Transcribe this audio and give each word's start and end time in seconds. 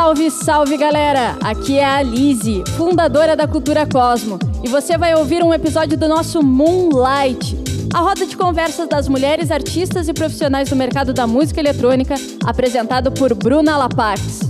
Salve, 0.00 0.30
salve 0.30 0.76
galera! 0.78 1.36
Aqui 1.44 1.78
é 1.78 1.84
a 1.84 2.00
Lise, 2.00 2.64
fundadora 2.74 3.36
da 3.36 3.46
Cultura 3.46 3.86
Cosmo, 3.86 4.38
e 4.64 4.68
você 4.68 4.96
vai 4.96 5.14
ouvir 5.14 5.44
um 5.44 5.52
episódio 5.52 5.98
do 5.98 6.08
nosso 6.08 6.42
Moonlight, 6.42 7.54
a 7.92 7.98
roda 7.98 8.24
de 8.24 8.34
conversas 8.34 8.88
das 8.88 9.08
mulheres 9.08 9.50
artistas 9.50 10.08
e 10.08 10.14
profissionais 10.14 10.70
do 10.70 10.74
mercado 10.74 11.12
da 11.12 11.26
música 11.26 11.60
eletrônica, 11.60 12.14
apresentado 12.46 13.12
por 13.12 13.34
Bruna 13.34 13.76
Lapax. 13.76 14.40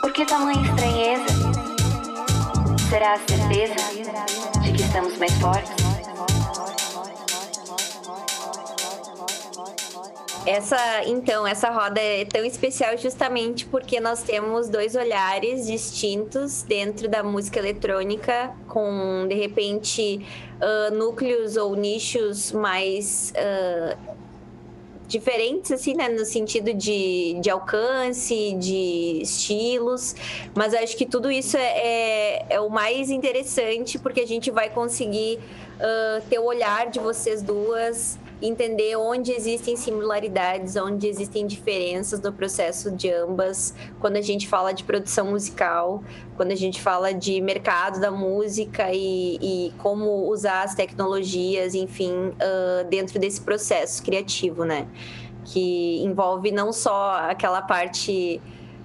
Por 0.00 0.12
que 0.12 0.26
tamanha 0.26 0.60
estranheza? 0.60 1.26
Será 2.90 3.12
a 3.12 3.18
certeza 3.18 3.76
de 4.60 4.72
que 4.72 4.82
estamos 4.82 5.16
mais 5.18 5.32
fortes? 5.34 5.91
Essa, 10.44 11.04
então, 11.06 11.46
essa 11.46 11.70
roda 11.70 12.00
é 12.00 12.24
tão 12.24 12.44
especial 12.44 12.98
justamente 12.98 13.64
porque 13.64 14.00
nós 14.00 14.24
temos 14.24 14.68
dois 14.68 14.96
olhares 14.96 15.68
distintos 15.68 16.62
dentro 16.62 17.08
da 17.08 17.22
música 17.22 17.60
eletrônica, 17.60 18.52
com 18.66 19.24
de 19.28 19.36
repente 19.36 20.26
uh, 20.60 20.92
núcleos 20.92 21.56
ou 21.56 21.76
nichos 21.76 22.50
mais 22.50 23.32
uh, 23.36 23.96
diferentes, 25.06 25.70
assim, 25.70 25.94
né? 25.94 26.08
No 26.08 26.24
sentido 26.24 26.74
de, 26.74 27.38
de 27.40 27.48
alcance, 27.48 28.54
de 28.54 29.20
estilos. 29.22 30.16
Mas 30.56 30.74
acho 30.74 30.96
que 30.96 31.06
tudo 31.06 31.30
isso 31.30 31.56
é, 31.56 31.60
é, 31.60 32.46
é 32.50 32.60
o 32.60 32.68
mais 32.68 33.10
interessante, 33.10 33.96
porque 33.96 34.20
a 34.20 34.26
gente 34.26 34.50
vai 34.50 34.70
conseguir 34.70 35.38
uh, 35.76 36.20
ter 36.28 36.40
o 36.40 36.44
olhar 36.44 36.90
de 36.90 36.98
vocês 36.98 37.42
duas 37.42 38.18
entender 38.42 38.96
onde 38.96 39.32
existem 39.32 39.76
similaridades, 39.76 40.76
onde 40.76 41.06
existem 41.06 41.46
diferenças 41.46 42.20
no 42.20 42.32
processo 42.32 42.90
de 42.90 43.10
ambas, 43.10 43.72
quando 44.00 44.16
a 44.16 44.20
gente 44.20 44.48
fala 44.48 44.72
de 44.72 44.82
produção 44.82 45.30
musical, 45.30 46.02
quando 46.36 46.50
a 46.50 46.56
gente 46.56 46.80
fala 46.80 47.14
de 47.14 47.40
mercado 47.40 48.00
da 48.00 48.10
música 48.10 48.92
e, 48.92 49.38
e 49.40 49.72
como 49.78 50.28
usar 50.28 50.64
as 50.64 50.74
tecnologias, 50.74 51.74
enfim, 51.74 52.12
uh, 52.12 52.88
dentro 52.90 53.18
desse 53.18 53.40
processo 53.40 54.02
criativo, 54.02 54.64
né? 54.64 54.88
Que 55.44 56.02
envolve 56.02 56.50
não 56.50 56.72
só 56.72 57.12
aquela 57.30 57.62
parte 57.62 58.40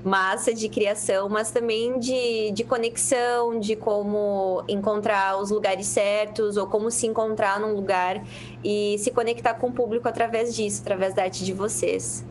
massa 0.08 0.54
de 0.54 0.70
criação, 0.70 1.28
mas 1.28 1.52
também 1.52 2.00
de, 2.00 2.52
de 2.52 2.64
conexão, 2.64 3.60
de 3.60 3.76
como 3.76 4.64
encontrar 4.68 5.38
os 5.38 5.52
lugares 5.52 5.86
certos 5.86 6.56
ou 6.56 6.66
como 6.66 6.90
se 6.90 7.06
encontrar 7.06 7.60
num 7.60 7.74
lugar 7.74 8.24
e 8.64 8.96
se 9.00 9.12
conectar 9.12 9.56
com 9.56 9.68
o 9.68 9.72
público 9.74 10.08
através 10.08 10.56
disso, 10.56 10.82
através 10.82 11.14
da 11.14 11.24
arte 11.24 11.44
de 11.44 11.52
vocês. 11.52 12.26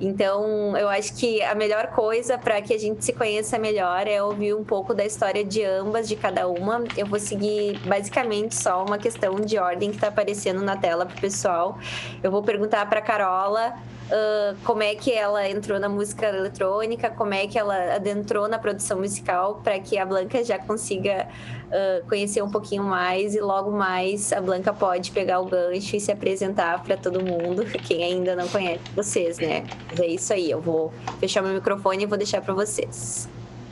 Então, 0.00 0.74
eu 0.78 0.88
acho 0.88 1.14
que 1.14 1.42
a 1.42 1.54
melhor 1.54 1.88
coisa 1.88 2.38
para 2.38 2.62
que 2.62 2.72
a 2.72 2.78
gente 2.78 3.04
se 3.04 3.12
conheça 3.12 3.58
melhor 3.58 4.06
é 4.06 4.22
ouvir 4.22 4.54
um 4.54 4.64
pouco 4.64 4.94
da 4.94 5.04
história 5.04 5.44
de 5.44 5.62
ambas, 5.62 6.08
de 6.08 6.16
cada 6.16 6.48
uma. 6.48 6.82
Eu 6.96 7.04
vou 7.04 7.18
seguir 7.18 7.78
basicamente 7.86 8.54
só 8.54 8.82
uma 8.82 8.96
questão 8.96 9.34
de 9.34 9.58
ordem 9.58 9.90
que 9.90 9.96
está 9.96 10.08
aparecendo 10.08 10.62
na 10.62 10.74
tela 10.74 11.04
para 11.04 11.18
o 11.18 11.20
pessoal. 11.20 11.78
Eu 12.22 12.30
vou 12.30 12.42
perguntar 12.42 12.88
para 12.88 13.02
Carola 13.02 13.74
uh, 14.10 14.56
como 14.64 14.82
é 14.82 14.94
que 14.94 15.12
ela 15.12 15.48
entrou 15.48 15.78
na 15.78 15.88
música 15.88 16.26
eletrônica, 16.26 17.10
como 17.10 17.32
é 17.32 17.46
que 17.46 17.58
ela 17.58 17.94
adentrou 17.94 18.48
na 18.48 18.58
produção 18.58 18.98
musical, 18.98 19.60
para 19.62 19.78
que 19.78 19.96
a 19.98 20.04
Blanca 20.04 20.42
já 20.44 20.58
consiga 20.58 21.28
uh, 21.66 22.06
conhecer 22.08 22.42
um 22.42 22.50
pouquinho 22.50 22.82
mais 22.82 23.34
e 23.34 23.40
logo 23.40 23.70
mais 23.70 24.32
a 24.32 24.40
Blanca 24.40 24.72
pode 24.72 25.10
pegar 25.12 25.40
o 25.40 25.46
gancho 25.46 25.96
e 25.96 26.00
se 26.00 26.12
apresentar 26.12 26.82
para 26.82 26.96
todo 26.96 27.24
mundo, 27.24 27.64
quem 27.86 28.02
ainda 28.04 28.34
não 28.34 28.48
conhece 28.48 28.80
vocês, 28.94 29.38
né? 29.38 29.64
Mas 29.88 30.00
é 30.00 30.06
isso 30.06 30.32
aí, 30.32 30.50
eu 30.50 30.60
vou 30.60 30.92
fechar 31.18 31.42
meu 31.42 31.54
microfone 31.54 32.02
e 32.02 32.06
vou 32.06 32.18
deixar 32.18 32.40
para 32.40 32.54
vocês. 32.54 33.28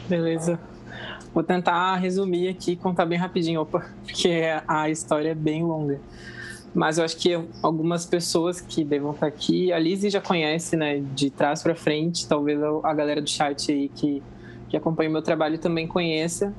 Beleza. 0.08 0.58
Vou 1.34 1.42
tentar 1.42 1.96
resumir 1.96 2.48
aqui, 2.48 2.74
contar 2.74 3.04
bem 3.04 3.18
rapidinho, 3.18 3.60
opa, 3.60 3.84
porque 4.04 4.42
a 4.66 4.88
história 4.88 5.30
é 5.30 5.34
bem 5.34 5.62
longa. 5.62 6.00
Mas 6.74 6.98
eu 6.98 7.04
acho 7.04 7.16
que 7.16 7.38
algumas 7.62 8.04
pessoas 8.04 8.60
que 8.60 8.84
devam 8.84 9.12
estar 9.12 9.26
aqui, 9.26 9.72
a 9.72 9.78
Lizzie 9.78 10.10
já 10.10 10.20
conhece, 10.20 10.76
né, 10.76 11.02
de 11.14 11.30
trás 11.30 11.62
para 11.62 11.74
frente, 11.74 12.28
talvez 12.28 12.60
a 12.62 12.94
galera 12.94 13.20
do 13.20 13.28
chat 13.28 13.72
aí 13.72 13.88
que, 13.88 14.22
que 14.68 14.76
acompanha 14.76 15.08
o 15.08 15.12
meu 15.12 15.22
trabalho 15.22 15.58
também 15.58 15.86
conheça. 15.86 16.54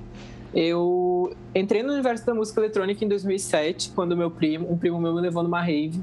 Eu 0.53 1.35
entrei 1.53 1.83
no 1.83 1.93
universo 1.93 2.25
da 2.25 2.33
música 2.33 2.59
eletrônica 2.59 3.05
em 3.05 3.07
2007, 3.07 3.91
quando 3.95 4.17
meu 4.17 4.31
primo, 4.31 4.71
um 4.71 4.77
primo 4.77 4.99
meu 4.99 5.13
me 5.13 5.21
levou 5.21 5.43
numa 5.43 5.61
rave. 5.61 6.01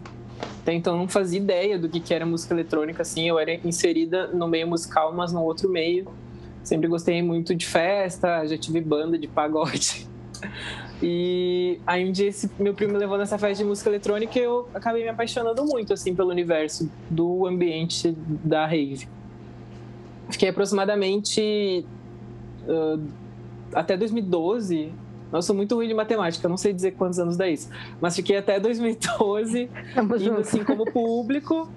Então 0.67 0.97
não 0.97 1.09
fazia 1.09 1.39
ideia 1.39 1.79
do 1.79 1.89
que, 1.89 2.01
que 2.01 2.13
era 2.13 2.27
música 2.27 2.55
eletrônica, 2.55 3.03
assim, 3.03 3.29
eu 3.29 3.39
era 3.39 3.55
inserida 3.67 4.29
no 4.29 4.49
meio 4.49 4.67
musical, 4.67 5.13
mas 5.15 5.33
no 5.33 5.43
outro 5.43 5.69
meio. 5.69 6.07
Sempre 6.63 6.89
gostei 6.89 7.23
muito 7.23 7.55
de 7.55 7.65
festa, 7.65 8.45
já 8.47 8.59
tive 8.59 8.81
banda 8.81 9.17
de 9.19 9.29
pagode. 9.29 10.07
E 11.03 11.79
aí 11.87 12.09
um 12.09 12.13
dia 12.13 12.29
esse 12.29 12.51
meu 12.59 12.73
primo 12.73 12.93
me 12.95 12.99
levou 12.99 13.19
nessa 13.19 13.37
festa 13.37 13.63
de 13.63 13.65
música 13.69 13.91
eletrônica 13.91 14.39
e 14.39 14.43
eu 14.43 14.67
acabei 14.73 15.03
me 15.03 15.11
apaixonando 15.11 15.65
muito 15.65 15.93
assim 15.93 16.15
pelo 16.15 16.31
universo 16.31 16.91
do 17.11 17.47
ambiente 17.47 18.17
da 18.43 18.67
rave. 18.67 19.07
Fiquei 20.31 20.49
aproximadamente 20.49 21.85
uh, 22.67 23.03
até 23.75 23.97
2012. 23.97 24.93
Nossa, 25.31 25.49
sou 25.49 25.57
muito 25.57 25.75
ruim 25.75 25.89
de 25.89 25.95
matemática, 25.95 26.49
não 26.49 26.57
sei 26.57 26.73
dizer 26.73 26.93
quantos 26.93 27.19
anos 27.19 27.37
dá 27.37 27.49
isso. 27.49 27.69
Mas 28.01 28.17
fiquei 28.17 28.37
até 28.37 28.59
2012 28.59 29.69
indo 29.99 30.39
assim 30.39 30.65
como 30.65 30.91
público, 30.91 31.69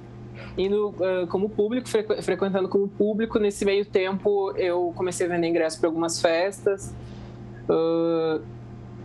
indo 0.58 0.90
uh, 0.90 1.28
como 1.28 1.50
público, 1.50 1.90
frequ 1.90 2.22
frequentando 2.22 2.70
como 2.70 2.88
público. 2.88 3.38
Nesse 3.38 3.66
meio 3.66 3.84
tempo 3.84 4.54
eu 4.56 4.94
comecei 4.96 5.28
a 5.28 5.30
vender 5.30 5.48
ingressos 5.48 5.78
para 5.78 5.90
algumas 5.90 6.22
festas. 6.22 6.94
Uh, 7.68 8.42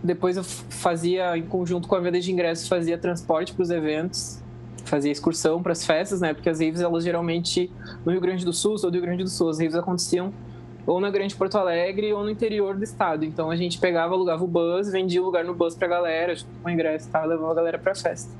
depois 0.05 0.37
eu 0.37 0.43
fazia, 0.43 1.37
em 1.37 1.43
conjunto 1.43 1.87
com 1.87 1.95
a 1.95 1.99
venda 1.99 2.19
de 2.19 2.31
ingressos, 2.31 2.67
fazia 2.67 2.97
transporte 2.97 3.53
para 3.53 3.63
os 3.63 3.69
eventos, 3.69 4.41
fazia 4.85 5.11
excursão 5.11 5.61
para 5.61 5.71
as 5.71 5.85
festas, 5.85 6.21
né? 6.21 6.33
Porque 6.33 6.49
as 6.49 6.59
raves, 6.59 6.81
elas 6.81 7.03
geralmente, 7.03 7.71
no 8.05 8.11
Rio 8.11 8.21
Grande 8.21 8.45
do 8.45 8.53
Sul, 8.53 8.75
ou 8.83 8.91
do 8.91 8.91
Rio 8.91 9.01
Grande 9.01 9.23
do 9.23 9.29
Sul, 9.29 9.49
as 9.49 9.59
raves 9.59 9.75
aconteciam 9.75 10.33
ou 10.85 10.99
na 10.99 11.09
Grande 11.09 11.35
Porto 11.35 11.57
Alegre 11.57 12.13
ou 12.13 12.23
no 12.23 12.29
interior 12.29 12.75
do 12.75 12.83
estado. 12.83 13.25
Então 13.25 13.49
a 13.49 13.55
gente 13.55 13.79
pegava, 13.79 14.13
alugava 14.13 14.43
o 14.43 14.47
bus, 14.47 14.91
vendia 14.91 15.21
o 15.21 15.25
lugar 15.25 15.43
no 15.43 15.55
bus 15.55 15.75
para 15.75 15.87
a 15.87 15.89
galera, 15.89 16.35
com 16.61 16.69
ingresso 16.69 17.07
e 17.09 17.11
tal, 17.11 17.27
levava 17.27 17.51
a 17.51 17.55
galera 17.55 17.79
para 17.79 17.91
a 17.93 17.95
festa. 17.95 18.31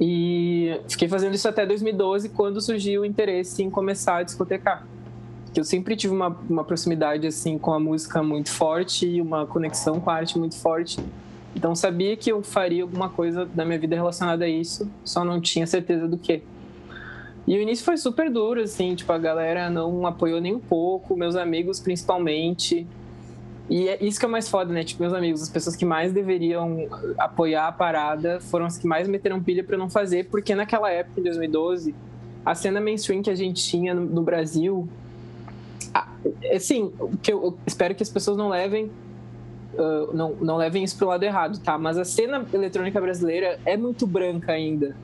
E 0.00 0.80
fiquei 0.88 1.08
fazendo 1.08 1.34
isso 1.34 1.48
até 1.48 1.66
2012, 1.66 2.30
quando 2.30 2.60
surgiu 2.60 3.02
o 3.02 3.04
interesse 3.04 3.62
em 3.62 3.70
começar 3.70 4.18
a 4.18 4.22
discotecar 4.22 4.86
que 5.56 5.60
eu 5.60 5.64
sempre 5.64 5.96
tive 5.96 6.12
uma, 6.12 6.28
uma 6.50 6.62
proximidade 6.62 7.26
assim 7.26 7.56
com 7.56 7.72
a 7.72 7.80
música 7.80 8.22
muito 8.22 8.50
forte 8.50 9.08
e 9.08 9.22
uma 9.22 9.46
conexão 9.46 9.98
com 9.98 10.10
a 10.10 10.14
arte 10.14 10.38
muito 10.38 10.54
forte. 10.54 10.98
Então 11.54 11.74
sabia 11.74 12.14
que 12.14 12.30
eu 12.30 12.42
faria 12.42 12.82
alguma 12.82 13.08
coisa 13.08 13.46
da 13.46 13.64
minha 13.64 13.78
vida 13.78 13.96
relacionada 13.96 14.44
a 14.44 14.48
isso, 14.50 14.86
só 15.02 15.24
não 15.24 15.40
tinha 15.40 15.66
certeza 15.66 16.06
do 16.06 16.18
que. 16.18 16.42
E 17.46 17.56
o 17.56 17.62
início 17.62 17.86
foi 17.86 17.96
super 17.96 18.30
duro, 18.30 18.60
assim, 18.60 18.94
tipo, 18.94 19.10
a 19.10 19.16
galera 19.16 19.70
não 19.70 20.06
apoiou 20.06 20.42
nem 20.42 20.54
um 20.54 20.60
pouco, 20.60 21.16
meus 21.16 21.36
amigos 21.36 21.80
principalmente. 21.80 22.86
E 23.70 23.88
é 23.88 24.04
isso 24.04 24.20
que 24.20 24.26
é 24.26 24.28
mais 24.28 24.50
foda, 24.50 24.74
né? 24.74 24.84
Tipo, 24.84 25.04
meus 25.04 25.14
amigos, 25.14 25.40
as 25.40 25.48
pessoas 25.48 25.74
que 25.74 25.86
mais 25.86 26.12
deveriam 26.12 26.86
apoiar 27.16 27.68
a 27.68 27.72
parada 27.72 28.40
foram 28.42 28.66
as 28.66 28.76
que 28.76 28.86
mais 28.86 29.08
meteram 29.08 29.42
pilha 29.42 29.64
para 29.64 29.78
não 29.78 29.88
fazer, 29.88 30.28
porque 30.28 30.54
naquela 30.54 30.90
época, 30.90 31.18
em 31.18 31.22
2012, 31.22 31.94
a 32.44 32.54
cena 32.54 32.78
mainstream 32.78 33.22
que 33.22 33.30
a 33.30 33.34
gente 33.34 33.64
tinha 33.64 33.94
no 33.94 34.22
Brasil 34.22 34.86
assim, 36.52 36.92
que 37.22 37.32
eu 37.32 37.56
espero 37.66 37.94
que 37.94 38.02
as 38.02 38.10
pessoas 38.10 38.36
não 38.36 38.48
levem 38.48 38.90
uh, 39.76 40.14
não, 40.14 40.34
não 40.40 40.56
levem 40.56 40.82
isso 40.82 40.96
pro 40.96 41.06
lado 41.06 41.22
errado, 41.22 41.58
tá? 41.60 41.78
Mas 41.78 41.98
a 41.98 42.04
cena 42.04 42.44
eletrônica 42.52 43.00
brasileira 43.00 43.60
é 43.64 43.76
muito 43.76 44.06
branca 44.06 44.52
ainda. 44.52 44.96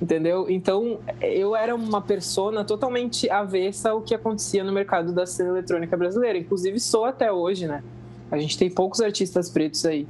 Entendeu? 0.00 0.46
Então, 0.50 0.98
eu 1.22 1.54
era 1.54 1.74
uma 1.74 2.00
persona 2.00 2.64
totalmente 2.64 3.30
avessa 3.30 3.90
ao 3.90 4.02
que 4.02 4.14
acontecia 4.14 4.64
no 4.64 4.72
mercado 4.72 5.12
da 5.12 5.24
cena 5.24 5.50
eletrônica 5.50 5.96
brasileira. 5.96 6.36
Inclusive, 6.36 6.80
sou 6.80 7.04
até 7.04 7.32
hoje, 7.32 7.66
né? 7.66 7.82
A 8.30 8.38
gente 8.38 8.58
tem 8.58 8.68
poucos 8.68 9.00
artistas 9.00 9.48
pretos 9.48 9.86
aí. 9.86 10.06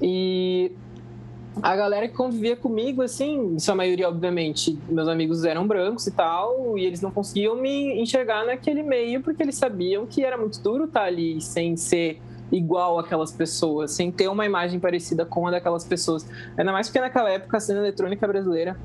E 0.00 0.72
a 1.62 1.74
galera 1.74 2.06
que 2.06 2.14
convivia 2.14 2.54
comigo, 2.54 3.02
assim, 3.02 3.58
sua 3.58 3.74
maioria, 3.74 4.08
obviamente, 4.08 4.78
meus 4.88 5.08
amigos 5.08 5.44
eram 5.44 5.66
brancos 5.66 6.06
e 6.06 6.10
tal, 6.10 6.76
e 6.76 6.84
eles 6.84 7.00
não 7.00 7.10
conseguiam 7.10 7.56
me 7.56 8.00
enxergar 8.00 8.44
naquele 8.44 8.82
meio 8.82 9.22
porque 9.22 9.42
eles 9.42 9.56
sabiam 9.56 10.06
que 10.06 10.24
era 10.24 10.36
muito 10.36 10.60
duro 10.60 10.84
estar 10.84 11.04
ali 11.04 11.40
sem 11.40 11.76
ser 11.76 12.20
igual 12.52 12.98
aquelas 12.98 13.32
pessoas, 13.32 13.92
sem 13.92 14.12
ter 14.12 14.28
uma 14.28 14.44
imagem 14.44 14.78
parecida 14.78 15.24
com 15.24 15.46
a 15.46 15.50
daquelas 15.50 15.84
pessoas. 15.84 16.26
Ainda 16.56 16.72
mais 16.72 16.88
porque 16.88 17.00
naquela 17.00 17.30
época 17.30 17.56
a 17.56 17.60
cena 17.60 17.80
eletrônica 17.80 18.26
brasileira 18.26 18.76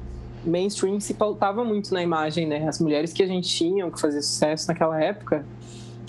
mainstream 0.43 0.99
se 0.99 1.13
pautava 1.13 1.63
muito 1.63 1.93
na 1.93 2.01
imagem, 2.01 2.47
né? 2.47 2.67
As 2.67 2.79
mulheres 2.79 3.13
que 3.13 3.21
a 3.21 3.27
gente 3.27 3.47
tinha, 3.47 3.89
que 3.91 3.99
fazia 3.99 4.21
sucesso 4.21 4.67
naquela 4.67 4.99
época, 4.99 5.45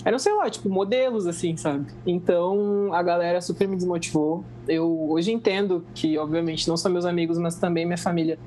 eram, 0.05 0.19
sei 0.19 0.33
lá, 0.33 0.49
tipo, 0.49 0.69
modelos, 0.69 1.27
assim, 1.27 1.55
sabe? 1.55 1.85
Então, 2.05 2.93
a 2.93 3.01
galera 3.01 3.39
super 3.41 3.67
me 3.67 3.75
desmotivou. 3.75 4.43
Eu 4.67 5.11
hoje 5.11 5.31
entendo 5.31 5.85
que, 5.93 6.17
obviamente, 6.17 6.67
não 6.67 6.75
só 6.75 6.89
meus 6.89 7.05
amigos, 7.05 7.37
mas 7.37 7.55
também 7.55 7.85
minha 7.85 7.97
família 7.97 8.37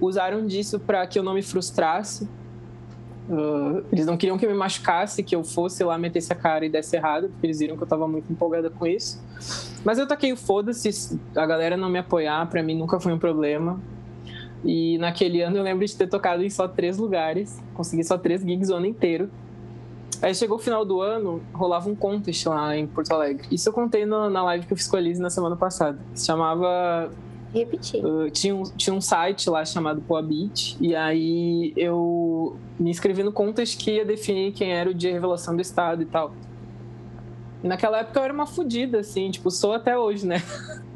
usaram 0.00 0.46
disso 0.46 0.78
para 0.78 1.06
que 1.06 1.18
eu 1.18 1.22
não 1.22 1.34
me 1.34 1.42
frustrasse. 1.42 2.28
Uh, 3.28 3.84
eles 3.92 4.06
não 4.06 4.16
queriam 4.16 4.38
que 4.38 4.46
eu 4.46 4.50
me 4.50 4.56
machucasse, 4.56 5.22
que 5.22 5.36
eu 5.36 5.44
fosse 5.44 5.84
lá, 5.84 5.98
metesse 5.98 6.32
a 6.32 6.36
cara 6.36 6.64
e 6.64 6.68
desse 6.68 6.96
errado, 6.96 7.28
porque 7.28 7.46
eles 7.46 7.58
viram 7.58 7.76
que 7.76 7.82
eu 7.82 7.86
tava 7.86 8.08
muito 8.08 8.32
empolgada 8.32 8.70
com 8.70 8.86
isso. 8.86 9.22
Mas 9.84 9.98
eu 9.98 10.06
taquei 10.06 10.32
o 10.32 10.36
foda-se, 10.36 11.18
a 11.36 11.44
galera 11.44 11.76
não 11.76 11.90
me 11.90 11.98
apoiar, 11.98 12.46
para 12.48 12.62
mim 12.62 12.76
nunca 12.76 12.98
foi 12.98 13.12
um 13.12 13.18
problema. 13.18 13.80
E 14.64 14.98
naquele 14.98 15.42
ano 15.42 15.56
eu 15.56 15.62
lembro 15.62 15.86
de 15.86 15.94
ter 15.94 16.06
tocado 16.06 16.42
em 16.42 16.50
só 16.50 16.66
três 16.66 16.96
lugares, 16.96 17.62
consegui 17.74 18.02
só 18.02 18.16
três 18.18 18.40
gigs 18.40 18.70
o 18.70 18.76
ano 18.76 18.86
inteiro. 18.86 19.30
Aí 20.20 20.34
chegou 20.34 20.56
o 20.56 20.60
final 20.60 20.84
do 20.84 21.00
ano, 21.00 21.40
rolava 21.52 21.88
um 21.88 21.94
contest 21.94 22.46
lá 22.46 22.76
em 22.76 22.86
Porto 22.86 23.12
Alegre. 23.12 23.46
Isso 23.52 23.68
eu 23.68 23.72
contei 23.72 24.04
no, 24.04 24.28
na 24.28 24.42
live 24.42 24.66
que 24.66 24.72
eu 24.72 24.76
fiz 24.76 24.88
com 24.88 24.96
a 24.96 25.00
Liz 25.00 25.18
na 25.18 25.30
semana 25.30 25.56
passada. 25.56 25.98
Se 26.14 26.26
chamava 26.26 27.10
Repetir. 27.52 28.04
Uh, 28.04 28.30
tinha, 28.30 28.54
um, 28.54 28.62
tinha 28.62 28.94
um 28.94 29.00
site 29.00 29.48
lá 29.48 29.64
chamado 29.64 30.02
Poabit, 30.02 30.76
e 30.80 30.94
aí 30.94 31.72
eu 31.76 32.56
me 32.78 32.90
inscrevi 32.90 33.22
no 33.22 33.32
contest 33.32 33.78
que 33.78 33.92
ia 33.92 34.04
definir 34.04 34.52
quem 34.52 34.72
era 34.72 34.90
o 34.90 34.94
dia 34.94 35.10
de 35.10 35.14
revelação 35.14 35.56
do 35.56 35.62
Estado 35.62 36.02
e 36.02 36.06
tal. 36.06 36.32
E 37.62 37.66
naquela 37.66 38.00
época 38.00 38.20
eu 38.20 38.24
era 38.24 38.32
uma 38.32 38.46
fodida, 38.46 39.00
assim, 39.00 39.30
tipo, 39.30 39.50
sou 39.50 39.72
até 39.72 39.98
hoje, 39.98 40.26
né? 40.26 40.42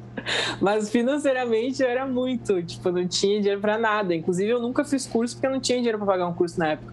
Mas 0.60 0.90
financeiramente 0.90 1.82
eu 1.82 1.88
era 1.88 2.06
muito, 2.06 2.62
tipo, 2.62 2.90
não 2.90 3.08
tinha 3.08 3.40
dinheiro 3.40 3.60
para 3.60 3.78
nada. 3.78 4.14
Inclusive 4.14 4.50
eu 4.50 4.60
nunca 4.60 4.84
fiz 4.84 5.06
curso 5.06 5.34
porque 5.34 5.46
eu 5.46 5.50
não 5.50 5.60
tinha 5.60 5.78
dinheiro 5.78 5.98
para 5.98 6.06
pagar 6.06 6.28
um 6.28 6.34
curso 6.34 6.58
na 6.58 6.68
época. 6.68 6.92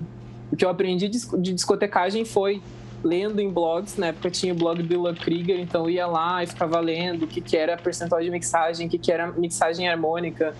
O 0.51 0.55
que 0.55 0.65
eu 0.65 0.69
aprendi 0.69 1.07
de 1.07 1.53
discotecagem 1.53 2.25
foi 2.25 2.61
lendo 3.03 3.39
em 3.39 3.49
blogs, 3.49 3.97
na 3.97 4.07
época 4.07 4.29
tinha 4.29 4.53
o 4.53 4.55
blog 4.55 4.81
do 4.83 4.93
Willa 4.93 5.15
Krieger, 5.15 5.59
então 5.59 5.83
eu 5.83 5.89
ia 5.89 6.07
lá 6.07 6.43
e 6.43 6.47
ficava 6.47 6.79
lendo 6.79 7.23
o 7.23 7.27
que, 7.27 7.39
que 7.39 7.55
era 7.55 7.77
percentual 7.77 8.21
de 8.21 8.29
mixagem, 8.29 8.87
o 8.87 8.89
que, 8.89 8.97
que 8.97 9.11
era 9.11 9.31
mixagem 9.31 9.87
harmônica. 9.87 10.55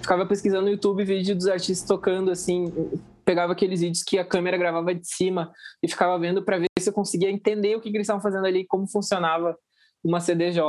Ficava 0.00 0.24
pesquisando 0.24 0.62
no 0.62 0.70
YouTube 0.70 1.04
vídeo 1.04 1.34
dos 1.34 1.46
artistas 1.46 1.86
tocando 1.86 2.30
assim, 2.30 2.72
pegava 3.24 3.52
aqueles 3.52 3.80
vídeos 3.80 4.02
que 4.02 4.18
a 4.18 4.24
câmera 4.24 4.56
gravava 4.56 4.94
de 4.94 5.06
cima 5.06 5.52
e 5.82 5.88
ficava 5.88 6.18
vendo 6.18 6.42
para 6.42 6.58
ver 6.58 6.68
se 6.78 6.88
eu 6.88 6.92
conseguia 6.92 7.30
entender 7.30 7.76
o 7.76 7.80
que, 7.80 7.90
que 7.90 7.96
eles 7.96 8.04
estavam 8.04 8.22
fazendo 8.22 8.46
ali, 8.46 8.66
como 8.66 8.88
funcionava 8.88 9.56
uma 10.02 10.20
CDJ. 10.20 10.62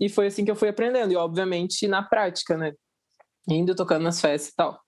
E 0.00 0.08
foi 0.08 0.26
assim 0.26 0.44
que 0.44 0.50
eu 0.50 0.56
fui 0.56 0.68
aprendendo, 0.68 1.12
e 1.12 1.16
obviamente 1.16 1.86
na 1.86 2.02
prática, 2.02 2.56
né? 2.56 2.72
Indo 3.48 3.74
tocando 3.74 4.02
nas 4.02 4.20
festas 4.20 4.52
e 4.52 4.56
tal. 4.56 4.80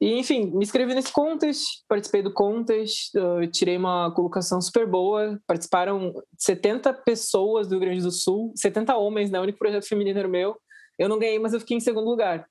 E, 0.00 0.14
enfim, 0.14 0.46
me 0.52 0.64
inscrevi 0.64 0.94
nesse 0.94 1.12
contest, 1.12 1.64
participei 1.88 2.22
do 2.22 2.32
contest, 2.32 3.12
uh, 3.16 3.46
tirei 3.48 3.76
uma 3.76 4.12
colocação 4.12 4.60
super 4.60 4.86
boa. 4.86 5.40
Participaram 5.46 6.14
70 6.38 6.92
pessoas 7.04 7.66
do 7.66 7.72
Rio 7.72 7.80
Grande 7.80 8.02
do 8.02 8.12
Sul, 8.12 8.52
70 8.54 8.96
homens, 8.96 9.30
né? 9.30 9.40
O 9.40 9.42
único 9.42 9.58
projeto 9.58 9.88
feminino 9.88 10.18
era 10.18 10.28
meu. 10.28 10.56
Eu 10.96 11.08
não 11.08 11.18
ganhei, 11.18 11.38
mas 11.38 11.52
eu 11.52 11.60
fiquei 11.60 11.76
em 11.76 11.80
segundo 11.80 12.08
lugar. 12.08 12.46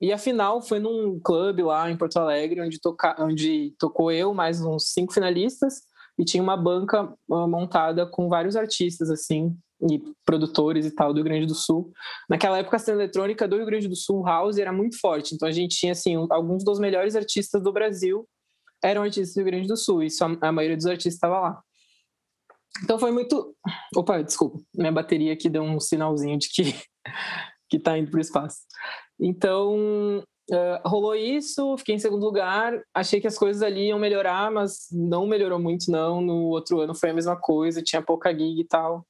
E 0.00 0.12
a 0.12 0.18
final 0.18 0.62
foi 0.62 0.78
num 0.78 1.20
clube 1.20 1.62
lá 1.62 1.90
em 1.90 1.96
Porto 1.96 2.18
Alegre, 2.18 2.60
onde, 2.60 2.80
toca, 2.80 3.16
onde 3.20 3.74
tocou 3.78 4.10
eu, 4.10 4.32
mais 4.34 4.60
uns 4.60 4.92
cinco 4.92 5.12
finalistas, 5.12 5.82
e 6.18 6.24
tinha 6.24 6.42
uma 6.42 6.56
banca 6.56 7.04
uh, 7.28 7.48
montada 7.48 8.06
com 8.06 8.28
vários 8.28 8.54
artistas, 8.54 9.10
assim, 9.10 9.56
e 9.90 10.02
produtores 10.24 10.86
e 10.86 10.94
tal 10.94 11.12
do 11.12 11.16
Rio 11.16 11.24
Grande 11.24 11.46
do 11.46 11.54
Sul. 11.54 11.92
Naquela 12.28 12.58
época 12.58 12.76
a 12.76 12.80
cena 12.80 13.02
eletrônica 13.02 13.48
do 13.48 13.56
Rio 13.56 13.66
Grande 13.66 13.88
do 13.88 13.96
Sul, 13.96 14.24
house, 14.24 14.58
era 14.58 14.72
muito 14.72 14.98
forte. 15.00 15.34
Então 15.34 15.48
a 15.48 15.52
gente 15.52 15.76
tinha 15.76 15.92
assim, 15.92 16.14
alguns 16.30 16.64
dos 16.64 16.78
melhores 16.78 17.16
artistas 17.16 17.62
do 17.62 17.72
Brasil 17.72 18.28
eram 18.82 19.02
artistas 19.02 19.34
do 19.34 19.38
Rio 19.38 19.46
Grande 19.46 19.68
do 19.68 19.76
Sul, 19.76 20.02
e 20.02 20.10
só, 20.10 20.26
a 20.40 20.52
maioria 20.52 20.76
dos 20.76 20.86
artistas 20.86 21.14
estava 21.14 21.40
lá. 21.40 21.62
Então 22.82 22.98
foi 22.98 23.12
muito. 23.12 23.54
Opa, 23.94 24.22
desculpa, 24.22 24.58
minha 24.74 24.92
bateria 24.92 25.32
aqui 25.32 25.48
deu 25.48 25.62
um 25.62 25.78
sinalzinho 25.78 26.38
de 26.38 26.48
que 26.48 26.62
que 27.68 27.78
tá 27.78 27.96
indo 27.96 28.10
para 28.10 28.18
o 28.18 28.20
espaço. 28.20 28.58
Então, 29.18 30.22
uh, 30.50 30.88
rolou 30.88 31.14
isso, 31.14 31.76
fiquei 31.78 31.94
em 31.94 31.98
segundo 31.98 32.22
lugar, 32.22 32.82
achei 32.94 33.18
que 33.18 33.26
as 33.26 33.38
coisas 33.38 33.62
ali 33.62 33.88
iam 33.88 33.98
melhorar, 33.98 34.50
mas 34.50 34.88
não 34.92 35.26
melhorou 35.26 35.58
muito 35.58 35.90
não. 35.90 36.20
No 36.20 36.48
outro 36.48 36.80
ano 36.80 36.94
foi 36.94 37.10
a 37.10 37.14
mesma 37.14 37.36
coisa, 37.36 37.82
tinha 37.82 38.02
pouca 38.02 38.30
gig 38.30 38.60
e 38.60 38.66
tal. 38.66 39.06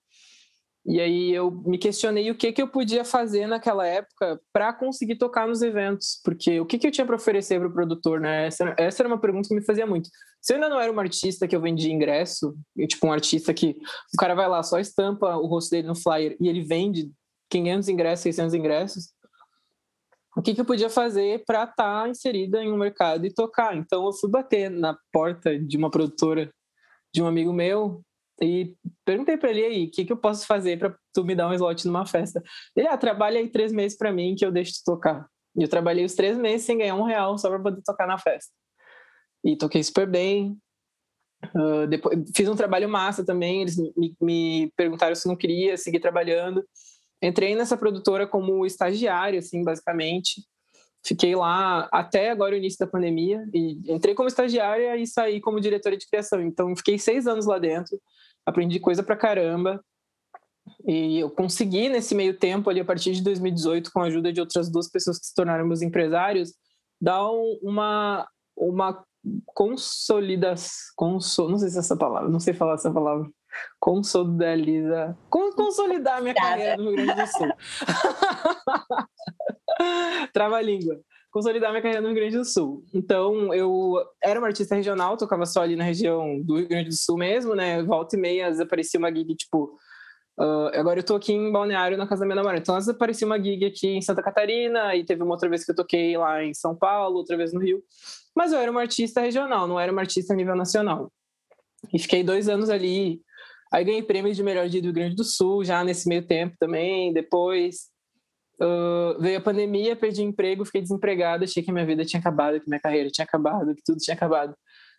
E 0.85 1.01
aí 1.01 1.33
eu 1.33 1.51
me 1.51 1.79
questionei 1.79 2.29
o 2.31 2.35
que 2.35 2.51
que 2.53 2.61
eu 2.61 2.67
podia 2.67 3.05
fazer 3.05 3.47
naquela 3.47 3.87
época 3.87 4.41
para 4.53 4.73
conseguir 4.73 5.17
tocar 5.17 5.47
nos 5.47 5.63
eventos, 5.63 6.21
porque 6.25 6.59
o 6.59 6.67
que 6.67 6.77
que 6.77 6.89
eu 6.89 6.91
tinha 6.91 7.07
para 7.07 7.15
oferecer 7.15 7.61
para 7.61 7.69
o 7.69 7.73
produtor, 7.73 8.21
né? 8.21 8.47
Essa, 8.47 8.75
essa, 8.77 9.03
era 9.03 9.09
uma 9.09 9.21
pergunta 9.21 9.49
que 9.49 9.55
me 9.55 9.65
fazia 9.65 9.87
muito. 9.87 10.09
Se 10.41 10.53
eu 10.53 10.57
ainda 10.57 10.69
não 10.69 10.81
era 10.81 10.91
uma 10.91 11.03
artista 11.03 11.47
que 11.47 11.55
eu 11.55 11.61
vendia 11.61 11.93
ingresso, 11.93 12.57
tipo 12.89 13.07
um 13.07 13.13
artista 13.13 13.55
que 13.55 13.77
o 14.13 14.17
cara 14.19 14.35
vai 14.35 14.49
lá 14.49 14.61
só 14.65 14.81
estampa 14.81 15.37
o 15.37 15.47
rosto 15.47 15.71
dele 15.71 15.87
no 15.87 15.95
flyer 15.95 16.37
e 16.41 16.49
ele 16.49 16.63
vende 16.63 17.13
500 17.49 17.89
ingressos, 17.89 18.23
600 18.25 18.55
ingressos, 18.55 19.13
o 20.37 20.43
que 20.43 20.55
que 20.55 20.61
eu 20.61 20.65
podia 20.65 20.91
fazer 20.91 21.45
para 21.47 21.63
estar 21.63 22.03
tá 22.03 22.09
inserida 22.09 22.61
em 22.63 22.73
um 22.73 22.77
mercado 22.77 23.25
e 23.25 23.33
tocar? 23.33 23.77
Então 23.77 24.07
eu 24.07 24.13
fui 24.13 24.29
bater 24.29 24.69
na 24.69 24.97
porta 25.13 25.57
de 25.57 25.77
uma 25.77 25.91
produtora 25.91 26.53
de 27.15 27.23
um 27.23 27.27
amigo 27.27 27.53
meu 27.53 28.03
e 28.41 28.75
perguntei 29.05 29.37
para 29.37 29.51
ele 29.51 29.65
aí, 29.65 29.85
o 29.87 29.91
que, 29.91 30.05
que 30.05 30.13
eu 30.13 30.17
posso 30.17 30.47
fazer 30.47 30.79
para 30.79 30.97
tu 31.13 31.25
me 31.25 31.35
dar 31.35 31.49
um 31.49 31.55
slot 31.55 31.87
numa 31.87 32.07
festa? 32.07 32.43
Ele, 32.75 32.89
ah, 32.89 32.97
trabalha 32.97 33.39
aí 33.39 33.49
três 33.49 33.73
meses 33.73 33.97
para 33.97 34.13
mim 34.13 34.35
que 34.35 34.45
eu 34.45 34.53
deixo 34.53 34.73
tu 34.75 34.93
tocar. 34.93 35.27
E 35.57 35.63
eu 35.63 35.69
trabalhei 35.69 36.05
os 36.05 36.15
três 36.15 36.37
meses 36.37 36.67
sem 36.67 36.79
ganhar 36.79 36.95
um 36.95 37.05
real 37.05 37.37
só 37.37 37.49
para 37.49 37.61
poder 37.61 37.83
tocar 37.83 38.07
na 38.07 38.19
festa. 38.19 38.53
E 39.45 39.57
toquei 39.57 39.83
super 39.83 40.09
bem. 40.09 40.57
Uh, 41.55 41.87
depois, 41.89 42.19
fiz 42.35 42.49
um 42.49 42.57
trabalho 42.57 42.89
massa 42.89 43.25
também. 43.25 43.63
Eles 43.63 43.77
me, 43.97 44.17
me 44.21 44.73
perguntaram 44.77 45.15
se 45.15 45.29
não 45.29 45.37
queria 45.37 45.77
seguir 45.77 46.01
trabalhando. 46.01 46.65
Entrei 47.21 47.55
nessa 47.55 47.77
produtora 47.77 48.27
como 48.27 48.65
estagiário, 48.65 49.39
assim, 49.39 49.63
basicamente. 49.63 50.43
Fiquei 51.05 51.35
lá 51.35 51.89
até 51.93 52.31
agora 52.31 52.55
o 52.55 52.59
início 52.59 52.79
da 52.79 52.87
pandemia 52.87 53.45
e 53.53 53.93
entrei 53.93 54.15
como 54.15 54.29
estagiária 54.29 54.97
e 54.97 55.07
saí 55.07 55.41
como 55.41 55.61
diretora 55.61 55.97
de 55.97 56.07
criação. 56.07 56.41
Então 56.41 56.75
fiquei 56.77 56.99
seis 56.99 57.27
anos 57.27 57.45
lá 57.45 57.59
dentro 57.59 58.01
aprendi 58.47 58.81
coisa 58.81 59.03
pra 59.03 59.17
caramba. 59.17 59.83
E 60.87 61.19
eu 61.19 61.31
consegui, 61.31 61.89
nesse 61.89 62.15
meio 62.15 62.39
tempo, 62.39 62.71
ali, 62.71 62.81
a 62.81 62.85
partir 62.85 63.13
de 63.13 63.23
2018, 63.23 63.91
com 63.93 64.01
a 64.01 64.07
ajuda 64.07 64.33
de 64.33 64.41
outras 64.41 64.71
duas 64.71 64.89
pessoas 64.89 65.19
que 65.19 65.27
se 65.27 65.35
tornaram 65.35 65.67
meus 65.67 65.83
empresários, 65.83 66.53
dar 67.01 67.29
uma, 67.63 68.27
uma 68.57 69.05
consolidação. 69.47 70.93
Consol, 70.97 71.49
não 71.49 71.59
sei 71.59 71.69
se 71.69 71.77
é 71.77 71.81
essa 71.81 71.97
palavra, 71.97 72.29
não 72.29 72.41
sei 72.41 72.55
falar 72.55 72.75
essa 72.75 72.93
palavra. 72.93 73.29
Consolidar. 73.79 75.17
Consolidar 75.29 76.23
minha 76.23 76.35
carreira 76.35 76.77
no 76.77 76.91
Rio 76.91 77.05
Grande 77.05 77.23
do 77.23 77.27
Sul. 77.27 77.49
Trava 80.33 80.57
a 80.57 80.63
língua 80.63 81.01
consolidar 81.33 81.71
minha 81.71 81.81
carreira 81.81 82.03
no 82.03 82.09
Rio 82.09 82.17
Grande 82.17 82.37
do 82.37 82.45
Sul. 82.45 82.85
Então, 82.95 83.53
eu 83.55 83.95
era 84.23 84.39
uma 84.39 84.47
artista 84.49 84.75
regional, 84.75 85.17
tocava 85.17 85.47
só 85.47 85.63
ali 85.63 85.75
na 85.75 85.83
região 85.83 86.39
do 86.43 86.59
Rio 86.59 86.69
Grande 86.69 86.91
do 86.91 86.95
Sul 86.95 87.17
mesmo, 87.17 87.55
né? 87.55 87.83
Volta 87.83 88.17
e 88.17 88.21
meia, 88.21 88.45
às 88.45 88.51
vezes 88.51 88.61
aparecia 88.61 89.01
uma 89.01 89.13
gig, 89.13 89.35
tipo... 89.35 89.77
Uh, 90.39 90.73
agora 90.75 91.01
eu 91.01 91.05
tô 91.05 91.15
aqui 91.15 91.33
em 91.33 91.53
Balneário, 91.53 91.97
na 91.97 92.07
casa 92.07 92.21
da 92.21 92.27
minha 92.27 92.37
namorada. 92.37 92.61
Então, 92.61 92.75
às 92.75 92.85
vezes 92.85 92.95
aparecia 92.95 93.27
uma 93.27 93.43
gig 93.43 93.65
aqui 93.65 93.89
em 93.89 94.03
Santa 94.03 94.23
Catarina, 94.23 94.95
e 94.95 95.05
teve 95.05 95.23
uma 95.23 95.33
outra 95.33 95.49
vez 95.49 95.65
que 95.65 95.73
eu 95.73 95.75
toquei 95.75 96.17
lá 96.19 96.45
em 96.45 96.53
São 96.53 96.77
Paulo, 96.77 97.17
outra 97.17 97.37
vez 97.37 97.53
no 97.53 97.61
Rio. 97.61 97.83
Mas 98.37 98.53
eu 98.53 98.59
era 98.59 98.71
uma 98.71 98.83
artista 98.83 99.21
regional, 99.21 99.67
não 99.67 99.81
era 99.81 99.91
uma 99.91 100.03
artista 100.03 100.35
a 100.35 100.37
nível 100.37 100.55
nacional. 100.55 101.11
E 101.93 101.99
fiquei 101.99 102.23
dois 102.23 102.49
anos 102.49 102.69
ali. 102.69 103.21
Aí 103.73 103.85
ganhei 103.85 104.03
prêmio 104.03 104.35
de 104.35 104.43
melhor 104.43 104.69
dia 104.69 104.83
do 104.83 104.87
Rio 104.87 104.95
Grande 104.95 105.17
do 105.17 105.25
Sul, 105.25 105.65
já 105.65 105.83
nesse 105.83 106.07
meio 106.07 106.27
tempo 106.27 106.57
também. 106.59 107.11
Depois 107.13 107.92
Uh, 108.63 109.19
veio 109.21 109.39
a 109.39 109.41
pandemia, 109.41 109.97
perdi 109.97 110.23
emprego, 110.23 110.65
fiquei 110.65 110.81
desempregada, 110.81 111.45
achei 111.45 111.65
que 111.65 111.73
minha 111.73 111.85
vida 111.85 112.05
tinha 112.05 112.21
acabado, 112.21 112.61
que 112.61 112.69
minha 112.69 112.81
carreira 112.81 113.11
tinha 113.11 113.25
acabado, 113.25 113.75
que 113.75 113.83
tudo 113.85 113.99
tinha 113.99 114.15
acabado. 114.15 114.55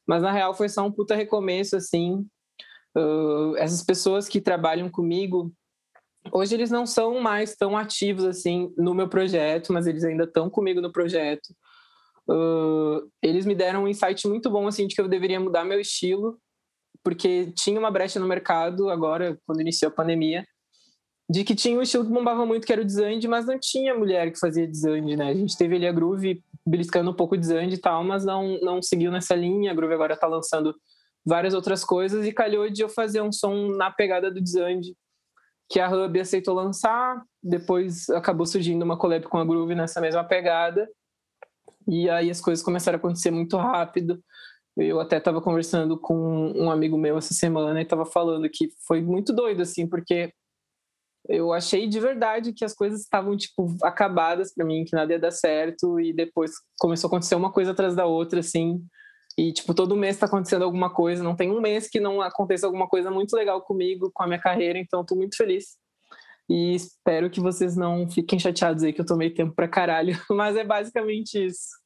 Mas 0.05 0.22
na 0.22 0.34
real 0.34 0.53
foi 0.53 0.67
só 0.67 0.86
um 0.86 0.91
puta 0.91 1.15
recomeço, 1.15 1.77
assim. 1.77 2.25
Uh, 2.96 3.55
essas 3.55 3.82
pessoas 3.82 4.27
que 4.27 4.41
trabalham 4.41 4.89
comigo, 4.89 5.53
hoje 6.29 6.53
eles 6.55 6.70
não 6.70 6.86
são 6.86 7.22
mais 7.22 7.55
tão 7.55 7.77
ativos 7.77 8.25
assim 8.25 8.74
no 8.77 8.93
meu 8.93 9.08
projeto, 9.08 9.72
mas 9.72 9.88
eles 9.88 10.03
ainda 10.03 10.25
estão 10.25 10.50
comigo 10.50 10.82
no 10.82 10.91
projeto. 10.91 11.55
Uh, 12.27 13.10
eles 13.22 13.46
me 13.46 13.55
deram 13.55 13.84
um 13.84 13.88
insight 13.88 14.27
muito 14.27 14.50
bom 14.50 14.67
assim 14.67 14.88
de 14.88 14.96
que 14.96 15.01
eu 15.01 15.08
deveria 15.08 15.39
mudar 15.39 15.63
meu 15.63 15.79
estilo, 15.79 16.38
porque 17.01 17.51
tinha 17.53 17.79
uma 17.79 17.91
brecha 17.91 18.20
no 18.20 18.27
mercado 18.27 18.89
agora 18.89 19.39
quando 19.46 19.62
iniciou 19.62 19.89
a 19.89 19.96
pandemia 19.96 20.46
de 21.29 21.43
que 21.43 21.55
tinha 21.55 21.77
um 21.77 21.81
estilo 21.81 22.05
que 22.05 22.11
bombava 22.11 22.45
muito, 22.45 22.65
que 22.65 22.73
era 22.73 22.81
o 22.81 22.85
desande, 22.85 23.27
mas 23.27 23.45
não 23.45 23.57
tinha 23.59 23.95
mulher 23.95 24.31
que 24.31 24.39
fazia 24.39 24.67
desande, 24.67 25.15
né? 25.15 25.29
A 25.29 25.33
gente 25.33 25.57
teve 25.57 25.75
ali 25.75 25.87
a 25.87 25.91
Groove 25.91 26.43
beliscando 26.65 27.11
um 27.11 27.13
pouco 27.13 27.35
de 27.35 27.41
desande 27.41 27.75
e 27.75 27.77
tal, 27.77 28.03
mas 28.03 28.25
não, 28.25 28.59
não 28.61 28.81
seguiu 28.81 29.11
nessa 29.11 29.35
linha. 29.35 29.71
A 29.71 29.73
Groove 29.73 29.93
agora 29.93 30.17
tá 30.17 30.27
lançando 30.27 30.75
várias 31.25 31.53
outras 31.53 31.83
coisas 31.83 32.25
e 32.25 32.33
calhou 32.33 32.69
de 32.69 32.81
eu 32.81 32.89
fazer 32.89 33.21
um 33.21 33.31
som 33.31 33.69
na 33.69 33.89
pegada 33.89 34.29
do 34.29 34.41
desande, 34.41 34.95
que 35.69 35.79
a 35.79 35.89
Hub 35.89 36.19
aceitou 36.19 36.53
lançar, 36.53 37.21
depois 37.41 38.09
acabou 38.09 38.45
surgindo 38.45 38.83
uma 38.83 38.97
collab 38.97 39.25
com 39.27 39.37
a 39.37 39.45
Groove 39.45 39.75
nessa 39.75 40.01
mesma 40.01 40.23
pegada, 40.23 40.87
e 41.87 42.09
aí 42.09 42.29
as 42.29 42.41
coisas 42.41 42.63
começaram 42.63 42.97
a 42.97 42.99
acontecer 42.99 43.31
muito 43.31 43.57
rápido. 43.57 44.21
Eu 44.75 44.99
até 44.99 45.17
estava 45.17 45.41
conversando 45.41 45.97
com 45.99 46.51
um 46.55 46.69
amigo 46.69 46.97
meu 46.97 47.17
essa 47.17 47.33
semana 47.33 47.79
e 47.79 47.83
estava 47.83 48.05
falando 48.05 48.49
que 48.49 48.69
foi 48.87 49.01
muito 49.01 49.31
doido, 49.31 49.61
assim, 49.61 49.87
porque 49.87 50.33
eu 51.27 51.53
achei 51.53 51.87
de 51.87 51.99
verdade 51.99 52.53
que 52.53 52.65
as 52.65 52.73
coisas 52.73 53.01
estavam 53.01 53.35
tipo 53.37 53.75
acabadas 53.83 54.53
para 54.53 54.65
mim, 54.65 54.83
que 54.83 54.95
nada 54.95 55.13
ia 55.13 55.19
dar 55.19 55.31
certo 55.31 55.99
e 55.99 56.13
depois 56.13 56.51
começou 56.79 57.07
a 57.07 57.09
acontecer 57.09 57.35
uma 57.35 57.51
coisa 57.51 57.71
atrás 57.71 57.95
da 57.95 58.05
outra 58.05 58.39
assim. 58.41 58.83
E, 59.37 59.51
tipo, 59.51 59.73
todo 59.73 59.95
mês 59.95 60.15
está 60.15 60.27
acontecendo 60.27 60.63
alguma 60.63 60.93
coisa. 60.93 61.23
Não 61.23 61.35
tem 61.35 61.49
um 61.49 61.59
mês 61.59 61.89
que 61.89 61.99
não 61.99 62.21
aconteça 62.21 62.67
alguma 62.67 62.87
coisa 62.87 63.09
muito 63.09 63.35
legal 63.35 63.61
comigo, 63.61 64.11
com 64.13 64.23
a 64.23 64.27
minha 64.27 64.39
carreira. 64.39 64.77
Então, 64.77 65.01
estou 65.01 65.17
muito 65.17 65.35
feliz. 65.35 65.75
E 66.47 66.75
espero 66.75 67.29
que 67.29 67.39
vocês 67.39 67.75
não 67.75 68.07
fiquem 68.07 68.37
chateados 68.37 68.83
aí 68.83 68.93
que 68.93 69.01
eu 69.01 69.05
tomei 69.05 69.31
tempo 69.31 69.55
pra 69.55 69.67
caralho. 69.67 70.15
Mas 70.29 70.55
é 70.55 70.63
basicamente 70.63 71.43
isso. 71.43 71.82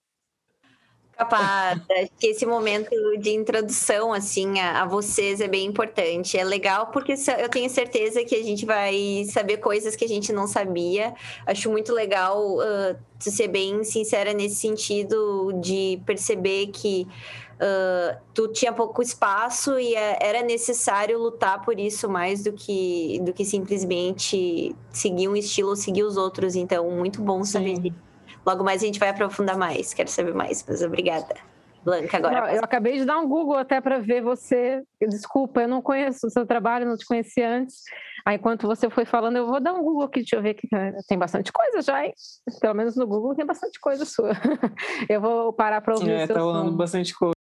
Capaz, 1.17 1.81
acho 1.89 2.11
que 2.19 2.27
esse 2.27 2.45
momento 2.45 2.91
de 3.19 3.31
introdução, 3.31 4.13
assim, 4.13 4.59
a, 4.59 4.83
a, 4.83 4.85
vocês 4.85 5.41
é 5.41 5.47
bem 5.47 5.65
importante. 5.65 6.37
É 6.37 6.43
legal 6.43 6.91
porque 6.91 7.15
eu 7.39 7.49
tenho 7.49 7.67
certeza 7.71 8.23
que 8.23 8.35
a 8.35 8.43
gente 8.43 8.67
vai 8.67 9.25
saber 9.33 9.57
coisas 9.57 9.95
que 9.95 10.05
a 10.05 10.07
gente 10.07 10.31
não 10.31 10.45
sabia. 10.45 11.15
Acho 11.47 11.71
muito 11.71 11.91
legal 11.91 12.57
uh, 12.57 12.95
ser 13.17 13.47
bem 13.47 13.83
sincera 13.83 14.31
nesse 14.31 14.57
sentido 14.57 15.53
de 15.53 15.99
perceber 16.05 16.67
que 16.67 17.07
uh, 17.55 18.15
tu 18.31 18.47
tinha 18.49 18.71
pouco 18.71 19.01
espaço 19.01 19.79
e 19.79 19.95
é, 19.95 20.19
era 20.21 20.43
necessário 20.43 21.17
lutar 21.17 21.63
por 21.65 21.79
isso 21.79 22.07
mais 22.07 22.43
do 22.43 22.53
que, 22.53 23.19
do 23.23 23.33
que 23.33 23.43
simplesmente 23.43 24.75
seguir 24.91 25.27
um 25.27 25.35
estilo 25.35 25.69
ou 25.69 25.75
seguir 25.75 26.03
os 26.03 26.15
outros. 26.15 26.55
Então, 26.55 26.91
muito 26.91 27.23
bom 27.23 27.43
saber 27.43 27.77
Sim. 27.77 28.06
Logo 28.47 28.63
mais 28.63 28.81
a 28.81 28.85
gente 28.85 28.97
vai 28.97 29.09
aprofundar 29.09 29.57
mais. 29.57 29.93
Quero 29.93 30.09
saber 30.09 30.33
mais, 30.33 30.63
mas 30.65 30.81
obrigada. 30.81 31.35
Blanca, 31.83 32.15
agora. 32.15 32.41
Não, 32.41 32.47
eu 32.47 32.63
acabei 32.63 32.97
de 32.97 33.03
dar 33.03 33.17
um 33.19 33.27
Google 33.27 33.57
até 33.57 33.81
para 33.81 33.99
ver 33.99 34.21
você. 34.21 34.83
Desculpa, 35.01 35.61
eu 35.61 35.67
não 35.67 35.81
conheço 35.81 36.27
o 36.27 36.29
seu 36.29 36.45
trabalho, 36.45 36.85
não 36.85 36.95
te 36.95 37.05
conheci 37.05 37.41
antes. 37.41 37.83
Aí, 38.25 38.37
enquanto 38.37 38.65
você 38.65 38.89
foi 38.89 39.03
falando, 39.03 39.35
eu 39.35 39.47
vou 39.47 39.59
dar 39.59 39.73
um 39.73 39.83
Google 39.83 40.03
aqui, 40.03 40.19
deixa 40.19 40.37
eu 40.37 40.41
ver 40.41 40.53
que 40.53 40.65
tem 41.09 41.17
bastante 41.17 41.51
coisa 41.51 41.81
já, 41.81 42.05
hein? 42.05 42.13
Pelo 42.61 42.73
menos 42.73 42.95
no 42.95 43.05
Google 43.05 43.35
tem 43.35 43.45
bastante 43.45 43.79
coisa 43.81 44.05
sua. 44.05 44.31
eu 45.09 45.19
vou 45.19 45.51
parar 45.51 45.81
para 45.81 45.95
ouvir 45.95 46.11
é, 46.11 46.23
o 46.23 46.27
seu 46.27 46.35
tá 46.35 46.41
rolando 46.41 46.71
som. 46.71 46.77
bastante 46.77 47.13
coisa. 47.13 47.33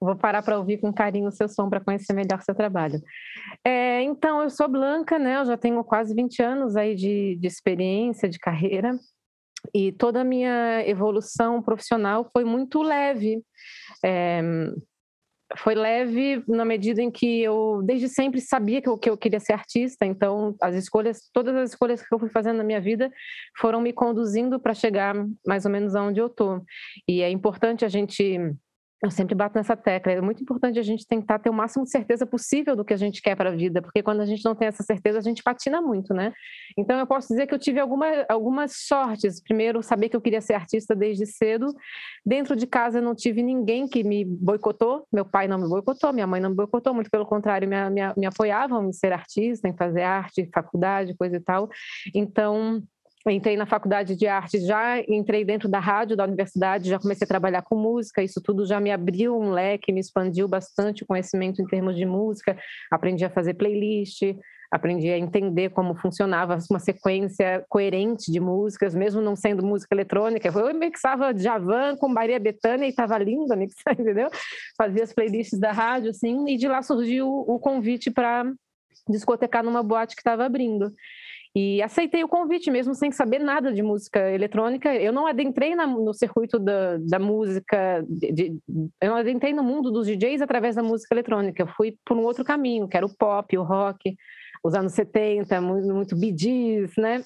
Vou 0.00 0.16
parar 0.16 0.42
para 0.42 0.58
ouvir 0.58 0.78
com 0.78 0.92
carinho 0.92 1.28
o 1.28 1.32
seu 1.32 1.48
som 1.48 1.68
para 1.68 1.80
conhecer 1.80 2.14
melhor 2.14 2.38
o 2.38 2.42
seu 2.42 2.54
trabalho. 2.54 3.00
É, 3.64 4.02
então, 4.02 4.42
eu 4.42 4.48
sou 4.48 4.68
Blanca, 4.68 5.18
né? 5.18 5.40
Eu 5.40 5.44
já 5.44 5.56
tenho 5.58 5.82
quase 5.84 6.14
20 6.14 6.42
anos 6.42 6.76
aí 6.76 6.94
de, 6.94 7.36
de 7.38 7.46
experiência, 7.46 8.28
de 8.28 8.38
carreira 8.38 8.98
e 9.74 9.92
toda 9.92 10.20
a 10.20 10.24
minha 10.24 10.82
evolução 10.86 11.62
profissional 11.62 12.28
foi 12.32 12.44
muito 12.44 12.82
leve. 12.82 13.42
É, 14.04 14.42
foi 15.56 15.74
leve 15.74 16.42
na 16.48 16.64
medida 16.64 17.00
em 17.00 17.10
que 17.10 17.40
eu 17.40 17.80
desde 17.84 18.08
sempre 18.08 18.40
sabia 18.40 18.82
que 18.82 18.88
eu, 18.88 18.98
que 18.98 19.08
eu 19.08 19.16
queria 19.16 19.38
ser 19.38 19.52
artista, 19.52 20.04
então 20.04 20.56
as 20.60 20.74
escolhas, 20.74 21.30
todas 21.32 21.54
as 21.54 21.70
escolhas 21.70 22.02
que 22.02 22.12
eu 22.12 22.18
fui 22.18 22.28
fazendo 22.28 22.56
na 22.56 22.64
minha 22.64 22.80
vida 22.80 23.10
foram 23.58 23.80
me 23.80 23.92
conduzindo 23.92 24.58
para 24.58 24.74
chegar 24.74 25.14
mais 25.46 25.64
ou 25.64 25.70
menos 25.70 25.94
aonde 25.94 26.20
eu 26.20 26.28
tô. 26.28 26.60
E 27.08 27.22
é 27.22 27.30
importante 27.30 27.84
a 27.84 27.88
gente 27.88 28.38
eu 29.02 29.10
sempre 29.10 29.34
bato 29.34 29.56
nessa 29.56 29.76
tecla. 29.76 30.12
É 30.12 30.20
muito 30.20 30.42
importante 30.42 30.78
a 30.78 30.82
gente 30.82 31.06
tentar 31.06 31.38
ter 31.38 31.50
o 31.50 31.52
máximo 31.52 31.84
de 31.84 31.90
certeza 31.90 32.24
possível 32.24 32.74
do 32.74 32.84
que 32.84 32.94
a 32.94 32.96
gente 32.96 33.20
quer 33.20 33.36
para 33.36 33.50
a 33.50 33.54
vida, 33.54 33.82
porque 33.82 34.02
quando 34.02 34.20
a 34.20 34.26
gente 34.26 34.44
não 34.44 34.54
tem 34.54 34.68
essa 34.68 34.82
certeza, 34.82 35.18
a 35.18 35.22
gente 35.22 35.42
patina 35.42 35.82
muito, 35.82 36.14
né? 36.14 36.32
Então, 36.78 36.98
eu 36.98 37.06
posso 37.06 37.28
dizer 37.28 37.46
que 37.46 37.54
eu 37.54 37.58
tive 37.58 37.78
alguma, 37.78 38.06
algumas 38.28 38.72
sortes. 38.86 39.42
Primeiro, 39.42 39.82
saber 39.82 40.08
que 40.08 40.16
eu 40.16 40.20
queria 40.20 40.40
ser 40.40 40.54
artista 40.54 40.94
desde 40.94 41.26
cedo. 41.26 41.66
Dentro 42.24 42.56
de 42.56 42.66
casa, 42.66 42.98
eu 42.98 43.02
não 43.02 43.14
tive 43.14 43.42
ninguém 43.42 43.86
que 43.86 44.02
me 44.02 44.24
boicotou. 44.24 45.06
Meu 45.12 45.24
pai 45.24 45.46
não 45.46 45.58
me 45.58 45.68
boicotou, 45.68 46.12
minha 46.12 46.26
mãe 46.26 46.40
não 46.40 46.50
me 46.50 46.56
boicotou, 46.56 46.94
muito 46.94 47.10
pelo 47.10 47.26
contrário, 47.26 47.68
me, 47.68 47.90
me, 47.90 48.00
me 48.16 48.26
apoiavam 48.26 48.88
em 48.88 48.92
ser 48.92 49.12
artista, 49.12 49.68
em 49.68 49.76
fazer 49.76 50.02
arte, 50.02 50.48
faculdade, 50.52 51.14
coisa 51.16 51.36
e 51.36 51.40
tal. 51.40 51.68
Então, 52.14 52.82
entrei 53.30 53.56
na 53.56 53.66
faculdade 53.66 54.14
de 54.14 54.26
arte, 54.26 54.60
já 54.60 55.00
entrei 55.08 55.44
dentro 55.44 55.68
da 55.68 55.78
rádio 55.78 56.16
da 56.16 56.24
universidade, 56.24 56.88
já 56.88 56.98
comecei 56.98 57.24
a 57.24 57.28
trabalhar 57.28 57.62
com 57.62 57.76
música, 57.76 58.22
isso 58.22 58.40
tudo 58.40 58.64
já 58.64 58.78
me 58.78 58.92
abriu 58.92 59.36
um 59.36 59.50
leque, 59.50 59.92
me 59.92 60.00
expandiu 60.00 60.46
bastante 60.46 61.02
o 61.02 61.06
conhecimento 61.06 61.60
em 61.60 61.66
termos 61.66 61.96
de 61.96 62.06
música, 62.06 62.56
aprendi 62.90 63.24
a 63.24 63.30
fazer 63.30 63.54
playlist, 63.54 64.22
aprendi 64.70 65.10
a 65.10 65.18
entender 65.18 65.70
como 65.70 65.94
funcionava 65.94 66.58
uma 66.70 66.78
sequência 66.78 67.64
coerente 67.68 68.30
de 68.30 68.40
músicas, 68.40 68.94
mesmo 68.94 69.20
não 69.20 69.36
sendo 69.36 69.64
música 69.64 69.94
eletrônica. 69.94 70.48
Eu 70.48 70.74
mixava 70.74 71.36
Javan 71.36 71.96
com 71.96 72.08
Maria 72.08 72.38
Bethânia 72.38 72.86
e 72.86 72.90
estava 72.90 73.18
linda 73.18 73.56
mixar, 73.56 73.94
entendeu? 73.98 74.28
Fazia 74.76 75.04
as 75.04 75.12
playlists 75.12 75.58
da 75.58 75.72
rádio, 75.72 76.10
assim, 76.10 76.48
e 76.48 76.56
de 76.56 76.68
lá 76.68 76.82
surgiu 76.82 77.28
o 77.28 77.58
convite 77.58 78.10
para 78.10 78.44
discotecar 79.08 79.62
numa 79.62 79.82
boate 79.82 80.14
que 80.14 80.20
estava 80.20 80.44
abrindo. 80.44 80.92
E 81.58 81.82
aceitei 81.82 82.22
o 82.22 82.28
convite, 82.28 82.70
mesmo 82.70 82.94
sem 82.94 83.10
saber 83.10 83.38
nada 83.38 83.72
de 83.72 83.82
música 83.82 84.30
eletrônica. 84.30 84.94
Eu 84.94 85.10
não 85.10 85.26
adentrei 85.26 85.74
na, 85.74 85.86
no 85.86 86.12
circuito 86.12 86.58
da, 86.58 86.98
da 86.98 87.18
música, 87.18 88.04
de, 88.06 88.30
de, 88.30 88.58
eu 89.00 89.08
não 89.08 89.16
adentrei 89.16 89.54
no 89.54 89.62
mundo 89.62 89.90
dos 89.90 90.06
DJs 90.06 90.42
através 90.42 90.76
da 90.76 90.82
música 90.82 91.14
eletrônica. 91.14 91.62
Eu 91.62 91.66
fui 91.68 91.96
por 92.04 92.14
um 92.14 92.24
outro 92.24 92.44
caminho, 92.44 92.86
que 92.86 92.94
era 92.94 93.06
o 93.06 93.16
pop, 93.16 93.56
o 93.56 93.62
rock, 93.62 94.14
os 94.62 94.74
anos 94.74 94.92
70, 94.92 95.58
muito, 95.62 95.94
muito 95.94 96.38
Gees, 96.38 96.92
né? 96.98 97.22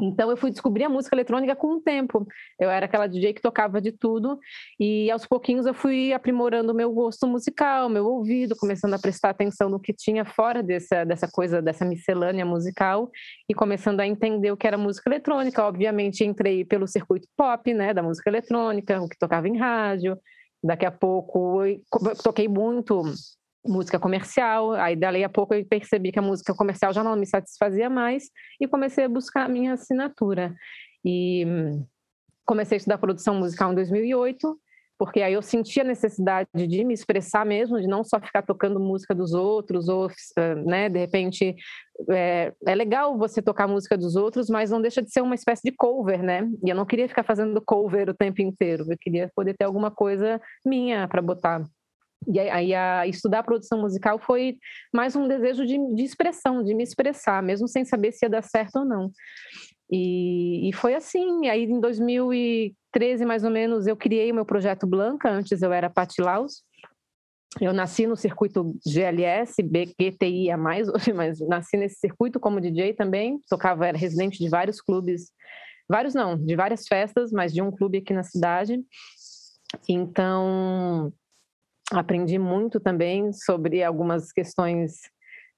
Então 0.00 0.30
eu 0.30 0.36
fui 0.36 0.50
descobrir 0.50 0.84
a 0.84 0.88
música 0.88 1.14
eletrônica 1.14 1.56
com 1.56 1.74
o 1.74 1.80
tempo. 1.80 2.26
Eu 2.58 2.70
era 2.70 2.86
aquela 2.86 3.06
DJ 3.06 3.32
que 3.32 3.42
tocava 3.42 3.80
de 3.80 3.90
tudo 3.90 4.38
e 4.78 5.10
aos 5.10 5.26
pouquinhos 5.26 5.66
eu 5.66 5.74
fui 5.74 6.12
aprimorando 6.12 6.72
o 6.72 6.74
meu 6.74 6.92
gosto 6.92 7.26
musical, 7.26 7.88
meu 7.88 8.06
ouvido, 8.06 8.54
começando 8.56 8.94
a 8.94 8.98
prestar 8.98 9.30
atenção 9.30 9.68
no 9.68 9.80
que 9.80 9.92
tinha 9.92 10.24
fora 10.24 10.62
dessa, 10.62 11.04
dessa 11.04 11.28
coisa, 11.28 11.60
dessa 11.60 11.84
miscelânea 11.84 12.46
musical 12.46 13.10
e 13.48 13.54
começando 13.54 14.00
a 14.00 14.06
entender 14.06 14.52
o 14.52 14.56
que 14.56 14.66
era 14.66 14.78
música 14.78 15.10
eletrônica. 15.10 15.64
Obviamente 15.64 16.24
entrei 16.24 16.64
pelo 16.64 16.86
circuito 16.86 17.26
pop, 17.36 17.74
né, 17.74 17.92
da 17.92 18.02
música 18.02 18.30
eletrônica, 18.30 19.00
o 19.00 19.08
que 19.08 19.18
tocava 19.18 19.48
em 19.48 19.58
rádio. 19.58 20.16
Daqui 20.62 20.86
a 20.86 20.90
pouco 20.92 21.64
eu 21.64 21.82
toquei 22.22 22.48
muito 22.48 23.02
música 23.64 23.98
comercial. 23.98 24.72
Aí, 24.72 24.96
dali 24.96 25.24
a 25.24 25.28
pouco, 25.28 25.54
eu 25.54 25.64
percebi 25.64 26.12
que 26.12 26.18
a 26.18 26.22
música 26.22 26.54
comercial 26.54 26.92
já 26.92 27.02
não 27.02 27.16
me 27.16 27.26
satisfazia 27.26 27.90
mais 27.90 28.24
e 28.60 28.66
comecei 28.66 29.04
a 29.04 29.08
buscar 29.08 29.44
a 29.44 29.48
minha 29.48 29.74
assinatura. 29.74 30.54
E 31.04 31.44
comecei 32.46 32.76
a 32.76 32.78
estudar 32.78 32.98
produção 32.98 33.34
musical 33.34 33.72
em 33.72 33.74
2008, 33.74 34.58
porque 34.98 35.22
aí 35.22 35.34
eu 35.34 35.42
senti 35.42 35.80
a 35.80 35.84
necessidade 35.84 36.48
de 36.54 36.84
me 36.84 36.92
expressar 36.92 37.46
mesmo, 37.46 37.80
de 37.80 37.86
não 37.86 38.02
só 38.02 38.18
ficar 38.18 38.42
tocando 38.42 38.80
música 38.80 39.14
dos 39.14 39.32
outros, 39.32 39.88
ou, 39.88 40.10
né, 40.66 40.88
de 40.88 40.98
repente, 40.98 41.54
é, 42.10 42.52
é 42.66 42.74
legal 42.74 43.16
você 43.16 43.40
tocar 43.40 43.68
música 43.68 43.96
dos 43.96 44.16
outros, 44.16 44.48
mas 44.48 44.70
não 44.70 44.82
deixa 44.82 45.00
de 45.00 45.12
ser 45.12 45.20
uma 45.20 45.36
espécie 45.36 45.62
de 45.62 45.72
cover, 45.72 46.22
né? 46.22 46.48
E 46.64 46.70
eu 46.70 46.74
não 46.74 46.86
queria 46.86 47.08
ficar 47.08 47.22
fazendo 47.22 47.62
cover 47.64 48.10
o 48.10 48.14
tempo 48.14 48.42
inteiro, 48.42 48.86
eu 48.90 48.98
queria 48.98 49.30
poder 49.36 49.54
ter 49.56 49.64
alguma 49.64 49.90
coisa 49.90 50.40
minha 50.66 51.06
para 51.06 51.22
botar. 51.22 51.62
E 52.26 52.38
aí, 52.40 52.74
a 52.74 53.06
estudar 53.06 53.42
produção 53.42 53.80
musical 53.80 54.18
foi 54.18 54.58
mais 54.92 55.14
um 55.14 55.28
desejo 55.28 55.64
de, 55.64 55.78
de, 55.94 56.02
expressão, 56.02 56.62
de 56.62 56.74
me 56.74 56.82
expressar, 56.82 57.42
mesmo 57.42 57.68
sem 57.68 57.84
saber 57.84 58.12
se 58.12 58.24
ia 58.24 58.30
dar 58.30 58.42
certo 58.42 58.80
ou 58.80 58.84
não. 58.84 59.10
E, 59.90 60.68
e 60.68 60.72
foi 60.72 60.94
assim. 60.94 61.48
Aí, 61.48 61.64
em 61.64 61.80
2013, 61.80 63.24
mais 63.24 63.44
ou 63.44 63.50
menos, 63.50 63.86
eu 63.86 63.96
criei 63.96 64.30
o 64.30 64.34
meu 64.34 64.44
projeto 64.44 64.86
Blanca. 64.86 65.30
Antes 65.30 65.62
eu 65.62 65.72
era 65.72 65.88
Pati 65.88 66.20
Laus. 66.20 66.62
Eu 67.60 67.72
nasci 67.72 68.06
no 68.06 68.16
circuito 68.16 68.76
GLS, 68.86 69.62
BGTI 69.62 70.50
a 70.50 70.56
mais 70.56 70.88
hoje, 70.88 71.12
mas 71.14 71.40
nasci 71.40 71.76
nesse 71.76 71.98
circuito 71.98 72.38
como 72.38 72.60
DJ 72.60 72.92
também. 72.92 73.40
Tocava, 73.48 73.86
era 73.86 73.96
residente 73.96 74.38
de 74.38 74.48
vários 74.48 74.80
clubes, 74.80 75.30
vários 75.88 76.14
não, 76.14 76.36
de 76.36 76.54
várias 76.54 76.86
festas, 76.86 77.32
mas 77.32 77.52
de 77.52 77.62
um 77.62 77.70
clube 77.70 77.98
aqui 77.98 78.12
na 78.12 78.22
cidade. 78.22 78.78
Então, 79.88 81.12
aprendi 81.92 82.38
muito 82.38 82.78
também 82.78 83.32
sobre 83.32 83.82
algumas 83.82 84.32
questões 84.32 85.00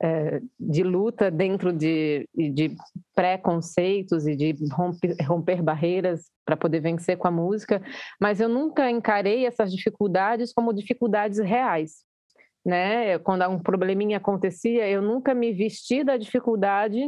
é, 0.03 0.41
de 0.59 0.83
luta 0.83 1.31
dentro 1.31 1.73
de, 1.73 2.27
de 2.35 2.75
preconceitos 3.15 4.27
e 4.27 4.35
de 4.35 4.55
romper, 4.73 5.15
romper 5.27 5.63
barreiras 5.63 6.31
para 6.45 6.57
poder 6.57 6.81
vencer 6.81 7.19
com 7.19 7.29
a 7.29 7.31
música, 7.31 7.83
mas 8.21 8.41
eu 8.41 8.49
nunca 8.49 8.91
encarei 8.91 9.47
essas 9.47 9.71
dificuldades 9.71 10.53
como 10.53 10.73
dificuldades 10.73 11.39
reais. 11.39 12.05
Né? 12.65 13.19
Quando 13.19 13.47
um 13.49 13.59
probleminha 13.59 14.17
acontecia, 14.17 14.89
eu 14.89 15.03
nunca 15.03 15.35
me 15.35 15.53
vesti 15.53 16.03
da 16.03 16.17
dificuldade 16.17 17.01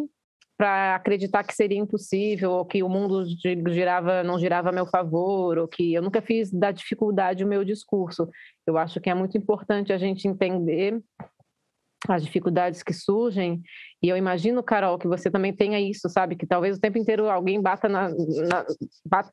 para 0.62 0.94
acreditar 0.94 1.42
que 1.42 1.56
seria 1.56 1.76
impossível, 1.76 2.52
ou 2.52 2.64
que 2.64 2.84
o 2.84 2.88
mundo 2.88 3.24
girava, 3.72 4.22
não 4.22 4.38
girava 4.38 4.68
a 4.68 4.72
meu 4.72 4.86
favor, 4.86 5.58
ou 5.58 5.66
que 5.66 5.92
eu 5.92 6.00
nunca 6.00 6.22
fiz 6.22 6.52
da 6.52 6.70
dificuldade 6.70 7.42
o 7.42 7.48
meu 7.48 7.64
discurso. 7.64 8.28
Eu 8.64 8.78
acho 8.78 9.00
que 9.00 9.10
é 9.10 9.14
muito 9.14 9.36
importante 9.36 9.92
a 9.92 9.98
gente 9.98 10.28
entender 10.28 11.02
as 12.08 12.22
dificuldades 12.22 12.80
que 12.80 12.92
surgem. 12.92 13.60
E 14.00 14.08
eu 14.08 14.16
imagino, 14.16 14.62
Carol, 14.62 15.00
que 15.00 15.08
você 15.08 15.28
também 15.28 15.52
tenha 15.52 15.80
isso, 15.80 16.08
sabe? 16.08 16.36
Que 16.36 16.46
talvez 16.46 16.76
o 16.76 16.80
tempo 16.80 16.96
inteiro 16.96 17.28
alguém 17.28 17.60
bata, 17.60 17.88
na, 17.88 18.08
na 18.08 18.64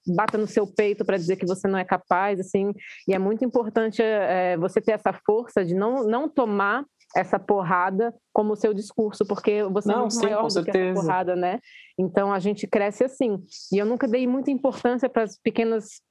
bata 0.08 0.36
no 0.36 0.48
seu 0.48 0.66
peito 0.66 1.06
para 1.06 1.16
dizer 1.18 1.36
que 1.36 1.46
você 1.46 1.68
não 1.68 1.78
é 1.78 1.86
capaz, 1.86 2.40
assim. 2.40 2.74
E 3.08 3.14
é 3.14 3.20
muito 3.20 3.46
importante 3.46 4.02
é, 4.02 4.58
você 4.58 4.82
ter 4.82 4.94
essa 4.94 5.14
força 5.14 5.64
de 5.64 5.76
não, 5.76 6.08
não 6.08 6.28
tomar 6.28 6.84
essa 7.16 7.40
porrada 7.40 8.14
como 8.34 8.56
seu 8.56 8.74
discurso, 8.74 9.26
porque 9.26 9.64
você 9.64 9.90
é 9.90 9.92
Não, 9.92 10.00
é 10.00 10.02
muito 10.02 10.16
sim, 10.16 10.22
maior 10.24 10.44
do 10.44 10.52
certeza. 10.52 10.78
que 10.78 10.84
essa 10.84 11.02
porrada, 11.02 11.36
né? 11.36 11.60
Então 11.98 12.32
a 12.32 12.40
gente 12.40 12.68
cresce 12.68 13.04
assim. 13.04 13.38
E 13.72 13.78
eu 13.78 13.86
nunca 13.86 14.08
dei 14.08 14.28
muita 14.28 14.52
importância 14.52 15.10
para 15.10 15.24
as 15.24 15.38
pequenas 15.38 16.02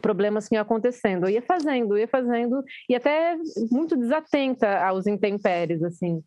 problemas 0.00 0.48
que 0.48 0.54
iam 0.54 0.62
acontecendo. 0.62 1.24
Eu 1.26 1.30
ia 1.30 1.42
fazendo, 1.42 1.98
ia 1.98 2.06
fazendo, 2.06 2.62
e 2.88 2.94
até 2.94 3.36
muito 3.70 3.96
desatenta 3.96 4.84
aos 4.86 5.06
intempéries, 5.06 5.82
assim. 5.82 6.22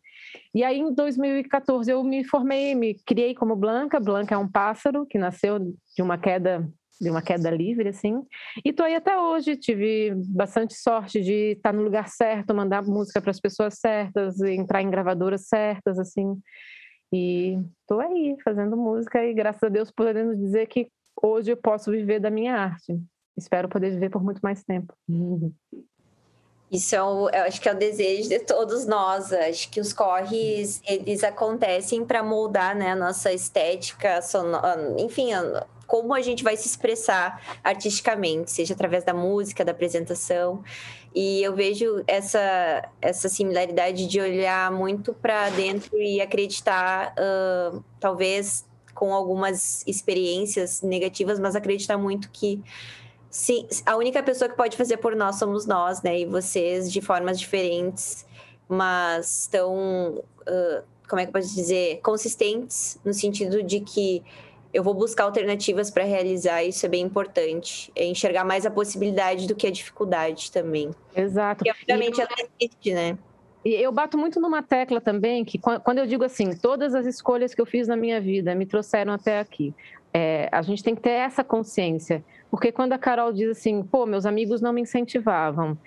E 0.54 0.64
aí, 0.64 0.78
em 0.78 0.92
2014, 0.92 1.90
eu 1.90 2.02
me 2.02 2.24
formei, 2.24 2.74
me 2.74 2.94
criei 3.06 3.34
como 3.34 3.56
Blanca. 3.56 4.00
Blanca 4.00 4.34
é 4.34 4.38
um 4.38 4.50
pássaro 4.50 5.06
que 5.06 5.18
nasceu 5.18 5.58
de 5.58 6.02
uma 6.02 6.18
queda 6.18 6.68
de 7.02 7.10
uma 7.10 7.20
queda 7.20 7.50
livre, 7.50 7.88
assim. 7.88 8.22
E 8.64 8.72
tô 8.72 8.84
aí 8.84 8.94
até 8.94 9.18
hoje, 9.18 9.56
tive 9.56 10.14
bastante 10.28 10.74
sorte 10.74 11.20
de 11.20 11.52
estar 11.52 11.72
no 11.72 11.82
lugar 11.82 12.08
certo, 12.08 12.54
mandar 12.54 12.82
música 12.82 13.20
para 13.20 13.32
as 13.32 13.40
pessoas 13.40 13.74
certas, 13.74 14.40
entrar 14.40 14.80
em 14.80 14.90
gravadoras 14.90 15.48
certas, 15.48 15.98
assim. 15.98 16.40
E 17.12 17.58
tô 17.88 17.98
aí, 17.98 18.36
fazendo 18.44 18.76
música 18.76 19.24
e, 19.24 19.34
graças 19.34 19.64
a 19.64 19.68
Deus, 19.68 19.90
podendo 19.90 20.36
dizer 20.36 20.68
que 20.68 20.88
hoje 21.20 21.50
eu 21.50 21.56
posso 21.56 21.90
viver 21.90 22.20
da 22.20 22.30
minha 22.30 22.54
arte. 22.54 22.96
Espero 23.36 23.68
poder 23.68 23.90
viver 23.90 24.10
por 24.10 24.22
muito 24.22 24.40
mais 24.40 24.62
tempo. 24.62 24.94
Isso 26.72 26.96
é 26.96 27.02
o, 27.02 27.28
eu 27.28 27.42
acho 27.42 27.60
que 27.60 27.68
é 27.68 27.72
o 27.74 27.76
desejo 27.76 28.30
de 28.30 28.38
todos 28.38 28.86
nós. 28.86 29.30
Acho 29.30 29.70
que 29.70 29.78
os 29.78 29.92
corres 29.92 30.80
eles 30.86 31.22
acontecem 31.22 32.02
para 32.02 32.22
moldar 32.22 32.74
né, 32.74 32.92
a 32.92 32.96
nossa 32.96 33.30
estética, 33.30 34.22
sonora, 34.22 34.94
enfim, 34.98 35.32
como 35.92 36.14
a 36.14 36.22
gente 36.22 36.42
vai 36.42 36.56
se 36.56 36.66
expressar 36.66 37.38
artisticamente, 37.62 38.50
seja 38.50 38.72
através 38.72 39.04
da 39.04 39.12
música, 39.12 39.62
da 39.62 39.72
apresentação. 39.72 40.64
E 41.14 41.42
eu 41.42 41.54
vejo 41.54 42.02
essa, 42.06 42.88
essa 42.98 43.28
similaridade 43.28 44.06
de 44.06 44.18
olhar 44.18 44.72
muito 44.72 45.12
para 45.12 45.50
dentro 45.50 45.94
e 46.00 46.18
acreditar, 46.18 47.12
uh, 47.12 47.84
talvez 48.00 48.66
com 48.94 49.12
algumas 49.12 49.86
experiências 49.86 50.80
negativas, 50.80 51.38
mas 51.38 51.54
acreditar 51.54 51.98
muito 51.98 52.30
que 52.30 52.62
a 53.84 53.94
única 53.94 54.22
pessoa 54.22 54.48
que 54.48 54.56
pode 54.56 54.78
fazer 54.78 54.96
por 54.96 55.14
nós 55.14 55.36
somos 55.36 55.66
nós, 55.66 56.00
né? 56.00 56.20
E 56.20 56.24
vocês 56.24 56.90
de 56.90 57.02
formas 57.02 57.38
diferentes, 57.38 58.24
mas 58.66 59.42
estão, 59.42 60.24
uh, 60.40 60.82
como 61.06 61.20
é 61.20 61.26
que 61.26 61.28
eu 61.28 61.32
posso 61.34 61.54
dizer, 61.54 62.00
consistentes 62.00 62.98
no 63.04 63.12
sentido 63.12 63.62
de 63.62 63.80
que 63.80 64.22
eu 64.72 64.82
vou 64.82 64.94
buscar 64.94 65.24
alternativas 65.24 65.90
para 65.90 66.04
realizar, 66.04 66.62
isso 66.62 66.86
é 66.86 66.88
bem 66.88 67.04
importante. 67.04 67.92
É 67.94 68.06
enxergar 68.06 68.44
mais 68.44 68.64
a 68.64 68.70
possibilidade 68.70 69.46
do 69.46 69.54
que 69.54 69.66
a 69.66 69.70
dificuldade 69.70 70.50
também. 70.50 70.90
Exato. 71.14 71.58
Porque, 71.58 71.70
obviamente, 71.70 72.20
ela 72.20 72.30
existe, 72.60 72.94
né? 72.94 73.18
E 73.64 73.74
eu 73.74 73.92
bato 73.92 74.18
muito 74.18 74.40
numa 74.40 74.62
tecla 74.62 75.00
também, 75.00 75.44
que 75.44 75.58
quando 75.58 75.98
eu 75.98 76.06
digo 76.06 76.24
assim, 76.24 76.56
todas 76.56 76.94
as 76.94 77.06
escolhas 77.06 77.54
que 77.54 77.60
eu 77.60 77.66
fiz 77.66 77.86
na 77.86 77.96
minha 77.96 78.20
vida 78.20 78.54
me 78.54 78.66
trouxeram 78.66 79.12
até 79.12 79.38
aqui. 79.38 79.72
É, 80.12 80.48
a 80.50 80.62
gente 80.62 80.82
tem 80.82 80.94
que 80.94 81.02
ter 81.02 81.10
essa 81.10 81.44
consciência. 81.44 82.24
Porque 82.50 82.72
quando 82.72 82.92
a 82.92 82.98
Carol 82.98 83.32
diz 83.32 83.50
assim, 83.50 83.82
pô, 83.82 84.04
meus 84.04 84.26
amigos 84.26 84.60
não 84.60 84.72
me 84.72 84.80
incentivavam, 84.80 85.78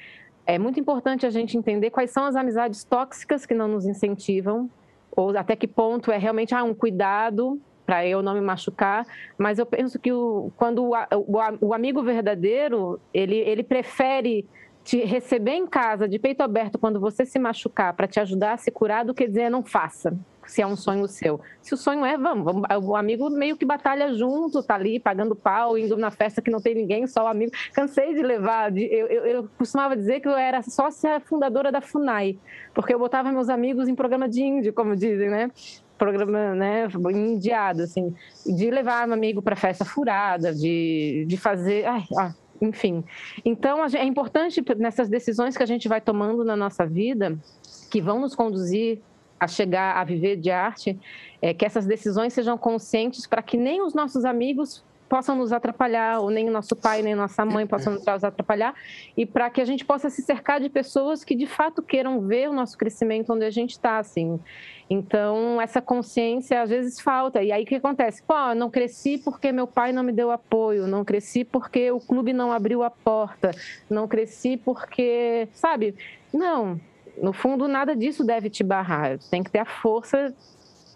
é 0.45 0.57
muito 0.57 0.79
importante 0.79 1.25
a 1.25 1.29
gente 1.29 1.57
entender 1.57 1.89
quais 1.89 2.11
são 2.11 2.23
as 2.23 2.35
amizades 2.35 2.83
tóxicas 2.83 3.45
que 3.45 3.53
não 3.53 3.67
nos 3.67 3.85
incentivam, 3.85 4.69
ou 5.11 5.35
até 5.37 5.55
que 5.55 5.67
ponto 5.67 6.11
é 6.11 6.17
realmente 6.17 6.53
ah, 6.53 6.63
um 6.63 6.73
cuidado 6.73 7.59
para 7.85 8.05
eu 8.05 8.21
não 8.21 8.33
me 8.33 8.41
machucar, 8.41 9.05
mas 9.37 9.59
eu 9.59 9.65
penso 9.65 9.99
que 9.99 10.11
o, 10.11 10.51
quando 10.57 10.83
o, 10.83 10.93
o, 10.93 11.67
o 11.67 11.73
amigo 11.73 12.01
verdadeiro, 12.01 12.99
ele, 13.13 13.37
ele 13.37 13.63
prefere 13.63 14.47
te 14.83 15.03
receber 15.03 15.53
em 15.53 15.65
casa 15.65 16.07
de 16.07 16.19
peito 16.19 16.41
aberto 16.41 16.77
quando 16.77 16.99
você 16.99 17.25
se 17.25 17.39
machucar 17.39 17.93
para 17.93 18.07
te 18.07 18.19
ajudar 18.19 18.53
a 18.53 18.57
se 18.57 18.69
curar 18.69 19.03
do 19.03 19.13
que 19.13 19.27
dizer 19.27 19.49
não 19.49 19.63
faça 19.63 20.15
se 20.47 20.61
é 20.61 20.67
um 20.67 20.75
sonho 20.75 21.07
seu. 21.07 21.39
Se 21.61 21.73
o 21.73 21.77
sonho 21.77 22.05
é, 22.05 22.17
vamos, 22.17 22.45
vamos, 22.45 22.67
o 22.83 22.95
amigo 22.95 23.29
meio 23.29 23.57
que 23.57 23.65
batalha 23.65 24.13
junto, 24.13 24.63
tá 24.63 24.75
ali 24.75 24.99
pagando 24.99 25.35
pau, 25.35 25.77
indo 25.77 25.97
na 25.97 26.11
festa 26.11 26.41
que 26.41 26.51
não 26.51 26.61
tem 26.61 26.75
ninguém, 26.75 27.07
só 27.07 27.23
o 27.23 27.27
amigo. 27.27 27.51
Cansei 27.73 28.13
de 28.13 28.21
levar, 28.21 28.71
de, 28.71 28.83
eu, 28.83 29.07
eu, 29.07 29.25
eu, 29.25 29.49
costumava 29.57 29.95
dizer 29.95 30.19
que 30.19 30.27
eu 30.27 30.35
era 30.35 30.61
sócia 30.61 31.19
fundadora 31.19 31.71
da 31.71 31.81
FUNAI, 31.81 32.37
porque 32.73 32.93
eu 32.93 32.99
botava 32.99 33.31
meus 33.31 33.49
amigos 33.49 33.87
em 33.87 33.95
programa 33.95 34.29
de 34.29 34.41
índio, 34.41 34.73
como 34.73 34.95
dizem, 34.95 35.29
né? 35.29 35.51
Programa, 35.97 36.53
né, 36.53 36.87
indiado, 37.13 37.83
assim, 37.83 38.13
de 38.45 38.69
levar 38.69 39.07
um 39.07 39.13
amigo 39.13 39.41
para 39.41 39.55
festa 39.55 39.85
furada, 39.85 40.53
de, 40.53 41.25
de 41.27 41.37
fazer, 41.37 41.85
ai, 41.85 42.03
ah, 42.17 42.33
enfim. 42.61 43.03
Então, 43.43 43.83
é 43.83 44.03
importante 44.03 44.63
nessas 44.77 45.09
decisões 45.09 45.57
que 45.57 45.63
a 45.63 45.67
gente 45.67 45.87
vai 45.87 46.01
tomando 46.01 46.43
na 46.43 46.55
nossa 46.55 46.85
vida, 46.85 47.37
que 47.89 48.01
vão 48.01 48.19
nos 48.19 48.35
conduzir 48.35 49.01
a 49.39 49.47
chegar 49.47 49.97
a 49.97 50.03
viver 50.03 50.37
de 50.37 50.49
arte, 50.49 50.97
é, 51.41 51.53
que 51.53 51.65
essas 51.65 51.85
decisões 51.85 52.33
sejam 52.33 52.57
conscientes 52.57 53.27
para 53.27 53.41
que 53.41 53.57
nem 53.57 53.81
os 53.81 53.93
nossos 53.93 54.25
amigos 54.25 54.83
possam 55.07 55.35
nos 55.35 55.51
atrapalhar, 55.51 56.19
ou 56.19 56.29
nem 56.29 56.49
nosso 56.49 56.75
pai, 56.75 57.01
nem 57.01 57.15
nossa 57.15 57.45
mãe 57.45 57.65
possam 57.65 57.93
nos 57.93 58.07
atrapalhar, 58.07 58.73
e 59.15 59.25
para 59.25 59.49
que 59.49 59.61
a 59.61 59.65
gente 59.65 59.85
possa 59.85 60.09
se 60.09 60.21
cercar 60.21 60.59
de 60.59 60.69
pessoas 60.69 61.23
que 61.23 61.35
de 61.35 61.45
fato 61.45 61.81
queiram 61.81 62.21
ver 62.21 62.49
o 62.49 62.53
nosso 62.53 62.77
crescimento 62.77 63.31
onde 63.33 63.45
a 63.45 63.49
gente 63.49 63.71
está, 63.71 63.97
assim. 63.97 64.39
Então, 64.89 65.59
essa 65.59 65.81
consciência 65.81 66.61
às 66.61 66.69
vezes 66.69 66.99
falta. 66.99 67.41
E 67.41 67.51
aí 67.51 67.63
o 67.63 67.65
que 67.65 67.75
acontece? 67.75 68.21
Pô, 68.21 68.53
não 68.55 68.69
cresci 68.69 69.17
porque 69.17 69.51
meu 69.51 69.65
pai 69.65 69.91
não 69.91 70.03
me 70.03 70.11
deu 70.11 70.29
apoio, 70.31 70.85
não 70.87 71.03
cresci 71.03 71.43
porque 71.43 71.91
o 71.91 71.99
clube 71.99 72.33
não 72.33 72.51
abriu 72.51 72.83
a 72.83 72.89
porta, 72.89 73.51
não 73.89 74.07
cresci 74.07 74.57
porque, 74.57 75.47
sabe? 75.53 75.95
Não, 76.31 76.79
no 77.21 77.33
fundo, 77.33 77.67
nada 77.67 77.95
disso 77.95 78.23
deve 78.23 78.49
te 78.49 78.63
barrar. 78.63 79.17
Tem 79.31 79.41
que 79.43 79.49
ter 79.49 79.59
a 79.59 79.65
força 79.65 80.33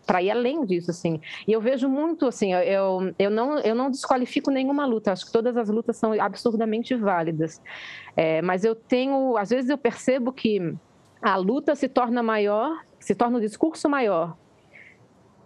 para 0.10 0.24
ir 0.24 0.32
além 0.32 0.65
disso, 0.65 0.89
assim. 0.89 1.22
E 1.48 1.52
eu 1.52 1.62
vejo 1.62 1.88
muito, 1.88 2.26
assim, 2.26 2.52
eu, 2.52 3.13
eu, 3.19 3.30
não, 3.30 3.60
eu 3.60 3.76
não 3.76 3.91
desqualifico 3.91 4.50
nenhuma 4.50 4.84
luta, 4.84 5.12
acho 5.12 5.28
que 5.28 5.32
todas 5.32 5.56
as 5.56 5.69
lutas 5.69 5.98
são 5.98 6.19
absurdamente 6.19 6.95
válidas. 6.95 7.62
É, 8.17 8.41
mas 8.41 8.65
eu 8.65 8.74
tenho, 8.74 9.38
às 9.38 9.52
vezes 9.52 9.69
eu 9.69 9.78
percebo 9.78 10.34
que 10.34 10.74
a 11.22 11.36
luta 11.36 11.76
se 11.76 11.88
torna 11.88 12.24
maior, 12.24 12.76
se 13.00 13.13
torna 13.13 13.36
o 13.36 13.39
um 13.39 13.43
discurso 13.43 13.88
maior. 13.88 14.36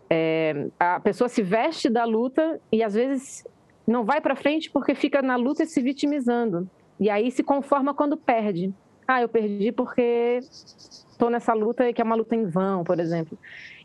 É, 0.10 0.67
a 0.80 0.97
pessoa 1.02 1.28
se 1.28 1.41
veste 1.43 1.89
da 1.89 2.06
luta 2.06 2.58
e 2.71 2.82
às 2.82 2.93
vezes 2.93 3.45
não 3.86 4.06
vai 4.06 4.21
para 4.21 4.34
frente 4.34 4.71
porque 4.71 4.95
fica 4.95 5.21
na 5.21 5.36
luta 5.36 5.63
e 5.63 5.65
se 5.65 5.82
vitimizando. 5.82 6.69
E 6.97 7.10
aí 7.10 7.30
se 7.32 7.43
conforma 7.43 7.93
quando 7.93 8.15
perde. 8.15 8.73
Ah, 9.06 9.21
eu 9.21 9.28
perdi 9.28 9.73
porque 9.73 10.39
estou 10.41 11.30
nessa 11.30 11.54
luta 11.54 11.91
que 11.91 12.02
é 12.02 12.06
uma 12.06 12.15
luta 12.15 12.34
em 12.34 12.45
vão, 12.45 12.86
por 12.86 12.97
exemplo. 12.97 13.38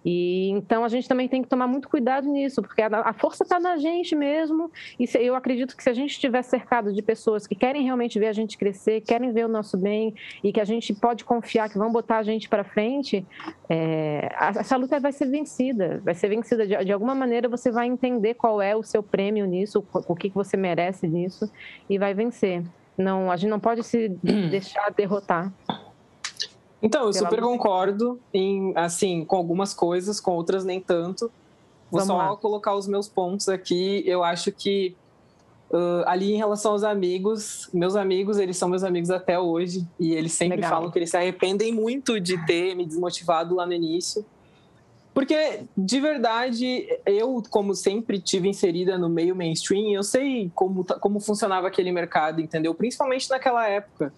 E 0.04 0.50
então 0.50 0.84
a 0.84 0.88
gente 0.88 1.08
também 1.08 1.28
tem 1.28 1.42
que 1.42 1.48
tomar 1.48 1.66
muito 1.66 1.88
cuidado 1.88 2.28
nisso, 2.28 2.62
porque 2.62 2.82
a, 2.82 2.88
a 2.88 3.12
força 3.12 3.42
está 3.42 3.58
na 3.58 3.76
gente 3.76 4.14
mesmo. 4.14 4.70
E 4.98 5.06
se, 5.06 5.18
eu 5.18 5.34
acredito 5.34 5.76
que 5.76 5.82
se 5.82 5.90
a 5.90 5.94
gente 5.94 6.10
estiver 6.10 6.42
cercado 6.42 6.92
de 6.92 7.02
pessoas 7.02 7.46
que 7.46 7.54
querem 7.54 7.82
realmente 7.82 8.18
ver 8.18 8.26
a 8.26 8.32
gente 8.32 8.56
crescer, 8.56 9.00
querem 9.00 9.32
ver 9.32 9.44
o 9.44 9.48
nosso 9.48 9.76
bem 9.76 10.14
e 10.42 10.52
que 10.52 10.60
a 10.60 10.64
gente 10.64 10.94
pode 10.94 11.24
confiar 11.24 11.68
que 11.68 11.78
vão 11.78 11.90
botar 11.90 12.18
a 12.18 12.22
gente 12.22 12.48
para 12.48 12.64
frente, 12.64 13.26
é, 13.68 14.30
essa 14.38 14.76
luta 14.76 14.98
vai 15.00 15.12
ser 15.12 15.26
vencida. 15.26 16.00
Vai 16.04 16.14
ser 16.14 16.28
vencida 16.28 16.66
de, 16.66 16.84
de, 16.84 16.92
alguma 16.92 17.14
maneira. 17.14 17.48
Você 17.48 17.70
vai 17.70 17.86
entender 17.86 18.34
qual 18.34 18.60
é 18.62 18.74
o 18.74 18.82
seu 18.82 19.02
prêmio 19.02 19.46
nisso, 19.46 19.84
o, 19.92 20.12
o 20.12 20.16
que, 20.16 20.30
que 20.30 20.34
você 20.34 20.56
merece 20.56 21.06
nisso 21.06 21.50
e 21.88 21.98
vai 21.98 22.14
vencer. 22.14 22.62
Não, 22.96 23.30
a 23.30 23.36
gente 23.36 23.50
não 23.50 23.60
pode 23.60 23.82
se 23.84 24.08
deixar 24.50 24.90
derrotar. 24.90 25.52
Então, 26.82 27.06
eu 27.06 27.12
super 27.12 27.40
concordo 27.40 28.20
em 28.32 28.72
assim 28.76 29.24
com 29.24 29.36
algumas 29.36 29.74
coisas, 29.74 30.20
com 30.20 30.32
outras 30.32 30.64
nem 30.64 30.80
tanto. 30.80 31.30
Vou 31.90 32.00
Vamos 32.00 32.06
só 32.06 32.16
lá. 32.16 32.36
colocar 32.36 32.74
os 32.74 32.86
meus 32.86 33.08
pontos 33.08 33.48
aqui. 33.48 34.02
Eu 34.06 34.22
acho 34.22 34.52
que 34.52 34.94
uh, 35.70 36.04
ali 36.06 36.32
em 36.32 36.36
relação 36.36 36.72
aos 36.72 36.84
amigos, 36.84 37.68
meus 37.72 37.96
amigos, 37.96 38.38
eles 38.38 38.56
são 38.56 38.68
meus 38.68 38.84
amigos 38.84 39.10
até 39.10 39.38
hoje 39.38 39.86
e 39.98 40.12
eles 40.12 40.32
sempre 40.32 40.56
Legal. 40.56 40.70
falam 40.70 40.90
que 40.90 40.98
eles 40.98 41.10
se 41.10 41.16
arrependem 41.16 41.72
muito 41.72 42.20
de 42.20 42.44
ter 42.46 42.74
me 42.74 42.86
desmotivado 42.86 43.56
lá 43.56 43.66
no 43.66 43.72
início. 43.72 44.24
Porque, 45.12 45.64
de 45.76 46.00
verdade, 46.00 46.86
eu, 47.04 47.42
como 47.50 47.74
sempre 47.74 48.20
tive 48.20 48.48
inserida 48.48 48.96
no 48.96 49.08
meio 49.08 49.34
mainstream, 49.34 49.90
eu 49.90 50.04
sei 50.04 50.48
como, 50.54 50.84
como 50.84 51.18
funcionava 51.18 51.66
aquele 51.66 51.90
mercado, 51.90 52.40
entendeu? 52.40 52.72
Principalmente 52.72 53.28
naquela 53.28 53.66
época. 53.66 54.12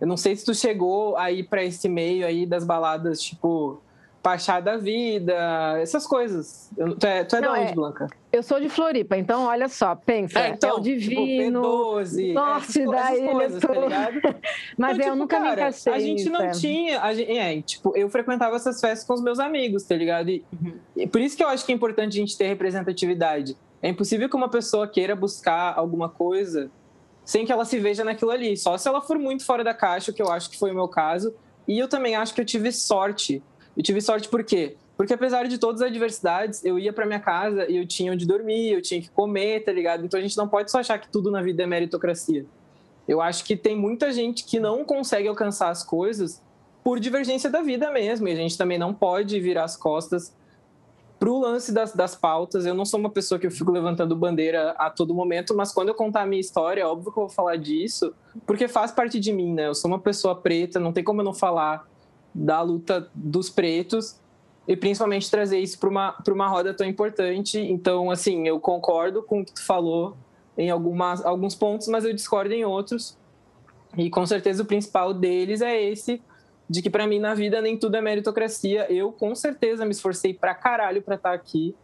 Eu 0.00 0.06
não 0.06 0.16
sei 0.16 0.36
se 0.36 0.44
tu 0.44 0.54
chegou 0.54 1.16
aí 1.16 1.42
para 1.42 1.64
esse 1.64 1.88
meio 1.88 2.26
aí 2.26 2.46
das 2.46 2.64
baladas, 2.64 3.20
tipo, 3.20 3.82
Pachá 4.22 4.60
da 4.60 4.76
Vida, 4.76 5.34
essas 5.80 6.06
coisas. 6.06 6.70
Tu 6.76 7.06
é, 7.06 7.24
tu 7.24 7.36
é 7.36 7.40
não, 7.40 7.54
de 7.54 7.60
onde, 7.60 7.70
é, 7.70 7.74
Blanca? 7.74 8.06
Eu 8.32 8.42
sou 8.42 8.60
de 8.60 8.68
Floripa, 8.68 9.16
então 9.16 9.44
olha 9.44 9.68
só, 9.68 9.94
pensa, 9.94 10.40
é, 10.40 10.48
então, 10.50 10.70
é 10.70 10.72
o 10.74 10.82
tipo, 10.82 10.98
Divino, 10.98 12.04
tipo, 12.04 12.32
Norte 12.34 12.86
da 12.86 13.16
ilha, 13.16 13.32
coisas, 13.32 13.62
tá 13.62 13.68
mas 14.76 14.96
então, 14.96 15.06
eu 15.08 15.12
tipo, 15.12 15.16
nunca 15.16 15.36
cara, 15.36 15.48
me 15.48 15.52
encaixei. 15.52 15.92
A 15.92 15.98
gente 15.98 16.28
não 16.28 16.50
tinha, 16.50 17.00
a 17.00 17.14
gente, 17.14 17.30
é, 17.30 17.62
tipo, 17.62 17.96
eu 17.96 18.08
frequentava 18.10 18.54
essas 18.56 18.80
festas 18.80 19.06
com 19.06 19.14
os 19.14 19.22
meus 19.22 19.38
amigos, 19.38 19.84
tá 19.84 19.94
ligado? 19.94 20.28
E, 20.28 20.44
uhum. 20.52 20.74
e 20.96 21.06
por 21.06 21.20
isso 21.20 21.36
que 21.36 21.42
eu 21.42 21.48
acho 21.48 21.64
que 21.64 21.72
é 21.72 21.74
importante 21.74 22.18
a 22.18 22.20
gente 22.20 22.36
ter 22.36 22.48
representatividade. 22.48 23.56
É 23.80 23.88
impossível 23.88 24.28
que 24.28 24.36
uma 24.36 24.48
pessoa 24.48 24.88
queira 24.88 25.14
buscar 25.14 25.74
alguma 25.76 26.08
coisa 26.08 26.70
sem 27.28 27.44
que 27.44 27.52
ela 27.52 27.66
se 27.66 27.78
veja 27.78 28.02
naquilo 28.02 28.30
ali, 28.30 28.56
só 28.56 28.78
se 28.78 28.88
ela 28.88 29.02
for 29.02 29.18
muito 29.18 29.44
fora 29.44 29.62
da 29.62 29.74
caixa, 29.74 30.14
que 30.14 30.22
eu 30.22 30.30
acho 30.30 30.48
que 30.48 30.58
foi 30.58 30.70
o 30.70 30.74
meu 30.74 30.88
caso. 30.88 31.34
E 31.66 31.78
eu 31.78 31.86
também 31.86 32.16
acho 32.16 32.32
que 32.32 32.40
eu 32.40 32.44
tive 32.44 32.72
sorte 32.72 33.42
eu 33.78 33.82
tive 33.84 34.00
sorte 34.00 34.28
por 34.28 34.42
quê? 34.42 34.76
Porque 34.96 35.14
apesar 35.14 35.46
de 35.46 35.56
todas 35.56 35.80
as 35.80 35.88
adversidades, 35.88 36.64
eu 36.64 36.76
ia 36.80 36.92
para 36.92 37.06
minha 37.06 37.20
casa 37.20 37.70
e 37.70 37.76
eu 37.76 37.86
tinha 37.86 38.12
onde 38.12 38.26
dormir, 38.26 38.72
eu 38.72 38.82
tinha 38.82 39.00
que 39.00 39.08
comer, 39.08 39.62
tá 39.62 39.70
ligado? 39.70 40.04
Então 40.04 40.18
a 40.18 40.22
gente 40.22 40.36
não 40.36 40.48
pode 40.48 40.68
só 40.68 40.80
achar 40.80 40.98
que 40.98 41.08
tudo 41.08 41.30
na 41.30 41.40
vida 41.40 41.62
é 41.62 41.66
meritocracia. 41.66 42.44
Eu 43.06 43.20
acho 43.20 43.44
que 43.44 43.56
tem 43.56 43.76
muita 43.76 44.10
gente 44.10 44.44
que 44.44 44.58
não 44.58 44.84
consegue 44.84 45.28
alcançar 45.28 45.70
as 45.70 45.84
coisas 45.84 46.42
por 46.82 46.98
divergência 46.98 47.48
da 47.48 47.62
vida 47.62 47.92
mesmo. 47.92 48.26
E 48.26 48.32
a 48.32 48.34
gente 48.34 48.58
também 48.58 48.78
não 48.78 48.92
pode 48.92 49.38
virar 49.38 49.62
as 49.62 49.76
costas 49.76 50.34
para 51.18 51.30
o 51.30 51.38
lance 51.40 51.72
das, 51.72 51.92
das 51.92 52.14
pautas. 52.14 52.64
Eu 52.64 52.74
não 52.74 52.84
sou 52.84 53.00
uma 53.00 53.10
pessoa 53.10 53.38
que 53.38 53.46
eu 53.46 53.50
fico 53.50 53.70
levantando 53.70 54.14
bandeira 54.14 54.70
a 54.72 54.88
todo 54.88 55.14
momento, 55.14 55.54
mas 55.54 55.72
quando 55.72 55.88
eu 55.88 55.94
contar 55.94 56.22
a 56.22 56.26
minha 56.26 56.40
história, 56.40 56.82
é 56.82 56.86
óbvio 56.86 57.12
que 57.12 57.18
eu 57.18 57.26
vou 57.26 57.28
falar 57.28 57.56
disso, 57.56 58.14
porque 58.46 58.68
faz 58.68 58.92
parte 58.92 59.18
de 59.18 59.32
mim, 59.32 59.52
né? 59.52 59.66
Eu 59.66 59.74
sou 59.74 59.90
uma 59.90 59.98
pessoa 59.98 60.34
preta, 60.34 60.78
não 60.78 60.92
tem 60.92 61.02
como 61.02 61.20
eu 61.20 61.24
não 61.24 61.34
falar 61.34 61.86
da 62.34 62.60
luta 62.62 63.10
dos 63.14 63.50
pretos 63.50 64.16
e 64.66 64.76
principalmente 64.76 65.30
trazer 65.30 65.58
isso 65.58 65.78
para 65.78 65.88
uma, 65.88 66.16
uma 66.28 66.48
roda 66.48 66.74
tão 66.74 66.86
importante. 66.86 67.58
Então, 67.58 68.10
assim, 68.10 68.46
eu 68.46 68.60
concordo 68.60 69.22
com 69.22 69.40
o 69.40 69.44
que 69.44 69.54
tu 69.54 69.64
falou 69.64 70.16
em 70.56 70.70
algumas, 70.70 71.24
alguns 71.24 71.54
pontos, 71.54 71.88
mas 71.88 72.04
eu 72.04 72.12
discordo 72.12 72.52
em 72.52 72.64
outros. 72.64 73.16
E 73.96 74.10
com 74.10 74.26
certeza 74.26 74.62
o 74.62 74.66
principal 74.66 75.14
deles 75.14 75.62
é 75.62 75.82
esse, 75.82 76.20
de 76.68 76.82
que 76.82 76.90
para 76.90 77.06
mim 77.06 77.18
na 77.18 77.34
vida 77.34 77.60
nem 77.60 77.76
tudo 77.76 77.96
é 77.96 78.00
meritocracia. 78.00 78.90
Eu 78.92 79.12
com 79.12 79.34
certeza 79.34 79.84
me 79.84 79.90
esforcei 79.90 80.34
pra 80.34 80.54
caralho 80.54 81.02
para 81.02 81.14
estar 81.14 81.30
tá 81.30 81.34
aqui. 81.34 81.74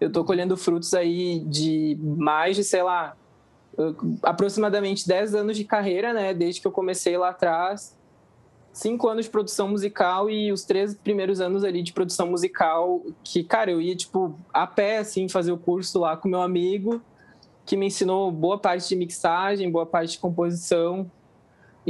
Eu 0.00 0.10
tô 0.10 0.24
colhendo 0.24 0.56
frutos 0.56 0.94
aí 0.94 1.40
de 1.40 1.98
mais 2.00 2.56
de, 2.56 2.64
sei 2.64 2.82
lá, 2.82 3.16
aproximadamente 4.22 5.06
10 5.06 5.34
anos 5.34 5.56
de 5.56 5.64
carreira, 5.64 6.12
né, 6.12 6.32
desde 6.32 6.60
que 6.60 6.66
eu 6.66 6.72
comecei 6.72 7.16
lá 7.18 7.30
atrás 7.30 7.98
cinco 8.72 9.08
anos 9.08 9.26
de 9.26 9.30
produção 9.30 9.68
musical 9.68 10.30
e 10.30 10.52
os 10.52 10.64
três 10.64 10.94
primeiros 10.94 11.40
anos 11.40 11.64
ali 11.64 11.82
de 11.82 11.92
produção 11.92 12.28
musical, 12.28 13.02
que, 13.24 13.42
cara, 13.42 13.70
eu 13.70 13.80
ia, 13.80 13.94
tipo, 13.96 14.38
a 14.52 14.66
pé, 14.66 14.98
assim, 14.98 15.28
fazer 15.28 15.52
o 15.52 15.58
curso 15.58 15.98
lá 15.98 16.16
com 16.16 16.28
meu 16.28 16.40
amigo, 16.40 17.00
que 17.66 17.76
me 17.76 17.86
ensinou 17.86 18.30
boa 18.30 18.58
parte 18.58 18.88
de 18.88 18.96
mixagem, 18.96 19.70
boa 19.70 19.86
parte 19.86 20.12
de 20.12 20.18
composição. 20.18 21.10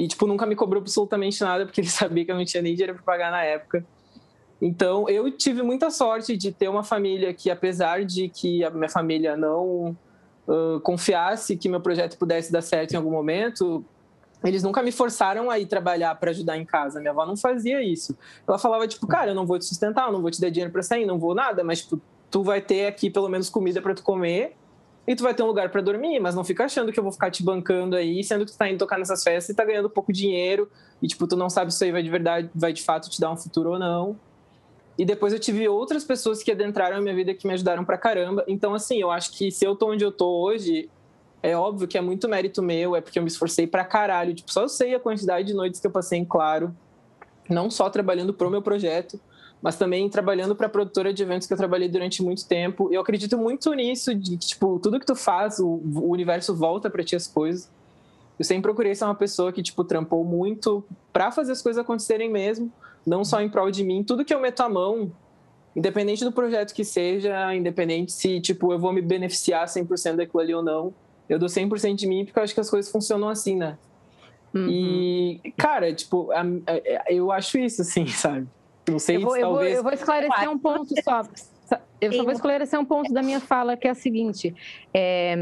E, 0.01 0.09
tipo, 0.09 0.27
nunca 0.27 0.47
me 0.47 0.57
cobrou 0.57 0.81
absolutamente 0.81 1.43
nada, 1.43 1.67
porque 1.67 1.83
ele 1.83 1.89
sabia 1.91 2.25
que 2.25 2.31
eu 2.31 2.37
não 2.37 2.45
tinha 2.45 2.63
nem 2.63 2.75
dinheiro 2.75 2.95
para 2.95 3.03
pagar 3.03 3.31
na 3.31 3.45
época. 3.45 3.85
Então, 4.61 5.07
eu 5.11 5.31
tive 5.31 5.63
muita 5.63 5.91
sorte 5.91 6.39
de 6.39 6.53
ter 6.53 6.69
uma 6.69 6.83
família 6.83 7.35
que, 7.35 7.51
apesar 7.51 8.05
de 8.05 8.29
que 8.31 8.65
a 8.65 8.71
minha 8.71 8.89
família 8.89 9.37
não 9.37 9.97
uh, 10.49 10.81
confiasse 10.83 11.55
que 11.55 11.69
meu 11.69 11.83
projeto 11.83 12.17
pudesse 12.17 12.51
dar 12.51 12.63
certo 12.63 12.93
em 12.93 12.97
algum 12.97 13.11
momento, 13.11 13.85
eles 14.43 14.63
nunca 14.63 14.83
me 14.83 14.91
forçaram 14.91 15.51
a 15.51 15.59
ir 15.59 15.67
trabalhar 15.67 16.15
para 16.15 16.31
ajudar 16.31 16.57
em 16.57 16.65
casa. 16.65 16.99
Minha 16.99 17.11
avó 17.11 17.27
não 17.27 17.37
fazia 17.37 17.83
isso. 17.83 18.17
Ela 18.49 18.59
falava, 18.59 18.89
tipo, 18.89 19.07
cara, 19.07 19.33
eu 19.33 19.35
não 19.35 19.47
vou 19.47 19.59
te 19.59 19.67
sustentar, 19.67 20.07
eu 20.07 20.13
não 20.13 20.23
vou 20.23 20.31
te 20.31 20.41
dar 20.41 20.49
dinheiro 20.49 20.73
para 20.73 20.83
sair, 20.83 21.05
não 21.05 21.19
vou 21.19 21.35
nada, 21.35 21.63
mas 21.63 21.83
tipo, 21.83 22.01
tu 22.31 22.43
vai 22.43 22.63
ter 22.63 22.87
aqui 22.87 23.11
pelo 23.11 23.29
menos 23.29 23.51
comida 23.51 23.83
para 23.83 23.95
tu 23.95 24.03
comer 24.03 24.57
e 25.07 25.17
tu 25.17 25.23
vai 25.23 25.35
ter 25.35 25.43
um 25.43 25.47
lugar 25.47 25.71
para 25.71 25.81
dormir, 25.81 26.21
mas 26.21 26.35
não 26.35 26.45
fica 26.45 26.65
achando 26.65 26.93
que 26.93 26.99
eu 26.99 27.03
vou 27.03 27.13
ficar 27.13 27.31
te 27.31 27.43
bancando 27.43 27.97
aí, 27.97 28.23
sendo 28.23 28.45
que 28.45 28.53
tu 28.53 28.59
tá 28.59 28.69
indo 28.69 28.79
tocar 28.79 28.99
nessas 28.99 29.23
festas 29.23 29.49
e 29.49 29.55
tá 29.55 29.65
ganhando 29.65 29.91
pouco 29.91 30.13
dinheiro 30.13 30.71
e, 31.03 31.09
tipo, 31.09 31.27
tu 31.27 31.37
não 31.37 31.49
sabe 31.49 31.71
se 31.71 31.77
isso 31.77 31.85
aí 31.85 31.93
vai 31.93 32.03
de 32.03 32.11
verdade, 32.11 32.51
vai 32.55 32.73
de 32.73 32.83
fato 32.83 33.09
te 33.09 33.21
dar 33.21 33.31
um 33.31 33.37
futuro 33.37 33.71
ou 33.71 33.79
não. 33.79 34.17
E 34.99 35.05
depois 35.05 35.33
eu 35.33 35.39
tive 35.39 35.67
outras 35.67 36.05
pessoas 36.05 36.43
que 36.43 36.53
adentraram 36.53 36.99
a 36.99 37.01
minha 37.01 37.15
vida 37.15 37.33
que 37.33 37.47
me 37.47 37.55
ajudaram 37.55 37.85
pra 37.85 37.97
caramba. 37.97 38.45
Então, 38.47 38.75
assim, 38.75 39.01
eu 39.01 39.11
acho 39.11 39.33
que 39.33 39.51
se 39.51 39.65
eu 39.65 39.75
tô 39.75 39.91
onde 39.91 40.05
eu 40.05 40.13
tô 40.13 40.43
hoje, 40.43 40.91
é 41.43 41.57
óbvio 41.57 41.89
que 41.89 41.97
é 41.97 42.01
muito 42.03 42.29
mérito 42.29 42.63
meu, 42.63 42.95
é 42.95 43.01
porque 43.01 43.19
eu 43.19 43.23
me 43.23 43.29
esforcei 43.29 43.67
pra 43.67 43.83
caralho. 43.83 44.35
Tipo, 44.35 44.53
só 44.53 44.63
eu 44.63 44.69
sei 44.69 44.95
a 44.95 45.01
quantidade 45.01 45.49
de 45.49 45.55
noites 45.55 45.81
que 45.81 45.87
eu 45.87 45.91
passei 45.91 46.19
em 46.19 46.25
Claro, 46.25 46.77
não 47.49 47.71
só 47.71 47.89
trabalhando 47.89 48.35
pro 48.35 48.51
meu 48.51 48.61
projeto, 48.61 49.19
mas 49.63 49.77
também 49.77 50.09
trabalhando 50.09 50.57
para 50.57 50.67
a 50.67 50.71
produtora 50.71 51.13
de 51.13 51.23
eventos 51.23 51.47
que 51.47 51.53
eu 51.53 51.57
trabalhei 51.57 51.89
durante 51.89 52.23
muito 52.23 52.47
tempo. 52.47 52.89
Eu 52.93 53.01
acredito 53.01 53.37
muito 53.37 53.73
nisso, 53.75 54.15
de 54.15 54.37
que, 54.37 54.47
tipo, 54.47 54.79
tudo 54.79 54.99
que 54.99 55.07
tu 55.07 55.15
faz, 55.15 55.59
o, 55.59 55.67
o 55.67 56.11
universo 56.11 56.55
volta 56.55 56.89
para 56.89 57.05
ti 57.05 57.15
as 57.15 57.27
coisas. 57.27 57.71
Eu 58.39 58.45
sempre 58.45 58.63
procurei 58.63 58.95
ser 58.95 59.05
uma 59.05 59.15
pessoa 59.15 59.53
que, 59.53 59.63
tipo, 59.63 59.85
trampou 59.85 60.25
muito 60.25 60.83
para 61.13 61.31
fazer 61.31 61.53
as 61.53 61.61
coisas 61.61 61.79
acontecerem 61.79 62.31
mesmo, 62.31 62.73
não 63.07 63.23
só 63.23 63.41
em 63.43 63.51
prol 63.51 63.71
de 63.71 63.85
mim. 63.85 64.03
Tudo 64.03 64.25
que 64.25 64.33
eu 64.33 64.41
meto 64.41 64.63
a 64.63 64.69
mão, 64.69 65.13
independente 65.77 66.25
do 66.25 66.33
projeto 66.33 66.73
que 66.73 66.85
seja, 66.85 67.55
independente 67.55 68.13
se, 68.13 68.41
tipo, 68.41 68.73
eu 68.73 68.79
vou 68.79 68.95
me 68.95 69.03
beneficiar 69.03 69.67
100% 69.67 70.17
daquilo 70.17 70.41
ali 70.41 70.55
ou 70.55 70.63
não, 70.63 70.95
eu 71.29 71.39
dou 71.39 71.51
100% 71.51 71.95
de 71.95 72.07
mim 72.07 72.25
porque 72.25 72.39
eu 72.39 72.43
acho 72.43 72.55
que 72.55 72.61
as 72.61 72.71
coisas 72.71 72.91
funcionam 72.91 73.29
assim, 73.29 73.57
né? 73.57 73.77
Uhum. 74.55 74.69
E, 74.69 75.53
cara, 75.57 75.95
tipo, 75.95 76.31
eu 77.09 77.31
acho 77.31 77.59
isso, 77.59 77.83
assim, 77.83 78.07
sabe? 78.09 78.49
Não 78.91 78.99
sei 78.99 79.17
eu 79.17 79.21
vou, 79.23 79.35
se 79.35 79.41
talvez... 79.41 79.77
Eu 79.77 79.83
vou, 79.83 79.83
eu 79.83 79.83
vou 79.83 79.93
esclarecer 79.93 80.51
um 80.51 80.59
ponto 80.59 80.95
só. 81.03 81.23
Eu 82.01 82.13
só 82.13 82.23
vou 82.25 82.33
esclarecer 82.33 82.79
um 82.79 82.85
ponto 82.85 83.13
da 83.13 83.23
minha 83.23 83.41
fala, 83.41 83.77
que 83.77 83.87
é 83.87 83.91
a 83.91 83.95
seguinte. 83.95 84.55
É, 84.93 85.37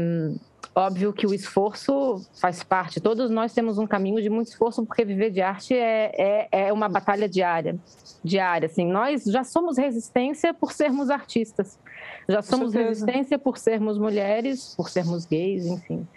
óbvio 0.75 1.11
que 1.13 1.25
o 1.25 1.33
esforço 1.33 2.21
faz 2.39 2.63
parte. 2.63 2.99
Todos 2.99 3.29
nós 3.29 3.53
temos 3.53 3.77
um 3.77 3.87
caminho 3.87 4.21
de 4.21 4.29
muito 4.29 4.47
esforço, 4.47 4.85
porque 4.85 5.03
viver 5.03 5.31
de 5.31 5.41
arte 5.41 5.73
é, 5.73 6.11
é, 6.17 6.67
é 6.67 6.73
uma 6.73 6.87
batalha 6.87 7.27
diária. 7.27 7.77
Diária, 8.23 8.67
assim. 8.67 8.85
Nós 8.85 9.23
já 9.23 9.43
somos 9.43 9.77
resistência 9.77 10.53
por 10.53 10.71
sermos 10.71 11.09
artistas. 11.09 11.79
Já 12.27 12.41
somos 12.41 12.73
resistência 12.73 13.39
por 13.39 13.57
sermos 13.57 13.97
mulheres, 13.97 14.75
por 14.75 14.89
sermos 14.89 15.25
gays, 15.25 15.65
enfim. 15.65 16.07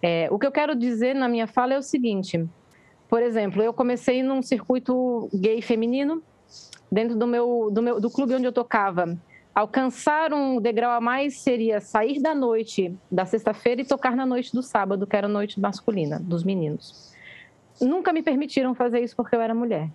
É, 0.00 0.28
o 0.30 0.38
que 0.38 0.46
eu 0.46 0.52
quero 0.52 0.76
dizer 0.76 1.14
na 1.14 1.28
minha 1.28 1.46
fala 1.46 1.74
é 1.74 1.78
o 1.78 1.82
seguinte: 1.82 2.46
por 3.08 3.22
exemplo, 3.22 3.62
eu 3.62 3.72
comecei 3.72 4.22
num 4.22 4.42
circuito 4.42 5.28
gay 5.34 5.60
feminino, 5.62 6.22
dentro 6.90 7.16
do 7.16 7.26
meu, 7.26 7.70
do 7.70 7.82
meu 7.82 8.00
do 8.00 8.10
clube 8.10 8.34
onde 8.34 8.46
eu 8.46 8.52
tocava. 8.52 9.16
Alcançar 9.54 10.32
um 10.32 10.60
degrau 10.60 10.92
a 10.92 11.00
mais 11.00 11.38
seria 11.40 11.80
sair 11.80 12.20
da 12.20 12.34
noite 12.34 12.94
da 13.10 13.24
sexta-feira 13.24 13.80
e 13.80 13.84
tocar 13.84 14.14
na 14.14 14.24
noite 14.24 14.52
do 14.52 14.62
sábado, 14.62 15.06
que 15.06 15.16
era 15.16 15.26
a 15.26 15.30
noite 15.30 15.58
masculina, 15.58 16.20
dos 16.20 16.44
meninos. 16.44 17.12
Nunca 17.80 18.12
me 18.12 18.22
permitiram 18.22 18.74
fazer 18.74 19.00
isso 19.00 19.16
porque 19.16 19.34
eu 19.34 19.40
era 19.40 19.54
mulher 19.54 19.90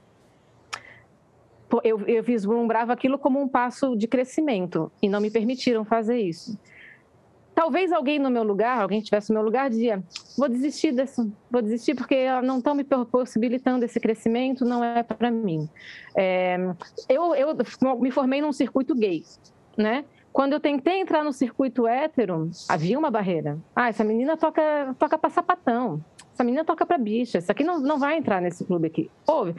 eu, 1.83 2.01
eu 2.01 2.21
vislumbrava 2.21 2.93
aquilo 2.93 3.17
como 3.17 3.41
um 3.41 3.47
passo 3.47 3.95
de 3.95 4.07
crescimento 4.07 4.91
e 5.01 5.07
não 5.07 5.21
me 5.21 5.31
permitiram 5.31 5.85
fazer 5.85 6.19
isso. 6.19 6.59
Talvez 7.55 7.91
alguém 7.91 8.17
no 8.17 8.29
meu 8.29 8.43
lugar, 8.43 8.81
alguém 8.81 8.99
que 8.99 9.03
estivesse 9.03 9.29
no 9.29 9.35
meu 9.35 9.43
lugar, 9.43 9.69
dizia: 9.69 10.03
vou 10.37 10.49
desistir 10.49 10.93
disso, 10.93 11.31
vou 11.51 11.61
desistir 11.61 11.95
porque 11.95 12.27
não 12.41 12.57
estão 12.57 12.73
me 12.73 12.83
possibilitando 12.83 13.85
esse 13.85 13.99
crescimento, 13.99 14.65
não 14.65 14.83
é 14.83 15.03
para 15.03 15.29
mim. 15.29 15.69
É, 16.15 16.57
eu, 17.07 17.35
eu 17.35 17.55
me 17.99 18.11
formei 18.11 18.41
num 18.41 18.51
circuito 18.51 18.95
gay, 18.95 19.23
né? 19.77 20.03
Quando 20.31 20.53
eu 20.53 20.59
tentei 20.59 20.99
entrar 20.99 21.23
no 21.23 21.31
circuito 21.31 21.87
hétero, 21.87 22.49
havia 22.67 22.97
uma 22.97 23.11
barreira. 23.11 23.59
Ah, 23.75 23.89
essa 23.89 24.03
menina 24.03 24.35
toca, 24.35 24.95
toca 24.97 25.15
para 25.15 25.29
sapatão. 25.29 26.03
Essa 26.33 26.43
menina 26.43 26.65
toca 26.65 26.83
para 26.87 26.97
bicha. 26.97 27.37
Isso 27.37 27.51
aqui 27.51 27.63
não, 27.63 27.79
não 27.79 27.99
vai 27.99 28.17
entrar 28.17 28.41
nesse 28.41 28.65
clube 28.65 28.87
aqui. 28.87 29.11
Houve 29.27 29.55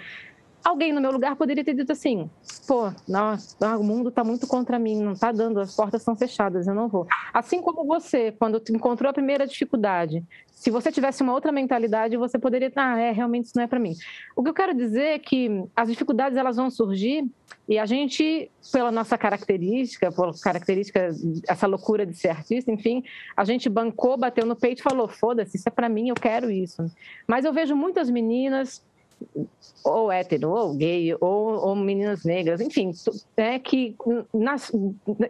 alguém 0.64 0.92
no 0.92 1.00
meu 1.00 1.12
lugar 1.12 1.36
poderia 1.36 1.62
ter 1.62 1.74
dito 1.74 1.92
assim: 1.92 2.30
pô, 2.66 2.90
nossa, 3.06 3.76
o 3.76 3.84
mundo 3.84 4.08
está 4.08 4.24
muito 4.24 4.46
contra 4.46 4.78
mim, 4.78 5.00
não 5.00 5.12
está 5.12 5.30
dando, 5.30 5.60
as 5.60 5.76
portas 5.76 6.00
estão 6.00 6.16
fechadas, 6.16 6.66
eu 6.66 6.74
não 6.74 6.88
vou. 6.88 7.06
Assim 7.32 7.60
como 7.60 7.84
você, 7.84 8.32
quando 8.32 8.60
encontrou 8.70 9.10
a 9.10 9.12
primeira 9.12 9.46
dificuldade, 9.46 10.24
se 10.46 10.70
você 10.70 10.90
tivesse 10.90 11.22
uma 11.22 11.34
outra 11.34 11.52
mentalidade, 11.52 12.16
você 12.16 12.38
poderia, 12.38 12.72
ah, 12.76 12.98
é, 12.98 13.12
realmente 13.12 13.46
isso 13.46 13.52
não 13.56 13.64
é 13.64 13.66
para 13.66 13.78
mim. 13.78 13.94
O 14.34 14.42
que 14.42 14.48
eu 14.48 14.54
quero 14.54 14.74
dizer 14.74 15.04
é 15.04 15.18
que 15.18 15.64
as 15.76 15.88
dificuldades 15.88 16.38
elas 16.38 16.56
vão 16.56 16.70
surgir 16.70 17.28
e 17.68 17.78
a 17.78 17.84
gente, 17.84 18.50
pela 18.72 18.90
nossa 18.90 19.18
característica, 19.18 20.10
por 20.10 20.38
característica, 20.40 21.10
essa 21.46 21.66
loucura 21.66 22.06
de 22.06 22.14
ser 22.14 22.28
artista, 22.28 22.70
enfim, 22.70 23.02
a 23.36 23.44
gente 23.44 23.68
bancou, 23.68 24.16
bateu 24.16 24.46
no 24.46 24.56
peito 24.56 24.80
e 24.80 24.82
falou: 24.82 25.08
foda-se, 25.08 25.56
isso 25.56 25.68
é 25.68 25.72
para 25.72 25.88
mim, 25.88 26.08
eu 26.08 26.14
quero 26.14 26.50
isso. 26.50 26.84
Mas 27.26 27.44
eu 27.44 27.52
vejo 27.52 27.76
muitas 27.76 28.08
meninas 28.08 28.82
ou 29.84 30.10
hétero, 30.10 30.50
ou 30.50 30.74
gay, 30.74 31.14
ou, 31.20 31.68
ou 31.68 31.76
meninas 31.76 32.24
negras, 32.24 32.60
enfim, 32.60 32.90
é, 33.36 33.58
que, 33.58 33.94
nas, 34.32 34.72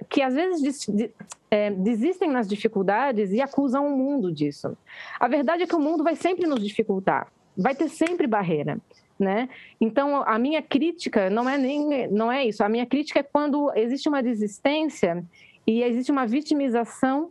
que 0.08 0.22
às 0.22 0.34
vezes 0.34 0.62
des, 0.62 1.10
é, 1.50 1.70
desistem 1.70 2.30
nas 2.30 2.48
dificuldades 2.48 3.32
e 3.32 3.40
acusam 3.40 3.86
o 3.86 3.96
mundo 3.96 4.32
disso. 4.32 4.76
A 5.18 5.26
verdade 5.26 5.64
é 5.64 5.66
que 5.66 5.74
o 5.74 5.80
mundo 5.80 6.04
vai 6.04 6.14
sempre 6.14 6.46
nos 6.46 6.62
dificultar, 6.62 7.32
vai 7.56 7.74
ter 7.74 7.88
sempre 7.88 8.26
barreira. 8.26 8.78
Né? 9.16 9.48
Então 9.80 10.24
a 10.26 10.36
minha 10.40 10.60
crítica 10.60 11.30
não 11.30 11.48
é 11.48 11.56
nem 11.56 12.08
não 12.08 12.32
é 12.32 12.44
isso. 12.44 12.64
A 12.64 12.68
minha 12.68 12.84
crítica 12.84 13.20
é 13.20 13.22
quando 13.22 13.72
existe 13.76 14.08
uma 14.08 14.20
desistência 14.20 15.24
e 15.64 15.84
existe 15.84 16.10
uma 16.10 16.26
vitimização 16.26 17.30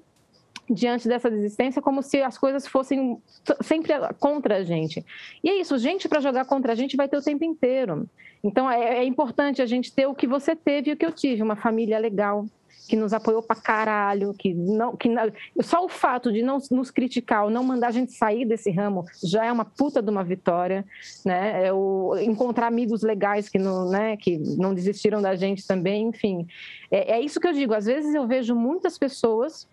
diante 0.73 1.07
dessa 1.07 1.29
desistência 1.29 1.81
como 1.81 2.01
se 2.01 2.21
as 2.21 2.37
coisas 2.37 2.67
fossem 2.67 3.21
sempre 3.61 3.93
contra 4.19 4.57
a 4.57 4.63
gente. 4.63 5.05
E 5.43 5.49
é 5.49 5.59
isso, 5.59 5.77
gente 5.77 6.09
para 6.09 6.19
jogar 6.19 6.45
contra 6.45 6.73
a 6.73 6.75
gente 6.75 6.97
vai 6.97 7.07
ter 7.07 7.17
o 7.17 7.21
tempo 7.21 7.43
inteiro. 7.43 8.07
Então 8.43 8.69
é, 8.69 8.97
é, 8.97 9.03
importante 9.05 9.61
a 9.61 9.65
gente 9.65 9.93
ter 9.93 10.05
o 10.05 10.15
que 10.15 10.27
você 10.27 10.55
teve 10.55 10.89
e 10.89 10.93
o 10.93 10.97
que 10.97 11.05
eu 11.05 11.11
tive, 11.11 11.41
uma 11.41 11.55
família 11.55 11.97
legal 11.97 12.45
que 12.87 12.95
nos 12.95 13.13
apoiou 13.13 13.41
pra 13.41 13.55
caralho, 13.55 14.33
que 14.33 14.53
não, 14.53 14.95
que 14.95 15.07
não, 15.07 15.31
só 15.61 15.85
o 15.85 15.89
fato 15.89 16.31
de 16.31 16.41
não 16.41 16.57
nos 16.69 16.91
criticar 16.91 17.45
ou 17.45 17.49
não 17.49 17.63
mandar 17.63 17.87
a 17.87 17.91
gente 17.91 18.11
sair 18.11 18.45
desse 18.45 18.69
ramo 18.71 19.05
já 19.23 19.45
é 19.45 19.51
uma 19.51 19.63
puta 19.63 20.01
de 20.01 20.09
uma 20.09 20.23
vitória, 20.23 20.85
né? 21.25 21.67
É 21.67 21.73
o, 21.73 22.17
encontrar 22.19 22.67
amigos 22.67 23.01
legais 23.01 23.47
que 23.47 23.57
não, 23.57 23.89
né, 23.89 24.17
que 24.17 24.37
não 24.37 24.73
desistiram 24.73 25.21
da 25.21 25.35
gente 25.35 25.65
também, 25.65 26.07
enfim. 26.07 26.45
É, 26.91 27.13
é 27.13 27.21
isso 27.21 27.39
que 27.39 27.47
eu 27.47 27.53
digo. 27.53 27.73
Às 27.73 27.85
vezes 27.85 28.13
eu 28.13 28.27
vejo 28.27 28.53
muitas 28.53 28.97
pessoas 28.97 29.67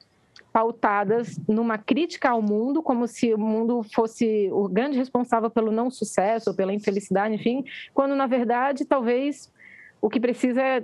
pautadas 0.52 1.38
numa 1.48 1.78
crítica 1.78 2.30
ao 2.30 2.42
mundo, 2.42 2.82
como 2.82 3.06
se 3.06 3.32
o 3.32 3.38
mundo 3.38 3.82
fosse 3.94 4.48
o 4.52 4.68
grande 4.68 4.98
responsável 4.98 5.50
pelo 5.50 5.70
não 5.70 5.90
sucesso, 5.90 6.54
pela 6.54 6.72
infelicidade, 6.72 7.34
enfim, 7.34 7.64
quando 7.94 8.14
na 8.14 8.26
verdade 8.26 8.84
talvez 8.84 9.50
o 10.00 10.08
que 10.08 10.18
precisa 10.18 10.62
é 10.62 10.82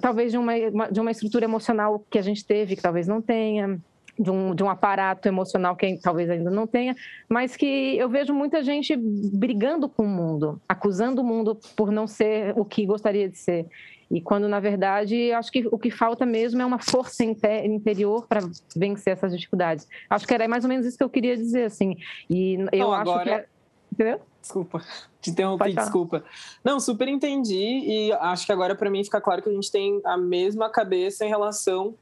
talvez 0.00 0.32
de 0.32 0.38
uma, 0.38 0.52
de 0.90 1.00
uma 1.00 1.10
estrutura 1.10 1.44
emocional 1.44 2.04
que 2.10 2.18
a 2.18 2.22
gente 2.22 2.44
teve, 2.44 2.76
que 2.76 2.82
talvez 2.82 3.06
não 3.06 3.22
tenha, 3.22 3.80
de 4.18 4.30
um, 4.30 4.54
de 4.54 4.62
um 4.64 4.68
aparato 4.68 5.28
emocional 5.28 5.76
que 5.76 5.98
talvez 6.02 6.28
ainda 6.28 6.50
não 6.50 6.66
tenha, 6.66 6.96
mas 7.28 7.56
que 7.56 7.96
eu 7.96 8.08
vejo 8.08 8.34
muita 8.34 8.62
gente 8.62 8.96
brigando 8.96 9.88
com 9.88 10.02
o 10.02 10.08
mundo, 10.08 10.60
acusando 10.68 11.22
o 11.22 11.24
mundo 11.24 11.56
por 11.76 11.92
não 11.92 12.06
ser 12.06 12.52
o 12.58 12.64
que 12.64 12.84
gostaria 12.84 13.28
de 13.28 13.38
ser. 13.38 13.66
E 14.10 14.20
quando, 14.20 14.48
na 14.48 14.58
verdade, 14.58 15.32
acho 15.32 15.52
que 15.52 15.66
o 15.70 15.78
que 15.78 15.90
falta 15.90 16.24
mesmo 16.24 16.62
é 16.62 16.66
uma 16.66 16.78
força 16.78 17.22
interior 17.24 18.26
para 18.26 18.40
vencer 18.74 19.12
essas 19.12 19.32
dificuldades. 19.32 19.86
Acho 20.08 20.26
que 20.26 20.32
era 20.32 20.48
mais 20.48 20.64
ou 20.64 20.68
menos 20.68 20.86
isso 20.86 20.96
que 20.96 21.04
eu 21.04 21.10
queria 21.10 21.36
dizer, 21.36 21.64
assim. 21.64 21.96
E 22.28 22.54
eu 22.72 22.86
não, 22.86 22.92
acho 22.92 23.10
agora... 23.10 23.24
que. 23.24 23.30
É... 23.30 23.46
Entendeu? 23.92 24.20
Desculpa, 24.40 24.82
te 25.20 25.30
interrompi, 25.30 25.74
desculpa. 25.74 26.24
Não, 26.64 26.80
super 26.80 27.08
entendi 27.08 27.54
e 27.56 28.12
acho 28.12 28.46
que 28.46 28.52
agora 28.52 28.74
para 28.74 28.88
mim 28.88 29.02
fica 29.04 29.20
claro 29.20 29.42
que 29.42 29.48
a 29.48 29.52
gente 29.52 29.70
tem 29.70 30.00
a 30.04 30.16
mesma 30.16 30.70
cabeça 30.70 31.24
em 31.24 31.28
relação 31.28 31.94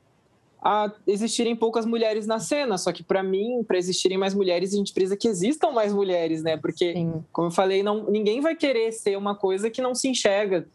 a 0.62 0.92
existirem 1.06 1.54
poucas 1.54 1.86
mulheres 1.86 2.26
na 2.26 2.38
cena, 2.38 2.76
só 2.76 2.92
que 2.92 3.02
para 3.02 3.22
mim, 3.22 3.62
para 3.66 3.78
existirem 3.78 4.18
mais 4.18 4.34
mulheres, 4.34 4.74
a 4.74 4.76
gente 4.76 4.92
precisa 4.92 5.16
que 5.16 5.28
existam 5.28 5.70
mais 5.70 5.92
mulheres, 5.92 6.42
né? 6.42 6.56
Porque, 6.56 6.92
Sim. 6.92 7.24
como 7.32 7.48
eu 7.48 7.52
falei, 7.52 7.82
não, 7.82 8.10
ninguém 8.10 8.40
vai 8.40 8.56
querer 8.56 8.90
ser 8.92 9.16
uma 9.16 9.34
coisa 9.34 9.70
que 9.70 9.80
não 9.80 9.94
se 9.94 10.08
enxerga. 10.08 10.66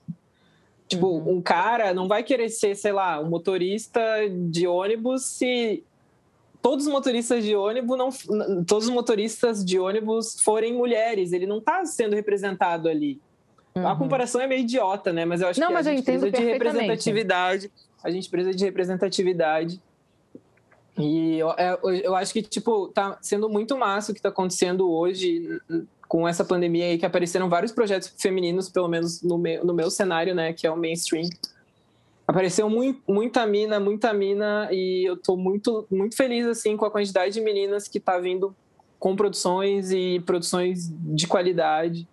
Tipo, 0.92 1.08
uhum. 1.08 1.38
um 1.38 1.42
cara 1.42 1.94
não 1.94 2.08
vai 2.08 2.24
querer 2.24 2.50
ser, 2.50 2.76
sei 2.76 2.92
lá, 2.92 3.20
um 3.20 3.30
motorista 3.30 4.02
de 4.30 4.68
ônibus 4.68 5.26
se 5.26 5.84
todos 6.62 6.86
os 6.86 6.92
motoristas 6.92 7.44
de 7.44 7.56
ônibus 7.56 7.98
não 7.98 8.64
todos 8.64 8.88
os 8.88 8.94
motoristas 8.94 9.66
de 9.66 9.80
ônibus 9.80 10.40
forem 10.42 10.74
mulheres, 10.74 11.34
ele 11.34 11.48
não 11.48 11.58
está 11.58 11.84
sendo 11.86 12.16
representado 12.16 12.88
ali. 12.88 13.20
Uhum. 13.74 13.88
A 13.88 13.96
comparação 13.96 14.42
é 14.42 14.48
meio 14.48 14.62
idiota, 14.62 15.14
né? 15.14 15.26
Mas 15.26 15.42
eu 15.42 15.48
acho 15.48 15.60
não, 15.60 15.70
que 15.70 15.76
a 15.76 15.82
gente 15.82 16.04
precisa 16.04 16.30
de 16.30 16.44
representatividade 16.44 17.72
a 18.04 18.10
gente 18.10 18.30
precisa 18.30 18.56
de 18.56 18.66
representatividade. 18.66 19.82
E 20.98 21.38
eu, 21.38 21.52
é, 21.52 21.80
eu, 22.04 22.16
acho 22.16 22.34
que, 22.34 22.42
tipo, 22.42 22.88
tá 22.90 23.18
sendo 23.22 23.50
muito 23.50 23.78
massa 23.78 24.12
o 24.12 24.14
que 24.14 24.20
está 24.20 24.30
acontecendo 24.30 24.92
hoje 24.92 25.62
com 26.12 26.28
essa 26.28 26.44
pandemia 26.44 26.88
aí, 26.88 26.98
que 26.98 27.06
apareceram 27.06 27.48
vários 27.48 27.72
projetos 27.72 28.14
femininos, 28.20 28.68
pelo 28.68 28.90
menos 28.90 29.22
no 29.22 29.38
meu, 29.38 29.64
no 29.64 29.74
meu 29.74 29.90
cenário, 29.90 30.36
né, 30.36 30.52
que 30.52 30.68
é 30.68 30.70
o 30.70 30.76
mainstream. 30.76 31.30
Apareceu 32.28 32.70
muito, 32.70 33.02
muita 33.08 33.46
mina, 33.46 33.80
muita 33.80 34.12
mina, 34.12 34.68
e 34.74 35.08
eu 35.08 35.16
tô 35.16 35.38
muito, 35.38 35.88
muito 35.90 36.18
feliz, 36.18 36.46
assim, 36.46 36.76
com 36.76 36.84
a 36.84 36.92
quantidade 36.92 37.36
de 37.36 37.40
meninas 37.40 37.88
que 37.88 37.98
tá 37.98 38.20
vindo 38.20 38.54
com 39.00 39.16
produções 39.16 39.90
e 39.94 40.22
produções 40.26 40.92
de 40.92 41.28
qualidade. 41.28 42.06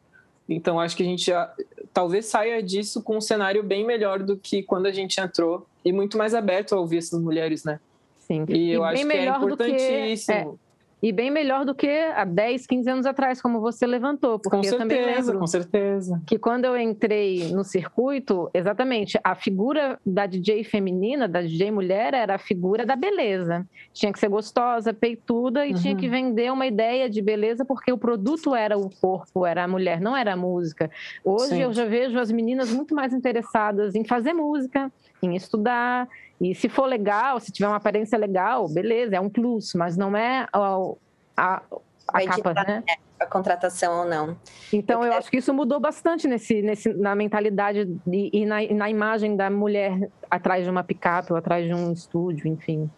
Então, 0.49 0.79
acho 0.79 0.97
que 0.97 1.03
a 1.03 1.07
gente 1.07 1.27
já, 1.27 1.53
talvez 1.93 2.27
saia 2.27 2.63
disso 2.63 3.03
com 3.03 3.17
um 3.17 3.21
cenário 3.21 3.65
bem 3.65 3.85
melhor 3.85 4.23
do 4.23 4.37
que 4.37 4.63
quando 4.63 4.87
a 4.87 4.93
gente 4.93 5.21
entrou 5.21 5.67
e 5.85 5.93
muito 5.93 6.17
mais 6.17 6.35
aberto 6.35 6.73
a 6.73 6.79
ouvir 6.79 6.99
essas 6.99 7.21
mulheres, 7.21 7.65
né? 7.65 7.81
Sim. 8.21 8.45
E, 8.49 8.69
e 8.69 8.73
eu 8.75 8.85
acho 8.85 9.05
que 9.05 9.13
é 9.13 9.27
importantíssimo. 9.27 10.53
Que, 10.53 10.55
é, 10.55 10.68
e 11.03 11.13
bem 11.13 11.31
melhor 11.31 11.65
do 11.65 11.75
que 11.75 11.89
há 11.89 12.25
10, 12.25 12.67
15 12.67 12.91
anos 12.91 13.07
atrás, 13.07 13.41
como 13.41 13.61
você 13.61 13.87
levantou. 13.87 14.39
Porque 14.39 14.57
com 14.57 14.63
certeza, 14.63 14.75
eu 14.75 14.89
também 14.89 15.17
lembro 15.17 15.39
com 15.39 15.47
certeza. 15.47 16.23
Que 16.27 16.39
quando 16.39 16.65
eu 16.65 16.77
entrei 16.77 17.53
no 17.53 17.63
circuito, 17.63 18.51
exatamente, 18.53 19.19
a 19.23 19.35
figura 19.35 19.99
da 20.05 20.27
DJ 20.27 20.65
feminina, 20.65 21.29
da 21.29 21.41
DJ 21.41 21.71
mulher, 21.71 22.15
era 22.15 22.35
a 22.35 22.39
figura 22.39 22.85
da 22.85 22.97
beleza. 22.97 23.67
Tinha 23.93 24.13
que 24.13 24.19
ser 24.19 24.29
gostosa, 24.29 24.93
peituda 24.93 25.65
e 25.65 25.73
uhum. 25.73 25.81
tinha 25.81 25.97
que 25.97 26.09
vender 26.09 26.53
uma 26.53 26.67
ideia 26.67 27.09
de 27.09 27.23
beleza, 27.23 27.65
porque 27.65 27.93
o 27.93 27.99
produto 27.99 28.55
era 28.55 28.77
o 28.77 28.91
corpo, 29.01 29.47
era 29.47 29.65
a 29.65 29.69
mulher, 29.69 30.01
não 30.01 30.17
era 30.17 30.33
a 30.33 30.37
música. 30.37 30.91
Hoje 31.25 31.51
Sim. 31.51 31.63
eu 31.63 31.73
já 31.73 31.85
vejo 31.85 32.19
as 32.19 32.33
meninas 32.33 32.73
muito 32.73 32.95
mais 32.95 33.13
interessadas 33.13 33.95
em 33.95 34.05
fazer 34.05 34.33
música, 34.33 34.91
em 35.23 35.37
estudar, 35.37 36.09
e 36.41 36.55
se 36.55 36.69
for 36.69 36.87
legal, 36.87 37.41
se 37.41 37.51
tiver 37.51 37.67
uma 37.67 37.77
aparência 37.77 38.17
legal, 38.17 38.69
beleza, 38.69 39.17
é 39.17 39.21
um 39.21 39.29
plus, 39.29 39.75
mas 39.75 39.97
não 39.97 40.17
é 40.17 40.47
a, 40.53 40.77
a, 41.37 41.63
a 42.09 42.25
capa, 42.25 42.55
né? 42.55 42.85
A 43.19 43.27
contratação 43.27 44.01
ou 44.01 44.05
não. 44.05 44.37
Então, 44.73 45.03
eu, 45.03 45.11
eu 45.11 45.19
acho 45.19 45.29
que 45.29 45.39
isso 45.39 45.53
mudou 45.53 45.81
bastante 45.81 46.29
nesse, 46.29 46.63
nesse, 46.63 46.93
na 46.93 47.17
mentalidade 47.17 47.89
e, 48.07 48.31
e 48.33 48.47
na, 48.47 48.63
na 48.73 48.89
imagem 48.89 49.37
da 49.37 49.51
mulher 49.51 50.09
atrás 50.31 50.63
de 50.63 50.71
uma 50.71 50.85
picape 50.85 51.33
ou 51.33 51.39
atrás 51.39 51.67
de 51.67 51.75
um 51.75 51.93
estúdio, 51.93 52.47
enfim 52.47 52.89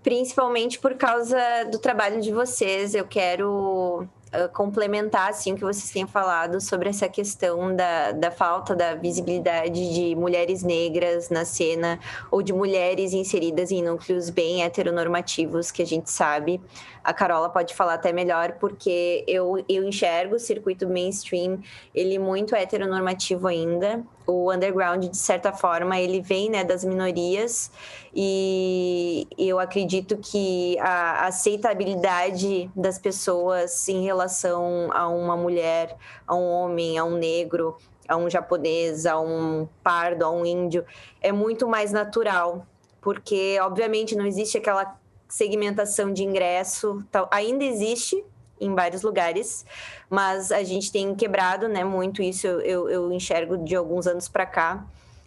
principalmente 0.00 0.78
por 0.78 0.94
causa 0.94 1.36
do 1.70 1.78
trabalho 1.78 2.20
de 2.20 2.32
vocês. 2.32 2.94
Eu 2.94 3.04
quero 3.06 4.08
uh, 4.28 4.48
complementar 4.52 5.30
assim 5.30 5.52
o 5.52 5.56
que 5.56 5.62
vocês 5.62 5.90
têm 5.90 6.06
falado 6.06 6.60
sobre 6.60 6.88
essa 6.88 7.08
questão 7.08 7.74
da, 7.74 8.12
da 8.12 8.30
falta 8.30 8.74
da 8.74 8.94
visibilidade 8.94 9.94
de 9.94 10.14
mulheres 10.16 10.62
negras 10.62 11.30
na 11.30 11.44
cena 11.44 11.98
ou 12.30 12.42
de 12.42 12.52
mulheres 12.52 13.12
inseridas 13.12 13.70
em 13.70 13.82
núcleos 13.82 14.30
bem 14.30 14.62
heteronormativos 14.62 15.70
que 15.70 15.82
a 15.82 15.86
gente 15.86 16.10
sabe. 16.10 16.60
A 17.02 17.12
Carola 17.12 17.48
pode 17.48 17.74
falar 17.74 17.94
até 17.94 18.12
melhor 18.12 18.52
porque 18.60 19.24
eu, 19.26 19.64
eu 19.68 19.84
enxergo 19.84 20.36
o 20.36 20.38
circuito 20.38 20.88
mainstream 20.88 21.60
ele 21.94 22.18
muito 22.18 22.54
heteronormativo 22.54 23.46
ainda. 23.46 24.04
O 24.30 24.52
underground 24.52 25.06
de 25.06 25.16
certa 25.16 25.54
forma 25.54 25.98
ele 25.98 26.20
vem 26.20 26.50
né 26.50 26.62
das 26.62 26.84
minorias 26.84 27.70
e 28.14 29.26
eu 29.38 29.58
acredito 29.58 30.18
que 30.18 30.78
a 30.80 31.28
aceitabilidade 31.28 32.70
das 32.76 32.98
pessoas 32.98 33.88
em 33.88 34.04
relação 34.04 34.90
a 34.92 35.08
uma 35.08 35.34
mulher, 35.34 35.96
a 36.26 36.34
um 36.34 36.46
homem, 36.46 36.98
a 36.98 37.04
um 37.04 37.16
negro, 37.16 37.78
a 38.06 38.18
um 38.18 38.28
japonês, 38.28 39.06
a 39.06 39.18
um 39.18 39.66
pardo, 39.82 40.26
a 40.26 40.30
um 40.30 40.44
índio, 40.44 40.84
é 41.22 41.32
muito 41.32 41.66
mais 41.66 41.90
natural, 41.90 42.66
porque 43.00 43.58
obviamente 43.62 44.14
não 44.14 44.26
existe 44.26 44.58
aquela 44.58 44.94
segmentação 45.26 46.12
de 46.12 46.22
ingresso, 46.22 47.02
tal. 47.10 47.28
ainda 47.30 47.64
existe 47.64 48.22
em 48.60 48.74
vários 48.74 49.02
lugares, 49.02 49.64
mas 50.08 50.50
a 50.52 50.62
gente 50.62 50.90
tem 50.90 51.14
quebrado, 51.14 51.68
né, 51.68 51.84
muito 51.84 52.22
isso. 52.22 52.46
Eu, 52.46 52.88
eu 52.88 53.12
enxergo 53.12 53.56
de 53.58 53.74
alguns 53.74 54.06
anos 54.06 54.28
para 54.28 54.46
cá, 54.46 54.86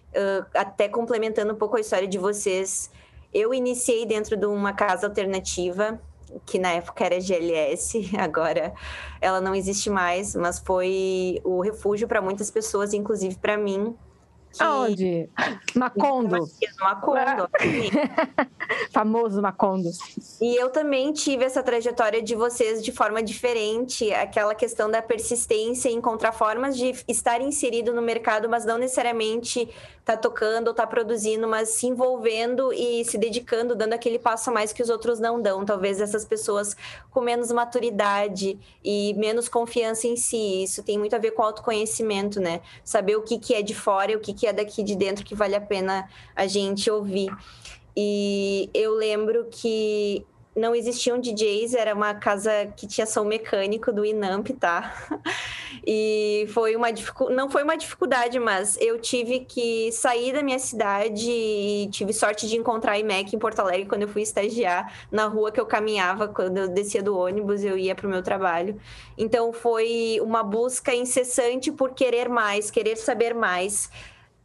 uh, 0.10 0.46
até 0.54 0.88
complementando 0.88 1.54
um 1.54 1.58
pouco 1.58 1.78
a 1.78 1.80
história 1.80 2.08
de 2.08 2.18
vocês. 2.18 2.92
Eu 3.34 3.54
iniciei 3.54 4.06
dentro 4.06 4.36
de 4.36 4.46
uma 4.46 4.74
casa 4.74 5.08
alternativa 5.08 6.00
que 6.46 6.58
na 6.58 6.72
época 6.72 7.06
era 7.06 7.20
GLS, 7.20 8.12
agora 8.18 8.74
ela 9.20 9.42
não 9.42 9.54
existe 9.54 9.90
mais, 9.90 10.36
mas 10.36 10.60
foi 10.60 11.42
o 11.44 11.62
refúgio 11.62 12.08
para 12.08 12.22
muitas 12.22 12.50
pessoas, 12.50 12.94
inclusive 12.94 13.36
para 13.36 13.58
mim, 13.58 13.96
que... 14.52 14.64
Aonde? 14.64 15.30
Macondo. 15.76 16.48
Macondo. 16.80 17.50
Famoso 18.92 19.42
Macondo. 19.42 19.90
E 20.42 20.56
eu 20.56 20.70
também 20.70 21.12
tive 21.14 21.46
essa 21.46 21.64
trajetória 21.64 22.22
de 22.22 22.36
vocês 22.36 22.84
de 22.84 22.92
forma 22.92 23.22
diferente, 23.24 24.14
aquela 24.14 24.54
questão 24.56 24.90
da 24.90 25.02
persistência, 25.02 25.90
encontrar 25.90 26.32
formas 26.32 26.78
de 26.78 26.94
estar 27.08 27.42
inserido 27.42 27.94
no 27.94 28.02
mercado, 28.02 28.50
mas 28.50 28.66
não 28.66 28.78
necessariamente 28.78 29.70
tá 30.12 30.18
tocando 30.18 30.68
ou 30.68 30.74
tá 30.74 30.86
produzindo, 30.86 31.48
mas 31.48 31.70
se 31.70 31.88
envolvendo 31.88 32.74
e 32.74 33.04
se 33.06 33.18
dedicando, 33.18 33.76
dando 33.76 33.94
aquele 33.94 34.20
passo 34.20 34.50
a 34.50 34.54
mais 34.54 34.74
que 34.74 34.82
os 34.82 34.90
outros 34.90 35.20
não 35.20 35.42
dão. 35.42 35.66
Talvez 35.66 36.02
essas 36.02 36.26
pessoas 36.26 36.76
com 37.10 37.22
menos 37.22 37.52
maturidade 37.52 38.60
e 38.84 39.14
menos 39.16 39.48
confiança 39.48 40.08
em 40.08 40.16
si. 40.16 40.64
Isso 40.64 40.84
tem 40.84 40.98
muito 40.98 41.16
a 41.16 41.20
ver 41.20 41.32
com 41.32 41.44
autoconhecimento, 41.44 42.40
né? 42.40 42.62
Saber 42.84 43.16
o 43.16 43.22
que, 43.22 43.38
que 43.40 43.54
é 43.54 43.62
de 43.62 43.76
fora 43.76 44.12
e 44.12 44.16
o 44.16 44.20
que, 44.20 44.34
que 44.34 44.48
é 44.48 44.54
daqui 44.54 44.84
de 44.84 44.96
dentro 44.96 45.26
que 45.26 45.36
vale 45.36 45.56
a 45.56 45.62
pena 45.62 46.10
a 46.36 46.48
gente 46.48 46.90
ouvir. 46.90 47.30
E 47.96 48.70
eu 48.74 48.94
lembro 48.96 49.48
que 49.52 50.26
não 50.56 50.76
existiam 50.76 51.20
DJs, 51.20 51.74
era 51.74 51.94
uma 51.94 52.14
casa 52.14 52.52
que 52.76 52.86
tinha 52.86 53.08
som 53.08 53.24
mecânico 53.24 53.92
do 53.92 54.06
Inamp, 54.06 54.50
tá? 54.60 54.94
E 55.88 56.46
foi 56.54 56.76
uma 56.76 56.90
não 57.32 57.50
foi 57.50 57.64
uma 57.64 57.76
dificuldade, 57.76 58.38
mas 58.40 58.78
eu 58.80 59.00
tive 59.00 59.40
que 59.40 59.92
sair 59.92 60.32
da 60.32 60.44
minha 60.44 60.60
cidade 60.60 61.28
e 61.32 61.90
tive 61.92 62.14
sorte 62.14 62.48
de 62.48 62.56
encontrar 62.56 62.92
a 62.92 63.00
IMEC 63.00 63.36
em 63.36 63.40
Porto 63.40 63.62
Alegre 63.62 63.88
quando 63.88 64.04
eu 64.04 64.08
fui 64.08 64.22
estagiar 64.22 64.94
na 65.12 65.26
rua 65.26 65.52
que 65.52 65.60
eu 65.60 65.66
caminhava, 65.66 66.28
quando 66.28 66.58
eu 66.58 66.68
descia 66.68 67.02
do 67.02 67.18
ônibus, 67.18 67.64
eu 67.64 67.78
ia 67.80 67.96
para 67.96 68.06
o 68.06 68.10
meu 68.10 68.22
trabalho. 68.22 68.80
Então 69.18 69.52
foi 69.52 70.20
uma 70.22 70.44
busca 70.44 70.94
incessante 70.94 71.72
por 71.72 71.96
querer 71.96 72.30
mais, 72.30 72.70
querer 72.70 72.98
saber 72.98 73.34
mais 73.34 73.90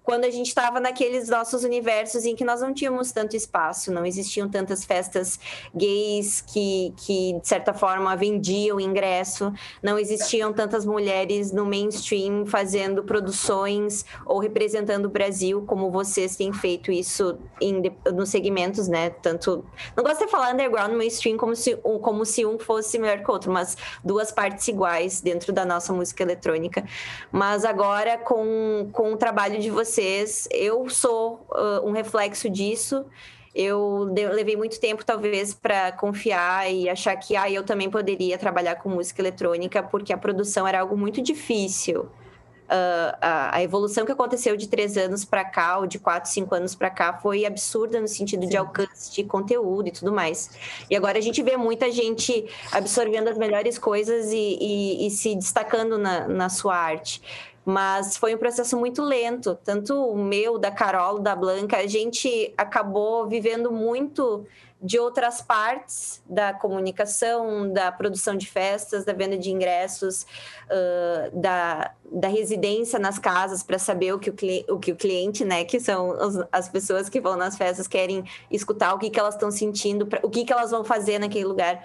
quando 0.06 0.24
a 0.24 0.30
gente 0.30 0.46
estava 0.46 0.78
naqueles 0.78 1.28
nossos 1.28 1.64
universos 1.64 2.24
em 2.24 2.36
que 2.36 2.44
nós 2.44 2.60
não 2.60 2.72
tínhamos 2.72 3.10
tanto 3.10 3.34
espaço, 3.34 3.90
não 3.90 4.06
existiam 4.06 4.48
tantas 4.48 4.84
festas 4.84 5.38
gays 5.74 6.40
que, 6.40 6.94
que 6.96 7.32
de 7.40 7.48
certa 7.48 7.74
forma, 7.74 8.14
vendiam 8.14 8.78
ingresso, 8.78 9.52
não 9.82 9.98
existiam 9.98 10.52
tantas 10.52 10.86
mulheres 10.86 11.50
no 11.50 11.66
mainstream 11.66 12.46
fazendo 12.46 13.02
produções 13.02 14.04
ou 14.24 14.38
representando 14.38 15.06
o 15.06 15.10
Brasil, 15.10 15.64
como 15.66 15.90
vocês 15.90 16.36
têm 16.36 16.52
feito 16.52 16.92
isso 16.92 17.36
em, 17.60 17.82
nos 18.14 18.28
segmentos, 18.28 18.86
né? 18.86 19.10
Tanto. 19.10 19.64
Não 19.96 20.04
gosto 20.04 20.24
de 20.24 20.30
falar 20.30 20.54
underground 20.54 20.92
mainstream 20.92 21.36
como 21.36 21.56
se, 21.56 21.74
como 21.76 22.24
se 22.24 22.46
um 22.46 22.60
fosse 22.60 22.96
melhor 22.96 23.24
que 23.24 23.28
o 23.28 23.32
outro, 23.32 23.50
mas 23.50 23.76
duas 24.04 24.30
partes 24.30 24.68
iguais 24.68 25.20
dentro 25.20 25.52
da 25.52 25.64
nossa 25.64 25.92
música 25.92 26.22
eletrônica. 26.22 26.84
Mas 27.32 27.64
agora, 27.64 28.16
com, 28.16 28.88
com 28.92 29.12
o 29.12 29.16
trabalho 29.16 29.58
de 29.58 29.68
vocês, 29.68 29.95
vocês. 29.96 30.46
Eu 30.50 30.88
sou 30.90 31.46
uh, 31.50 31.86
um 31.86 31.92
reflexo 31.92 32.50
disso. 32.50 33.06
Eu 33.54 34.10
levei 34.12 34.54
muito 34.54 34.78
tempo, 34.78 35.02
talvez, 35.02 35.54
para 35.54 35.90
confiar 35.92 36.70
e 36.70 36.90
achar 36.90 37.16
que 37.16 37.34
ah, 37.34 37.50
eu 37.50 37.64
também 37.64 37.88
poderia 37.88 38.36
trabalhar 38.36 38.76
com 38.76 38.90
música 38.90 39.22
eletrônica, 39.22 39.82
porque 39.82 40.12
a 40.12 40.18
produção 40.18 40.68
era 40.68 40.80
algo 40.80 40.94
muito 40.94 41.22
difícil. 41.22 42.02
Uh, 42.02 43.16
a, 43.22 43.56
a, 43.56 43.62
evolução 43.62 44.04
que 44.04 44.10
aconteceu 44.10 44.56
de 44.56 44.68
três 44.68 44.98
anos 44.98 45.24
para 45.24 45.42
cá, 45.42 45.78
ou 45.78 45.86
de 45.86 45.98
quatro, 45.98 46.28
cinco 46.30 46.54
anos 46.54 46.74
para 46.74 46.90
cá, 46.90 47.14
foi 47.14 47.46
absurda 47.46 47.98
no 47.98 48.08
sentido 48.08 48.42
Sim. 48.42 48.48
de 48.50 48.56
alcance 48.58 49.14
de 49.14 49.24
conteúdo 49.24 49.88
e 49.88 49.92
tudo 49.92 50.12
mais. 50.12 50.50
E 50.90 50.96
agora 50.96 51.16
a 51.16 51.22
gente 51.22 51.42
vê 51.42 51.56
muita 51.56 51.90
gente 51.90 52.44
absorvendo 52.72 53.28
as 53.28 53.38
melhores 53.38 53.78
coisas 53.78 54.32
e, 54.32 54.58
e, 54.60 55.06
e 55.06 55.10
se 55.10 55.34
destacando 55.34 55.96
na, 55.96 56.28
na 56.28 56.48
sua 56.50 56.76
arte 56.76 57.22
mas 57.66 58.16
foi 58.16 58.32
um 58.32 58.38
processo 58.38 58.78
muito 58.78 59.02
lento, 59.02 59.58
tanto 59.64 59.92
o 59.92 60.16
meu, 60.16 60.56
da 60.56 60.70
Carol, 60.70 61.18
da 61.18 61.34
Blanca, 61.34 61.78
a 61.78 61.86
gente 61.88 62.54
acabou 62.56 63.26
vivendo 63.26 63.72
muito 63.72 64.46
de 64.80 65.00
outras 65.00 65.42
partes 65.42 66.22
da 66.28 66.52
comunicação, 66.52 67.72
da 67.72 67.90
produção 67.90 68.36
de 68.36 68.46
festas, 68.46 69.04
da 69.04 69.12
venda 69.12 69.36
de 69.36 69.50
ingressos, 69.50 70.22
uh, 70.22 71.36
da, 71.36 71.90
da 72.04 72.28
residência 72.28 72.96
nas 73.00 73.18
casas 73.18 73.64
para 73.64 73.80
saber 73.80 74.12
o 74.12 74.18
que 74.20 74.30
o, 74.30 74.74
o 74.74 74.78
que 74.78 74.92
o 74.92 74.96
cliente, 74.96 75.44
né, 75.44 75.64
que 75.64 75.80
são 75.80 76.10
os, 76.10 76.46
as 76.52 76.68
pessoas 76.68 77.08
que 77.08 77.20
vão 77.20 77.36
nas 77.36 77.56
festas, 77.56 77.88
querem 77.88 78.22
escutar, 78.48 78.94
o 78.94 78.98
que, 78.98 79.10
que 79.10 79.18
elas 79.18 79.34
estão 79.34 79.50
sentindo, 79.50 80.06
pra, 80.06 80.20
o 80.22 80.30
que, 80.30 80.44
que 80.44 80.52
elas 80.52 80.70
vão 80.70 80.84
fazer 80.84 81.18
naquele 81.18 81.46
lugar. 81.46 81.82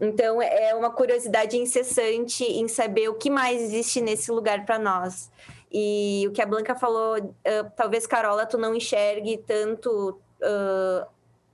Então, 0.00 0.40
é 0.40 0.74
uma 0.74 0.90
curiosidade 0.90 1.56
incessante 1.56 2.42
em 2.44 2.66
saber 2.68 3.08
o 3.08 3.14
que 3.14 3.28
mais 3.28 3.60
existe 3.60 4.00
nesse 4.00 4.30
lugar 4.32 4.64
para 4.64 4.78
nós. 4.78 5.30
E 5.70 6.24
o 6.26 6.32
que 6.32 6.40
a 6.40 6.46
Blanca 6.46 6.74
falou, 6.74 7.18
uh, 7.18 7.70
talvez, 7.76 8.06
Carola, 8.06 8.46
tu 8.46 8.56
não 8.56 8.74
enxergue 8.74 9.36
tanto 9.38 10.18
uh, 10.40 11.06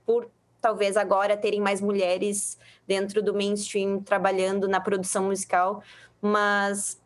por 0.05 0.29
talvez 0.61 0.97
agora 0.97 1.37
terem 1.37 1.61
mais 1.61 1.81
mulheres 1.81 2.57
dentro 2.87 3.21
do 3.21 3.33
mainstream 3.33 4.01
trabalhando 4.01 4.67
na 4.67 4.79
produção 4.79 5.25
musical, 5.25 5.83
mas 6.21 6.99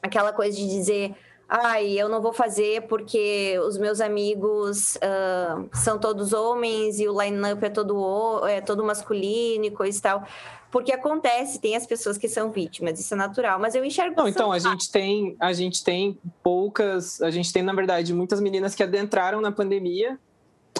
aquela 0.00 0.32
coisa 0.32 0.56
de 0.56 0.68
dizer 0.68 1.14
ai, 1.48 1.92
eu 1.92 2.08
não 2.08 2.20
vou 2.20 2.32
fazer 2.32 2.86
porque 2.88 3.58
os 3.66 3.78
meus 3.78 4.00
amigos 4.00 4.96
uh, 4.96 5.68
são 5.72 5.98
todos 5.98 6.32
homens 6.32 6.98
e 6.98 7.08
o 7.08 7.20
line-up 7.20 7.64
é 7.64 7.70
todo, 7.70 8.46
é 8.46 8.60
todo 8.60 8.84
masculino 8.84 9.64
e 9.64 9.70
coisa 9.70 9.98
e 9.98 10.02
tal. 10.02 10.24
Porque 10.70 10.92
acontece, 10.92 11.60
tem 11.60 11.76
as 11.76 11.86
pessoas 11.86 12.18
que 12.18 12.28
são 12.28 12.50
vítimas, 12.50 12.98
isso 12.98 13.14
é 13.14 13.16
natural, 13.16 13.60
mas 13.60 13.76
eu 13.76 13.84
enxergo. 13.84 14.16
Não, 14.16 14.26
então, 14.26 14.50
a 14.50 14.58
gente 14.58 14.90
tem, 14.90 15.36
a 15.38 15.52
gente 15.52 15.84
tem 15.84 16.18
poucas, 16.42 17.22
a 17.22 17.30
gente 17.30 17.52
tem, 17.52 17.62
na 17.62 17.72
verdade, 17.72 18.12
muitas 18.12 18.40
meninas 18.40 18.74
que 18.74 18.82
adentraram 18.82 19.40
na 19.40 19.52
pandemia. 19.52 20.18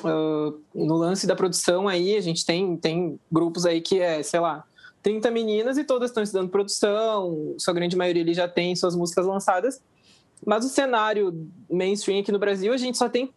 Uh, 0.00 0.60
no 0.74 0.96
lance 0.96 1.24
da 1.24 1.36
produção 1.36 1.86
aí, 1.86 2.16
a 2.16 2.20
gente 2.20 2.44
tem, 2.44 2.76
tem 2.76 3.20
grupos 3.30 3.64
aí 3.64 3.80
que 3.80 4.00
é, 4.00 4.20
sei 4.24 4.40
lá, 4.40 4.64
30 5.04 5.30
meninas 5.30 5.78
e 5.78 5.84
todas 5.84 6.10
estão 6.10 6.22
estudando 6.22 6.48
produção, 6.48 7.54
sua 7.56 7.72
grande 7.72 7.94
maioria 7.94 8.22
ali 8.22 8.34
já 8.34 8.48
tem 8.48 8.74
suas 8.74 8.96
músicas 8.96 9.24
lançadas. 9.26 9.80
Mas 10.44 10.64
o 10.64 10.68
cenário 10.68 11.48
mainstream 11.70 12.20
aqui 12.20 12.32
no 12.32 12.38
Brasil, 12.38 12.72
a 12.72 12.76
gente 12.76 12.98
só 12.98 13.08
tem 13.08 13.32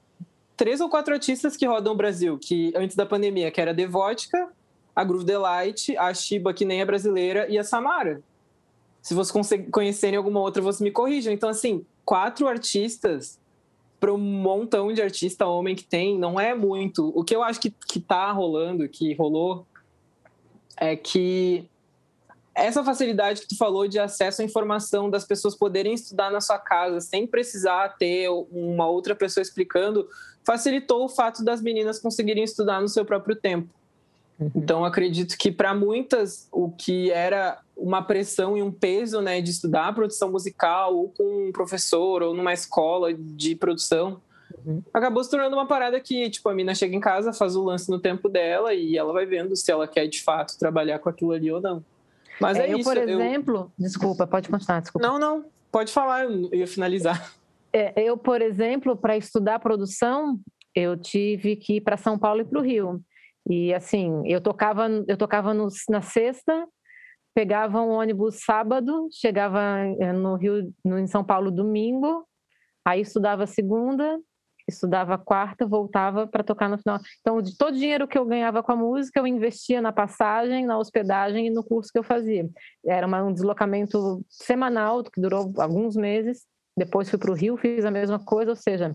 três 0.56 0.82
ou 0.82 0.90
quatro 0.90 1.14
artistas 1.14 1.56
que 1.56 1.66
rodam 1.66 1.94
o 1.94 1.96
Brasil, 1.96 2.38
que 2.38 2.74
antes 2.76 2.96
da 2.96 3.06
pandemia, 3.06 3.52
que 3.52 3.62
era 3.62 3.72
a 3.72 3.74
Devotica, 3.74 4.50
a 4.96 5.04
Groove 5.04 5.26
Delight, 5.26 5.96
a 5.98 6.14
Shiba, 6.14 6.54
que 6.54 6.66
nem 6.66 6.82
é 6.82 6.86
brasileira, 6.86 7.48
e 7.48 7.58
a 7.58 7.64
Samara. 7.64 8.22
Se 9.02 9.14
vocês 9.14 9.62
conhecerem 9.72 10.18
alguma 10.18 10.40
outra, 10.40 10.62
vocês 10.62 10.82
me 10.82 10.92
corrijam. 10.92 11.32
Então, 11.32 11.48
assim, 11.48 11.86
quatro 12.04 12.48
artistas 12.48 13.40
para 14.00 14.14
um 14.14 14.18
montão 14.18 14.92
de 14.92 15.02
artista 15.02 15.46
homem 15.46 15.76
que 15.76 15.84
tem, 15.84 16.18
não 16.18 16.40
é 16.40 16.54
muito. 16.54 17.12
O 17.16 17.24
que 17.24 17.36
eu 17.36 17.44
acho 17.44 17.60
que, 17.60 17.72
que 17.88 18.00
tá 18.00 18.32
rolando, 18.32 18.88
que 18.90 19.14
rolou, 19.14 19.66
é 20.76 20.96
que 20.96 21.70
essa 22.58 22.84
facilidade 22.84 23.42
que 23.42 23.48
tu 23.48 23.56
falou 23.56 23.88
de 23.88 24.00
acesso 24.00 24.42
à 24.42 24.46
informação, 24.46 25.10
das 25.10 25.24
pessoas 25.24 25.56
poderem 25.56 25.94
estudar 25.94 26.32
na 26.32 26.42
sua 26.42 26.58
casa 26.58 27.00
sem 27.00 27.28
precisar 27.28 27.90
ter 27.98 28.28
uma 28.52 28.88
outra 28.88 29.16
pessoa 29.16 29.44
explicando, 29.44 30.08
facilitou 30.44 31.06
o 31.06 31.10
fato 31.10 31.44
das 31.44 31.62
meninas 31.62 32.00
conseguirem 32.00 32.44
estudar 32.44 32.82
no 32.82 32.88
seu 32.88 33.06
próprio 33.06 33.36
tempo. 33.36 33.70
Uhum. 34.40 34.52
Então, 34.56 34.84
acredito 34.84 35.38
que 35.38 35.52
para 35.52 35.74
muitas, 35.76 36.48
o 36.52 36.70
que 36.70 37.12
era 37.12 37.60
uma 37.76 38.02
pressão 38.02 38.58
e 38.58 38.64
um 38.64 38.72
peso 38.72 39.22
né, 39.22 39.40
de 39.40 39.52
estudar 39.52 39.94
produção 39.94 40.32
musical, 40.32 40.96
ou 40.96 41.10
com 41.10 41.48
um 41.48 41.52
professor, 41.52 42.24
ou 42.24 42.34
numa 42.34 42.54
escola 42.54 43.14
de 43.14 43.56
produção, 43.56 44.20
uhum. 44.66 44.82
acabou 44.92 45.24
se 45.24 45.30
tornando 45.30 45.56
uma 45.56 45.68
parada 45.68 46.00
que, 46.00 46.28
tipo, 46.30 46.50
a 46.50 46.56
mina 46.56 46.74
chega 46.74 46.96
em 46.96 47.00
casa, 47.00 47.34
faz 47.34 47.56
o 47.56 47.64
lance 47.64 47.90
no 47.90 48.00
tempo 48.00 48.28
dela 48.28 48.74
e 48.74 48.98
ela 48.98 49.14
vai 49.14 49.28
vendo 49.28 49.56
se 49.56 49.72
ela 49.72 49.88
quer 49.88 50.08
de 50.08 50.24
fato 50.24 50.58
trabalhar 50.58 50.98
com 51.00 51.10
aquilo 51.10 51.34
ali 51.34 51.52
ou 51.52 51.62
não. 51.62 51.84
Mas 52.40 52.58
é, 52.58 52.68
é 52.68 52.74
eu, 52.74 52.78
isso. 52.80 52.90
Por 52.90 52.98
exemplo, 52.98 53.56
eu... 53.56 53.72
desculpa, 53.78 54.28
pode 54.28 54.50
continuar, 54.50 54.82
desculpa. 54.82 55.08
Não, 55.08 55.18
não, 55.20 55.46
pode 55.72 55.92
falar, 55.92 56.26
eu 56.26 56.54
ia 56.54 56.68
finalizar. 56.68 57.34
É, 57.74 57.94
eu, 58.02 58.18
por 58.18 58.42
exemplo, 58.42 58.96
para 58.96 59.18
estudar 59.18 59.60
produção, 59.60 60.40
eu 60.74 60.98
tive 60.98 61.56
que 61.56 61.78
ir 61.78 61.82
para 61.82 61.98
São 61.98 62.18
Paulo 62.18 62.42
e 62.42 62.46
para 62.46 62.60
o 62.60 62.64
Rio. 62.64 63.02
E 63.50 63.74
assim, 63.74 64.22
eu 64.26 64.42
tocava, 64.42 64.88
eu 65.08 65.18
tocava 65.18 65.54
no, 65.54 65.68
na 65.90 66.02
sexta, 66.02 66.68
pegava 67.34 67.82
um 67.82 67.92
ônibus 67.92 68.44
sábado, 68.44 69.08
chegava 69.12 69.62
eh, 70.00 70.12
no 70.12 70.36
Rio, 70.36 70.74
no, 70.84 70.98
em 70.98 71.08
São 71.08 71.24
Paulo 71.24 71.52
domingo, 71.52 72.28
aí 72.86 73.02
estudava 73.02 73.46
segunda, 73.46 74.20
estudava 74.68 75.18
quarta, 75.18 75.66
voltava 75.66 76.28
para 76.28 76.44
tocar 76.44 76.70
no 76.70 76.78
final. 76.78 77.00
Então, 77.22 77.42
de 77.42 77.58
todo 77.58 77.74
o 77.74 77.78
dinheiro 77.78 78.08
que 78.08 78.18
eu 78.18 78.26
ganhava 78.26 78.62
com 78.62 78.72
a 78.72 78.76
música, 78.76 79.20
eu 79.20 79.28
investia 79.28 79.82
na 79.82 79.92
passagem, 79.92 80.66
na 80.66 80.78
hospedagem 80.78 81.48
e 81.48 81.50
no 81.50 81.64
curso 81.64 81.92
que 81.92 82.00
eu 82.00 82.04
fazia. 82.04 82.50
Era 82.86 83.08
um 83.08 83.34
deslocamento 83.34 84.24
semanal, 84.30 85.04
que 85.04 85.22
durou 85.22 85.54
alguns 85.58 85.96
meses. 85.96 86.46
Depois 86.76 87.10
fui 87.10 87.18
para 87.18 87.32
o 87.32 87.34
Rio, 87.34 87.58
fiz 87.58 87.86
a 87.86 87.92
mesma 87.92 88.20
coisa, 88.20 88.52
ou 88.52 88.56
seja, 88.56 88.94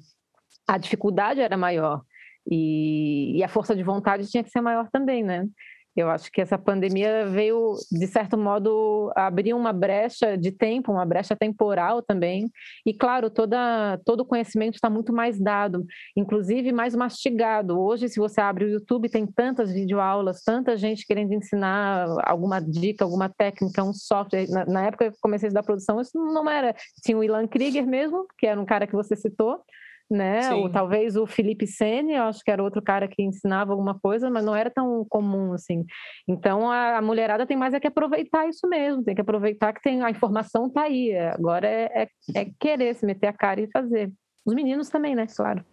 a 0.66 0.78
dificuldade 0.78 1.40
era 1.40 1.56
maior. 1.56 2.02
E, 2.50 3.38
e 3.38 3.44
a 3.44 3.48
força 3.48 3.74
de 3.74 3.82
vontade 3.82 4.28
tinha 4.28 4.42
que 4.42 4.50
ser 4.50 4.60
maior 4.60 4.88
também, 4.90 5.22
né? 5.22 5.46
Eu 5.94 6.08
acho 6.08 6.30
que 6.32 6.40
essa 6.40 6.56
pandemia 6.56 7.26
veio, 7.26 7.74
de 7.90 8.06
certo 8.06 8.38
modo, 8.38 9.12
abrir 9.14 9.52
uma 9.52 9.72
brecha 9.72 10.38
de 10.38 10.50
tempo, 10.50 10.90
uma 10.90 11.04
brecha 11.04 11.36
temporal 11.36 12.00
também. 12.02 12.50
E, 12.86 12.94
claro, 12.94 13.28
toda, 13.28 14.00
todo 14.04 14.20
o 14.20 14.24
conhecimento 14.24 14.74
está 14.74 14.88
muito 14.88 15.12
mais 15.12 15.38
dado, 15.38 15.84
inclusive 16.16 16.72
mais 16.72 16.94
mastigado. 16.94 17.78
Hoje, 17.78 18.08
se 18.08 18.18
você 18.18 18.40
abre 18.40 18.64
o 18.64 18.68
YouTube, 18.68 19.10
tem 19.10 19.26
tantas 19.26 19.70
videoaulas, 19.70 20.42
tanta 20.42 20.78
gente 20.78 21.06
querendo 21.06 21.34
ensinar 21.34 22.06
alguma 22.24 22.58
dica, 22.58 23.04
alguma 23.04 23.28
técnica, 23.28 23.84
um 23.84 23.92
software. 23.92 24.48
Na, 24.48 24.64
na 24.64 24.86
época 24.86 25.10
que 25.10 25.16
eu 25.16 25.20
comecei 25.20 25.46
a 25.46 25.48
estudar 25.48 25.62
produção, 25.62 26.00
isso 26.00 26.16
não 26.16 26.48
era. 26.48 26.74
Tinha 27.04 27.18
o 27.18 27.24
Ilan 27.24 27.46
Krieger 27.46 27.86
mesmo, 27.86 28.26
que 28.38 28.46
era 28.46 28.58
um 28.58 28.64
cara 28.64 28.86
que 28.86 28.94
você 28.94 29.14
citou, 29.14 29.62
né? 30.12 30.52
Ou 30.54 30.70
talvez 30.70 31.16
o 31.16 31.26
Felipe 31.26 31.66
Sene, 31.66 32.14
eu 32.14 32.24
acho 32.24 32.40
que 32.44 32.50
era 32.50 32.62
outro 32.62 32.82
cara 32.82 33.08
que 33.08 33.22
ensinava 33.22 33.72
alguma 33.72 33.98
coisa, 33.98 34.30
mas 34.30 34.44
não 34.44 34.54
era 34.54 34.70
tão 34.70 35.04
comum 35.08 35.52
assim. 35.52 35.84
Então 36.28 36.70
a, 36.70 36.98
a 36.98 37.02
mulherada 37.02 37.46
tem 37.46 37.56
mais 37.56 37.74
é 37.74 37.80
que 37.80 37.86
aproveitar 37.86 38.48
isso 38.48 38.68
mesmo, 38.68 39.02
tem 39.02 39.14
que 39.14 39.20
aproveitar 39.20 39.72
que 39.72 39.82
tem 39.82 40.02
a 40.02 40.10
informação 40.10 40.68
tá 40.70 40.82
aí. 40.82 41.16
Agora 41.16 41.66
é, 41.66 42.02
é, 42.02 42.08
é 42.34 42.46
querer 42.60 42.94
se 42.94 43.06
meter 43.06 43.26
a 43.26 43.32
cara 43.32 43.60
e 43.60 43.70
fazer. 43.70 44.12
Os 44.44 44.54
meninos 44.54 44.88
também, 44.88 45.14
né? 45.14 45.26
Claro. 45.34 45.64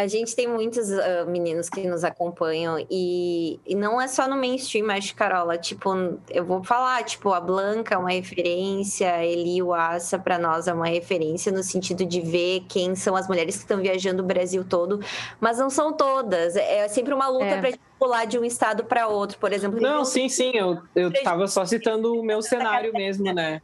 A 0.00 0.06
gente 0.06 0.34
tem 0.34 0.48
muitos 0.48 0.88
uh, 0.88 1.28
meninos 1.28 1.68
que 1.68 1.86
nos 1.86 2.04
acompanham 2.04 2.82
e, 2.90 3.60
e 3.66 3.74
não 3.74 4.00
é 4.00 4.08
só 4.08 4.26
no 4.26 4.34
mainstream, 4.34 4.90
acho, 4.90 5.14
Carola. 5.14 5.58
Tipo, 5.58 5.90
eu 6.30 6.42
vou 6.42 6.64
falar, 6.64 7.04
tipo, 7.04 7.30
a 7.34 7.38
Blanca 7.38 7.94
é 7.96 7.98
uma 7.98 8.08
referência, 8.08 9.12
a 9.12 9.26
Eli 9.26 9.58
Assa 9.76 10.18
para 10.18 10.38
nós 10.38 10.66
é 10.66 10.72
uma 10.72 10.86
referência 10.86 11.52
no 11.52 11.62
sentido 11.62 12.06
de 12.06 12.22
ver 12.22 12.64
quem 12.66 12.96
são 12.96 13.14
as 13.14 13.28
mulheres 13.28 13.56
que 13.56 13.60
estão 13.60 13.76
viajando 13.76 14.22
o 14.22 14.26
Brasil 14.26 14.64
todo, 14.66 15.00
mas 15.38 15.58
não 15.58 15.68
são 15.68 15.92
todas. 15.92 16.56
É 16.56 16.88
sempre 16.88 17.12
uma 17.12 17.28
luta 17.28 17.44
é. 17.44 17.60
para 17.60 17.78
pular 17.98 18.24
de 18.24 18.38
um 18.38 18.44
estado 18.44 18.84
para 18.84 19.06
outro, 19.06 19.36
por 19.38 19.52
exemplo. 19.52 19.78
Não, 19.82 20.02
sim, 20.02 20.30
sim, 20.30 20.52
eu, 20.54 20.78
eu 20.94 21.12
tava 21.22 21.46
só 21.46 21.66
citando 21.66 22.18
o 22.18 22.24
meu 22.24 22.40
cenário 22.40 22.90
mesmo, 22.94 23.34
né? 23.34 23.60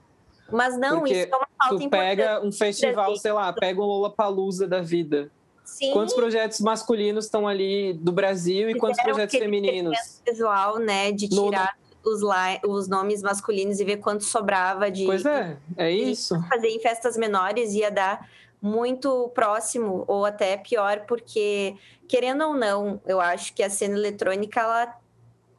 Mas 0.53 0.79
não, 0.79 0.99
Porque 0.99 1.15
isso 1.15 1.29
é 1.33 1.37
uma 1.37 1.49
falta 1.59 1.83
tu 1.83 1.91
pega 1.91 2.41
um 2.45 2.53
festival, 2.53 3.17
sei 3.17 3.33
lá, 3.33 3.51
pega 3.55 3.81
um 3.81 3.85
Lollapalooza 3.85 4.69
da 4.69 4.83
vida. 4.83 5.31
Sim, 5.67 5.91
Quantos 5.93 6.15
projetos 6.15 6.61
masculinos 6.61 7.25
estão 7.27 7.47
ali 7.47 7.93
do 7.95 8.13
Brasil 8.13 8.71
e 8.71 8.79
quantos 8.79 8.99
Fizeram 8.99 9.15
projetos 9.17 9.35
aquele 9.35 9.51
femininos? 9.51 10.23
visual, 10.27 10.79
né, 10.79 11.11
de 11.13 11.29
No- 11.29 11.45
tirar 11.51 11.75
os, 12.05 12.23
li- 12.23 12.61
os 12.65 12.87
nomes 12.89 13.21
masculinos 13.21 13.81
e 13.81 13.85
ver 13.85 13.97
quanto 13.97 14.23
sobrava 14.23 14.91
de 14.91 15.05
Pois 15.05 15.27
é, 15.27 15.59
é 15.77 15.91
isso. 15.91 16.41
fazer 16.49 16.69
em 16.69 16.79
festas 16.79 17.17
menores 17.17 17.75
ia 17.75 17.91
dar 17.91 18.31
muito 18.63 19.29
próximo 19.35 20.05
ou 20.07 20.25
até 20.25 20.57
pior, 20.57 21.01
porque 21.07 21.75
querendo 22.09 22.45
ou 22.45 22.55
não, 22.55 23.01
eu 23.05 23.21
acho 23.21 23.53
que 23.53 23.63
a 23.63 23.69
cena 23.69 23.97
eletrônica 23.97 24.61
ela 24.61 24.97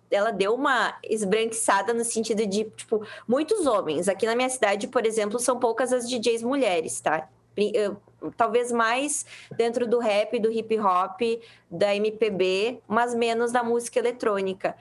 ela 0.10 0.32
deu 0.32 0.56
uma 0.56 0.98
esbranquiçada 1.04 1.94
no 1.94 2.06
sentido 2.06 2.46
de, 2.48 2.64
tipo, 2.64 3.06
muitos 3.28 3.66
homens. 3.68 4.08
Aqui 4.08 4.26
na 4.26 4.38
minha 4.38 4.48
cidade, 4.48 4.88
por 4.88 5.06
exemplo, 5.06 5.38
são 5.38 5.60
poucas 5.60 5.92
as 5.92 6.08
DJs 6.10 6.44
mulheres, 6.44 7.02
tá? 7.02 7.28
Eu- 7.74 7.98
Talvez 8.36 8.72
mais 8.72 9.28
dentro 9.56 9.86
do 9.86 10.00
rap, 10.00 10.40
do 10.40 10.52
hip 10.52 10.80
hop, 10.80 11.22
da 11.70 11.96
MPB, 11.96 12.80
mas 12.88 13.14
menos 13.14 13.52
da 13.52 13.64
música 13.64 14.00
eletrônica. 14.00 14.76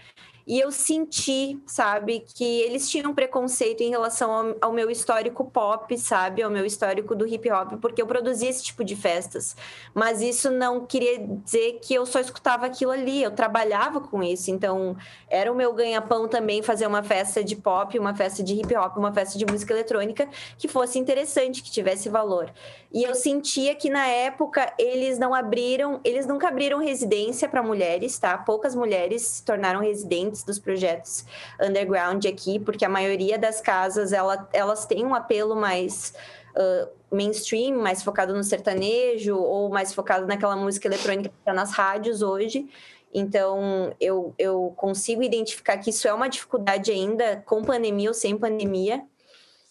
E 0.46 0.60
eu 0.60 0.70
senti, 0.70 1.60
sabe, 1.66 2.20
que 2.20 2.44
eles 2.60 2.88
tinham 2.88 3.12
preconceito 3.12 3.80
em 3.80 3.90
relação 3.90 4.30
ao, 4.30 4.56
ao 4.60 4.72
meu 4.72 4.88
histórico 4.88 5.44
pop, 5.44 5.98
sabe, 5.98 6.40
ao 6.40 6.48
meu 6.48 6.64
histórico 6.64 7.16
do 7.16 7.26
hip 7.26 7.50
hop, 7.50 7.72
porque 7.80 8.00
eu 8.00 8.06
produzia 8.06 8.48
esse 8.48 8.62
tipo 8.62 8.84
de 8.84 8.94
festas. 8.94 9.56
Mas 9.92 10.22
isso 10.22 10.48
não 10.48 10.86
queria 10.86 11.18
dizer 11.18 11.80
que 11.82 11.92
eu 11.94 12.06
só 12.06 12.20
escutava 12.20 12.64
aquilo 12.64 12.92
ali, 12.92 13.24
eu 13.24 13.32
trabalhava 13.32 14.00
com 14.00 14.22
isso. 14.22 14.52
Então, 14.52 14.96
era 15.28 15.50
o 15.50 15.56
meu 15.56 15.72
ganha-pão 15.72 16.28
também 16.28 16.62
fazer 16.62 16.86
uma 16.86 17.02
festa 17.02 17.42
de 17.42 17.56
pop, 17.56 17.98
uma 17.98 18.14
festa 18.14 18.40
de 18.40 18.54
hip 18.54 18.72
hop, 18.76 18.98
uma 18.98 19.12
festa 19.12 19.36
de 19.36 19.44
música 19.44 19.74
eletrônica 19.74 20.28
que 20.56 20.68
fosse 20.68 20.96
interessante, 20.96 21.60
que 21.60 21.72
tivesse 21.72 22.08
valor. 22.08 22.52
E 22.92 23.02
eu 23.02 23.16
sentia 23.16 23.74
que 23.74 23.90
na 23.90 24.06
época 24.06 24.72
eles 24.78 25.18
não 25.18 25.34
abriram, 25.34 26.00
eles 26.04 26.24
nunca 26.24 26.46
abriram 26.48 26.78
residência 26.78 27.48
para 27.48 27.64
mulheres, 27.64 28.16
tá? 28.16 28.38
Poucas 28.38 28.76
mulheres 28.76 29.22
se 29.22 29.44
tornaram 29.44 29.80
residentes 29.80 30.35
dos 30.42 30.58
projetos 30.58 31.24
underground 31.60 32.24
aqui, 32.26 32.58
porque 32.58 32.84
a 32.84 32.88
maioria 32.88 33.38
das 33.38 33.60
casas 33.60 34.12
ela, 34.12 34.48
elas 34.52 34.86
têm 34.86 35.04
um 35.04 35.14
apelo 35.14 35.54
mais 35.54 36.14
uh, 36.56 36.88
mainstream, 37.14 37.78
mais 37.78 38.02
focado 38.02 38.34
no 38.34 38.42
sertanejo 38.42 39.36
ou 39.36 39.68
mais 39.68 39.92
focado 39.92 40.26
naquela 40.26 40.56
música 40.56 40.88
eletrônica 40.88 41.28
que 41.28 41.38
está 41.38 41.52
nas 41.52 41.72
rádios 41.72 42.22
hoje. 42.22 42.66
Então, 43.14 43.94
eu, 44.00 44.34
eu 44.38 44.74
consigo 44.76 45.22
identificar 45.22 45.78
que 45.78 45.90
isso 45.90 46.06
é 46.06 46.12
uma 46.12 46.28
dificuldade 46.28 46.90
ainda, 46.90 47.42
com 47.46 47.62
pandemia 47.62 48.10
ou 48.10 48.14
sem 48.14 48.36
pandemia. 48.36 49.02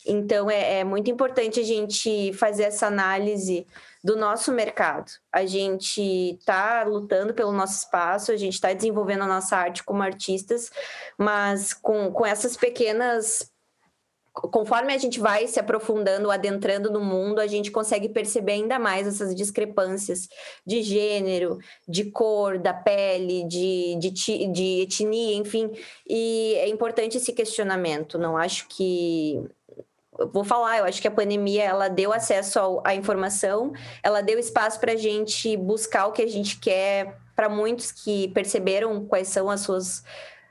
Então, 0.06 0.50
é, 0.50 0.80
é 0.80 0.84
muito 0.84 1.10
importante 1.12 1.60
a 1.60 1.64
gente 1.64 2.32
fazer 2.34 2.64
essa 2.64 2.88
análise 2.88 3.66
do 4.06 4.16
nosso 4.16 4.52
mercado. 4.52 5.12
A 5.34 5.48
gente 5.48 6.00
está 6.40 6.84
lutando 6.84 7.34
pelo 7.34 7.52
nosso 7.52 7.80
espaço, 7.80 8.32
a 8.32 8.38
gente 8.38 8.54
está 8.54 8.72
desenvolvendo 8.72 9.24
a 9.24 9.28
nossa 9.28 9.58
arte 9.58 9.84
como 9.84 10.04
artistas, 10.04 10.70
mas 11.18 11.74
com, 11.74 12.12
com 12.12 12.24
essas 12.24 12.56
pequenas. 12.56 13.52
Conforme 14.32 14.94
a 14.94 14.98
gente 14.98 15.20
vai 15.20 15.48
se 15.48 15.60
aprofundando, 15.60 16.30
adentrando 16.30 16.92
no 16.92 17.00
mundo, 17.00 17.40
a 17.40 17.48
gente 17.48 17.72
consegue 17.72 18.10
perceber 18.10 18.52
ainda 18.52 18.78
mais 18.78 19.08
essas 19.08 19.34
discrepâncias 19.34 20.28
de 20.64 20.84
gênero, 20.84 21.58
de 21.88 22.12
cor, 22.12 22.60
da 22.60 22.74
pele, 22.74 23.48
de, 23.48 23.96
de, 23.96 24.12
de 24.52 24.82
etnia, 24.82 25.36
enfim. 25.36 25.72
E 26.06 26.54
é 26.58 26.68
importante 26.68 27.18
esse 27.18 27.32
questionamento. 27.34 28.20
Não 28.20 28.38
acho 28.38 28.68
que 28.68 29.42
vou 30.32 30.44
falar, 30.44 30.80
eu 30.80 30.86
acho 30.86 31.02
que 31.02 31.08
a 31.08 31.12
pandemia 31.12 31.64
ela 31.64 31.88
deu 31.88 32.14
acesso 32.14 32.60
ao- 32.60 32.82
à 32.86 32.96
informação, 32.96 33.74
ela 34.02 34.22
deu 34.22 34.40
espaço 34.40 34.80
para 34.80 34.94
a 34.94 34.96
gente 34.96 35.56
buscar 35.58 36.08
o 36.08 36.12
que 36.12 36.22
a 36.22 36.28
gente 36.28 36.60
quer, 36.60 37.18
para 37.36 37.50
muitos 37.50 37.92
que 37.92 38.30
perceberam 38.30 39.06
quais 39.06 39.28
são 39.28 39.50
as 39.50 39.62
suas 39.62 40.04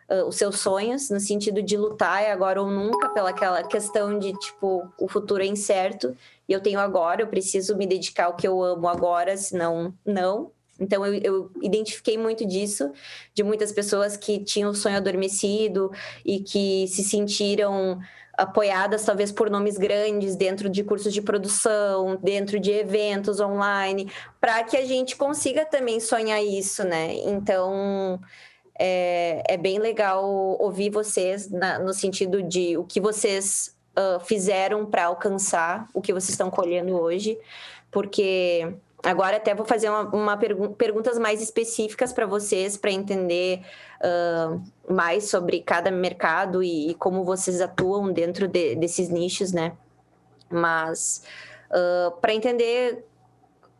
ah, 0.08 0.24
os 0.26 0.36
seus 0.36 0.60
sonhos, 0.60 1.08
no 1.08 1.18
sentido 1.18 1.62
de 1.62 1.76
lutar 1.76 2.30
agora 2.30 2.60
ou 2.60 2.70
nunca, 2.70 3.08
pela 3.08 3.30
aquela 3.30 3.62
questão 3.62 4.18
de 4.18 4.32
tipo, 4.38 4.86
o 4.98 5.08
futuro 5.08 5.42
é 5.42 5.46
incerto, 5.46 6.14
e 6.48 6.52
eu 6.52 6.60
tenho 6.60 6.78
agora, 6.78 7.22
eu 7.22 7.26
preciso 7.26 7.74
me 7.76 7.86
dedicar 7.86 8.26
ao 8.26 8.36
que 8.36 8.46
eu 8.46 8.62
amo 8.62 8.86
agora, 8.86 9.34
senão 9.36 9.94
não. 10.04 10.50
Então 10.78 11.06
eu, 11.06 11.14
eu 11.22 11.50
identifiquei 11.62 12.18
muito 12.18 12.44
disso, 12.46 12.92
de 13.32 13.42
muitas 13.42 13.72
pessoas 13.72 14.16
que 14.16 14.40
tinham 14.40 14.70
o 14.70 14.74
sonho 14.74 14.96
adormecido 14.96 15.90
e 16.24 16.40
que 16.40 16.86
se 16.88 17.02
sentiram 17.02 17.98
apoiadas 18.37 19.05
talvez 19.05 19.30
por 19.32 19.51
nomes 19.51 19.76
grandes 19.78 20.37
dentro 20.37 20.68
de 20.68 20.82
cursos 20.85 21.12
de 21.12 21.22
produção, 21.22 22.18
dentro 22.22 22.59
de 22.61 22.70
eventos 22.72 23.41
online, 23.41 24.11
para 24.41 24.62
que 24.64 24.76
a 24.76 24.85
gente 24.85 25.16
consiga 25.16 25.64
também 25.64 26.01
sonhar 26.01 26.43
isso, 26.43 26.85
né? 26.85 27.14
Então 27.24 28.20
é, 28.78 29.43
é 29.49 29.57
bem 29.57 29.78
legal 29.78 30.24
ouvir 30.61 30.91
vocês 30.91 31.51
na- 31.51 31.78
no 31.78 31.95
sentido 31.95 32.43
de 32.43 32.76
o 32.76 32.85
que 32.85 33.01
vocês 33.01 33.74
ah, 33.97 34.18
fizeram 34.20 34.85
para 34.85 35.05
alcançar 35.07 35.89
o 35.95 36.01
que 36.01 36.12
vocês 36.12 36.30
estão 36.30 36.51
colhendo 36.51 37.01
hoje, 37.01 37.39
porque 37.91 38.74
agora 39.05 39.36
até 39.36 39.55
vou 39.55 39.66
fazer 39.66 39.88
uma, 39.88 40.02
uma 40.14 40.36
pergun- 40.36 40.72
perguntas 40.72 41.18
mais 41.18 41.42
específicas 41.42 42.12
para 42.12 42.26
vocês 42.26 42.76
para 42.76 42.90
entender 42.90 43.61
ah, 44.00 44.59
mais 44.88 45.28
sobre 45.28 45.61
cada 45.61 45.90
mercado 45.90 46.62
e, 46.62 46.90
e 46.90 46.94
como 46.94 47.22
vocês 47.24 47.61
atuam 47.61 48.12
dentro 48.12 48.48
de- 48.48 48.74
desses 48.76 49.09
nichos, 49.09 49.52
né? 49.52 49.72
Mas 50.50 51.22
para 52.20 52.32
entender 52.32 53.05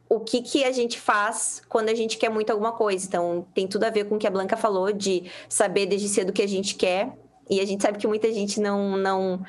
o 0.09 0.21
que, 0.21 0.43
que 0.43 0.65
a 0.65 0.73
gente 0.73 0.99
faz 1.01 1.63
quando 1.69 1.89
a 1.89 1.95
gente 1.95 2.19
quer 2.19 2.29
muito 2.29 2.51
alguma 2.51 2.73
coisa. 2.73 3.07
Então, 3.07 3.47
tem 3.55 3.67
tudo 3.67 3.85
a 3.85 3.91
ver 3.91 4.05
com 4.05 4.17
o 4.17 4.19
que 4.19 4.27
a 4.27 4.31
Blanca 4.31 4.57
falou, 4.57 4.93
de 4.93 5.31
saber 5.49 5.87
desde 5.87 6.09
cedo 6.09 6.31
o 6.31 6.33
que 6.33 6.43
a 6.43 6.49
gente 6.49 6.75
quer. 6.75 7.13
E 7.49 7.61
a 7.61 7.65
gente 7.67 7.83
sabe 7.83 7.99
que 7.99 8.07
muita 8.07 8.33
gente 8.33 8.61
não, 8.61 8.97
não, 8.97 9.45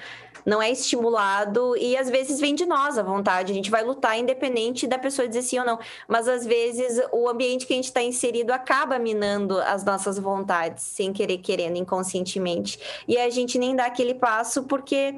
não 0.46 0.62
é 0.62 0.72
estimulado 0.72 1.76
e 1.78 1.98
às 1.98 2.10
vezes 2.10 2.40
vem 2.40 2.54
de 2.54 2.66
nós 2.66 2.98
a 2.98 3.04
vontade. 3.04 3.52
A 3.52 3.56
gente 3.56 3.72
vai 3.72 3.84
lutar 3.84 4.18
independente 4.18 4.86
da 4.88 4.98
pessoa 4.98 5.28
dizer 5.28 5.42
sim 5.42 5.60
ou 5.60 5.66
não. 5.66 5.80
Mas 6.08 6.28
às 6.28 6.46
vezes 6.46 7.02
o 7.12 7.28
ambiente 7.28 7.66
que 7.66 7.74
a 7.74 7.76
gente 7.76 7.86
está 7.86 8.02
inserido 8.02 8.52
acaba 8.52 9.00
minando 9.00 9.60
as 9.60 9.84
nossas 9.84 10.20
vontades, 10.20 10.84
sem 10.84 11.12
querer, 11.12 11.40
querendo, 11.40 11.78
inconscientemente. 11.78 12.80
E 13.08 13.18
a 13.18 13.30
gente 13.30 13.58
nem 13.58 13.76
dá 13.76 13.86
aquele 13.86 14.14
passo 14.14 14.64
porque 14.64 15.16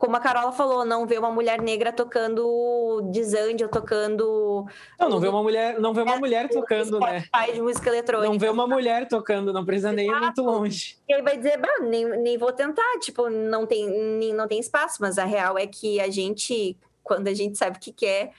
como 0.00 0.16
a 0.16 0.20
Carola 0.20 0.50
falou, 0.50 0.82
não 0.82 1.06
vê 1.06 1.18
uma 1.18 1.30
mulher 1.30 1.60
negra 1.60 1.92
tocando 1.92 3.02
desande 3.12 3.62
ou 3.62 3.68
tocando 3.68 4.66
Não, 4.98 5.10
não 5.10 5.20
vê 5.20 5.28
uma 5.28 5.42
mulher, 5.42 5.78
não 5.78 5.92
vê 5.92 6.00
uma 6.00 6.16
mulher 6.16 6.48
tocando, 6.48 6.98
né? 6.98 7.22
De 7.52 7.60
música 7.60 7.90
eletrônica. 7.90 8.32
Não 8.32 8.38
vê 8.38 8.48
uma 8.48 8.66
mulher 8.66 9.06
tocando, 9.06 9.52
não 9.52 9.62
precisa 9.62 9.92
nem 9.92 10.08
ir 10.08 10.20
muito 10.20 10.42
longe. 10.42 10.96
E 11.06 11.12
aí 11.12 11.20
vai 11.20 11.36
dizer, 11.36 11.60
nem, 11.82 12.06
nem 12.18 12.38
vou 12.38 12.50
tentar, 12.50 12.98
tipo, 13.00 13.28
não 13.28 13.66
tem, 13.66 13.86
nem, 13.90 14.32
não 14.32 14.48
tem 14.48 14.58
espaço, 14.58 14.96
mas 15.02 15.18
a 15.18 15.26
real 15.26 15.58
é 15.58 15.66
que 15.66 16.00
a 16.00 16.08
gente, 16.08 16.78
quando 17.02 17.28
a 17.28 17.34
gente 17.34 17.58
sabe 17.58 17.76
o 17.76 17.80
que 17.80 17.92
quer, 17.92 18.32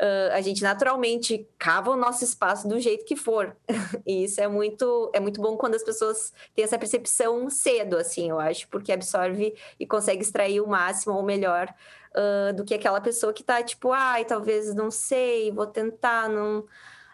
ah, 0.00 0.30
a 0.34 0.40
gente 0.40 0.62
naturalmente 0.62 1.46
cava 1.58 1.90
o 1.90 1.96
nosso 1.96 2.24
espaço 2.24 2.68
do 2.68 2.78
jeito 2.80 3.04
que 3.04 3.16
for. 3.16 3.56
E 4.06 4.24
isso 4.24 4.40
é 4.40 4.48
muito, 4.48 5.10
é 5.14 5.20
muito 5.20 5.40
bom 5.40 5.56
quando 5.56 5.76
as 5.76 5.82
pessoas 5.82 6.32
têm 6.54 6.64
essa 6.64 6.78
percepção 6.78 7.48
cedo, 7.48 7.96
assim, 7.96 8.28
eu 8.28 8.38
acho, 8.38 8.68
porque 8.68 8.92
absorve 8.92 9.54
e 9.80 9.86
consegue 9.86 10.22
extrair 10.22 10.60
o 10.60 10.66
máximo 10.66 11.14
ou 11.14 11.20
o 11.20 11.24
melhor 11.24 11.72
ah, 12.14 12.52
do 12.52 12.64
que 12.64 12.74
aquela 12.74 13.00
pessoa 13.00 13.32
que 13.32 13.42
tá 13.42 13.62
tipo, 13.62 13.92
ai, 13.92 14.24
talvez 14.24 14.74
não 14.74 14.90
sei, 14.90 15.50
vou 15.50 15.66
tentar, 15.66 16.28
não. 16.28 16.64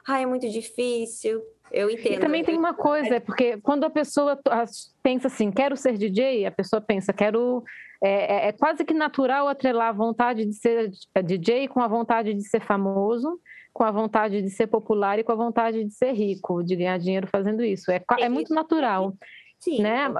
Ai, 0.06 0.24
é 0.24 0.26
muito 0.26 0.48
difícil. 0.48 1.42
Eu 1.72 1.88
entendo. 1.88 2.14
E 2.14 2.18
também 2.18 2.44
tem 2.44 2.58
uma 2.58 2.74
coisa, 2.74 3.16
é 3.16 3.20
porque 3.20 3.58
quando 3.58 3.84
a 3.84 3.90
pessoa 3.90 4.38
pensa 5.02 5.28
assim, 5.28 5.50
quero 5.52 5.76
ser 5.76 5.96
DJ, 5.96 6.44
a 6.46 6.50
pessoa 6.50 6.80
pensa, 6.80 7.12
quero. 7.12 7.64
É, 8.02 8.46
é- 8.46 8.48
é 8.48 8.52
quase 8.52 8.84
que 8.84 8.94
natural 8.94 9.48
atrelar 9.48 9.88
a 9.88 9.92
vontade 9.92 10.44
de 10.44 10.54
ser 10.54 10.90
DJ 11.24 11.68
com 11.68 11.80
a 11.80 11.88
vontade 11.88 12.32
de 12.34 12.42
ser 12.42 12.60
famoso, 12.60 13.38
com 13.72 13.84
a 13.84 13.90
vontade 13.90 14.42
de 14.42 14.50
ser 14.50 14.66
popular 14.66 15.18
e 15.18 15.24
com 15.24 15.32
a 15.32 15.36
vontade 15.36 15.84
de 15.84 15.92
ser 15.92 16.12
rico, 16.12 16.62
de 16.62 16.76
ganhar 16.76 16.98
dinheiro 16.98 17.26
fazendo 17.26 17.62
isso. 17.62 17.90
É, 17.90 18.02
é 18.20 18.28
muito 18.28 18.54
natural, 18.54 19.14
Sim. 19.58 19.82
né? 19.82 20.12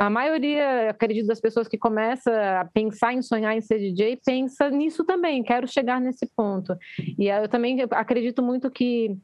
A 0.00 0.08
maioria, 0.08 0.90
acredito, 0.90 1.26
das 1.26 1.40
pessoas 1.40 1.68
que 1.68 1.76
começa 1.78 2.60
a 2.60 2.64
pensar 2.64 3.12
em 3.12 3.22
sonhar 3.22 3.56
em 3.56 3.60
ser 3.60 3.78
DJ 3.78 4.18
pensa 4.24 4.70
nisso 4.70 5.04
também. 5.04 5.42
Quero 5.42 5.68
chegar 5.68 6.00
nesse 6.00 6.26
ponto. 6.34 6.76
E 7.18 7.28
eu 7.28 7.48
também 7.48 7.78
acredito 7.90 8.42
muito 8.42 8.70
que 8.70 9.16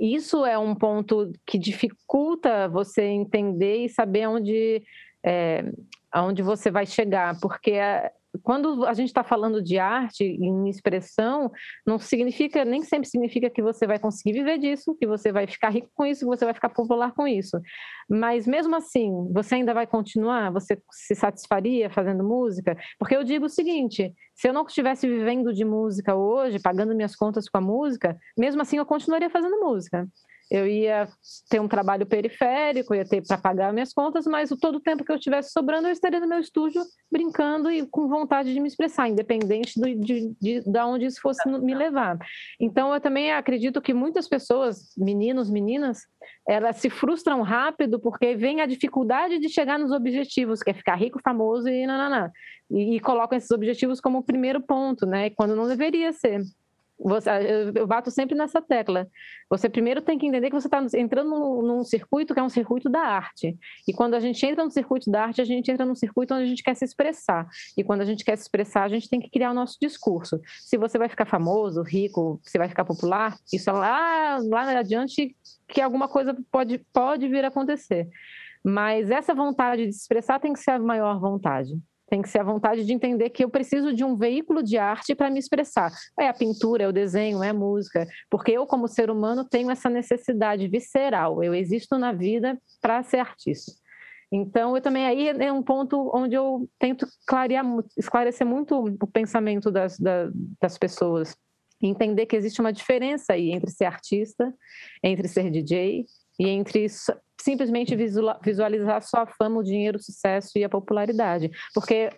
isso 0.00 0.46
é 0.46 0.56
um 0.56 0.74
ponto 0.74 1.30
que 1.46 1.58
dificulta 1.58 2.68
você 2.68 3.02
entender 3.02 3.84
e 3.84 3.88
saber 3.88 4.26
onde, 4.28 4.82
é, 5.24 5.64
aonde 6.10 6.42
você 6.42 6.70
vai 6.70 6.86
chegar, 6.86 7.38
porque 7.40 7.72
é, 7.72 8.10
quando 8.42 8.86
a 8.86 8.94
gente 8.94 9.08
está 9.08 9.24
falando 9.24 9.62
de 9.62 9.78
arte 9.78 10.24
em 10.24 10.68
expressão, 10.68 11.50
não 11.86 11.98
significa, 11.98 12.64
nem 12.64 12.82
sempre 12.82 13.08
significa 13.08 13.50
que 13.50 13.62
você 13.62 13.86
vai 13.86 13.98
conseguir 13.98 14.32
viver 14.32 14.58
disso, 14.58 14.96
que 14.96 15.06
você 15.06 15.32
vai 15.32 15.46
ficar 15.46 15.70
rico 15.70 15.90
com 15.94 16.06
isso, 16.06 16.20
que 16.20 16.36
você 16.36 16.44
vai 16.44 16.54
ficar 16.54 16.68
popular 16.68 17.12
com 17.12 17.26
isso. 17.26 17.60
Mas 18.08 18.46
mesmo 18.46 18.74
assim, 18.76 19.10
você 19.32 19.56
ainda 19.56 19.74
vai 19.74 19.86
continuar? 19.86 20.52
Você 20.52 20.80
se 20.90 21.14
satisfaria 21.14 21.90
fazendo 21.90 22.22
música? 22.22 22.76
Porque 22.98 23.16
eu 23.16 23.24
digo 23.24 23.46
o 23.46 23.48
seguinte: 23.48 24.12
se 24.34 24.48
eu 24.48 24.52
não 24.52 24.64
estivesse 24.64 25.08
vivendo 25.08 25.52
de 25.52 25.64
música 25.64 26.14
hoje, 26.14 26.60
pagando 26.60 26.94
minhas 26.94 27.16
contas 27.16 27.48
com 27.48 27.58
a 27.58 27.60
música, 27.60 28.16
mesmo 28.38 28.62
assim 28.62 28.78
eu 28.78 28.86
continuaria 28.86 29.30
fazendo 29.30 29.60
música 29.60 30.06
eu 30.50 30.66
ia 30.66 31.08
ter 31.48 31.60
um 31.60 31.68
trabalho 31.68 32.04
periférico, 32.04 32.94
ia 32.94 33.04
ter 33.04 33.22
para 33.24 33.38
pagar 33.38 33.72
minhas 33.72 33.92
contas, 33.92 34.26
mas 34.26 34.50
todo 34.60 34.76
o 34.76 34.80
tempo 34.80 35.04
que 35.04 35.12
eu 35.12 35.18
tivesse 35.18 35.52
sobrando, 35.52 35.86
eu 35.86 35.92
estaria 35.92 36.18
no 36.18 36.26
meu 36.26 36.40
estúdio 36.40 36.82
brincando 37.10 37.70
e 37.70 37.86
com 37.86 38.08
vontade 38.08 38.52
de 38.52 38.58
me 38.58 38.66
expressar, 38.66 39.08
independente 39.08 39.78
do, 39.78 39.86
de, 39.94 40.34
de, 40.40 40.60
de 40.60 40.78
onde 40.80 41.06
isso 41.06 41.20
fosse 41.20 41.48
me 41.48 41.74
levar. 41.74 42.18
Então, 42.58 42.92
eu 42.92 43.00
também 43.00 43.32
acredito 43.32 43.80
que 43.80 43.94
muitas 43.94 44.28
pessoas, 44.28 44.92
meninos, 44.98 45.48
meninas, 45.48 46.00
elas 46.48 46.76
se 46.78 46.90
frustram 46.90 47.42
rápido 47.42 48.00
porque 48.00 48.34
vem 48.34 48.60
a 48.60 48.66
dificuldade 48.66 49.38
de 49.38 49.48
chegar 49.48 49.78
nos 49.78 49.92
objetivos, 49.92 50.62
que 50.62 50.70
é 50.70 50.74
ficar 50.74 50.96
rico, 50.96 51.20
famoso 51.22 51.68
e 51.68 51.86
nananã. 51.86 52.30
E, 52.68 52.96
e 52.96 53.00
colocam 53.00 53.38
esses 53.38 53.50
objetivos 53.52 54.00
como 54.00 54.18
o 54.18 54.24
primeiro 54.24 54.60
ponto, 54.60 55.06
né? 55.06 55.30
Quando 55.30 55.54
não 55.54 55.68
deveria 55.68 56.12
ser. 56.12 56.40
Você, 57.02 57.30
eu 57.74 57.86
bato 57.86 58.10
sempre 58.10 58.36
nessa 58.36 58.60
tecla. 58.60 59.08
Você 59.48 59.68
primeiro 59.68 60.02
tem 60.02 60.18
que 60.18 60.26
entender 60.26 60.50
que 60.50 60.60
você 60.60 60.66
está 60.66 60.84
entrando 60.94 61.30
num, 61.30 61.62
num, 61.62 61.84
circuito 61.84 62.34
que 62.34 62.40
é 62.40 62.42
um 62.42 62.48
circuito 62.48 62.90
da 62.90 63.00
arte. 63.00 63.56
E 63.88 63.92
quando 63.92 64.14
a 64.14 64.20
gente 64.20 64.44
entra 64.44 64.64
no 64.64 64.70
circuito 64.70 65.10
da 65.10 65.24
arte, 65.24 65.40
a 65.40 65.44
gente 65.44 65.70
entra 65.70 65.86
num 65.86 65.94
circuito 65.94 66.34
onde 66.34 66.44
a 66.44 66.46
gente 66.46 66.62
quer 66.62 66.74
se 66.74 66.84
expressar. 66.84 67.48
E 67.76 67.82
quando 67.82 68.02
a 68.02 68.04
gente 68.04 68.24
quer 68.24 68.36
se 68.36 68.42
expressar, 68.42 68.84
a 68.84 68.88
gente 68.88 69.08
tem 69.08 69.18
que 69.18 69.30
criar 69.30 69.50
o 69.50 69.54
nosso 69.54 69.78
discurso. 69.80 70.38
Se 70.60 70.76
você 70.76 70.98
vai 70.98 71.08
ficar 71.08 71.24
famoso, 71.24 71.82
rico, 71.82 72.38
se 72.44 72.58
vai 72.58 72.68
ficar 72.68 72.84
popular, 72.84 73.36
isso 73.52 73.70
é 73.70 73.72
lá, 73.72 74.38
lá 74.42 74.78
adiante 74.78 75.34
que 75.66 75.80
alguma 75.80 76.08
coisa 76.08 76.36
pode, 76.50 76.78
pode 76.92 77.28
vir 77.28 77.44
a 77.44 77.48
acontecer. 77.48 78.08
Mas 78.62 79.10
essa 79.10 79.34
vontade 79.34 79.86
de 79.86 79.92
se 79.92 80.00
expressar 80.00 80.38
tem 80.38 80.52
que 80.52 80.60
ser 80.60 80.72
a 80.72 80.78
maior 80.78 81.18
vontade. 81.18 81.72
Tem 82.10 82.20
que 82.20 82.28
ser 82.28 82.40
a 82.40 82.44
vontade 82.44 82.84
de 82.84 82.92
entender 82.92 83.30
que 83.30 83.44
eu 83.44 83.48
preciso 83.48 83.94
de 83.94 84.02
um 84.02 84.16
veículo 84.16 84.64
de 84.64 84.76
arte 84.76 85.14
para 85.14 85.30
me 85.30 85.38
expressar. 85.38 85.92
É 86.18 86.26
a 86.26 86.34
pintura, 86.34 86.82
é 86.82 86.88
o 86.88 86.92
desenho, 86.92 87.42
é 87.42 87.50
a 87.50 87.54
música. 87.54 88.04
Porque 88.28 88.50
eu, 88.50 88.66
como 88.66 88.88
ser 88.88 89.10
humano, 89.10 89.44
tenho 89.48 89.70
essa 89.70 89.88
necessidade 89.88 90.66
visceral. 90.66 91.40
Eu 91.42 91.54
existo 91.54 91.96
na 91.96 92.10
vida 92.12 92.60
para 92.82 93.00
ser 93.04 93.18
artista. 93.18 93.70
Então, 94.32 94.76
eu 94.76 94.82
também 94.82 95.06
aí 95.06 95.28
é 95.28 95.52
um 95.52 95.62
ponto 95.62 96.10
onde 96.12 96.34
eu 96.34 96.68
tento 96.80 97.06
clarear, 97.26 97.64
esclarecer 97.96 98.46
muito 98.46 98.76
o 99.00 99.06
pensamento 99.06 99.70
das, 99.70 99.96
das, 99.96 100.32
das 100.60 100.76
pessoas. 100.76 101.36
Entender 101.80 102.26
que 102.26 102.36
existe 102.36 102.60
uma 102.60 102.72
diferença 102.72 103.34
aí 103.34 103.52
entre 103.52 103.70
ser 103.70 103.84
artista, 103.84 104.52
entre 105.02 105.28
ser 105.28 105.48
DJ 105.48 106.04
e 106.40 106.48
entre 106.48 106.86
simplesmente 107.38 107.94
visualizar 107.94 109.02
só 109.02 109.18
a 109.18 109.26
fama, 109.26 109.60
o 109.60 109.62
dinheiro, 109.62 109.98
o 109.98 110.02
sucesso 110.02 110.58
e 110.58 110.64
a 110.64 110.70
popularidade. 110.70 111.50
Porque 111.74 112.08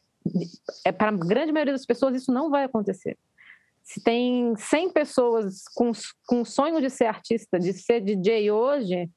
é, 0.86 0.92
para 0.92 1.08
a 1.08 1.16
grande 1.16 1.50
maioria 1.50 1.72
das 1.72 1.84
pessoas 1.84 2.14
isso 2.14 2.32
não 2.32 2.48
vai 2.48 2.62
acontecer. 2.62 3.18
Se 3.82 4.00
tem 4.00 4.54
100 4.56 4.92
pessoas 4.92 5.64
com, 5.74 5.90
com 6.28 6.44
sonho 6.44 6.80
de 6.80 6.88
ser 6.88 7.06
artista, 7.06 7.58
de 7.58 7.72
ser 7.72 8.00
DJ 8.00 8.52
hoje, 8.52 9.10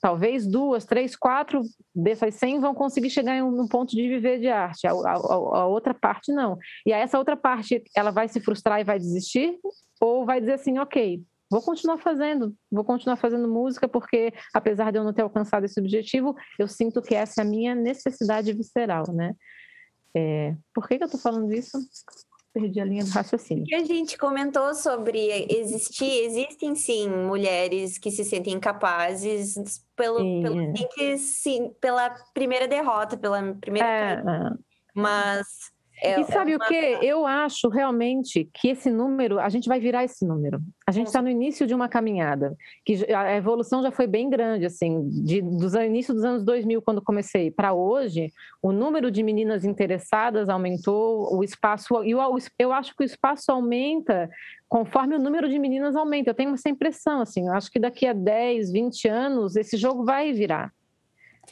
talvez 0.00 0.46
duas, 0.46 0.84
três, 0.84 1.16
quatro 1.16 1.60
dessas 1.92 2.36
100 2.36 2.60
vão 2.60 2.74
conseguir 2.76 3.10
chegar 3.10 3.34
em 3.34 3.42
um 3.42 3.66
ponto 3.66 3.90
de 3.90 4.06
viver 4.06 4.38
de 4.38 4.46
arte. 4.46 4.86
A, 4.86 4.92
a, 4.92 5.14
a, 5.14 5.66
outra 5.66 5.92
parte 5.92 6.32
não. 6.32 6.56
E 6.86 6.92
aí 6.92 7.02
essa 7.02 7.18
outra 7.18 7.36
parte, 7.36 7.82
ela 7.92 8.12
vai 8.12 8.28
se 8.28 8.38
frustrar 8.38 8.80
e 8.80 8.84
vai 8.84 9.00
desistir? 9.00 9.58
Ou 10.00 10.24
vai 10.24 10.38
dizer 10.38 10.52
assim, 10.52 10.78
ok, 10.78 11.24
vou 11.50 11.62
continuar 11.62 11.98
fazendo, 11.98 12.54
vou 12.70 12.84
continuar 12.84 13.16
fazendo 13.16 13.48
música 13.48 13.88
porque 13.88 14.32
apesar 14.52 14.90
de 14.90 14.98
eu 14.98 15.04
não 15.04 15.12
ter 15.12 15.22
alcançado 15.22 15.64
esse 15.64 15.78
objetivo, 15.80 16.34
eu 16.58 16.68
sinto 16.68 17.02
que 17.02 17.14
essa 17.14 17.40
é 17.40 17.44
a 17.44 17.48
minha 17.48 17.74
necessidade 17.74 18.52
visceral, 18.52 19.04
né? 19.12 19.34
É, 20.16 20.54
por 20.72 20.86
que, 20.86 20.96
que 20.96 21.02
eu 21.02 21.06
estou 21.06 21.20
falando 21.20 21.52
isso? 21.52 21.76
Perdi 22.52 22.80
a 22.80 22.84
linha 22.84 23.04
do 23.04 23.10
raciocínio. 23.10 23.64
Que 23.64 23.74
a 23.74 23.84
gente 23.84 24.16
comentou 24.16 24.72
sobre 24.74 25.28
existir, 25.50 26.24
existem 26.24 26.76
sim 26.76 27.08
mulheres 27.08 27.98
que 27.98 28.12
se 28.12 28.24
sentem 28.24 28.54
incapazes 28.54 29.56
pelo, 29.96 30.18
pelo 30.18 30.76
simples, 30.76 31.20
sim, 31.42 31.74
pela 31.80 32.10
primeira 32.32 32.68
derrota, 32.68 33.16
pela 33.16 33.42
primeira. 33.54 33.88
É, 33.88 34.12
é. 34.12 34.50
mas 34.94 35.73
é, 36.04 36.20
e 36.20 36.24
sabe 36.24 36.52
é 36.52 36.56
uma... 36.56 36.64
o 36.64 36.68
que? 36.68 37.06
Eu 37.06 37.26
acho 37.26 37.68
realmente 37.68 38.48
que 38.52 38.68
esse 38.68 38.90
número, 38.90 39.38
a 39.38 39.48
gente 39.48 39.68
vai 39.68 39.80
virar 39.80 40.04
esse 40.04 40.24
número. 40.26 40.60
A 40.86 40.92
gente 40.92 41.06
está 41.06 41.22
no 41.22 41.28
início 41.28 41.66
de 41.66 41.74
uma 41.74 41.88
caminhada, 41.88 42.54
que 42.84 43.12
a 43.12 43.36
evolução 43.36 43.82
já 43.82 43.90
foi 43.90 44.06
bem 44.06 44.28
grande, 44.28 44.66
assim, 44.66 45.08
de, 45.08 45.40
dos 45.40 45.74
início 45.74 46.12
dos 46.12 46.24
anos 46.24 46.44
2000, 46.44 46.82
quando 46.82 47.02
comecei, 47.02 47.50
para 47.50 47.72
hoje, 47.72 48.32
o 48.62 48.70
número 48.70 49.10
de 49.10 49.22
meninas 49.22 49.64
interessadas 49.64 50.48
aumentou, 50.48 51.34
o 51.34 51.42
espaço, 51.42 52.04
e 52.04 52.10
eu, 52.10 52.20
eu 52.58 52.72
acho 52.72 52.94
que 52.94 53.02
o 53.02 53.06
espaço 53.06 53.50
aumenta 53.50 54.28
conforme 54.68 55.16
o 55.16 55.20
número 55.20 55.48
de 55.48 55.58
meninas 55.58 55.96
aumenta. 55.96 56.30
Eu 56.30 56.34
tenho 56.34 56.52
essa 56.52 56.68
impressão, 56.68 57.20
assim, 57.20 57.46
eu 57.46 57.54
acho 57.54 57.70
que 57.70 57.78
daqui 57.78 58.06
a 58.06 58.12
10, 58.12 58.72
20 58.72 59.08
anos, 59.08 59.56
esse 59.56 59.76
jogo 59.76 60.04
vai 60.04 60.32
virar 60.32 60.72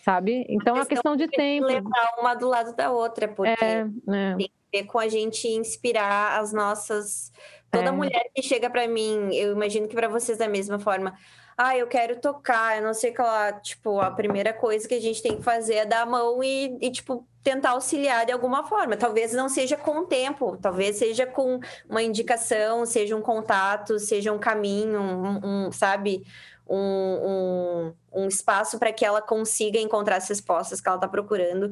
sabe? 0.05 0.45
Então 0.49 0.77
é 0.77 0.81
uma 0.81 0.87
questão 0.87 1.17
de 1.17 1.29
tempo. 1.29 1.67
Levar 1.67 2.15
uma 2.19 2.35
do 2.35 2.49
lado 2.49 2.75
da 2.75 2.91
outra, 2.91 3.29
porque 3.29 3.65
é, 3.65 3.81
é. 3.81 4.37
tem 4.37 4.51
a 4.51 4.77
ver 4.79 4.85
com 4.85 4.99
a 4.99 5.09
gente 5.09 5.49
inspirar 5.49 6.41
as 6.41 6.53
nossas. 6.53 7.33
Toda 7.71 7.89
é. 7.89 7.91
mulher 7.91 8.31
que 8.35 8.43
chega 8.43 8.69
para 8.69 8.87
mim, 8.87 9.35
eu 9.35 9.53
imagino 9.53 9.89
que 9.89 9.95
para 9.95 10.09
vocês 10.09 10.39
da 10.39 10.49
mesma 10.49 10.79
forma. 10.79 11.15
Ah, 11.57 11.77
eu 11.77 11.87
quero 11.87 12.19
tocar, 12.19 12.79
eu 12.79 12.83
não 12.83 12.95
sei 12.95 13.13
que 13.13 13.21
lá, 13.21 13.53
tipo, 13.53 14.01
a 14.01 14.11
primeira 14.11 14.53
coisa 14.53 14.89
que 14.89 14.95
a 14.95 15.01
gente 15.01 15.23
tem 15.23 15.37
que 15.37 15.43
fazer 15.43 15.75
é 15.75 15.85
dar 15.85 16.03
a 16.03 16.07
mão 16.07 16.43
e, 16.43 16.77
e, 16.81 16.91
tipo, 16.91 17.27
tentar 17.43 17.71
auxiliar 17.71 18.25
de 18.25 18.33
alguma 18.33 18.65
forma. 18.65 18.97
Talvez 18.97 19.33
não 19.33 19.49
seja 19.49 19.77
com 19.77 19.99
o 19.99 20.07
tempo, 20.07 20.57
talvez 20.61 20.97
seja 20.97 21.27
com 21.27 21.61
uma 21.89 22.03
indicação, 22.03 22.87
seja 22.87 23.17
um 23.17 23.21
contato, 23.21 23.99
seja 23.99 24.33
um 24.33 24.39
caminho, 24.39 25.01
um, 25.01 25.67
um 25.67 25.73
sabe? 25.73 26.25
Um, 26.69 27.93
um, 28.13 28.23
um 28.23 28.29
espaço 28.29 28.79
para 28.79 28.93
que 28.93 29.05
ela 29.05 29.21
consiga 29.21 29.79
encontrar 29.79 30.17
as 30.17 30.29
respostas 30.29 30.81
que 30.81 30.89
ela 30.89 30.97
está 30.97 31.09
procurando 31.09 31.71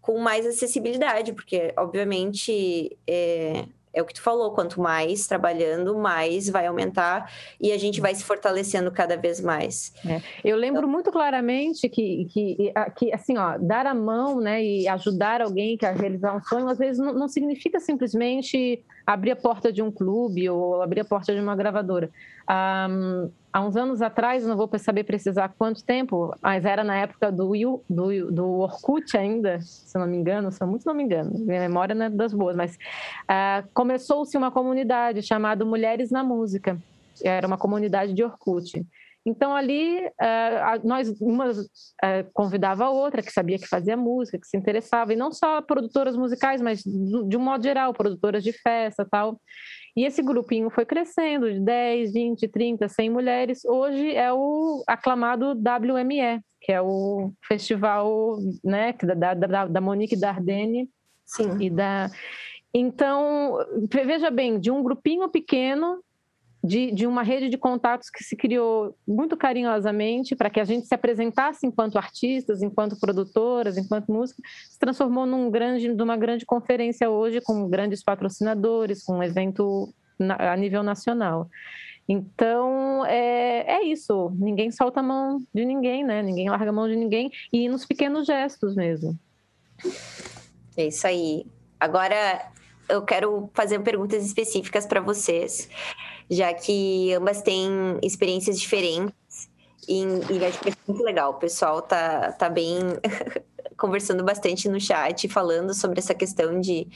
com 0.00 0.18
mais 0.18 0.46
acessibilidade, 0.46 1.32
porque, 1.32 1.74
obviamente, 1.76 2.96
é, 3.06 3.66
é 3.92 4.00
o 4.00 4.04
que 4.04 4.14
tu 4.14 4.22
falou, 4.22 4.52
quanto 4.52 4.80
mais 4.80 5.26
trabalhando, 5.26 5.98
mais 5.98 6.48
vai 6.48 6.66
aumentar 6.66 7.30
e 7.60 7.72
a 7.72 7.78
gente 7.78 8.00
vai 8.00 8.14
se 8.14 8.24
fortalecendo 8.24 8.90
cada 8.90 9.16
vez 9.16 9.40
mais. 9.40 9.92
É. 10.06 10.22
Eu 10.44 10.56
lembro 10.56 10.80
então... 10.80 10.90
muito 10.90 11.10
claramente 11.10 11.88
que, 11.88 12.24
que, 12.26 12.72
que, 12.96 13.12
assim, 13.12 13.36
ó, 13.36 13.58
dar 13.58 13.86
a 13.86 13.94
mão, 13.94 14.40
né, 14.40 14.62
e 14.64 14.88
ajudar 14.88 15.42
alguém 15.42 15.76
a 15.82 15.90
realizar 15.90 16.36
um 16.36 16.42
sonho, 16.42 16.68
às 16.68 16.78
vezes 16.78 16.98
não, 16.98 17.12
não 17.12 17.28
significa 17.28 17.78
simplesmente 17.78 18.82
abrir 19.06 19.32
a 19.32 19.36
porta 19.36 19.72
de 19.72 19.82
um 19.82 19.90
clube 19.90 20.48
ou 20.48 20.80
abrir 20.82 21.00
a 21.00 21.04
porta 21.04 21.34
de 21.34 21.40
uma 21.40 21.56
gravadora. 21.56 22.10
Um, 22.48 23.30
há 23.52 23.60
uns 23.60 23.76
anos 23.76 24.00
atrás, 24.00 24.46
não 24.46 24.56
vou 24.56 24.70
saber 24.78 25.04
precisar 25.04 25.52
quanto 25.58 25.84
tempo, 25.84 26.34
mas 26.40 26.64
era 26.64 26.84
na 26.84 26.96
época 26.96 27.30
do, 27.32 27.52
do, 27.88 28.30
do 28.30 28.48
Orkut 28.60 29.16
ainda, 29.16 29.60
se 29.60 29.98
não 29.98 30.06
me 30.06 30.16
engano, 30.16 30.50
se 30.52 30.64
muito 30.64 30.86
não 30.86 30.94
me 30.94 31.02
engano, 31.02 31.32
minha 31.38 31.60
memória 31.60 31.94
não 31.94 32.06
é 32.06 32.10
das 32.10 32.32
boas, 32.32 32.56
mas 32.56 32.76
uh, 32.76 33.68
começou-se 33.74 34.36
uma 34.36 34.50
comunidade 34.50 35.22
chamada 35.22 35.64
Mulheres 35.64 36.10
na 36.10 36.22
Música, 36.22 36.78
era 37.22 37.46
uma 37.46 37.58
comunidade 37.58 38.12
de 38.12 38.22
Orkut. 38.22 38.84
Então 39.26 39.54
ali 39.54 39.98
uh, 40.06 40.80
nós 40.82 41.08
uma 41.20 41.50
uh, 41.50 42.30
convidava 42.32 42.84
a 42.84 42.90
outra 42.90 43.22
que 43.22 43.30
sabia 43.30 43.58
que 43.58 43.66
fazia 43.66 43.96
música, 43.96 44.38
que 44.38 44.46
se 44.46 44.56
interessava 44.56 45.12
e 45.12 45.16
não 45.16 45.30
só 45.30 45.60
produtoras 45.60 46.16
musicais, 46.16 46.62
mas 46.62 46.82
de 46.82 47.36
um 47.36 47.40
modo 47.40 47.62
geral, 47.62 47.92
produtoras 47.92 48.42
de 48.42 48.52
festa, 48.52 49.06
tal. 49.08 49.38
E 49.96 50.04
esse 50.04 50.22
grupinho 50.22 50.70
foi 50.70 50.84
crescendo 50.84 51.52
de 51.52 51.60
10, 51.60 52.12
20, 52.12 52.48
30, 52.48 52.88
100 52.88 53.10
mulheres. 53.10 53.64
Hoje 53.64 54.14
é 54.14 54.32
o 54.32 54.82
aclamado 54.86 55.52
WME, 55.52 56.40
que 56.60 56.72
é 56.72 56.80
o 56.80 57.32
festival 57.46 58.36
né, 58.64 58.94
da, 59.16 59.34
da, 59.34 59.66
da 59.66 59.80
Monique 59.80 60.16
Dardenne 60.18 60.88
Sim. 61.24 61.56
e 61.60 61.70
da 61.70 62.10
então, 62.72 63.58
veja 63.90 64.30
bem, 64.30 64.58
de 64.60 64.70
um 64.70 64.82
grupinho 64.82 65.28
pequeno 65.28 66.00
de, 66.62 66.90
de 66.92 67.06
uma 67.06 67.22
rede 67.22 67.48
de 67.48 67.56
contatos 67.56 68.10
que 68.10 68.22
se 68.22 68.36
criou 68.36 68.94
muito 69.08 69.36
carinhosamente 69.36 70.36
para 70.36 70.50
que 70.50 70.60
a 70.60 70.64
gente 70.64 70.86
se 70.86 70.94
apresentasse 70.94 71.66
enquanto 71.66 71.96
artistas, 71.96 72.62
enquanto 72.62 73.00
produtoras, 73.00 73.78
enquanto 73.78 74.12
música, 74.12 74.42
se 74.68 74.78
transformou 74.78 75.24
num 75.24 75.50
grande, 75.50 75.88
numa 75.88 76.16
grande 76.16 76.44
conferência 76.44 77.08
hoje 77.08 77.40
com 77.40 77.68
grandes 77.68 78.02
patrocinadores, 78.02 79.02
com 79.02 79.14
um 79.14 79.22
evento 79.22 79.92
na, 80.18 80.52
a 80.52 80.56
nível 80.56 80.82
nacional. 80.82 81.48
Então, 82.06 83.06
é, 83.06 83.76
é 83.76 83.84
isso. 83.84 84.32
Ninguém 84.36 84.70
solta 84.70 85.00
a 85.00 85.02
mão 85.02 85.42
de 85.54 85.64
ninguém, 85.64 86.04
né? 86.04 86.22
Ninguém 86.22 86.50
larga 86.50 86.70
a 86.70 86.72
mão 86.72 86.88
de 86.88 86.96
ninguém. 86.96 87.30
E 87.52 87.68
nos 87.68 87.86
pequenos 87.86 88.26
gestos 88.26 88.74
mesmo. 88.74 89.16
É 90.76 90.86
isso 90.88 91.06
aí. 91.06 91.46
Agora 91.78 92.50
eu 92.88 93.02
quero 93.02 93.48
fazer 93.54 93.78
perguntas 93.80 94.24
específicas 94.24 94.86
para 94.86 95.00
vocês, 95.00 95.70
já 96.30 96.54
que 96.54 97.12
ambas 97.12 97.42
têm 97.42 97.98
experiências 98.02 98.58
diferentes 98.58 99.50
e, 99.88 100.04
e 100.30 100.44
acho 100.44 100.60
que 100.60 100.70
é 100.70 100.72
muito 100.86 101.02
legal. 101.02 101.32
O 101.32 101.34
pessoal 101.34 101.82
tá, 101.82 102.32
tá 102.32 102.48
bem 102.48 102.78
conversando 103.76 104.22
bastante 104.22 104.68
no 104.68 104.80
chat, 104.80 105.28
falando 105.28 105.74
sobre 105.74 105.98
essa 105.98 106.14
questão 106.14 106.60
de 106.60 106.86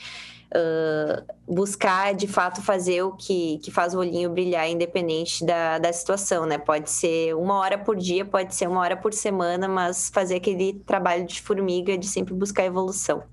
uh, 0.54 1.24
buscar 1.52 2.14
de 2.14 2.28
fato 2.28 2.62
fazer 2.62 3.02
o 3.02 3.12
que, 3.12 3.58
que 3.58 3.70
faz 3.70 3.94
o 3.94 3.98
olhinho 3.98 4.30
brilhar, 4.30 4.68
independente 4.68 5.44
da, 5.44 5.78
da 5.78 5.92
situação, 5.92 6.46
né? 6.46 6.58
Pode 6.58 6.90
ser 6.90 7.34
uma 7.34 7.58
hora 7.58 7.76
por 7.76 7.96
dia, 7.96 8.24
pode 8.24 8.54
ser 8.54 8.68
uma 8.68 8.80
hora 8.80 8.96
por 8.96 9.12
semana, 9.12 9.66
mas 9.66 10.10
fazer 10.10 10.36
aquele 10.36 10.74
trabalho 10.86 11.26
de 11.26 11.40
formiga 11.42 11.98
de 11.98 12.06
sempre 12.06 12.34
buscar 12.34 12.64
evolução. 12.64 13.24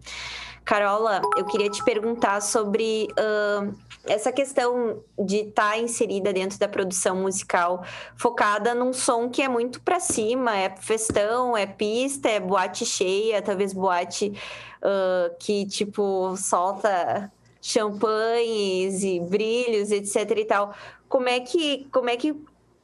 Carola, 0.63 1.21
eu 1.37 1.45
queria 1.45 1.69
te 1.69 1.83
perguntar 1.83 2.41
sobre 2.41 3.07
uh, 3.11 3.73
essa 4.05 4.31
questão 4.31 5.03
de 5.17 5.37
estar 5.37 5.71
tá 5.71 5.77
inserida 5.77 6.31
dentro 6.31 6.57
da 6.57 6.67
produção 6.67 7.15
musical, 7.15 7.83
focada 8.15 8.73
num 8.73 8.93
som 8.93 9.29
que 9.29 9.41
é 9.41 9.47
muito 9.47 9.81
para 9.81 9.99
cima, 9.99 10.55
é 10.57 10.69
festão, 10.77 11.57
é 11.57 11.65
pista, 11.65 12.29
é 12.29 12.39
boate 12.39 12.85
cheia, 12.85 13.41
talvez 13.41 13.73
boate 13.73 14.33
uh, 14.81 15.35
que 15.39 15.65
tipo 15.65 16.35
solta 16.37 17.31
champanhes 17.61 19.03
e 19.03 19.19
brilhos, 19.19 19.91
etc 19.91 20.37
e 20.37 20.45
tal. 20.45 20.73
Como 21.07 21.27
é 21.27 21.39
que 21.39 21.87
como 21.91 22.09
é 22.09 22.17
que 22.17 22.35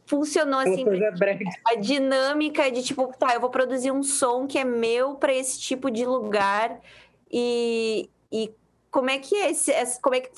funcionou 0.05 0.59
assim 0.59 0.85
a 1.65 1.75
dinâmica 1.75 2.71
de 2.71 2.81
tipo, 2.81 3.11
tá, 3.17 3.33
eu 3.33 3.41
vou 3.41 3.49
produzir 3.49 3.91
um 3.91 4.01
som 4.01 4.47
que 4.47 4.57
é 4.57 4.63
meu 4.63 5.15
para 5.15 5.33
esse 5.33 5.59
tipo 5.59 5.91
de 5.91 6.05
lugar 6.05 6.79
e, 7.31 8.09
e 8.31 8.53
como 8.89 9.09
é 9.09 9.19
que 9.19 9.35
esse, 9.35 9.71
como 10.01 10.15
é 10.15 10.21
que 10.21 10.31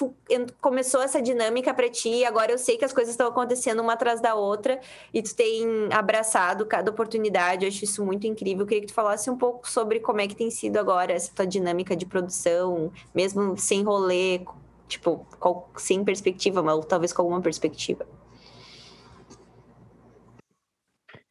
começou 0.59 1.01
essa 1.01 1.21
dinâmica 1.21 1.73
para 1.73 1.89
ti? 1.89 2.25
Agora 2.25 2.51
eu 2.51 2.57
sei 2.57 2.77
que 2.77 2.83
as 2.83 2.91
coisas 2.91 3.13
estão 3.13 3.27
acontecendo 3.27 3.81
uma 3.81 3.93
atrás 3.93 4.19
da 4.19 4.35
outra 4.35 4.81
e 5.13 5.21
tu 5.21 5.35
tem 5.35 5.65
abraçado 5.93 6.65
cada 6.65 6.91
oportunidade. 6.91 7.63
Eu 7.63 7.69
acho 7.69 7.83
isso 7.83 8.03
muito 8.03 8.27
incrível. 8.27 8.63
Eu 8.63 8.67
queria 8.67 8.81
que 8.81 8.87
tu 8.87 8.93
falasse 8.93 9.29
um 9.29 9.37
pouco 9.37 9.69
sobre 9.69 9.99
como 9.99 10.19
é 10.19 10.27
que 10.27 10.35
tem 10.35 10.49
sido 10.49 10.77
agora 10.77 11.13
essa 11.13 11.33
tua 11.33 11.45
dinâmica 11.45 11.95
de 11.95 12.05
produção, 12.05 12.91
mesmo 13.15 13.55
sem 13.57 13.83
rolê, 13.83 14.41
tipo, 14.87 15.25
sem 15.77 16.03
perspectiva, 16.03 16.61
mas 16.61 16.85
talvez 16.85 17.13
com 17.13 17.21
alguma 17.21 17.41
perspectiva. 17.41 18.05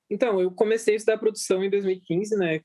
Então, 0.08 0.40
eu 0.40 0.50
comecei 0.50 0.94
a 0.94 0.96
estudar 0.96 1.18
produção 1.18 1.62
em 1.62 1.68
2015, 1.68 2.36
né? 2.36 2.60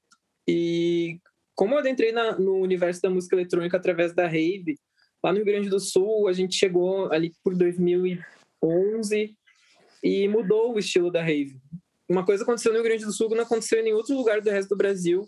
E 0.47 1.19
como 1.55 1.75
eu 1.75 1.79
adentrei 1.79 2.11
na, 2.11 2.37
no 2.37 2.59
universo 2.59 3.01
da 3.01 3.09
música 3.09 3.35
eletrônica 3.35 3.75
através 3.77 4.13
da 4.13 4.27
rave, 4.27 4.77
lá 5.23 5.31
no 5.31 5.37
Rio 5.37 5.45
Grande 5.45 5.69
do 5.69 5.79
Sul, 5.79 6.27
a 6.27 6.33
gente 6.33 6.55
chegou 6.55 7.11
ali 7.11 7.33
por 7.43 7.55
2011 7.55 9.37
e 10.03 10.27
mudou 10.27 10.73
o 10.73 10.79
estilo 10.79 11.11
da 11.11 11.21
rave. 11.21 11.57
Uma 12.09 12.25
coisa 12.25 12.43
aconteceu 12.43 12.71
no 12.71 12.79
Rio 12.79 12.87
Grande 12.87 13.05
do 13.05 13.13
Sul 13.13 13.29
que 13.29 13.35
não 13.35 13.43
aconteceu 13.43 13.79
em 13.79 13.83
nenhum 13.83 13.97
outro 13.97 14.15
lugar 14.15 14.41
do 14.41 14.49
resto 14.49 14.69
do 14.69 14.77
Brasil. 14.77 15.25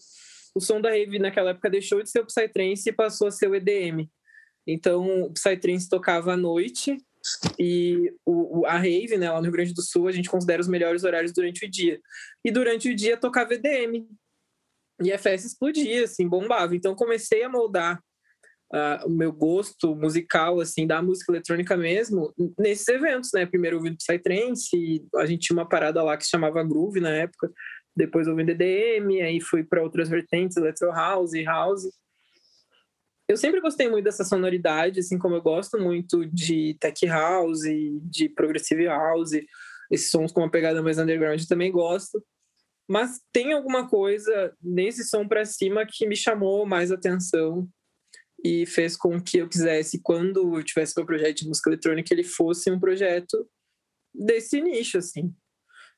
O 0.54 0.60
som 0.60 0.82
da 0.82 0.90
rave 0.90 1.20
naquela 1.20 1.52
época 1.52 1.70
deixou 1.70 2.02
de 2.02 2.10
ser 2.10 2.20
o 2.20 2.26
Psytrance 2.26 2.90
e 2.90 2.94
passou 2.94 3.28
a 3.28 3.32
ser 3.32 3.50
o 3.50 3.56
EDM. 3.56 4.10
Então, 4.68 5.24
o 5.24 5.34
Psytrance 5.34 5.88
tocava 5.88 6.34
à 6.34 6.38
noite 6.38 6.98
e 7.60 8.14
o, 8.26 8.66
a 8.66 8.78
rave, 8.78 9.18
né, 9.18 9.32
lá 9.32 9.38
no 9.38 9.44
Rio 9.44 9.52
Grande 9.52 9.74
do 9.74 9.82
Sul, 9.82 10.08
a 10.08 10.12
gente 10.12 10.30
considera 10.30 10.62
os 10.62 10.68
melhores 10.68 11.04
horários 11.04 11.34
durante 11.34 11.66
o 11.66 11.70
dia. 11.70 12.00
E 12.44 12.52
durante 12.52 12.90
o 12.90 12.96
dia 12.96 13.18
tocava 13.18 13.54
EDM, 13.54 14.08
e 15.02 15.12
a 15.12 15.18
festa 15.18 15.48
explodia, 15.48 16.06
assim, 16.06 16.28
bombava. 16.28 16.76
Então 16.76 16.96
comecei 16.96 17.44
a 17.44 17.50
moldar 17.50 18.00
uh, 18.74 19.08
o 19.08 19.10
meu 19.10 19.32
gosto 19.32 19.96
musical, 19.96 20.60
assim, 20.60 20.88
da 20.88 21.02
música 21.02 21.32
eletrônica 21.32 21.76
mesmo, 21.76 22.34
nesses 22.58 22.88
eventos, 22.88 23.32
né? 23.34 23.46
Primeiro 23.46 23.78
ouvindo 23.78 23.98
Psytrance, 23.98 25.06
a 25.16 25.26
gente 25.26 25.48
tinha 25.48 25.58
uma 25.58 25.68
parada 25.68 26.02
lá 26.04 26.16
que 26.18 26.24
se 26.24 26.30
chamava 26.30 26.64
Groove 26.64 27.00
na 27.00 27.10
época, 27.10 27.52
depois 27.96 28.28
ouvindo 28.28 28.52
EDM, 28.52 29.22
aí 29.22 29.40
fui 29.40 29.64
para 29.64 29.84
outras 29.84 30.10
vertentes, 30.10 30.58
Electro 30.58 30.92
House, 30.92 31.32
House. 31.46 31.84
Eu 33.28 33.38
sempre 33.38 33.60
gostei 33.60 33.90
muito 33.90 34.06
dessa 34.06 34.24
sonoridade, 34.24 35.00
assim 35.00 35.18
como 35.18 35.36
eu 35.36 35.42
gosto 35.42 35.80
muito 35.80 36.26
de 36.26 36.78
Tech 36.80 37.06
House, 37.08 37.62
de 38.04 38.30
Progressive 38.30 38.86
House, 38.86 39.32
esses 39.92 40.12
sons 40.12 40.32
com 40.32 40.42
uma 40.42 40.52
pegada 40.52 40.82
mais 40.82 40.98
underground 41.00 41.40
eu 41.40 41.48
também 41.48 41.72
gosto. 41.72 42.24
Mas 42.88 43.20
tem 43.32 43.54
alguma 43.54 43.88
coisa 43.88 44.56
nesse 44.62 45.04
som 45.04 45.28
para 45.28 45.46
cima 45.46 45.86
que 45.86 46.08
me 46.08 46.16
chamou 46.16 46.66
mais 46.66 46.92
atenção 46.92 47.68
e 48.44 48.66
fez 48.66 48.96
com 48.96 49.20
que 49.20 49.40
eu 49.40 49.50
quisesse, 49.50 50.02
quando 50.04 50.58
eu 50.58 50.64
tivesse 50.64 50.94
meu 50.96 51.06
projeto 51.06 51.38
de 51.38 51.48
música 51.48 51.70
eletrônica, 51.70 52.14
ele 52.14 52.24
fosse 52.24 52.70
um 52.70 52.80
projeto 52.80 53.50
desse 54.14 54.62
nicho, 54.62 55.00
assim. 55.00 55.34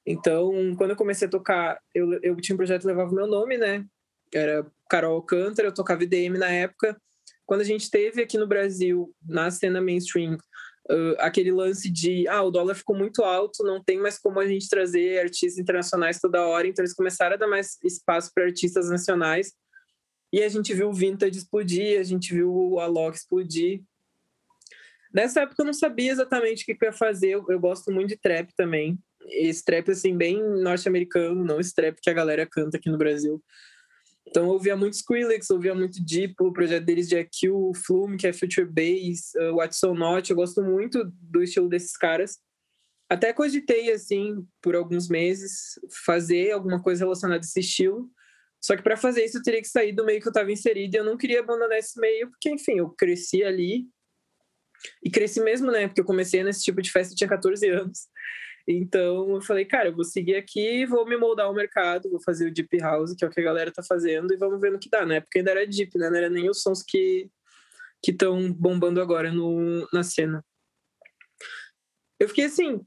Então, 0.05 0.73
quando 0.77 0.91
eu 0.91 0.95
comecei 0.95 1.27
a 1.27 1.31
tocar, 1.31 1.77
eu, 1.93 2.13
eu 2.23 2.35
tinha 2.37 2.53
um 2.53 2.57
projeto 2.57 2.81
que 2.81 2.87
levava 2.87 3.13
meu 3.13 3.27
nome, 3.27 3.57
né? 3.57 3.85
Era 4.33 4.65
Carol 4.89 5.15
Alcântara, 5.15 5.67
eu 5.67 5.73
tocava 5.73 6.03
IDM 6.03 6.37
na 6.37 6.49
época. 6.49 6.97
Quando 7.45 7.61
a 7.61 7.65
gente 7.65 7.91
teve 7.91 8.21
aqui 8.21 8.37
no 8.37 8.47
Brasil, 8.47 9.13
na 9.27 9.51
cena 9.51 9.81
mainstream, 9.81 10.37
uh, 10.89 11.15
aquele 11.19 11.51
lance 11.51 11.89
de 11.89 12.27
ah, 12.27 12.43
o 12.43 12.51
dólar 12.51 12.75
ficou 12.75 12.95
muito 12.95 13.23
alto, 13.23 13.63
não 13.63 13.83
tem 13.83 13.99
mais 13.99 14.17
como 14.17 14.39
a 14.39 14.47
gente 14.47 14.69
trazer 14.69 15.19
artistas 15.19 15.57
internacionais 15.57 16.19
toda 16.19 16.45
hora, 16.45 16.67
então 16.67 16.83
eles 16.83 16.95
começaram 16.95 17.35
a 17.35 17.37
dar 17.37 17.47
mais 17.47 17.77
espaço 17.83 18.31
para 18.33 18.45
artistas 18.45 18.89
nacionais. 18.89 19.53
E 20.31 20.43
a 20.43 20.49
gente 20.49 20.73
viu 20.73 20.89
o 20.89 20.93
Vintage 20.93 21.37
explodir, 21.37 21.99
a 21.99 22.03
gente 22.03 22.33
viu 22.33 22.53
o 22.53 22.79
Alok 22.79 23.17
explodir. 23.17 23.81
Nessa 25.13 25.41
época 25.41 25.61
eu 25.61 25.65
não 25.65 25.73
sabia 25.73 26.11
exatamente 26.11 26.63
o 26.63 26.65
que, 26.65 26.73
eu 26.73 26.87
ia 26.87 26.93
fazer, 26.93 27.29
eu, 27.29 27.45
eu 27.49 27.59
gosto 27.59 27.91
muito 27.91 28.09
de 28.09 28.17
trap 28.17 28.53
também. 28.55 28.99
Esse 29.29 29.63
trap, 29.63 29.89
assim, 29.89 30.15
bem 30.15 30.41
norte-americano, 30.61 31.43
não 31.43 31.59
esse 31.59 31.73
trap 31.73 31.97
que 32.01 32.09
a 32.09 32.13
galera 32.13 32.45
canta 32.45 32.77
aqui 32.77 32.89
no 32.89 32.97
Brasil. 32.97 33.41
Então 34.27 34.43
eu 34.43 34.49
ouvia 34.51 34.75
muito 34.75 34.93
Skrillex, 34.93 35.49
ouvia 35.49 35.73
muito 35.73 36.03
Diplo, 36.03 36.47
o 36.47 36.53
projeto 36.53 36.83
deles 36.83 37.07
de 37.07 37.15
EQ, 37.15 37.71
Flume, 37.85 38.17
que 38.17 38.27
é 38.27 38.33
Future 38.33 38.67
Bass, 38.67 39.33
uh, 39.35 39.55
What's 39.55 39.79
So 39.79 39.93
Not, 39.93 40.29
eu 40.29 40.35
gosto 40.35 40.61
muito 40.61 41.09
do 41.21 41.41
estilo 41.41 41.69
desses 41.69 41.95
caras. 41.95 42.37
Até 43.09 43.31
cogitei, 43.31 43.91
assim, 43.91 44.45
por 44.61 44.75
alguns 44.75 45.07
meses, 45.07 45.79
fazer 46.05 46.51
alguma 46.51 46.81
coisa 46.81 47.05
relacionada 47.05 47.39
a 47.39 47.45
esse 47.45 47.61
estilo. 47.61 48.11
Só 48.59 48.75
que 48.75 48.83
para 48.83 48.97
fazer 48.97 49.23
isso 49.23 49.37
eu 49.37 49.43
teria 49.43 49.61
que 49.61 49.67
sair 49.67 49.93
do 49.93 50.03
meio 50.03 50.19
que 50.19 50.27
eu 50.27 50.31
estava 50.31 50.51
inserido 50.51 50.93
e 50.93 50.97
eu 50.97 51.05
não 51.05 51.15
queria 51.15 51.39
abandonar 51.39 51.77
esse 51.77 51.97
meio, 51.99 52.29
porque, 52.29 52.49
enfim, 52.49 52.79
eu 52.79 52.89
cresci 52.89 53.43
ali. 53.43 53.85
E 55.01 55.09
cresci 55.09 55.39
mesmo, 55.39 55.71
né? 55.71 55.87
Porque 55.87 56.01
eu 56.01 56.05
comecei 56.05 56.43
nesse 56.43 56.63
tipo 56.63 56.81
de 56.81 56.91
festa, 56.91 57.13
eu 57.13 57.17
tinha 57.17 57.29
14 57.29 57.67
anos. 57.69 58.07
Então 58.67 59.35
eu 59.35 59.41
falei, 59.41 59.63
cara, 59.63 59.89
eu 59.89 59.95
vou 59.95 60.03
seguir 60.03 60.35
aqui, 60.35 60.85
vou 60.85 61.07
me 61.07 61.15
moldar 61.15 61.45
ao 61.45 61.53
mercado, 61.53 62.09
vou 62.09 62.21
fazer 62.21 62.47
o 62.47 62.53
Deep 62.53 62.77
House, 62.79 63.15
que 63.15 63.23
é 63.23 63.27
o 63.27 63.31
que 63.31 63.39
a 63.39 63.43
galera 63.43 63.71
tá 63.71 63.81
fazendo, 63.81 64.33
e 64.33 64.37
vamos 64.37 64.59
ver 64.59 64.71
no 64.71 64.79
que 64.79 64.89
dá, 64.89 65.05
né? 65.05 65.21
Porque 65.21 65.39
ainda 65.39 65.51
era 65.51 65.65
Deep, 65.65 65.97
né? 65.97 66.09
Não 66.09 66.17
era 66.17 66.29
nem 66.29 66.49
os 66.49 66.61
sons 66.61 66.83
que 66.83 67.29
que 68.01 68.11
estão 68.11 68.53
bombando 68.53 69.01
agora 69.01 69.31
no, 69.31 69.87
na 69.91 70.03
cena. 70.03 70.45
Eu 72.19 72.27
fiquei 72.29 72.45
assim, 72.45 72.85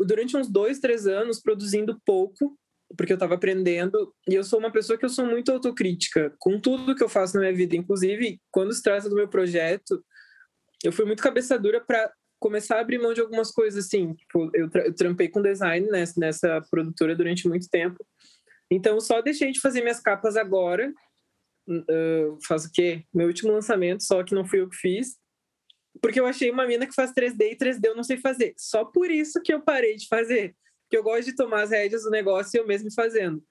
durante 0.00 0.36
uns 0.36 0.48
dois, 0.48 0.78
três 0.78 1.06
anos, 1.06 1.40
produzindo 1.40 2.00
pouco, 2.04 2.58
porque 2.96 3.12
eu 3.12 3.16
estava 3.16 3.34
aprendendo, 3.34 4.14
e 4.28 4.34
eu 4.34 4.44
sou 4.44 4.58
uma 4.58 4.70
pessoa 4.70 4.98
que 4.98 5.04
eu 5.04 5.08
sou 5.08 5.26
muito 5.26 5.50
autocrítica 5.50 6.34
com 6.38 6.60
tudo 6.60 6.94
que 6.94 7.02
eu 7.02 7.08
faço 7.08 7.34
na 7.34 7.40
minha 7.40 7.54
vida, 7.54 7.76
inclusive 7.76 8.40
quando 8.50 8.72
se 8.72 8.82
trata 8.82 9.08
do 9.08 9.16
meu 9.16 9.28
projeto, 9.28 10.04
eu 10.82 10.92
fui 10.92 11.04
muito 11.04 11.22
cabeça 11.22 11.58
dura 11.58 11.80
para 11.80 12.12
começar 12.44 12.76
a 12.76 12.80
abrir 12.82 12.98
mão 12.98 13.14
de 13.14 13.22
algumas 13.22 13.50
coisas, 13.50 13.86
assim. 13.86 14.12
Tipo, 14.12 14.50
eu, 14.52 14.68
tra 14.68 14.84
eu 14.84 14.94
trampei 14.94 15.30
com 15.30 15.40
design 15.40 15.88
nessa, 15.90 16.20
nessa 16.20 16.60
produtora 16.70 17.16
durante 17.16 17.48
muito 17.48 17.70
tempo. 17.70 18.04
Então, 18.70 19.00
só 19.00 19.22
deixei 19.22 19.50
de 19.50 19.60
fazer 19.60 19.80
minhas 19.80 19.98
capas 19.98 20.36
agora. 20.36 20.92
Uh, 21.66 22.38
faz 22.46 22.66
o 22.66 22.70
quê? 22.70 23.02
Meu 23.14 23.28
último 23.28 23.50
lançamento, 23.50 24.04
só 24.04 24.22
que 24.22 24.34
não 24.34 24.44
fui 24.44 24.60
eu 24.60 24.68
que 24.68 24.76
fiz. 24.76 25.16
Porque 26.02 26.20
eu 26.20 26.26
achei 26.26 26.50
uma 26.50 26.66
mina 26.66 26.86
que 26.86 26.94
faz 26.94 27.12
3D 27.14 27.52
e 27.52 27.56
3D 27.56 27.86
eu 27.86 27.96
não 27.96 28.04
sei 28.04 28.18
fazer. 28.18 28.52
Só 28.58 28.84
por 28.84 29.10
isso 29.10 29.40
que 29.40 29.54
eu 29.54 29.62
parei 29.62 29.96
de 29.96 30.06
fazer. 30.06 30.54
Porque 30.82 30.98
eu 30.98 31.02
gosto 31.02 31.24
de 31.24 31.34
tomar 31.34 31.62
as 31.62 31.70
rédeas 31.70 32.02
do 32.02 32.10
negócio 32.10 32.58
e 32.58 32.60
eu 32.60 32.66
mesmo 32.66 32.92
fazendo. 32.92 33.42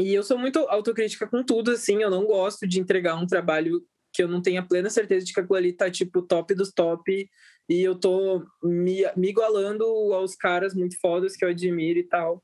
E 0.00 0.12
eu 0.12 0.24
sou 0.24 0.36
muito 0.36 0.58
autocrítica 0.68 1.28
com 1.28 1.44
tudo, 1.44 1.70
assim. 1.70 2.02
Eu 2.02 2.10
não 2.10 2.24
gosto 2.26 2.66
de 2.66 2.80
entregar 2.80 3.14
um 3.14 3.26
trabalho 3.26 3.86
que 4.12 4.22
eu 4.22 4.28
não 4.28 4.42
tenha 4.42 4.66
plena 4.66 4.90
certeza 4.90 5.26
de 5.26 5.32
que 5.32 5.40
aquilo 5.40 5.56
ali 5.56 5.72
tá, 5.72 5.90
tipo, 5.90 6.22
top 6.22 6.54
dos 6.54 6.72
top 6.72 7.28
e 7.68 7.82
eu 7.82 7.94
tô 7.94 8.44
me, 8.62 9.02
me 9.16 9.28
igualando 9.28 9.84
aos 10.14 10.34
caras 10.34 10.74
muito 10.74 10.98
fodas 11.00 11.36
que 11.36 11.44
eu 11.44 11.50
admiro 11.50 11.98
e 11.98 12.04
tal. 12.04 12.42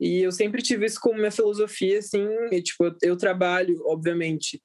E 0.00 0.20
eu 0.20 0.32
sempre 0.32 0.62
tive 0.62 0.84
isso 0.84 1.00
como 1.00 1.18
minha 1.18 1.30
filosofia, 1.30 1.98
assim, 1.98 2.26
e, 2.52 2.60
tipo, 2.60 2.84
eu, 2.84 2.96
eu 3.02 3.16
trabalho, 3.16 3.82
obviamente, 3.86 4.60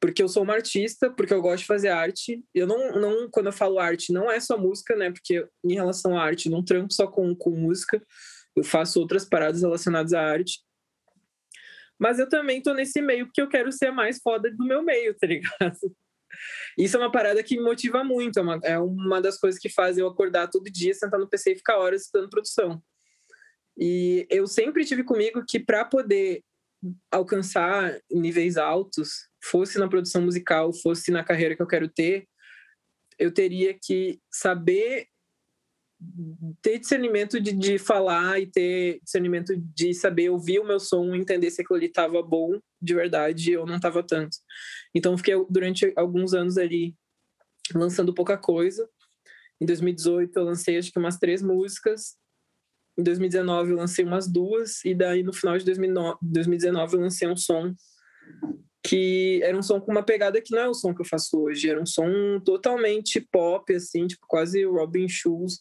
porque 0.00 0.22
eu 0.22 0.28
sou 0.28 0.42
uma 0.42 0.54
artista, 0.54 1.10
porque 1.10 1.34
eu 1.34 1.42
gosto 1.42 1.62
de 1.62 1.66
fazer 1.66 1.88
arte. 1.88 2.44
Eu 2.54 2.66
não, 2.66 2.92
não 2.92 3.30
quando 3.30 3.46
eu 3.46 3.52
falo 3.52 3.78
arte, 3.78 4.12
não 4.12 4.30
é 4.30 4.38
só 4.38 4.56
música, 4.56 4.94
né? 4.94 5.10
Porque 5.10 5.46
em 5.64 5.74
relação 5.74 6.16
à 6.16 6.22
arte, 6.22 6.50
não 6.50 6.64
trampo 6.64 6.92
só 6.92 7.06
com, 7.06 7.34
com 7.34 7.50
música, 7.50 8.00
eu 8.54 8.62
faço 8.62 9.00
outras 9.00 9.24
paradas 9.24 9.62
relacionadas 9.62 10.12
à 10.12 10.20
arte. 10.20 10.60
Mas 11.98 12.18
eu 12.18 12.28
também 12.28 12.62
tô 12.62 12.74
nesse 12.74 13.00
meio 13.00 13.26
porque 13.26 13.40
eu 13.40 13.48
quero 13.48 13.72
ser 13.72 13.90
mais 13.90 14.20
foda 14.22 14.50
do 14.50 14.64
meu 14.64 14.82
meio, 14.82 15.14
tá 15.16 15.26
ligado? 15.26 15.76
Isso 16.76 16.96
é 16.96 17.00
uma 17.00 17.10
parada 17.10 17.42
que 17.42 17.56
me 17.56 17.62
motiva 17.62 18.04
muito, 18.04 18.38
é 18.38 18.42
uma, 18.42 18.60
é 18.62 18.78
uma 18.78 19.20
das 19.20 19.38
coisas 19.38 19.58
que 19.58 19.70
faz 19.70 19.96
eu 19.96 20.06
acordar 20.06 20.48
todo 20.48 20.70
dia, 20.70 20.92
sentar 20.92 21.18
no 21.18 21.28
PC 21.28 21.52
e 21.52 21.56
ficar 21.56 21.78
horas 21.78 22.02
estudando 22.02 22.28
produção. 22.28 22.82
E 23.78 24.26
eu 24.30 24.46
sempre 24.46 24.84
tive 24.84 25.04
comigo 25.04 25.44
que 25.46 25.58
para 25.58 25.84
poder 25.84 26.42
alcançar 27.10 27.98
níveis 28.10 28.56
altos, 28.56 29.28
fosse 29.42 29.78
na 29.78 29.88
produção 29.88 30.22
musical, 30.22 30.72
fosse 30.72 31.10
na 31.10 31.24
carreira 31.24 31.56
que 31.56 31.62
eu 31.62 31.66
quero 31.66 31.88
ter, 31.88 32.26
eu 33.18 33.32
teria 33.32 33.76
que 33.80 34.20
saber 34.30 35.06
ter 36.60 36.78
discernimento 36.78 37.40
de, 37.40 37.52
de 37.52 37.78
falar 37.78 38.38
e 38.40 38.46
ter 38.46 39.00
discernimento 39.02 39.56
de 39.56 39.94
saber 39.94 40.30
ouvir 40.30 40.58
o 40.58 40.66
meu 40.66 40.78
som, 40.78 41.14
entender 41.14 41.50
se 41.50 41.62
aquilo 41.62 41.76
ali 41.76 41.86
estava 41.86 42.22
bom 42.22 42.60
de 42.80 42.94
verdade 42.94 43.56
ou 43.56 43.66
não 43.66 43.76
estava 43.76 44.02
tanto. 44.02 44.36
Então, 44.94 45.16
fiquei 45.16 45.34
durante 45.48 45.92
alguns 45.96 46.34
anos 46.34 46.58
ali 46.58 46.94
lançando 47.74 48.14
pouca 48.14 48.36
coisa. 48.36 48.88
Em 49.60 49.66
2018, 49.66 50.38
eu 50.38 50.44
lancei 50.44 50.78
acho 50.78 50.92
que 50.92 50.98
umas 50.98 51.18
três 51.18 51.42
músicas. 51.42 52.16
Em 52.98 53.02
2019, 53.02 53.70
eu 53.70 53.76
lancei 53.76 54.04
umas 54.04 54.30
duas. 54.30 54.84
E 54.84 54.94
daí, 54.94 55.22
no 55.22 55.32
final 55.32 55.56
de 55.56 55.64
2019, 55.64 56.94
eu 56.94 57.00
lancei 57.00 57.28
um 57.28 57.36
som 57.36 57.74
que 58.86 59.40
era 59.42 59.58
um 59.58 59.62
som 59.62 59.80
com 59.80 59.90
uma 59.90 60.04
pegada 60.04 60.40
que 60.40 60.54
não 60.54 60.62
é 60.62 60.68
o 60.68 60.74
som 60.74 60.94
que 60.94 61.00
eu 61.00 61.06
faço 61.06 61.42
hoje, 61.42 61.68
era 61.68 61.82
um 61.82 61.86
som 61.86 62.40
totalmente 62.44 63.20
pop, 63.20 63.74
assim, 63.74 64.06
tipo 64.06 64.24
quase 64.28 64.64
Robin 64.64 65.08
Shoes. 65.08 65.60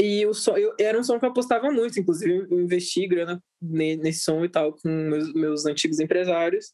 E 0.00 0.24
o 0.24 0.32
som, 0.32 0.56
eu, 0.56 0.72
era 0.78 0.96
um 0.98 1.02
som 1.02 1.18
que 1.18 1.24
eu 1.24 1.30
apostava 1.30 1.72
muito, 1.72 1.98
inclusive 1.98 2.46
eu 2.48 2.60
investi 2.60 3.08
grana 3.08 3.42
nesse 3.60 4.20
som 4.20 4.44
e 4.44 4.48
tal 4.48 4.72
com 4.72 4.88
meus, 4.88 5.32
meus 5.32 5.66
antigos 5.66 5.98
empresários. 5.98 6.72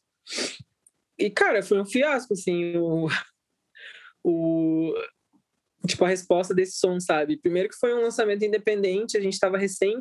E, 1.17 1.31
cara, 1.31 1.63
foi 1.63 1.81
um 1.81 1.85
fiasco, 1.85 2.33
assim, 2.33 2.77
o, 2.77 3.07
o, 4.23 4.93
tipo, 5.87 6.05
a 6.05 6.09
resposta 6.09 6.53
desse 6.53 6.77
som, 6.77 6.99
sabe? 6.99 7.37
Primeiro 7.37 7.69
que 7.69 7.79
foi 7.79 7.91
um 7.95 8.03
lançamento 8.03 8.45
independente, 8.45 9.17
a 9.17 9.21
gente 9.21 9.33
estava 9.33 9.57
recém 9.57 9.99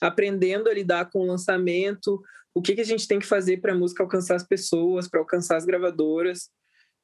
aprendendo 0.00 0.68
a 0.68 0.74
lidar 0.74 1.08
com 1.08 1.20
o 1.20 1.26
lançamento, 1.26 2.20
o 2.54 2.62
que, 2.62 2.74
que 2.74 2.80
a 2.80 2.84
gente 2.84 3.06
tem 3.06 3.18
que 3.18 3.26
fazer 3.26 3.60
para 3.60 3.72
a 3.72 3.76
música 3.76 4.02
alcançar 4.02 4.36
as 4.36 4.46
pessoas, 4.46 5.08
para 5.08 5.20
alcançar 5.20 5.56
as 5.56 5.64
gravadoras. 5.64 6.50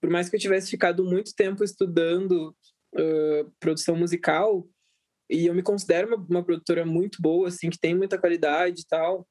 Por 0.01 0.11
mais 0.11 0.29
que 0.29 0.37
eu 0.37 0.41
tivesse 0.41 0.71
ficado 0.71 1.05
muito 1.05 1.35
tempo 1.35 1.63
estudando 1.63 2.55
uh, 2.95 3.53
produção 3.61 3.97
musical, 3.97 4.69
e 5.31 5.47
eu 5.47 5.55
me 5.55 5.63
considero 5.63 6.09
uma, 6.09 6.27
uma, 6.29 6.45
produtora 6.45 6.85
muito 6.85 7.21
boa, 7.21 7.49
assim, 7.49 7.71
que 7.71 7.79
tem 7.79 7.95
muita 7.95 8.19
qualidade 8.19 8.83
e 8.83 8.87
tal, 8.87 9.27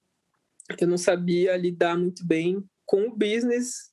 eu 0.80 0.88
não 0.88 0.98
sabia 0.98 1.56
lidar 1.56 1.98
muito 1.98 2.26
bem 2.26 2.64
com 2.86 3.08
o 3.08 3.16
business 3.16 3.92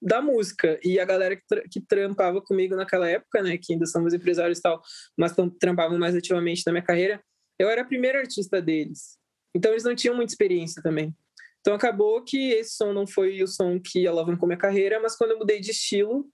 da 0.00 0.22
música. 0.22 0.78
E 0.82 0.98
a 0.98 1.04
galera 1.04 1.36
que, 1.36 1.42
tra 1.46 1.62
que 1.68 1.80
trampava 1.80 2.40
comigo 2.40 2.74
naquela 2.74 3.08
época, 3.08 3.42
né, 3.42 3.58
que 3.58 3.72
ainda 3.72 3.86
somos 3.86 4.14
empresários 4.14 4.58
e 4.58 4.62
tal, 4.62 4.82
mas 5.16 5.34
trampavam 5.60 5.98
mais 5.98 6.14
ativamente 6.14 6.62
na 6.66 6.72
minha 6.72 6.84
carreira, 6.84 7.22
eu 7.58 7.68
era 7.68 7.82
a 7.82 7.84
primeira 7.84 8.20
artista 8.20 8.62
deles. 8.62 9.18
Então 9.54 9.72
eles 9.72 9.84
não 9.84 9.94
tinham 9.94 10.14
muita 10.14 10.32
experiência 10.32 10.82
também. 10.82 11.14
Então 11.60 11.74
acabou 11.74 12.22
que 12.22 12.52
esse 12.52 12.76
som 12.76 12.92
não 12.92 13.06
foi 13.06 13.42
o 13.42 13.46
som 13.46 13.78
que 13.80 14.06
alavancou 14.06 14.46
minha 14.46 14.58
carreira, 14.58 15.00
mas 15.00 15.16
quando 15.16 15.32
eu 15.32 15.38
mudei 15.38 15.60
de 15.60 15.70
estilo, 15.70 16.28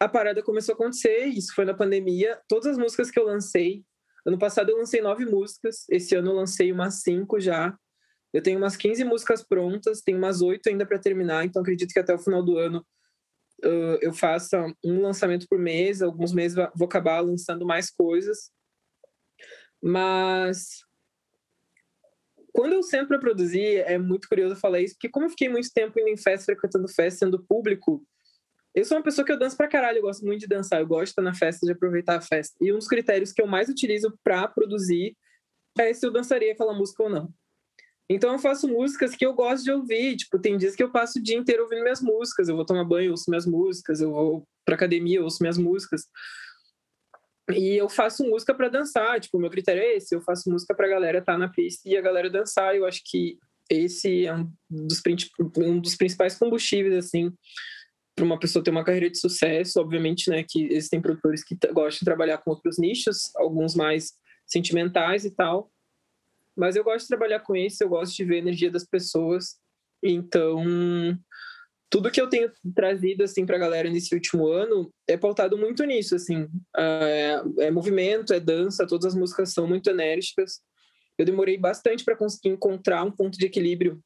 a 0.00 0.08
parada 0.08 0.42
começou 0.42 0.72
a 0.72 0.76
acontecer. 0.76 1.26
Isso 1.26 1.54
foi 1.54 1.64
na 1.64 1.74
pandemia. 1.74 2.40
Todas 2.48 2.66
as 2.66 2.78
músicas 2.78 3.10
que 3.10 3.18
eu 3.18 3.24
lancei, 3.24 3.84
ano 4.26 4.38
passado 4.38 4.70
eu 4.70 4.78
lancei 4.78 5.00
nove 5.00 5.26
músicas, 5.26 5.84
esse 5.90 6.14
ano 6.14 6.30
eu 6.30 6.34
lancei 6.34 6.72
umas 6.72 7.02
cinco 7.02 7.38
já. 7.38 7.76
Eu 8.32 8.42
tenho 8.42 8.58
umas 8.58 8.76
15 8.76 9.04
músicas 9.04 9.44
prontas, 9.44 10.02
tenho 10.02 10.16
umas 10.16 10.40
oito 10.40 10.68
ainda 10.68 10.86
para 10.86 10.98
terminar, 10.98 11.44
então 11.44 11.60
acredito 11.60 11.92
que 11.92 11.98
até 11.98 12.14
o 12.14 12.18
final 12.18 12.44
do 12.44 12.56
ano 12.58 12.86
uh, 13.64 13.98
eu 14.00 14.12
faça 14.12 14.64
um 14.84 15.02
lançamento 15.02 15.46
por 15.48 15.58
mês. 15.58 16.00
Alguns 16.00 16.32
meses 16.32 16.56
vou 16.74 16.86
acabar 16.86 17.20
lançando 17.20 17.66
mais 17.66 17.90
coisas. 17.90 18.50
Mas 19.82 20.84
quando 22.52 22.72
eu 22.72 22.82
sento 22.82 23.08
para 23.08 23.18
produzir, 23.18 23.78
é 23.86 23.98
muito 23.98 24.28
curioso 24.28 24.56
falar 24.56 24.80
isso, 24.80 24.94
porque 24.94 25.08
como 25.08 25.26
eu 25.26 25.30
fiquei 25.30 25.48
muito 25.48 25.68
tempo 25.72 25.98
indo 25.98 26.08
em 26.08 26.16
festa, 26.16 26.46
frequentando 26.46 26.88
festa, 26.88 27.26
sendo 27.26 27.44
público, 27.44 28.04
eu 28.74 28.84
sou 28.84 28.96
uma 28.96 29.02
pessoa 29.02 29.24
que 29.24 29.32
eu 29.32 29.38
danço 29.38 29.56
pra 29.56 29.68
caralho, 29.68 29.98
eu 29.98 30.02
gosto 30.02 30.24
muito 30.24 30.40
de 30.40 30.46
dançar, 30.46 30.80
eu 30.80 30.86
gosto 30.86 31.04
de 31.04 31.10
estar 31.10 31.22
na 31.22 31.34
festa, 31.34 31.66
de 31.66 31.72
aproveitar 31.72 32.16
a 32.16 32.20
festa. 32.20 32.56
E 32.60 32.72
um 32.72 32.78
dos 32.78 32.86
critérios 32.86 33.32
que 33.32 33.42
eu 33.42 33.46
mais 33.46 33.68
utilizo 33.68 34.16
para 34.22 34.46
produzir 34.46 35.16
é 35.78 35.92
se 35.92 36.06
eu 36.06 36.10
dançaria 36.12 36.52
aquela 36.52 36.72
música 36.72 37.02
ou 37.02 37.10
não. 37.10 37.32
Então 38.08 38.32
eu 38.32 38.38
faço 38.38 38.68
músicas 38.68 39.14
que 39.14 39.24
eu 39.24 39.32
gosto 39.32 39.64
de 39.64 39.70
ouvir, 39.70 40.16
tipo, 40.16 40.38
tem 40.38 40.56
dias 40.56 40.74
que 40.74 40.82
eu 40.82 40.90
passo 40.90 41.18
o 41.18 41.22
dia 41.22 41.36
inteiro 41.36 41.62
ouvindo 41.62 41.82
minhas 41.82 42.00
músicas, 42.00 42.48
eu 42.48 42.56
vou 42.56 42.64
tomar 42.64 42.84
banho, 42.84 43.12
ouço 43.12 43.30
minhas 43.30 43.46
músicas, 43.46 44.00
eu 44.00 44.10
vou 44.10 44.48
pra 44.64 44.74
academia, 44.74 45.22
ouço 45.22 45.38
minhas 45.40 45.56
músicas. 45.56 46.02
E 47.52 47.76
eu 47.76 47.88
faço 47.88 48.24
música 48.24 48.54
para 48.54 48.68
dançar, 48.68 49.20
tipo, 49.20 49.38
o 49.38 49.40
meu 49.40 49.50
critério 49.50 49.82
é 49.82 49.96
esse, 49.96 50.14
eu 50.14 50.20
faço 50.20 50.50
música 50.50 50.74
pra 50.74 50.88
galera 50.88 51.18
estar 51.18 51.32
tá 51.32 51.38
na 51.38 51.48
pista 51.48 51.88
e 51.88 51.96
a 51.96 52.00
galera 52.00 52.30
dançar. 52.30 52.74
Eu 52.74 52.86
acho 52.86 53.02
que 53.04 53.38
esse 53.70 54.26
é 54.26 54.34
um 54.34 54.50
dos, 54.68 55.00
um 55.58 55.80
dos 55.80 55.96
principais 55.96 56.36
combustíveis, 56.36 56.94
assim, 56.94 57.32
para 58.14 58.24
uma 58.24 58.38
pessoa 58.38 58.62
ter 58.62 58.70
uma 58.70 58.84
carreira 58.84 59.08
de 59.08 59.18
sucesso. 59.18 59.80
Obviamente, 59.80 60.28
né, 60.28 60.44
que 60.46 60.64
existem 60.64 61.00
produtores 61.00 61.44
que 61.44 61.56
gostam 61.72 62.00
de 62.00 62.04
trabalhar 62.04 62.38
com 62.38 62.50
outros 62.50 62.78
nichos, 62.78 63.34
alguns 63.36 63.74
mais 63.74 64.12
sentimentais 64.46 65.24
e 65.24 65.30
tal. 65.30 65.70
Mas 66.56 66.76
eu 66.76 66.84
gosto 66.84 67.02
de 67.02 67.08
trabalhar 67.08 67.40
com 67.40 67.54
isso, 67.56 67.82
eu 67.82 67.88
gosto 67.88 68.14
de 68.14 68.24
ver 68.24 68.36
a 68.36 68.38
energia 68.38 68.70
das 68.70 68.84
pessoas. 68.84 69.56
Então, 70.02 70.64
tudo 71.90 72.10
que 72.10 72.20
eu 72.20 72.28
tenho 72.28 72.50
trazido 72.74 73.24
assim 73.24 73.44
para 73.44 73.56
a 73.56 73.58
galera 73.58 73.90
nesse 73.90 74.14
último 74.14 74.46
ano 74.46 74.92
é 75.08 75.16
pautado 75.16 75.58
muito 75.58 75.84
nisso 75.84 76.14
assim. 76.14 76.48
É, 76.76 77.42
é, 77.58 77.70
movimento 77.70 78.32
é 78.32 78.40
dança 78.40 78.86
todas 78.86 79.06
as 79.06 79.14
músicas 79.14 79.52
são 79.52 79.66
muito 79.66 79.90
enérgicas. 79.90 80.60
Eu 81.18 81.26
demorei 81.26 81.58
bastante 81.58 82.04
para 82.04 82.16
conseguir 82.16 82.48
encontrar 82.48 83.02
um 83.02 83.10
ponto 83.10 83.36
de 83.36 83.44
equilíbrio 83.44 84.00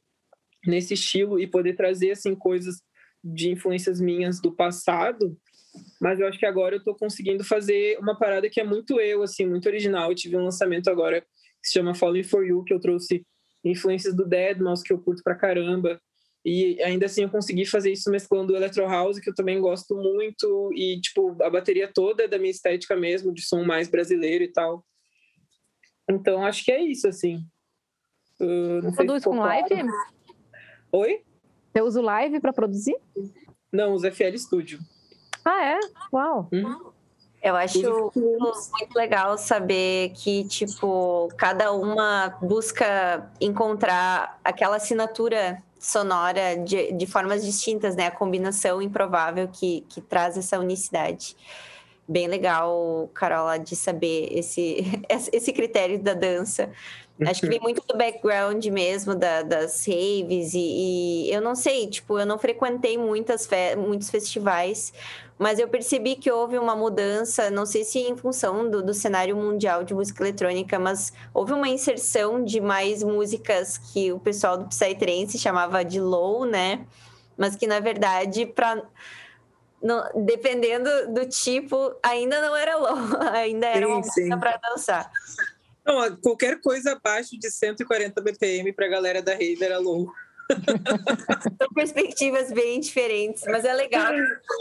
nesse 0.67 0.95
estilo 0.95 1.39
e 1.39 1.47
poder 1.47 1.75
trazer 1.75 2.13
assim 2.13 2.35
coisas 2.35 2.81
de 3.23 3.51
influências 3.51 4.01
minhas 4.01 4.41
do 4.41 4.51
passado 4.51 5.37
mas 6.01 6.21
eu 6.21 6.27
acho 6.27 6.39
que 6.39 6.47
agora 6.47 6.75
eu 6.75 6.79
estou 6.79 6.95
conseguindo 6.95 7.45
fazer 7.45 7.99
uma 7.99 8.17
parada 8.17 8.49
que 8.49 8.61
é 8.61 8.65
muito 8.65 9.01
eu 9.01 9.23
assim 9.23 9.47
muito 9.47 9.67
original. 9.67 10.11
Eu 10.11 10.15
tive 10.15 10.37
um 10.37 10.45
lançamento 10.45 10.89
agora 10.89 11.21
que 11.21 11.69
se 11.69 11.73
chama 11.73 11.95
Falling 11.95 12.23
for 12.23 12.45
You 12.45 12.65
que 12.65 12.73
eu 12.73 12.81
trouxe 12.81 13.25
influências 13.65 14.15
do 14.15 14.29
Deadmau5 14.29 14.83
que 14.85 14.93
eu 14.93 14.99
curto 14.99 15.23
pra 15.23 15.35
caramba 15.35 16.01
e 16.45 16.83
ainda 16.83 17.07
assim 17.07 17.23
eu 17.23 17.31
consegui 17.31 17.65
fazer 17.65 17.91
isso 17.91 18.11
mesclando 18.11 18.53
o 18.53 18.57
Electro 18.57 18.87
House, 18.87 19.19
que 19.19 19.31
eu 19.31 19.35
também 19.35 19.61
gosto 19.61 19.97
muito, 19.97 20.71
e 20.75 21.01
tipo, 21.01 21.35
a 21.43 21.49
bateria 21.49 21.91
toda 21.93 22.25
é 22.25 22.29
da 22.29 22.39
minha 22.39 22.51
estética 22.51 22.95
mesmo, 22.95 23.33
de 23.33 23.43
som 23.43 23.65
mais 23.65 23.89
brasileiro 23.89 24.45
e 24.45 24.53
tal. 24.53 24.85
Então 26.11 26.45
acho 26.45 26.65
que 26.65 26.73
é 26.73 26.83
isso, 26.83 27.09
assim. 27.09 27.47
Uh, 28.39 28.83
Você 28.83 28.97
produz 28.97 29.25
com 29.25 29.39
live? 29.39 29.75
Oi? 30.93 31.23
Você 31.73 31.83
usa 31.83 32.01
o 32.01 32.05
live 32.05 32.41
para 32.41 32.53
produzir? 32.53 32.97
Não, 33.73 33.95
usa 33.95 34.13
FL 34.13 34.37
Studio. 34.37 34.79
Ah, 35.45 35.65
é? 35.65 35.81
Uau! 36.13 36.49
Uhum. 36.53 36.93
Eu 37.43 37.57
acho 37.57 38.11
muito 38.15 38.95
legal 38.95 39.37
saber 39.37 40.13
que, 40.15 40.45
tipo, 40.45 41.29
cada 41.37 41.73
uma 41.73 42.31
busca 42.41 43.31
encontrar 43.39 44.41
aquela 44.43 44.77
assinatura 44.77 45.63
sonora 45.85 46.57
de, 46.57 46.93
de 46.93 47.07
formas 47.07 47.45
distintas, 47.45 47.95
né? 47.95 48.07
A 48.07 48.11
combinação 48.11 48.81
improvável 48.81 49.49
que, 49.49 49.85
que 49.89 50.01
traz 50.01 50.37
essa 50.37 50.59
unicidade. 50.59 51.37
Bem 52.09 52.27
legal, 52.27 53.11
Carola, 53.15 53.59
de 53.59 53.77
saber 53.77 54.29
esse, 54.33 54.85
esse 55.33 55.53
critério 55.53 55.99
da 56.03 56.15
dança. 56.15 56.71
Acho 57.27 57.43
que 57.43 57.49
vem 57.49 57.61
muito 57.61 57.81
do 57.87 57.97
background 57.97 58.65
mesmo 58.67 59.15
da, 59.15 59.43
das 59.43 59.87
raves 59.87 60.53
e, 60.53 61.29
e, 61.29 61.33
eu 61.33 61.41
não 61.41 61.55
sei, 61.55 61.87
tipo, 61.87 62.19
eu 62.19 62.27
não 62.27 62.39
frequentei 62.39 62.99
muitas 62.99 63.47
fe 63.47 63.77
muitos 63.77 64.11
festivais, 64.11 64.93
mas 65.39 65.59
eu 65.59 65.69
percebi 65.69 66.15
que 66.17 66.31
houve 66.31 66.59
uma 66.59 66.77
mudança, 66.77 67.51
não 67.51 67.67
sei 67.67 67.85
se 67.85 67.99
em 67.99 68.17
função 68.17 68.71
do, 68.71 68.83
do 68.83 68.95
cenário 68.95 69.37
mundial 69.37 69.83
de 69.83 69.93
música 69.93 70.23
eletrônica, 70.23 70.79
mas 70.79 71.13
houve 71.33 71.53
uma 71.53 71.69
inserção 71.69 72.45
de 72.45 72.61
mais 72.61 73.03
músicas 73.03 73.77
que 73.77 74.13
o 74.13 74.19
pessoal 74.19 74.57
do 74.57 74.69
Psytrance 74.69 75.39
chamava 75.39 75.85
de 75.85 76.01
low, 76.01 76.45
né? 76.45 76.87
Mas 77.37 77.57
que 77.57 77.67
na 77.67 77.81
verdade, 77.81 78.47
para 78.47 78.83
dependendo 80.25 80.89
do 81.13 81.29
tipo, 81.29 81.95
ainda 82.03 82.41
não 82.41 82.57
era 82.57 82.77
low, 82.77 82.97
ainda 83.33 83.67
era 83.67 83.87
sim, 83.87 83.93
uma 83.93 83.99
música 83.99 84.39
para 84.39 84.57
dançar. 84.57 85.11
Não, 85.85 86.17
qualquer 86.17 86.61
coisa 86.61 86.93
abaixo 86.93 87.39
de 87.39 87.51
140 87.51 88.19
BPM 88.23 88.73
para 88.73 88.87
a 88.87 88.89
galera 88.89 89.21
da 89.21 89.33
rave 89.33 89.63
era 89.63 89.79
low. 89.79 90.11
São 91.59 91.69
perspectivas 91.75 92.53
bem 92.53 92.81
diferentes, 92.81 93.43
mas 93.47 93.65
é 93.65 93.73
legal. 93.73 94.13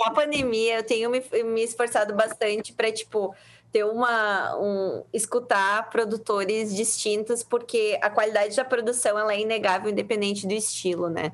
Na 0.05 0.11
pandemia, 0.11 0.77
eu 0.77 0.83
tenho 0.83 1.09
me, 1.09 1.21
me 1.43 1.63
esforçado 1.63 2.13
bastante 2.13 2.73
para, 2.73 2.91
tipo, 2.91 3.35
ter 3.71 3.83
uma 3.83 4.55
um, 4.57 5.03
escutar 5.11 5.89
produtores 5.89 6.75
distintos 6.75 7.41
porque 7.41 7.97
a 8.01 8.09
qualidade 8.09 8.55
da 8.55 8.63
produção 8.63 9.17
ela 9.17 9.33
é 9.33 9.39
inegável 9.39 9.89
independente 9.89 10.45
do 10.45 10.53
estilo 10.53 11.09
né 11.09 11.31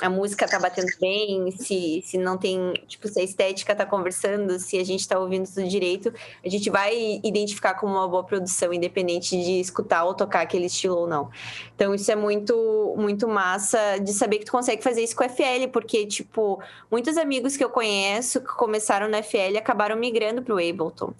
a 0.00 0.08
música 0.08 0.46
tá 0.46 0.58
batendo 0.60 0.90
bem, 1.00 1.50
se, 1.50 2.02
se 2.04 2.18
não 2.18 2.38
tem, 2.38 2.72
tipo, 2.86 3.08
se 3.08 3.20
a 3.20 3.22
estética 3.22 3.74
tá 3.74 3.84
conversando, 3.84 4.58
se 4.58 4.78
a 4.78 4.84
gente 4.84 5.06
tá 5.06 5.18
ouvindo 5.18 5.48
tudo 5.48 5.66
direito, 5.66 6.12
a 6.44 6.48
gente 6.48 6.70
vai 6.70 7.20
identificar 7.24 7.74
como 7.74 7.94
uma 7.94 8.06
boa 8.06 8.22
produção, 8.22 8.72
independente 8.72 9.30
de 9.30 9.58
escutar 9.60 10.04
ou 10.04 10.14
tocar 10.14 10.42
aquele 10.42 10.66
estilo 10.66 10.98
ou 10.98 11.06
não. 11.08 11.30
Então, 11.74 11.94
isso 11.94 12.10
é 12.12 12.16
muito, 12.16 12.94
muito 12.96 13.26
massa 13.26 13.98
de 13.98 14.12
saber 14.12 14.38
que 14.38 14.44
tu 14.44 14.52
consegue 14.52 14.82
fazer 14.82 15.02
isso 15.02 15.16
com 15.16 15.24
FL, 15.24 15.68
porque, 15.72 16.06
tipo, 16.06 16.62
muitos 16.90 17.16
amigos 17.16 17.56
que 17.56 17.64
eu 17.64 17.70
conheço 17.70 18.40
que 18.40 18.54
começaram 18.54 19.08
na 19.08 19.22
FL 19.22 19.56
acabaram 19.58 19.96
migrando 19.96 20.42
pro 20.42 20.54
Ableton. 20.58 21.12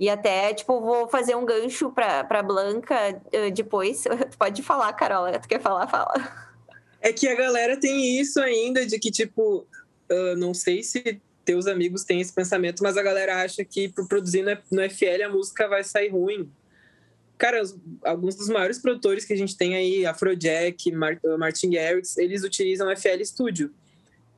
E 0.00 0.08
até, 0.08 0.54
tipo, 0.54 0.80
vou 0.80 1.06
fazer 1.06 1.36
um 1.36 1.44
gancho 1.44 1.90
pra, 1.90 2.24
pra 2.24 2.42
Blanca 2.42 2.96
uh, 3.26 3.50
depois. 3.52 4.04
Pode 4.38 4.62
falar, 4.62 4.92
Carola. 4.94 5.38
Tu 5.38 5.46
quer 5.46 5.60
falar? 5.60 5.86
Fala. 5.86 6.51
É 7.02 7.12
que 7.12 7.26
a 7.26 7.34
galera 7.34 7.76
tem 7.76 8.20
isso 8.20 8.40
ainda 8.40 8.86
de 8.86 8.98
que, 8.98 9.10
tipo, 9.10 9.66
uh, 10.08 10.36
não 10.36 10.54
sei 10.54 10.84
se 10.84 11.20
teus 11.44 11.66
amigos 11.66 12.04
têm 12.04 12.20
esse 12.20 12.32
pensamento, 12.32 12.82
mas 12.82 12.96
a 12.96 13.02
galera 13.02 13.42
acha 13.42 13.64
que 13.64 13.88
por 13.88 14.06
produzir 14.06 14.42
no 14.70 14.82
FL 14.88 15.24
a 15.24 15.28
música 15.28 15.66
vai 15.66 15.82
sair 15.82 16.08
ruim. 16.08 16.48
Cara, 17.36 17.60
alguns 18.04 18.36
dos 18.36 18.48
maiores 18.48 18.78
produtores 18.78 19.24
que 19.24 19.32
a 19.32 19.36
gente 19.36 19.56
tem 19.56 19.74
aí, 19.74 20.06
Afrojack, 20.06 20.92
Martin 20.92 21.70
Garrix, 21.70 22.16
eles 22.16 22.44
utilizam 22.44 22.88
FL 22.96 23.24
Studio. 23.24 23.74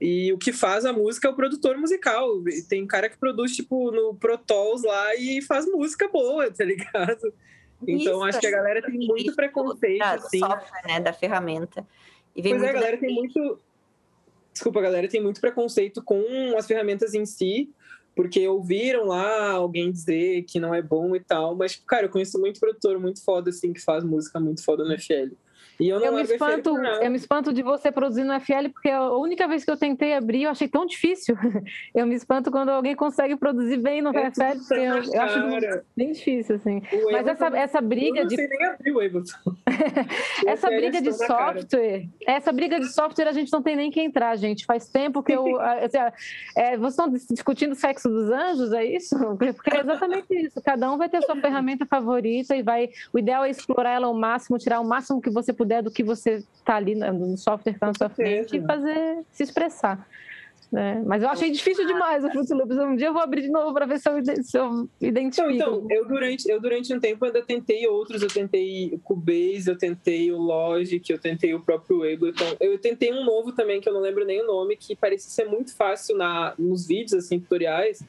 E 0.00 0.32
o 0.32 0.38
que 0.38 0.52
faz 0.52 0.86
a 0.86 0.92
música 0.92 1.28
é 1.28 1.30
o 1.30 1.34
produtor 1.34 1.76
musical. 1.76 2.42
Tem 2.68 2.86
cara 2.86 3.10
que 3.10 3.18
produz, 3.18 3.54
tipo, 3.54 3.90
no 3.90 4.14
Pro 4.14 4.38
Tools 4.38 4.82
lá 4.82 5.14
e 5.16 5.42
faz 5.42 5.66
música 5.66 6.08
boa, 6.08 6.50
tá 6.50 6.64
ligado? 6.64 7.32
Então, 7.82 7.96
Isso, 7.96 8.22
acho 8.22 8.40
que 8.40 8.46
a 8.46 8.50
galera 8.50 8.80
tem 8.80 8.98
muito 8.98 9.34
preconceito, 9.34 10.02
assim. 10.02 10.38
software, 10.38 10.86
né, 10.86 11.00
da 11.00 11.12
ferramenta. 11.12 11.86
E 12.34 12.42
vem 12.42 12.52
pois 12.52 12.62
é, 12.64 12.70
a 12.70 12.72
galera 12.72 12.96
tem 12.96 13.14
muito. 13.14 13.58
Desculpa, 14.52 14.78
a 14.78 14.82
galera 14.82 15.08
tem 15.08 15.22
muito 15.22 15.40
preconceito 15.40 16.02
com 16.02 16.22
as 16.56 16.66
ferramentas 16.66 17.14
em 17.14 17.26
si, 17.26 17.70
porque 18.14 18.46
ouviram 18.46 19.06
lá 19.06 19.50
alguém 19.50 19.90
dizer 19.90 20.44
que 20.44 20.60
não 20.60 20.74
é 20.74 20.80
bom 20.80 21.14
e 21.16 21.20
tal. 21.20 21.56
Mas, 21.56 21.76
cara, 21.76 22.06
eu 22.06 22.10
conheço 22.10 22.38
muito 22.38 22.60
produtor 22.60 22.98
muito 23.00 23.22
foda, 23.22 23.50
assim, 23.50 23.72
que 23.72 23.80
faz 23.80 24.04
música 24.04 24.38
muito 24.38 24.64
foda 24.64 24.84
no 24.84 24.96
FL. 24.98 25.34
E 25.78 25.88
eu 25.88 25.98
não 25.98 26.06
eu 26.06 26.12
me 26.14 26.22
espanto, 26.22 26.78
eu 26.78 27.10
me 27.10 27.16
espanto 27.16 27.52
de 27.52 27.62
você 27.62 27.90
produzir 27.90 28.24
no 28.24 28.38
FL, 28.40 28.68
porque 28.72 28.88
a 28.88 29.10
única 29.12 29.48
vez 29.48 29.64
que 29.64 29.70
eu 29.70 29.76
tentei 29.76 30.14
abrir, 30.14 30.44
eu 30.44 30.50
achei 30.50 30.68
tão 30.68 30.86
difícil. 30.86 31.36
Eu 31.94 32.06
me 32.06 32.14
espanto 32.14 32.50
quando 32.50 32.70
alguém 32.70 32.94
consegue 32.94 33.36
produzir 33.36 33.76
bem 33.78 34.02
no 34.02 34.10
é 34.16 34.30
FL, 34.30 34.58
porque 34.58 34.74
eu, 34.74 35.02
eu, 35.02 35.22
acho 35.22 35.38
bem 35.96 36.12
difícil, 36.12 36.56
assim. 36.56 36.82
O 36.92 37.12
Mas 37.12 37.26
essa, 37.26 37.46
essa 37.56 37.80
briga 37.80 38.20
eu 38.20 38.26
de. 38.26 38.36
Nem 38.36 38.64
abrir 38.66 38.92
o 38.92 39.00
essa 40.46 40.68
briga 40.68 41.00
de 41.00 41.12
software, 41.12 42.08
essa 42.26 42.52
briga 42.52 42.80
de 42.80 42.92
software 42.92 43.28
a 43.28 43.32
gente 43.32 43.52
não 43.52 43.62
tem 43.62 43.76
nem 43.76 43.90
que 43.90 44.00
entrar, 44.00 44.36
gente. 44.36 44.64
Faz 44.64 44.88
tempo 44.88 45.22
que 45.22 45.32
eu. 45.32 45.44
Assim, 45.60 45.98
é, 46.56 46.76
vocês 46.76 46.92
estão 46.92 47.10
discutindo 47.30 47.72
o 47.72 47.76
sexo 47.76 48.08
dos 48.08 48.30
anjos, 48.30 48.72
é 48.72 48.84
isso? 48.84 49.16
Porque 49.36 49.76
é 49.76 49.80
exatamente 49.80 50.34
isso. 50.34 50.60
Cada 50.62 50.92
um 50.92 50.98
vai 50.98 51.08
ter 51.08 51.18
a 51.18 51.22
sua 51.22 51.36
ferramenta 51.36 51.86
favorita 51.86 52.56
e 52.56 52.62
vai. 52.62 52.90
O 53.12 53.18
ideal 53.18 53.44
é 53.44 53.50
explorar 53.50 53.92
ela 53.92 54.06
ao 54.06 54.14
máximo, 54.14 54.58
tirar 54.58 54.80
o 54.80 54.84
máximo 54.84 55.20
que 55.20 55.30
você 55.30 55.52
puder 55.52 55.63
do 55.64 55.90
que 55.90 56.02
você 56.02 56.42
está 56.54 56.76
ali 56.76 56.94
no 56.94 57.36
software 57.36 57.72
que 57.72 57.76
está 57.76 57.86
na 57.86 57.94
sua 57.94 58.08
frente 58.08 58.56
e 58.56 58.62
fazer 58.62 59.24
se 59.30 59.42
expressar. 59.42 60.06
Né? 60.74 61.02
Mas 61.06 61.22
eu 61.22 61.28
achei 61.28 61.52
difícil 61.52 61.86
demais 61.86 62.24
o 62.24 62.30
Fruit 62.30 62.52
Loops. 62.52 62.76
Um 62.76 62.96
dia 62.96 63.06
eu 63.06 63.12
vou 63.12 63.22
abrir 63.22 63.42
de 63.42 63.48
novo 63.48 63.72
para 63.72 63.86
ver 63.86 64.00
se 64.00 64.08
eu, 64.08 64.14
se 64.42 64.58
eu 64.58 64.88
identifico. 65.00 65.50
Então, 65.50 65.76
então, 65.76 65.86
eu, 65.88 66.08
durante, 66.08 66.50
eu 66.50 66.60
durante 66.60 66.92
um 66.92 66.98
tempo 66.98 67.24
ainda 67.24 67.42
tentei 67.42 67.86
outros. 67.86 68.22
Eu 68.22 68.28
tentei 68.28 68.90
o 68.92 68.98
Cubase, 68.98 69.68
eu 69.68 69.78
tentei 69.78 70.32
o 70.32 70.38
Logic, 70.38 71.08
eu 71.08 71.18
tentei 71.18 71.54
o 71.54 71.60
próprio 71.60 71.98
Ableton. 71.98 72.56
Eu 72.58 72.76
tentei 72.78 73.12
um 73.12 73.24
novo 73.24 73.52
também, 73.52 73.80
que 73.80 73.88
eu 73.88 73.92
não 73.92 74.00
lembro 74.00 74.24
nem 74.24 74.42
o 74.42 74.46
nome, 74.46 74.76
que 74.76 74.96
parecia 74.96 75.30
ser 75.30 75.48
muito 75.48 75.74
fácil 75.76 76.16
na, 76.16 76.54
nos 76.58 76.88
vídeos, 76.88 77.24
assim, 77.24 77.38
tutoriais 77.38 78.02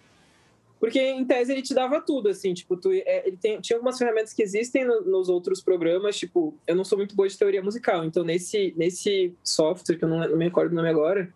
porque, 0.86 1.02
em 1.02 1.26
tese, 1.26 1.52
ele 1.52 1.64
te 1.64 1.74
dava 1.74 2.00
tudo, 2.00 2.30
assim, 2.30 2.54
tipo, 2.54 2.78
tu, 2.78 2.92
é, 2.92 3.28
ele 3.28 3.38
tem, 3.38 3.60
tinha 3.60 3.76
algumas 3.76 3.98
ferramentas 3.98 4.34
que 4.34 4.44
existem 4.44 4.86
no, 4.86 5.02
nos 5.02 5.30
outros 5.30 5.60
programas, 5.60 6.16
tipo, 6.16 6.56
eu 6.68 6.76
não 6.76 6.84
sou 6.84 6.96
muito 6.96 7.16
boa 7.16 7.28
de 7.28 7.36
teoria 7.36 7.64
musical, 7.64 8.06
então 8.06 8.24
nesse, 8.24 8.72
nesse 8.78 9.34
software, 9.44 9.98
que 9.98 10.06
eu 10.06 10.10
não, 10.10 10.20
não 10.30 10.38
me 10.38 10.46
recordo 10.46 10.74
o 10.74 10.76
nome 10.76 10.88
agora, 10.88 11.34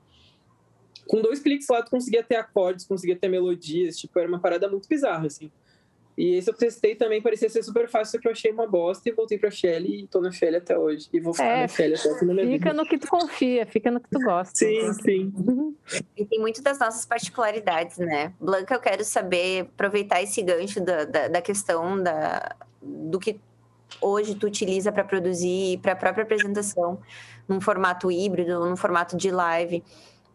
com 1.07 1.19
dois 1.19 1.39
cliques 1.39 1.67
lá 1.67 1.81
tu 1.81 1.89
conseguia 1.89 2.21
ter 2.21 2.35
acordes, 2.35 2.85
conseguia 2.85 3.15
ter 3.15 3.27
melodias, 3.27 3.97
tipo, 3.97 4.19
era 4.19 4.27
uma 4.27 4.39
parada 4.39 4.69
muito 4.69 4.87
bizarra, 4.87 5.25
assim. 5.25 5.51
E 6.19 6.35
esse 6.35 6.49
eu 6.49 6.53
testei 6.53 6.95
também, 6.95 7.21
parecia 7.21 7.47
ser 7.47 7.63
super 7.63 7.87
fácil, 7.87 8.11
só 8.11 8.19
que 8.19 8.27
eu 8.27 8.33
achei 8.33 8.51
uma 8.51 8.67
bosta 8.67 9.07
e 9.07 9.11
voltei 9.13 9.37
pra 9.37 9.49
Shelly 9.49 10.01
e 10.01 10.07
tô 10.07 10.19
na 10.19 10.29
Shelly 10.29 10.57
até 10.57 10.77
hoje. 10.77 11.07
E 11.13 11.19
vou 11.21 11.33
ficar 11.33 11.45
é, 11.45 11.61
na 11.61 11.67
Shelly 11.69 11.93
até 11.93 12.11
o 12.11 12.19
fim 12.19 12.25
da 12.25 12.33
minha 12.33 12.45
Fica 12.45 12.71
vida. 12.71 12.73
no 12.73 12.85
que 12.85 12.97
tu 12.97 13.07
confia, 13.07 13.65
fica 13.65 13.89
no 13.89 14.01
que 14.01 14.09
tu 14.09 14.19
gosta. 14.19 14.53
Sim, 14.53 14.91
sim. 14.95 15.33
E 16.17 16.25
tem 16.25 16.37
muito 16.37 16.61
das 16.61 16.77
nossas 16.77 17.05
particularidades, 17.05 17.99
né? 17.99 18.33
Blanca, 18.37 18.75
eu 18.75 18.81
quero 18.81 19.01
saber, 19.05 19.61
aproveitar 19.61 20.21
esse 20.21 20.41
gancho 20.41 20.81
da, 20.81 21.05
da, 21.05 21.27
da 21.29 21.41
questão 21.41 22.03
da, 22.03 22.53
do 22.81 23.17
que 23.17 23.39
hoje 24.01 24.35
tu 24.35 24.45
utiliza 24.45 24.91
para 24.91 25.05
produzir 25.05 25.79
para 25.79 25.93
a 25.93 25.95
própria 25.95 26.23
apresentação 26.25 26.99
num 27.47 27.61
formato 27.61 28.11
híbrido, 28.11 28.59
num 28.59 28.75
formato 28.75 29.15
de 29.15 29.31
live. 29.31 29.81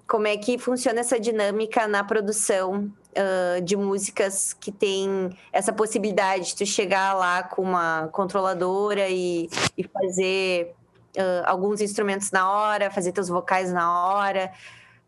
Como 0.09 0.27
é 0.27 0.35
que 0.39 0.57
funciona 0.57 1.01
essa 1.01 1.21
dinâmica 1.21 1.87
na 1.87 2.03
produção 2.03 2.91
uh, 3.17 3.61
de 3.63 3.77
músicas 3.77 4.53
que 4.53 4.71
tem 4.71 5.31
essa 5.53 5.73
possibilidade 5.73 6.49
de 6.49 6.57
tu 6.57 6.67
chegar 6.67 7.15
lá 7.15 7.43
com 7.43 7.63
uma 7.63 8.09
controladora 8.13 9.09
e, 9.09 9.49
e 9.77 9.85
fazer 9.85 10.75
uh, 11.17 11.45
alguns 11.47 11.81
instrumentos 11.81 12.31
na 12.31 12.51
hora, 12.51 12.91
fazer 12.91 13.13
teus 13.13 13.29
vocais 13.29 13.73
na 13.73 14.07
hora. 14.07 14.53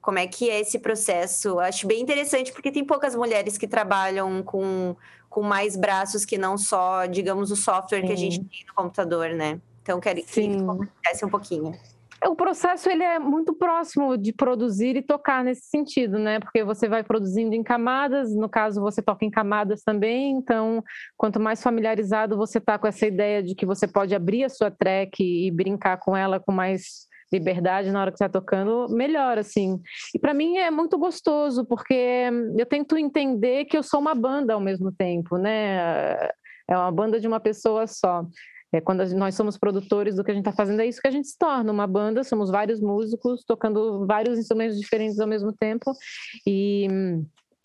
Como 0.01 0.19
é 0.19 0.27
que 0.27 0.49
é 0.49 0.61
esse 0.61 0.79
processo? 0.79 1.59
Acho 1.59 1.87
bem 1.87 2.01
interessante 2.01 2.53
porque 2.53 2.71
tem 2.71 2.85
poucas 2.85 3.17
mulheres 3.17 3.59
que 3.59 3.67
trabalham 3.67 4.43
com, 4.43 4.95
com 5.29 5.43
mais 5.43 5.77
braços 5.77 6.25
que 6.25 6.39
não 6.39 6.57
só, 6.57 7.07
digamos, 7.07 7.51
o 7.51 7.57
software 7.57 8.03
Sim. 8.03 8.07
que 8.07 8.13
a 8.13 8.17
gente 8.17 8.39
tem 8.45 8.65
no 8.69 8.75
computador, 8.75 9.31
né? 9.31 9.61
Então, 9.83 10.01
quero 10.01 10.23
que 10.23 10.63
comentasse 10.63 11.25
um 11.25 11.29
pouquinho 11.29 11.77
o 12.29 12.37
processo 12.37 12.89
ele 12.89 13.03
é 13.03 13.18
muito 13.18 13.55
próximo 13.55 14.16
de 14.16 14.33
produzir 14.33 14.97
e 14.97 15.03
tocar 15.03 15.45
nesse 15.45 15.68
sentido, 15.68 16.18
né? 16.18 16.41
Porque 16.41 16.64
você 16.64 16.89
vai 16.89 17.03
produzindo 17.03 17.55
em 17.55 17.62
camadas, 17.62 18.35
no 18.35 18.49
caso 18.49 18.81
você 18.81 19.03
toca 19.03 19.24
em 19.24 19.31
camadas 19.31 19.83
também, 19.83 20.33
então 20.33 20.83
quanto 21.16 21.41
mais 21.41 21.62
familiarizado 21.62 22.37
você 22.37 22.59
está 22.59 22.79
com 22.79 22.87
essa 22.87 23.07
ideia 23.07 23.43
de 23.43 23.55
que 23.55 23.66
você 23.66 23.87
pode 23.87 24.14
abrir 24.14 24.45
a 24.45 24.49
sua 24.49 24.70
track 24.70 25.22
e 25.22 25.51
brincar 25.51 25.99
com 25.99 26.16
ela 26.16 26.41
com 26.41 26.53
mais 26.53 27.07
liberdade 27.33 27.91
na 27.91 28.01
hora 28.01 28.11
que 28.11 28.16
está 28.16 28.29
tocando, 28.29 28.87
melhor 28.89 29.39
assim. 29.39 29.81
E 30.14 30.18
para 30.18 30.35
mim 30.35 30.59
é 30.59 30.70
muito 30.70 30.97
gostoso 30.99 31.64
porque 31.64 32.31
eu 32.57 32.66
tento 32.66 32.97
entender 32.97 33.64
que 33.64 33.77
eu 33.77 33.83
sou 33.83 34.01
uma 34.01 34.14
banda 34.14 34.55
ao 34.55 34.61
mesmo 34.61 34.93
tempo, 34.93 35.37
né? 35.37 36.29
É 36.68 36.77
uma 36.77 36.91
banda 36.91 37.20
de 37.20 37.27
uma 37.27 37.41
pessoa 37.41 37.87
só. 37.87 38.24
É, 38.73 38.81
quando 38.81 39.05
nós 39.14 39.35
somos 39.35 39.57
produtores 39.57 40.17
do 40.17 40.25
que 40.25 40.31
a 40.31 40.35
gente 40.35 40.47
está 40.47 40.53
fazendo, 40.53 40.81
é 40.81 40.87
isso 40.87 41.01
que 41.01 41.09
a 41.09 41.12
gente 41.12 41.29
se 41.29 41.39
torna, 41.39 41.73
uma 41.73 41.87
banda, 41.87 42.25
somos 42.25 42.51
vários 42.51 42.81
músicos 42.81 43.45
tocando 43.45 44.07
vários 44.07 44.39
instrumentos 44.39 44.79
diferentes 44.79 45.21
ao 45.21 45.27
mesmo 45.27 45.53
tempo. 45.53 45.93
E 46.47 46.89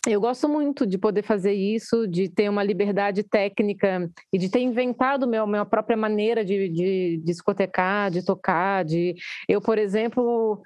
eu 0.08 0.20
gosto 0.20 0.50
muito 0.50 0.86
de 0.86 0.98
poder 0.98 1.22
fazer 1.22 1.54
isso, 1.54 2.08
de 2.08 2.28
ter 2.28 2.50
uma 2.50 2.64
liberdade 2.64 3.22
técnica 3.22 4.10
e 4.34 4.38
de 4.38 4.50
ter 4.50 4.60
inventado 4.60 5.28
meu, 5.28 5.46
minha 5.46 5.66
própria 5.66 5.96
maneira 5.96 6.44
de, 6.44 6.70
de, 6.70 7.18
de 7.18 7.22
discotecar, 7.24 8.10
de 8.10 8.26
tocar. 8.26 8.84
De... 8.84 9.16
Eu, 9.48 9.62
por 9.62 9.78
exemplo, 9.78 10.60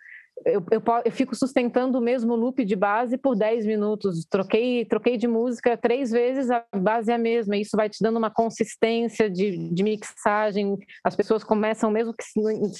eu, 0.43 0.63
eu, 0.69 0.81
eu, 1.05 1.11
fico 1.11 1.35
sustentando 1.35 1.97
o 1.97 2.01
mesmo 2.01 2.35
loop 2.35 2.63
de 2.65 2.75
base 2.75 3.17
por 3.17 3.35
10 3.35 3.65
minutos. 3.65 4.25
Troquei, 4.25 4.85
troquei 4.85 5.17
de 5.17 5.27
música 5.27 5.77
três 5.77 6.11
vezes, 6.11 6.51
a 6.51 6.63
base 6.75 7.11
é 7.11 7.15
a 7.15 7.17
mesma. 7.17 7.55
Isso 7.55 7.75
vai 7.75 7.89
te 7.89 7.97
dando 8.01 8.17
uma 8.17 8.29
consistência 8.29 9.29
de, 9.29 9.69
de 9.73 9.83
mixagem. 9.83 10.77
As 11.03 11.15
pessoas 11.15 11.43
começam, 11.43 11.89
mesmo 11.89 12.13
que 12.13 12.23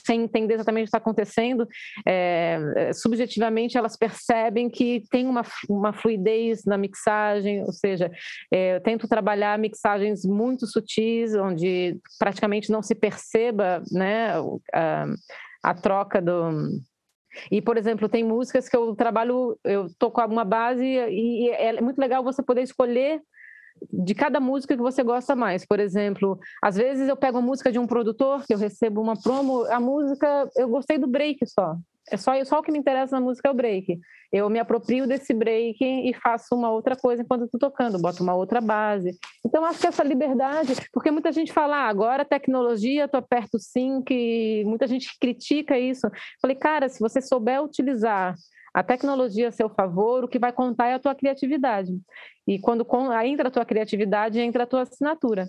sem 0.05 0.23
entender 0.23 0.55
exatamente 0.55 0.83
o 0.83 0.85
que 0.85 0.89
está 0.89 0.97
acontecendo, 0.97 1.67
é, 2.05 2.91
subjetivamente 2.93 3.77
elas 3.77 3.95
percebem 3.95 4.69
que 4.69 5.03
tem 5.09 5.25
uma, 5.25 5.43
uma 5.69 5.93
fluidez 5.93 6.65
na 6.65 6.77
mixagem. 6.77 7.63
Ou 7.63 7.71
seja, 7.71 8.11
é, 8.51 8.75
eu 8.75 8.81
tento 8.81 9.07
trabalhar 9.07 9.57
mixagens 9.57 10.25
muito 10.25 10.67
sutis, 10.67 11.33
onde 11.35 11.97
praticamente 12.19 12.71
não 12.71 12.83
se 12.83 12.93
perceba 12.93 13.81
né, 13.91 14.33
a, 14.73 15.05
a 15.63 15.73
troca 15.73 16.21
do 16.21 16.51
e, 17.51 17.61
por 17.61 17.77
exemplo, 17.77 18.09
tem 18.09 18.23
músicas 18.23 18.67
que 18.69 18.75
eu 18.75 18.95
trabalho, 18.95 19.57
eu 19.63 19.87
tô 19.97 20.11
com 20.11 20.21
uma 20.21 20.45
base 20.45 20.85
e 20.85 21.49
é 21.49 21.81
muito 21.81 21.99
legal 21.99 22.23
você 22.23 22.41
poder 22.41 22.61
escolher 22.61 23.21
de 23.91 24.15
cada 24.15 24.39
música 24.39 24.75
que 24.75 24.81
você 24.81 25.03
gosta 25.03 25.35
mais. 25.35 25.65
Por 25.65 25.79
exemplo, 25.79 26.39
às 26.61 26.75
vezes 26.75 27.07
eu 27.07 27.17
pego 27.17 27.37
a 27.37 27.41
música 27.41 27.71
de 27.71 27.79
um 27.79 27.87
produtor 27.87 28.45
que 28.45 28.53
eu 28.53 28.57
recebo 28.57 29.01
uma 29.01 29.19
promo, 29.21 29.65
a 29.65 29.79
música 29.79 30.49
eu 30.55 30.69
gostei 30.69 30.97
do 30.97 31.07
break 31.07 31.45
só. 31.47 31.75
É 32.11 32.17
só, 32.17 32.31
só 32.45 32.59
o 32.59 32.63
que 32.63 32.71
me 32.71 32.79
interessa 32.79 33.19
na 33.19 33.25
música 33.25 33.49
é 33.49 33.51
o 33.51 33.55
break. 33.55 33.99
Eu 34.31 34.49
me 34.49 34.59
aproprio 34.59 35.07
desse 35.07 35.33
break 35.33 35.77
e 35.83 36.13
faço 36.13 36.55
uma 36.55 36.69
outra 36.69 36.95
coisa 36.95 37.21
enquanto 37.21 37.45
estou 37.45 37.59
tocando, 37.59 38.01
boto 38.01 38.21
uma 38.21 38.35
outra 38.35 38.59
base. 38.59 39.17
Então, 39.45 39.63
acho 39.65 39.79
que 39.79 39.87
essa 39.87 40.03
liberdade, 40.03 40.73
porque 40.91 41.09
muita 41.09 41.31
gente 41.31 41.53
fala, 41.53 41.77
ah, 41.77 41.87
agora 41.87 42.25
tecnologia, 42.25 43.07
tu 43.07 43.15
aperta 43.15 43.57
o 43.57 43.59
sync, 43.59 44.63
muita 44.65 44.87
gente 44.87 45.17
critica 45.19 45.79
isso. 45.79 46.07
Falei, 46.41 46.55
cara, 46.55 46.89
se 46.89 46.99
você 46.99 47.21
souber 47.21 47.63
utilizar 47.63 48.35
a 48.73 48.83
tecnologia 48.83 49.47
a 49.47 49.51
seu 49.51 49.69
favor, 49.69 50.25
o 50.25 50.27
que 50.27 50.37
vai 50.37 50.51
contar 50.51 50.87
é 50.87 50.95
a 50.95 50.99
tua 50.99 51.15
criatividade. 51.15 51.97
E 52.45 52.59
quando 52.59 52.85
entra 53.23 53.47
a 53.47 53.51
tua 53.51 53.65
criatividade, 53.65 54.39
entra 54.39 54.63
a 54.63 54.67
tua 54.67 54.81
assinatura. 54.81 55.47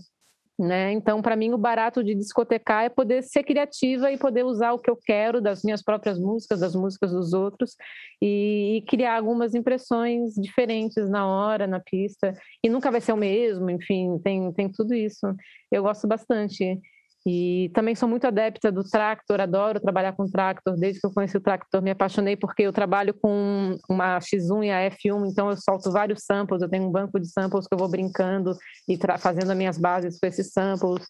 Né? 0.58 0.92
Então, 0.92 1.20
para 1.20 1.36
mim, 1.36 1.52
o 1.52 1.58
barato 1.58 2.02
de 2.02 2.14
discotecar 2.14 2.84
é 2.84 2.88
poder 2.88 3.22
ser 3.22 3.42
criativa 3.42 4.10
e 4.10 4.16
poder 4.16 4.42
usar 4.42 4.72
o 4.72 4.78
que 4.78 4.90
eu 4.90 4.96
quero 4.96 5.38
das 5.38 5.62
minhas 5.62 5.82
próprias 5.82 6.18
músicas, 6.18 6.60
das 6.60 6.74
músicas 6.74 7.10
dos 7.10 7.34
outros, 7.34 7.76
e, 8.22 8.78
e, 8.78 8.82
criar 8.88 9.18
algumas 9.18 9.54
impressões 9.54 10.32
diferentes 10.34 11.10
na 11.10 11.26
hora, 11.26 11.66
na 11.66 11.78
pista. 11.78 12.34
E 12.64 12.70
nunca 12.70 12.90
vai 12.90 13.02
ser 13.02 13.12
o 13.12 13.16
mesmo, 13.18 13.68
enfim, 13.68 14.18
tem, 14.24 14.50
tem 14.54 14.72
tudo 14.72 14.94
isso. 14.94 15.26
Eu 15.70 15.82
gosto 15.82 16.08
bastante. 16.08 16.80
E 17.26 17.72
também 17.74 17.96
sou 17.96 18.08
muito 18.08 18.24
adepta 18.24 18.70
do 18.70 18.84
Tractor, 18.84 19.40
adoro 19.40 19.80
trabalhar 19.80 20.12
com 20.12 20.30
Tractor. 20.30 20.76
Desde 20.76 21.00
que 21.00 21.06
eu 21.08 21.12
conheci 21.12 21.36
o 21.36 21.40
Tractor, 21.40 21.82
me 21.82 21.90
apaixonei 21.90 22.36
porque 22.36 22.62
eu 22.62 22.72
trabalho 22.72 23.12
com 23.12 23.76
uma 23.90 24.20
X1 24.20 24.64
e 24.64 24.70
a 24.70 24.88
F1, 24.92 25.28
então 25.28 25.50
eu 25.50 25.56
solto 25.56 25.90
vários 25.90 26.22
samples. 26.24 26.62
Eu 26.62 26.68
tenho 26.68 26.86
um 26.86 26.92
banco 26.92 27.18
de 27.18 27.28
samples 27.28 27.66
que 27.66 27.74
eu 27.74 27.78
vou 27.78 27.88
brincando 27.88 28.56
e 28.88 28.96
fazendo 29.18 29.50
as 29.50 29.56
minhas 29.58 29.76
bases 29.76 30.20
com 30.20 30.26
esses 30.28 30.52
samples. 30.52 31.04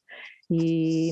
E 0.50 1.10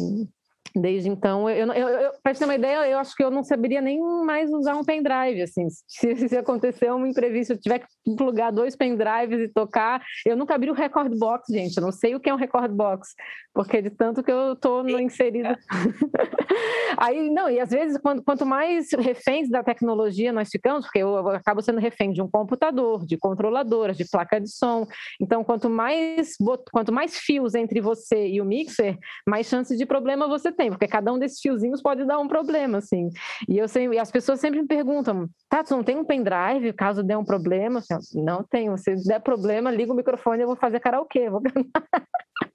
Desde 0.76 1.08
então, 1.08 1.48
eu, 1.48 1.72
eu, 1.72 1.88
eu 1.88 2.12
para 2.20 2.34
ter 2.34 2.44
uma 2.44 2.54
ideia, 2.56 2.88
eu 2.88 2.98
acho 2.98 3.14
que 3.14 3.22
eu 3.22 3.30
não 3.30 3.44
saberia 3.44 3.80
nem 3.80 4.00
mais 4.24 4.52
usar 4.52 4.74
um 4.74 4.82
pendrive, 4.82 5.42
assim, 5.42 5.68
se, 5.86 6.28
se 6.28 6.36
acontecer 6.36 6.92
um 6.92 7.06
imprevisto, 7.06 7.52
eu 7.52 7.60
tiver 7.60 7.78
que 7.78 7.86
plugar 8.16 8.50
dois 8.50 8.74
pendrives 8.74 9.40
e 9.40 9.48
tocar, 9.48 10.02
eu 10.26 10.36
nunca 10.36 10.54
abri 10.54 10.70
o 10.70 10.74
record 10.74 11.16
box, 11.16 11.52
gente, 11.52 11.76
eu 11.76 11.82
não 11.82 11.92
sei 11.92 12.16
o 12.16 12.20
que 12.20 12.28
é 12.28 12.34
um 12.34 12.38
record 12.38 12.72
box, 12.72 13.14
porque 13.54 13.80
de 13.80 13.90
tanto 13.90 14.22
que 14.22 14.32
eu 14.32 14.56
tô 14.56 14.82
no 14.82 14.98
inserido. 14.98 15.48
Aí, 16.98 17.30
não, 17.30 17.48
e 17.48 17.60
às 17.60 17.70
vezes, 17.70 17.98
quando, 17.98 18.22
quanto 18.22 18.44
mais 18.44 18.88
reféns 18.92 19.48
da 19.48 19.62
tecnologia 19.62 20.32
nós 20.32 20.48
ficamos, 20.48 20.84
porque 20.84 20.98
eu, 20.98 21.08
eu 21.08 21.28
acabo 21.30 21.62
sendo 21.62 21.80
refém 21.80 22.12
de 22.12 22.20
um 22.20 22.28
computador, 22.28 23.06
de 23.06 23.16
controladoras, 23.16 23.96
de 23.96 24.08
placa 24.08 24.40
de 24.40 24.50
som, 24.50 24.86
então 25.20 25.44
quanto 25.44 25.70
mais, 25.70 26.34
quanto 26.72 26.92
mais 26.92 27.16
fios 27.16 27.54
entre 27.54 27.80
você 27.80 28.26
e 28.28 28.40
o 28.40 28.44
mixer, 28.44 28.98
mais 29.26 29.46
chances 29.46 29.78
de 29.78 29.86
problema 29.86 30.26
você 30.26 30.50
tem, 30.50 30.63
porque 30.70 30.86
cada 30.86 31.12
um 31.12 31.18
desses 31.18 31.40
fiozinhos 31.40 31.82
pode 31.82 32.04
dar 32.04 32.18
um 32.18 32.28
problema, 32.28 32.78
assim. 32.78 33.10
E 33.48 33.58
eu 33.58 33.68
sempre, 33.68 33.96
e 33.96 34.00
as 34.00 34.10
pessoas 34.10 34.40
sempre 34.40 34.60
me 34.60 34.66
perguntam, 34.66 35.28
tá, 35.48 35.62
tu 35.62 35.76
não 35.76 35.82
tem 35.82 35.96
um 35.96 36.04
pendrive 36.04 36.72
caso 36.72 37.02
dê 37.02 37.16
um 37.16 37.24
problema? 37.24 37.80
Assim, 37.80 38.22
não 38.22 38.42
tenho. 38.42 38.76
Se 38.78 38.94
der 39.06 39.20
problema, 39.20 39.70
liga 39.70 39.92
o 39.92 39.96
microfone, 39.96 40.42
eu 40.42 40.48
vou 40.48 40.56
fazer 40.56 40.80
karaokê, 40.80 41.30
vou 41.30 41.42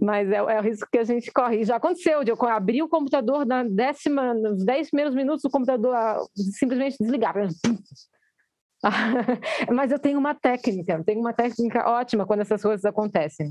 Mas 0.00 0.30
é, 0.30 0.36
é, 0.36 0.60
o 0.60 0.62
risco 0.62 0.88
que 0.90 0.98
a 0.98 1.04
gente 1.04 1.30
corre. 1.32 1.60
E 1.60 1.64
já 1.64 1.76
aconteceu, 1.76 2.24
de 2.24 2.30
eu 2.30 2.36
o 2.36 2.88
computador 2.88 3.46
na 3.46 3.62
décima, 3.62 4.34
nos 4.34 4.64
dez 4.64 4.88
primeiros 4.88 5.14
minutos, 5.14 5.44
o 5.44 5.50
computador 5.50 5.94
ah, 5.94 6.18
simplesmente 6.58 6.96
desligar. 6.98 7.34
Mas 9.72 9.90
eu 9.90 9.98
tenho 9.98 10.18
uma 10.18 10.34
técnica, 10.34 10.94
eu 10.94 11.04
tenho 11.04 11.20
uma 11.20 11.32
técnica 11.32 11.88
ótima 11.88 12.26
quando 12.26 12.40
essas 12.40 12.62
coisas 12.62 12.84
acontecem. 12.84 13.50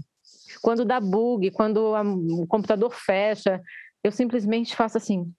Quando 0.63 0.85
dá 0.85 0.97
bug, 0.97 1.51
quando 1.51 1.93
a, 1.93 2.01
o 2.01 2.47
computador 2.47 2.95
fecha, 2.95 3.61
eu 4.01 4.13
simplesmente 4.13 4.77
faço 4.77 4.97
assim. 4.97 5.29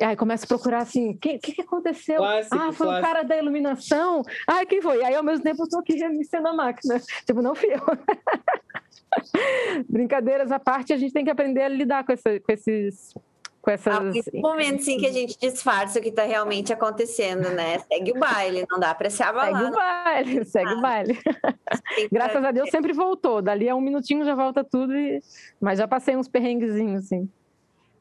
Aí 0.00 0.14
começo 0.14 0.44
a 0.44 0.46
procurar 0.46 0.82
assim, 0.82 1.10
o 1.10 1.18
que, 1.18 1.38
que, 1.38 1.54
que, 1.54 1.62
aconteceu? 1.62 2.18
Clássico, 2.18 2.54
ah, 2.54 2.72
foi 2.72 2.86
clássico. 2.86 2.98
o 2.98 3.00
cara 3.00 3.24
da 3.24 3.36
iluminação? 3.36 4.22
Ah, 4.46 4.64
quem 4.64 4.80
foi? 4.80 5.04
Aí 5.04 5.16
ao 5.16 5.24
mesmo 5.24 5.42
tempo 5.42 5.62
eu 5.62 5.64
estou 5.64 5.80
aqui 5.80 5.96
reiniciando 5.96 6.46
a 6.46 6.52
máquina. 6.52 7.00
Tipo, 7.26 7.42
não 7.42 7.54
fui 7.54 7.70
eu. 7.72 7.80
Brincadeiras 9.90 10.52
à 10.52 10.60
parte, 10.60 10.92
a 10.92 10.96
gente 10.96 11.12
tem 11.12 11.24
que 11.24 11.30
aprender 11.30 11.62
a 11.62 11.68
lidar 11.68 12.04
com, 12.04 12.12
essa, 12.12 12.38
com 12.38 12.52
esses 12.52 13.12
com 13.66 13.72
essas. 13.72 13.92
Há 13.92 14.38
momentos 14.40 14.86
em 14.86 14.96
que 14.96 15.06
a 15.06 15.12
gente 15.12 15.36
disfarça 15.36 15.98
o 15.98 16.02
que 16.02 16.10
está 16.10 16.22
realmente 16.22 16.72
acontecendo, 16.72 17.50
né? 17.50 17.80
Segue 17.80 18.12
o 18.12 18.18
baile, 18.18 18.64
não 18.70 18.78
dá 18.78 18.94
para 18.94 19.10
se 19.10 19.20
abalar. 19.24 19.60
Segue 19.60 19.64
o 19.64 19.74
baile, 19.74 20.44
segue 20.46 20.72
o 20.72 20.80
baile. 20.80 21.18
Graças 22.12 22.44
a 22.44 22.52
Deus 22.52 22.70
sempre 22.70 22.92
voltou. 22.92 23.42
Dali 23.42 23.68
a 23.68 23.74
um 23.74 23.80
minutinho 23.80 24.24
já 24.24 24.36
volta 24.36 24.62
tudo, 24.62 24.96
e... 24.96 25.20
mas 25.60 25.80
já 25.80 25.88
passei 25.88 26.16
uns 26.16 26.28
perrenguezinhos, 26.28 27.06
assim. 27.06 27.28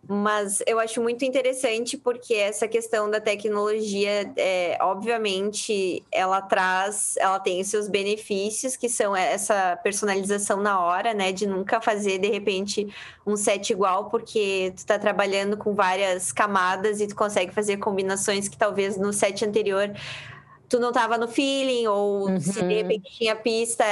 Mas 0.07 0.61
eu 0.67 0.79
acho 0.79 1.01
muito 1.01 1.25
interessante 1.25 1.97
porque 1.97 2.35
essa 2.35 2.67
questão 2.67 3.09
da 3.09 3.19
tecnologia, 3.19 4.31
é, 4.37 4.77
obviamente, 4.79 6.03
ela 6.11 6.41
traz, 6.41 7.15
ela 7.17 7.39
tem 7.39 7.59
os 7.59 7.67
seus 7.67 7.87
benefícios, 7.87 8.75
que 8.75 8.87
são 8.87 9.15
essa 9.15 9.75
personalização 9.83 10.61
na 10.61 10.79
hora, 10.79 11.11
né? 11.13 11.31
De 11.31 11.47
nunca 11.47 11.81
fazer, 11.81 12.19
de 12.19 12.29
repente, 12.29 12.87
um 13.25 13.35
set 13.35 13.71
igual, 13.71 14.09
porque 14.09 14.71
tu 14.75 14.79
está 14.79 14.99
trabalhando 14.99 15.57
com 15.57 15.73
várias 15.73 16.31
camadas 16.31 17.01
e 17.01 17.07
tu 17.07 17.15
consegue 17.15 17.51
fazer 17.51 17.77
combinações 17.77 18.47
que 18.47 18.57
talvez 18.57 18.97
no 18.97 19.11
set 19.11 19.43
anterior 19.43 19.91
tu 20.68 20.80
não 20.80 20.89
estava 20.89 21.18
no 21.18 21.28
feeling, 21.28 21.88
ou 21.88 22.30
uhum. 22.30 22.39
se 22.39 22.53
de 22.53 22.59
uhum. 22.61 22.68
repente 22.68 23.11
tinha 23.11 23.36
pista, 23.36 23.84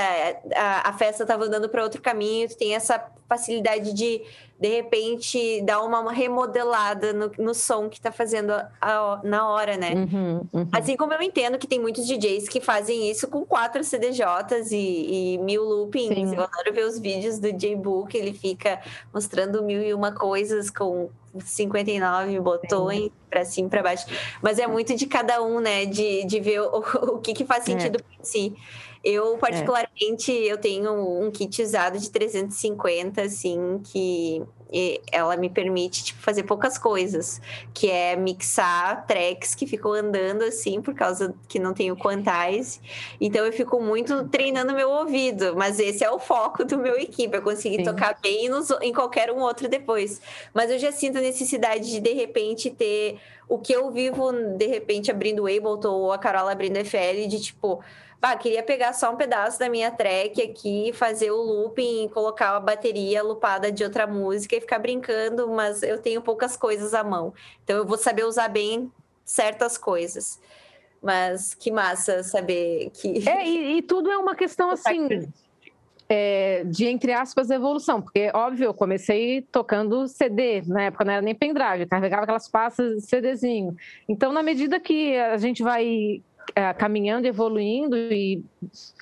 a, 0.56 0.90
a 0.90 0.94
festa 0.94 1.24
estava 1.24 1.46
andando 1.46 1.70
para 1.70 1.84
outro 1.84 2.02
caminho, 2.02 2.48
tu 2.48 2.58
tem 2.58 2.76
essa 2.76 3.04
facilidade 3.28 3.94
de, 3.94 4.22
de 4.60 4.68
repente, 4.68 5.62
dar 5.64 5.82
uma 5.82 6.12
remodelada 6.12 7.14
no, 7.14 7.32
no 7.38 7.54
som 7.54 7.90
que 7.90 7.98
está 7.98 8.12
fazendo 8.12 8.52
a, 8.52 8.70
a, 8.82 9.22
na 9.24 9.50
hora, 9.50 9.78
né? 9.78 9.94
Uhum, 9.94 10.42
uhum. 10.54 10.68
Assim 10.72 10.96
como 10.96 11.14
eu 11.14 11.22
entendo 11.22 11.58
que 11.58 11.68
tem 11.68 11.80
muitos 11.80 12.08
DJs 12.08 12.48
que 12.48 12.62
fazem 12.62 13.10
isso 13.10 13.28
com 13.28 13.46
quatro 13.46 13.84
CDJs 13.84 14.72
e, 14.72 14.76
e 14.78 15.38
mil 15.40 15.64
loopings. 15.64 16.30
Sim. 16.30 16.36
Eu 16.36 16.44
adoro 16.44 16.74
ver 16.74 16.86
os 16.86 17.00
vídeos 17.00 17.40
do 17.40 17.52
J-Book, 17.52 18.16
ele 18.16 18.34
fica 18.34 18.80
mostrando 19.14 19.64
mil 19.64 19.82
e 19.82 19.94
uma 19.94 20.12
coisas 20.12 20.70
com 20.70 21.10
59 21.40 22.40
botões 22.40 23.10
para 23.30 23.46
cima 23.46 23.68
e 23.68 23.70
para 23.70 23.84
baixo. 23.84 24.06
Mas 24.42 24.60
é 24.60 24.68
muito 24.68 24.96
de 24.96 25.06
cada 25.06 25.42
um, 25.42 25.60
né? 25.60 25.86
De, 25.86 26.26
de 26.26 26.40
ver 26.40 26.62
o, 26.62 26.78
o 26.78 27.18
que, 27.20 27.34
que 27.34 27.46
faz 27.46 27.64
sentido 27.64 28.00
é. 28.00 28.16
para 28.16 28.24
si. 28.26 28.56
Eu, 29.04 29.38
particularmente, 29.38 30.32
é. 30.32 30.52
eu 30.52 30.58
tenho 30.58 30.94
um 30.94 31.30
kit 31.30 31.62
usado 31.62 32.00
de 32.00 32.10
350, 32.10 33.22
assim, 33.22 33.82
que 33.84 34.42
ela 35.12 35.38
me 35.38 35.50
permite, 35.50 36.04
tipo, 36.06 36.20
fazer 36.22 36.44
poucas 36.44 36.78
coisas, 36.78 37.40
que 37.74 37.92
é 37.92 38.16
mixar 38.16 39.06
tracks 39.06 39.54
que 39.54 39.68
ficam 39.68 39.92
andando, 39.92 40.44
assim, 40.44 40.82
por 40.82 40.96
causa 40.96 41.36
que 41.48 41.60
não 41.60 41.74
tenho 41.74 41.96
quantize. 41.96 42.80
Então, 43.22 43.46
eu 43.46 43.54
fico 43.54 43.80
muito 43.80 44.28
treinando 44.30 44.74
meu 44.74 44.90
ouvido, 44.90 45.54
mas 45.56 45.80
esse 45.80 46.04
é 46.04 46.10
o 46.10 46.18
foco 46.18 46.64
do 46.64 46.78
meu 46.80 46.98
equipe, 46.98 47.38
eu 47.38 47.42
conseguir 47.42 47.78
Sim. 47.78 47.84
tocar 47.84 48.18
bem 48.22 48.50
nos, 48.50 48.72
em 48.82 48.94
qualquer 48.94 49.30
um 49.32 49.42
outro 49.42 49.68
depois. 49.68 50.22
Mas 50.54 50.72
eu 50.72 50.80
já 50.80 50.92
sinto 50.92 51.18
a 51.18 51.22
necessidade 51.22 51.92
de, 51.92 52.00
de 52.00 52.14
repente, 52.14 52.72
ter 52.72 53.20
o 53.48 53.60
que 53.60 53.74
eu 53.74 53.92
vivo, 53.92 54.32
de 54.32 54.66
repente, 54.66 55.12
abrindo 55.12 55.44
o 55.44 55.48
Ableton 55.48 55.92
ou 55.92 56.12
a 56.12 56.18
Carola 56.18 56.52
abrindo 56.52 56.84
FL, 56.84 57.28
de, 57.28 57.40
tipo 57.40 57.84
bah, 58.24 58.38
queria 58.38 58.64
pegar 58.64 58.94
só 58.94 59.12
um 59.12 59.18
pedaço 59.18 59.60
da 59.60 59.68
minha 59.68 59.92
track 59.92 60.42
aqui, 60.42 60.94
fazer 60.94 61.30
o 61.30 61.42
looping, 61.42 62.08
colocar 62.08 62.56
a 62.56 62.60
bateria 62.62 63.22
lupada 63.22 63.70
de 63.70 63.84
outra 63.84 64.08
música 64.08 64.56
e 64.56 64.62
ficar 64.62 64.80
brincando, 64.80 65.50
mas 65.50 65.84
eu 65.84 66.02
tenho 66.02 66.22
poucas 66.22 66.56
coisas 66.56 66.94
à 66.94 67.04
mão. 67.04 67.34
Então 67.66 67.76
eu 67.76 67.86
vou 67.86 67.98
saber 67.98 68.24
usar 68.24 68.48
bem 68.48 68.90
certas 69.26 69.78
coisas. 69.78 70.40
Mas 71.02 71.54
que 71.54 71.70
massa 71.70 72.24
saber 72.24 72.92
que. 72.94 73.24
É, 73.28 73.46
e, 73.46 73.80
e 73.80 73.82
tudo 73.82 74.10
é 74.10 74.18
uma 74.18 74.36
questão 74.36 74.72
assim. 74.72 75.30
É, 76.08 76.64
de, 76.66 76.86
entre 76.86 77.12
aspas, 77.12 77.50
evolução, 77.50 78.02
porque, 78.02 78.32
óbvio, 78.34 78.66
eu 78.66 78.74
comecei 78.74 79.42
tocando 79.42 80.08
CD, 80.08 80.62
na 80.66 80.84
época 80.84 81.04
não 81.04 81.14
era 81.14 81.22
nem 81.22 81.36
pendrive, 81.36 81.88
carregava 81.88 82.24
aquelas 82.24 82.48
pastas 82.48 82.96
de 82.96 83.02
CDzinho. 83.02 83.76
Então, 84.08 84.32
na 84.32 84.44
medida 84.44 84.80
que 84.80 85.18
a 85.18 85.38
gente 85.38 85.62
vai 85.62 86.22
caminhando, 86.78 87.28
evoluindo 87.28 87.96
e 87.96 88.44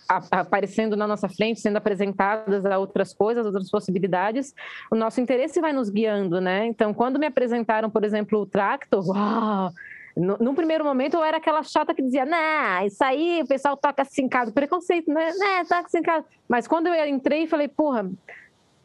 aparecendo 0.07 0.95
na 0.97 1.07
nossa 1.07 1.29
frente, 1.29 1.61
sendo 1.61 1.77
apresentadas 1.77 2.65
a 2.65 2.77
outras 2.77 3.13
coisas, 3.13 3.45
outras 3.45 3.69
possibilidades, 3.69 4.53
o 4.91 4.95
nosso 4.95 5.21
interesse 5.21 5.61
vai 5.61 5.71
nos 5.71 5.89
guiando, 5.89 6.41
né? 6.41 6.65
Então, 6.65 6.93
quando 6.93 7.19
me 7.19 7.27
apresentaram, 7.27 7.89
por 7.89 8.03
exemplo, 8.03 8.39
o 8.39 8.45
Tractor! 8.45 9.03
No, 10.15 10.53
primeiro 10.53 10.83
momento 10.83 11.13
eu 11.13 11.23
era 11.23 11.37
aquela 11.37 11.63
chata 11.63 11.93
que 11.93 12.01
dizia, 12.01 12.25
nah, 12.25 12.85
isso 12.85 13.01
aí 13.01 13.41
o 13.41 13.47
pessoal 13.47 13.77
toca 13.77 14.01
assim, 14.01 14.27
casa, 14.27 14.51
preconceito, 14.51 15.09
né? 15.09 15.31
Né, 15.31 15.63
toca 15.63 15.85
assim, 15.85 16.01
casa. 16.01 16.25
Mas 16.49 16.67
quando 16.67 16.87
eu 16.87 17.07
entrei, 17.07 17.47
falei, 17.47 17.69
porra, 17.69 18.11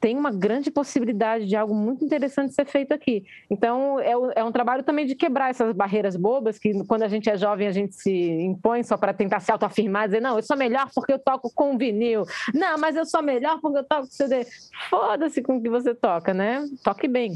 tem 0.01 0.17
uma 0.17 0.31
grande 0.31 0.71
possibilidade 0.71 1.47
de 1.47 1.57
algo 1.57 1.75
muito 1.75 2.05
interessante 2.05 2.55
ser 2.55 2.67
feito 2.67 2.93
aqui. 2.93 3.25
Então, 3.51 3.99
é, 4.01 4.13
é, 4.37 4.45
um 4.45 4.53
trabalho 4.53 4.83
também 4.83 5.07
de 5.07 5.15
quebrar 5.15 5.51
essas 5.51 5.75
barreiras 5.75 6.17
bobas 6.17 6.59
que, 6.59 6.85
quando 6.85 7.03
a 7.03 7.09
gente 7.09 7.29
é 7.31 7.37
jovem, 7.37 7.67
a 7.67 7.73
gente 7.73 7.95
se 7.95 8.11
impõe 8.11 8.83
só 8.83 8.97
para 8.97 9.13
tentar 9.13 9.41
se 9.41 9.51
autoafirmar, 9.51 10.07
dizer, 10.07 10.21
não, 10.21 10.37
eu 10.37 10.43
sou 10.43 10.57
melhor 10.57 10.91
porque 10.95 11.13
eu 11.13 11.19
toco 11.19 11.51
com 11.55 11.79
vinil. 11.79 12.25
Não, 12.55 12.79
mas 12.79 12.97
eu 12.97 13.07
sou 13.07 13.23
melhor 13.23 13.61
porque 13.61 13.79
eu 13.79 13.85
toco 13.85 14.03
com 14.03 14.13
CD. 14.13 14.47
Foda-se 14.91 15.43
com 15.43 15.57
o 15.57 15.63
que 15.63 15.69
você 15.69 15.95
toca, 15.95 16.35
né? 16.35 16.65
Toque 16.85 17.09
bem. 17.09 17.33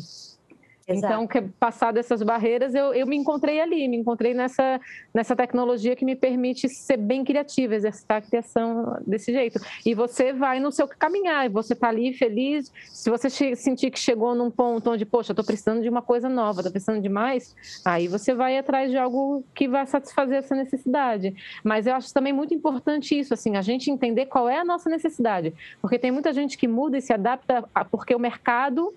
Então, 0.97 1.27
que, 1.27 1.41
passado 1.41 1.99
essas 1.99 2.23
barreiras, 2.23 2.75
eu, 2.75 2.93
eu 2.93 3.07
me 3.07 3.17
encontrei 3.17 3.61
ali, 3.61 3.87
me 3.87 3.97
encontrei 3.97 4.35
nessa, 4.35 4.81
nessa 5.15 5.37
tecnologia 5.37 5.95
que 5.95 6.05
me 6.05 6.17
permite 6.17 6.69
ser 6.69 6.97
bem 6.97 7.25
criativa, 7.25 7.75
exercitar 7.75 8.19
a 8.19 8.21
criação 8.21 8.97
desse 9.07 9.33
jeito. 9.33 9.61
E 9.87 9.95
você 9.95 10.33
vai 10.33 10.59
no 10.59 10.73
seu 10.73 10.89
caminhar, 10.89 11.49
você 11.49 11.75
está 11.75 11.89
ali 11.89 12.13
feliz. 12.13 12.73
Se 12.89 13.09
você 13.09 13.31
sentir 13.31 13.91
que 13.91 13.99
chegou 13.99 14.35
num 14.35 14.51
ponto 14.51 14.91
onde, 14.91 15.05
poxa, 15.05 15.33
estou 15.33 15.45
precisando 15.45 15.83
de 15.83 15.89
uma 15.89 16.03
coisa 16.03 16.29
nova, 16.29 16.61
estou 16.61 16.73
precisando 16.73 17.01
de 17.01 17.09
mais, 17.09 17.55
aí 17.85 18.09
você 18.09 18.35
vai 18.35 18.59
atrás 18.59 18.91
de 18.91 18.99
algo 18.99 19.45
que 19.55 19.69
vai 19.69 19.87
satisfazer 19.87 20.39
essa 20.39 20.55
necessidade. 20.55 21.35
Mas 21.63 21.87
eu 21.87 21.95
acho 21.95 22.13
também 22.13 22.33
muito 22.33 22.53
importante 22.53 23.19
isso, 23.19 23.33
assim, 23.33 23.57
a 23.57 23.63
gente 23.63 23.91
entender 23.91 24.27
qual 24.27 24.49
é 24.49 24.59
a 24.59 24.65
nossa 24.65 24.91
necessidade. 24.91 25.55
Porque 25.81 25.99
tem 25.99 26.11
muita 26.11 26.33
gente 26.33 26.59
que 26.59 26.67
muda 26.67 26.99
e 26.99 27.01
se 27.01 27.13
adapta 27.13 27.65
porque 27.91 28.15
o 28.15 28.19
mercado 28.19 28.93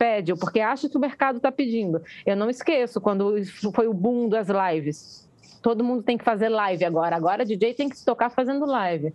pede, 0.00 0.34
porque 0.34 0.60
acha 0.60 0.88
que 0.88 0.96
o 0.96 1.00
mercado 1.00 1.36
está 1.36 1.52
pedindo. 1.52 2.02
Eu 2.24 2.34
não 2.34 2.48
esqueço 2.48 3.02
quando 3.02 3.44
foi 3.74 3.86
o 3.86 3.92
boom 3.92 4.30
das 4.30 4.48
lives. 4.48 5.28
Todo 5.60 5.84
mundo 5.84 6.02
tem 6.02 6.16
que 6.16 6.24
fazer 6.24 6.48
live 6.48 6.82
agora. 6.86 7.14
Agora 7.14 7.44
DJ 7.44 7.74
tem 7.74 7.86
que 7.86 7.98
se 7.98 8.04
tocar 8.06 8.30
fazendo 8.30 8.64
live. 8.64 9.12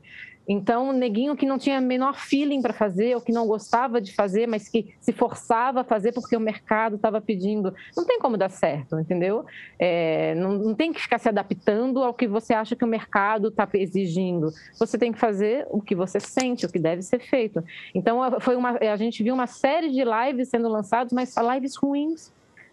Então, 0.48 0.94
neguinho 0.94 1.36
que 1.36 1.46
não 1.46 1.58
tinha 1.58 1.82
menor 1.82 2.16
feeling 2.16 2.62
para 2.62 2.74
fazer, 2.74 3.16
ou 3.16 3.22
que 3.22 3.32
não 3.32 3.48
gostava 3.48 4.00
de 4.00 4.14
fazer, 4.14 4.48
mas 4.48 4.70
que 4.70 4.94
se 5.00 5.12
forçava 5.12 5.82
a 5.82 5.84
fazer 5.84 6.12
porque 6.12 6.36
o 6.36 6.40
mercado 6.40 6.96
estava 6.98 7.20
pedindo, 7.20 7.74
não 7.96 8.06
tem 8.06 8.20
como 8.20 8.38
dar 8.38 8.50
certo, 8.50 9.00
entendeu? 9.00 9.46
É, 9.80 10.36
não, 10.36 10.54
não, 10.54 10.76
tem 10.76 10.94
que 10.94 11.02
ficar 11.02 11.18
se 11.18 11.28
adaptando 11.28 12.04
ao 12.04 12.14
que 12.14 12.28
você 12.28 12.54
acha 12.54 12.76
que 12.76 12.86
o 12.86 12.88
mercado 12.88 13.48
está 13.48 13.68
exigindo. 13.74 14.52
Você 14.78 14.98
tem 14.98 15.12
que 15.12 15.20
fazer 15.20 15.66
o 15.70 15.82
que 15.82 15.96
você 15.96 16.20
sente, 16.20 16.66
o 16.66 16.72
que 16.72 16.80
deve 16.80 17.02
ser 17.02 17.20
feito. 17.20 17.64
Então, 17.94 18.40
foi 18.40 18.56
uma, 18.56 18.78
a 18.78 18.96
gente 18.98 19.24
viu 19.24 19.34
uma 19.34 19.48
série 19.48 19.90
de 19.90 20.04
lives 20.04 20.50
sendo 20.50 20.70
lançadas, 20.70 21.12
mas 21.12 21.36
lives 21.38 21.76
ruins, 21.76 22.32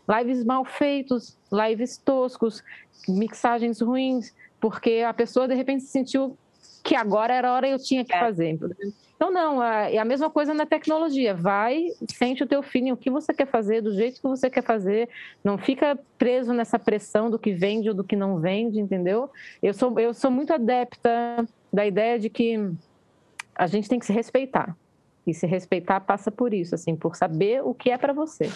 lives 0.09 0.45
mal 0.45 0.65
feitos, 0.65 1.39
lives 1.51 1.97
toscos, 1.97 2.63
mixagens 3.09 3.81
ruins, 3.81 4.35
porque 4.61 5.05
a 5.07 5.13
pessoa 5.15 5.49
de 5.49 5.55
repente 5.55 5.85
se 5.85 5.91
sentiu 5.91 6.37
que 6.83 6.95
agora 6.97 7.35
era 7.35 7.49
a 7.49 7.55
hora 7.55 7.69
eu 7.69 7.79
tinha 7.79 8.05
que 8.05 8.13
é. 8.13 8.19
fazer. 8.19 8.59
Então, 9.15 9.31
não, 9.31 9.63
é 9.63 9.99
a 9.99 10.05
mesma 10.05 10.29
coisa 10.29 10.53
na 10.53 10.67
tecnologia. 10.67 11.35
Vai, 11.35 11.87
sente 12.13 12.43
o 12.43 12.47
teu 12.47 12.63
feeling, 12.63 12.91
o 12.91 12.97
que 12.97 13.11
você 13.11 13.33
quer 13.33 13.47
fazer, 13.47 13.81
do 13.81 13.95
jeito 13.95 14.21
que 14.21 14.27
você 14.27 14.51
quer 14.51 14.65
fazer. 14.65 15.09
Não 15.45 15.57
fica 15.57 15.99
preso 16.19 16.53
nessa 16.53 16.79
pressão 16.79 17.31
do 17.31 17.39
que 17.39 17.53
vende 17.53 17.89
ou 17.89 17.95
do 17.95 18.03
que 18.03 18.17
não 18.17 18.39
vende, 18.39 18.81
entendeu? 18.81 19.31
Eu 19.63 19.73
sou, 19.73 19.99
eu 20.01 20.13
sou 20.13 20.31
muito 20.31 20.53
adepta 20.53 21.47
da 21.73 21.87
ideia 21.87 22.19
de 22.19 22.29
que 22.29 22.59
a 23.55 23.67
gente 23.67 23.89
tem 23.89 23.99
que 23.99 24.07
se 24.07 24.13
respeitar. 24.13 24.77
E 25.25 25.33
se 25.33 25.47
respeitar 25.47 26.01
passa 26.01 26.33
por 26.33 26.53
isso, 26.53 26.75
assim, 26.75 26.97
por 26.97 27.15
saber 27.15 27.63
o 27.63 27.73
que 27.73 27.91
é 27.91 27.97
para 27.97 28.13
você. 28.13 28.51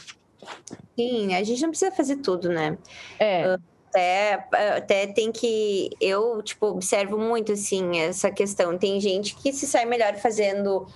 Sim, 0.97 1.33
a 1.35 1.45
gente 1.45 1.63
não 1.63 1.71
precisa 1.71 1.93
fazer 1.93 2.17
tudo, 2.17 2.49
né? 2.49 2.77
É. 3.21 3.55
Uh 3.55 3.76
até, 3.97 4.47
até 4.77 5.07
tem 5.07 5.33
que. 5.33 5.91
Eu, 6.01 6.43
tipo, 6.43 6.67
observo 6.67 7.19
muito, 7.19 7.53
assim, 7.53 7.99
essa 7.99 8.31
questão. 8.31 8.77
Tem 8.77 9.01
gente 9.01 9.35
que 9.37 9.53
se 9.53 9.67
sai 9.67 9.87
melhor 9.87 10.17
fazendo 10.17 10.87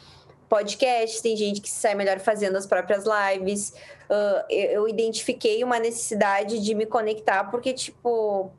podcast, 0.50 1.22
tem 1.22 1.36
gente 1.36 1.60
que 1.60 1.70
sai 1.70 1.94
melhor 1.94 2.18
fazendo 2.18 2.56
as 2.56 2.66
próprias 2.66 3.04
lives. 3.04 3.72
Uh, 4.10 4.42
eu, 4.50 4.70
eu, 4.70 4.88
identifiquei 4.88 5.62
uma 5.62 5.78
necessidade 5.78 6.58
de 6.58 6.74
me 6.74 6.84
conectar, 6.84 7.44
porque, 7.44 7.72
tipo, 7.72 8.50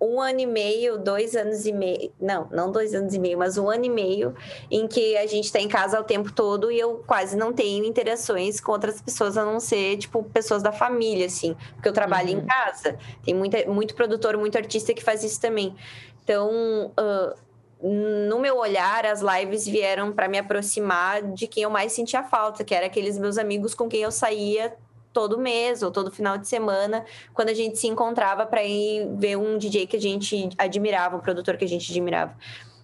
um 0.00 0.20
ano 0.20 0.38
e 0.38 0.46
meio, 0.46 0.96
dois 0.96 1.34
anos 1.34 1.66
e 1.66 1.72
meio, 1.72 2.12
não, 2.20 2.46
não 2.52 2.70
dois 2.70 2.94
anos 2.94 3.12
e 3.12 3.18
meio, 3.18 3.36
mas 3.36 3.58
um 3.58 3.68
ano 3.68 3.84
e 3.84 3.90
meio 3.90 4.36
em 4.70 4.86
que 4.86 5.16
a 5.16 5.26
gente 5.26 5.46
está 5.46 5.58
em 5.58 5.66
casa 5.66 6.00
o 6.00 6.04
tempo 6.04 6.32
todo 6.32 6.70
e 6.70 6.78
eu 6.78 7.02
quase 7.04 7.36
não 7.36 7.52
tenho 7.52 7.84
interações 7.84 8.60
com 8.60 8.70
outras 8.70 9.02
pessoas, 9.02 9.36
a 9.36 9.44
não 9.44 9.58
ser, 9.58 9.96
tipo, 9.96 10.22
pessoas 10.22 10.62
da 10.62 10.70
família, 10.70 11.26
assim, 11.26 11.56
porque 11.74 11.88
eu 11.88 11.92
trabalho 11.92 12.34
uhum. 12.34 12.38
em 12.38 12.46
casa. 12.46 12.96
Tem 13.24 13.34
muita, 13.34 13.66
muito 13.66 13.96
produtor, 13.96 14.36
muito 14.36 14.56
artista 14.56 14.94
que 14.94 15.02
faz 15.02 15.24
isso 15.24 15.40
também. 15.40 15.74
Então, 16.22 16.92
uh, 16.92 17.34
no 17.82 18.38
meu 18.38 18.58
olhar, 18.58 19.04
as 19.04 19.20
lives 19.20 19.66
vieram 19.66 20.12
para 20.12 20.28
me 20.28 20.38
aproximar 20.38 21.22
de 21.22 21.48
quem 21.48 21.64
eu 21.64 21.70
mais 21.70 21.92
sentia 21.92 22.22
falta, 22.22 22.62
que 22.62 22.74
era 22.74 22.86
aqueles 22.86 23.18
meus 23.18 23.36
amigos 23.36 23.74
com 23.74 23.88
quem 23.88 24.02
eu 24.02 24.12
saía 24.12 24.74
todo 25.12 25.38
mês 25.38 25.82
ou 25.82 25.90
todo 25.90 26.10
final 26.10 26.38
de 26.38 26.48
semana, 26.48 27.04
quando 27.34 27.50
a 27.50 27.54
gente 27.54 27.78
se 27.78 27.86
encontrava 27.86 28.46
para 28.46 28.62
ir 28.64 29.08
ver 29.16 29.36
um 29.36 29.58
DJ 29.58 29.86
que 29.86 29.96
a 29.96 30.00
gente 30.00 30.48
admirava, 30.56 31.16
um 31.16 31.20
produtor 31.20 31.56
que 31.56 31.64
a 31.64 31.68
gente 31.68 31.90
admirava. 31.90 32.34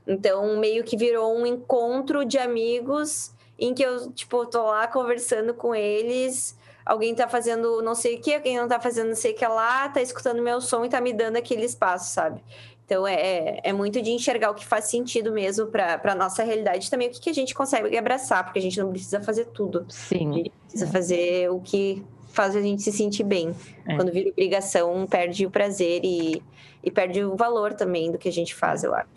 Então, 0.06 0.56
meio 0.58 0.84
que 0.84 0.96
virou 0.96 1.36
um 1.36 1.46
encontro 1.46 2.24
de 2.24 2.36
amigos 2.36 3.32
em 3.58 3.74
que 3.74 3.82
eu, 3.82 4.10
tipo, 4.12 4.46
tô 4.46 4.62
lá 4.62 4.86
conversando 4.86 5.54
com 5.54 5.74
eles, 5.74 6.56
alguém 6.84 7.14
tá 7.14 7.28
fazendo 7.28 7.82
não 7.82 7.94
sei 7.94 8.16
o 8.16 8.20
que, 8.20 8.34
alguém 8.34 8.56
não 8.56 8.68
tá 8.68 8.80
fazendo 8.80 9.08
não 9.08 9.16
sei 9.16 9.32
o 9.32 9.34
que 9.34 9.46
lá, 9.46 9.88
tá 9.88 10.00
escutando 10.00 10.42
meu 10.42 10.60
som 10.60 10.84
e 10.84 10.88
tá 10.88 11.00
me 11.00 11.12
dando 11.12 11.36
aquele 11.36 11.64
espaço, 11.64 12.12
sabe? 12.12 12.42
Então, 12.88 13.06
é, 13.06 13.14
é, 13.16 13.60
é 13.64 13.72
muito 13.74 14.00
de 14.00 14.10
enxergar 14.10 14.50
o 14.50 14.54
que 14.54 14.64
faz 14.64 14.86
sentido 14.86 15.30
mesmo 15.30 15.66
para 15.66 16.00
a 16.02 16.14
nossa 16.14 16.42
realidade 16.42 16.90
também, 16.90 17.08
o 17.08 17.10
que, 17.10 17.20
que 17.20 17.28
a 17.28 17.34
gente 17.34 17.54
consegue 17.54 17.94
abraçar, 17.98 18.42
porque 18.42 18.58
a 18.58 18.62
gente 18.62 18.80
não 18.80 18.90
precisa 18.90 19.20
fazer 19.20 19.44
tudo. 19.48 19.84
Sim. 19.90 20.30
A 20.30 20.32
gente 20.32 20.50
precisa 20.50 20.86
fazer 20.86 21.50
o 21.50 21.60
que 21.60 22.02
faz 22.28 22.56
a 22.56 22.62
gente 22.62 22.80
se 22.80 22.90
sentir 22.90 23.24
bem. 23.24 23.54
É. 23.86 23.94
Quando 23.94 24.10
vira 24.10 24.30
obrigação, 24.30 25.06
perde 25.06 25.44
o 25.44 25.50
prazer 25.50 26.00
e, 26.02 26.42
e 26.82 26.90
perde 26.90 27.22
o 27.22 27.36
valor 27.36 27.74
também 27.74 28.10
do 28.10 28.16
que 28.16 28.26
a 28.26 28.32
gente 28.32 28.54
faz, 28.54 28.82
eu 28.82 28.94
acho. 28.94 29.10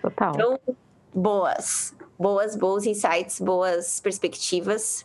Total. 0.00 0.32
Então, 0.32 0.60
boas. 1.12 1.92
Boas, 2.16 2.54
bons 2.54 2.86
insights, 2.86 3.40
boas 3.40 3.98
perspectivas. 3.98 5.04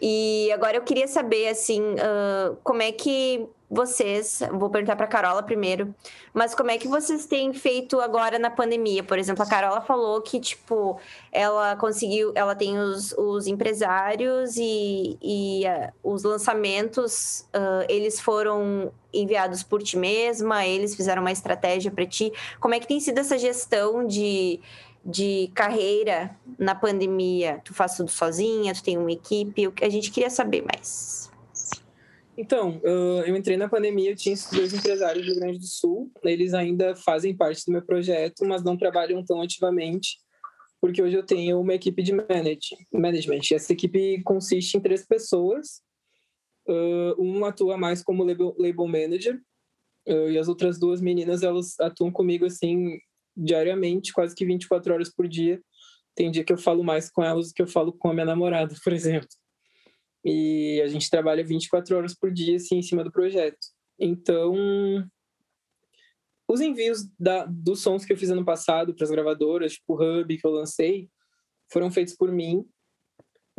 E 0.00 0.50
agora 0.52 0.76
eu 0.76 0.82
queria 0.82 1.06
saber, 1.06 1.48
assim, 1.48 1.80
uh, 1.80 2.56
como 2.62 2.82
é 2.82 2.92
que 2.92 3.48
vocês, 3.70 4.42
vou 4.50 4.68
perguntar 4.68 4.96
para 4.96 5.04
a 5.04 5.08
Carola 5.08 5.44
primeiro, 5.44 5.94
mas 6.34 6.56
como 6.56 6.72
é 6.72 6.78
que 6.78 6.88
vocês 6.88 7.24
têm 7.26 7.52
feito 7.52 8.00
agora 8.00 8.36
na 8.36 8.50
pandemia? 8.50 9.04
Por 9.04 9.16
exemplo, 9.16 9.44
a 9.44 9.46
Carola 9.46 9.80
falou 9.80 10.20
que, 10.20 10.40
tipo, 10.40 10.98
ela 11.30 11.76
conseguiu, 11.76 12.32
ela 12.34 12.56
tem 12.56 12.76
os, 12.76 13.12
os 13.12 13.46
empresários 13.46 14.56
e, 14.56 15.16
e 15.22 15.62
uh, 15.66 15.92
os 16.02 16.24
lançamentos, 16.24 17.46
uh, 17.54 17.86
eles 17.88 18.18
foram 18.20 18.90
enviados 19.14 19.62
por 19.62 19.82
ti 19.82 19.96
mesma, 19.96 20.66
eles 20.66 20.96
fizeram 20.96 21.22
uma 21.22 21.32
estratégia 21.32 21.90
para 21.92 22.06
ti. 22.06 22.32
Como 22.58 22.74
é 22.74 22.80
que 22.80 22.88
tem 22.88 22.98
sido 22.98 23.18
essa 23.18 23.38
gestão 23.38 24.04
de, 24.04 24.60
de 25.04 25.50
carreira 25.54 26.36
na 26.58 26.74
pandemia? 26.74 27.60
Tu 27.64 27.72
faz 27.72 27.96
tudo 27.96 28.10
sozinha, 28.10 28.74
tu 28.74 28.82
tem 28.82 28.98
uma 28.98 29.12
equipe? 29.12 29.72
A 29.82 29.88
gente 29.88 30.10
queria 30.10 30.30
saber 30.30 30.62
mais. 30.62 31.30
Então, 32.36 32.80
eu 32.82 33.36
entrei 33.36 33.56
na 33.56 33.68
pandemia, 33.68 34.10
eu 34.10 34.16
tinha 34.16 34.32
esses 34.32 34.50
dois 34.50 34.72
empresários 34.72 35.26
do 35.26 35.32
Rio 35.32 35.40
Grande 35.40 35.58
do 35.58 35.66
Sul. 35.66 36.10
Eles 36.22 36.54
ainda 36.54 36.96
fazem 36.96 37.36
parte 37.36 37.66
do 37.66 37.72
meu 37.72 37.82
projeto, 37.82 38.46
mas 38.46 38.62
não 38.62 38.76
trabalham 38.78 39.22
tão 39.24 39.42
ativamente, 39.42 40.18
porque 40.80 41.02
hoje 41.02 41.16
eu 41.16 41.22
tenho 41.22 41.60
uma 41.60 41.74
equipe 41.74 42.02
de 42.02 42.14
management. 42.14 43.40
Essa 43.52 43.74
equipe 43.74 44.22
consiste 44.22 44.76
em 44.76 44.80
três 44.80 45.06
pessoas. 45.06 45.82
Um 47.18 47.44
atua 47.44 47.76
mais 47.76 48.02
como 48.02 48.24
label, 48.24 48.54
label 48.58 48.86
manager, 48.86 49.38
e 50.06 50.38
as 50.38 50.48
outras 50.48 50.78
duas 50.78 51.00
meninas, 51.00 51.42
elas 51.42 51.78
atuam 51.78 52.10
comigo, 52.10 52.46
assim, 52.46 52.98
diariamente, 53.36 54.12
quase 54.12 54.34
que 54.34 54.44
24 54.44 54.92
horas 54.94 55.14
por 55.14 55.28
dia. 55.28 55.60
Tem 56.14 56.30
dia 56.30 56.44
que 56.44 56.52
eu 56.52 56.58
falo 56.58 56.84
mais 56.84 57.10
com 57.10 57.22
elas 57.22 57.48
do 57.48 57.54
que 57.54 57.62
eu 57.62 57.66
falo 57.66 57.92
com 57.92 58.10
a 58.10 58.14
minha 58.14 58.26
namorada, 58.26 58.74
por 58.82 58.92
exemplo 58.92 59.28
e 60.24 60.80
a 60.84 60.88
gente 60.88 61.10
trabalha 61.10 61.44
24 61.44 61.96
horas 61.96 62.14
por 62.14 62.30
dia 62.30 62.56
assim, 62.56 62.76
em 62.76 62.82
cima 62.82 63.02
do 63.02 63.10
projeto. 63.10 63.58
Então, 63.98 64.54
os 66.48 66.60
envios 66.60 67.06
da, 67.18 67.46
dos 67.46 67.80
sons 67.80 68.04
que 68.04 68.12
eu 68.12 68.16
fiz 68.16 68.30
ano 68.30 68.44
passado 68.44 68.94
para 68.94 69.04
as 69.04 69.10
gravadoras, 69.10 69.74
tipo 69.74 69.94
Hub 69.94 70.36
que 70.36 70.46
eu 70.46 70.50
lancei, 70.50 71.08
foram 71.72 71.90
feitos 71.90 72.14
por 72.14 72.30
mim. 72.30 72.64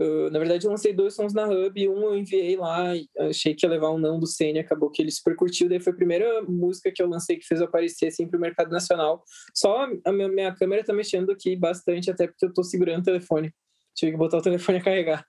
Uh, 0.02 0.32
na 0.32 0.40
verdade, 0.40 0.66
eu 0.66 0.72
lancei 0.72 0.92
dois 0.94 1.14
sons 1.14 1.32
na 1.32 1.46
Hub, 1.48 1.90
um 1.90 2.02
eu 2.02 2.18
enviei 2.18 2.58
lá, 2.58 2.92
achei 3.20 3.54
que 3.54 3.68
ia 3.68 3.70
levar 3.70 3.92
um 3.92 4.00
não 4.00 4.20
do 4.20 4.26
Senna, 4.26 4.62
acabou 4.62 4.90
que 4.90 5.00
ele 5.00 5.12
super 5.12 5.36
curtiu. 5.36 5.70
Daí 5.70 5.80
foi 5.80 5.94
a 5.94 5.96
primeira 5.96 6.42
música 6.42 6.92
que 6.92 7.04
eu 7.04 7.08
lancei 7.08 7.38
que 7.38 7.46
fez 7.46 7.62
aparecer 7.62 8.08
assim 8.08 8.28
para 8.28 8.36
o 8.36 8.42
mercado 8.42 8.72
nacional. 8.72 9.24
Só 9.54 9.88
a 10.04 10.12
minha, 10.12 10.28
minha 10.28 10.56
câmera 10.56 10.84
tá 10.84 10.92
mexendo 10.92 11.32
aqui 11.32 11.56
bastante, 11.56 12.10
até 12.10 12.26
porque 12.26 12.44
eu 12.44 12.52
tô 12.52 12.64
segurando 12.64 13.02
o 13.02 13.06
telefone. 13.06 13.54
Tive 13.94 14.14
que 14.14 14.18
botar 14.18 14.40
o 14.40 14.42
telefone 14.42 14.80
a 14.80 14.84
carregar. 14.84 15.26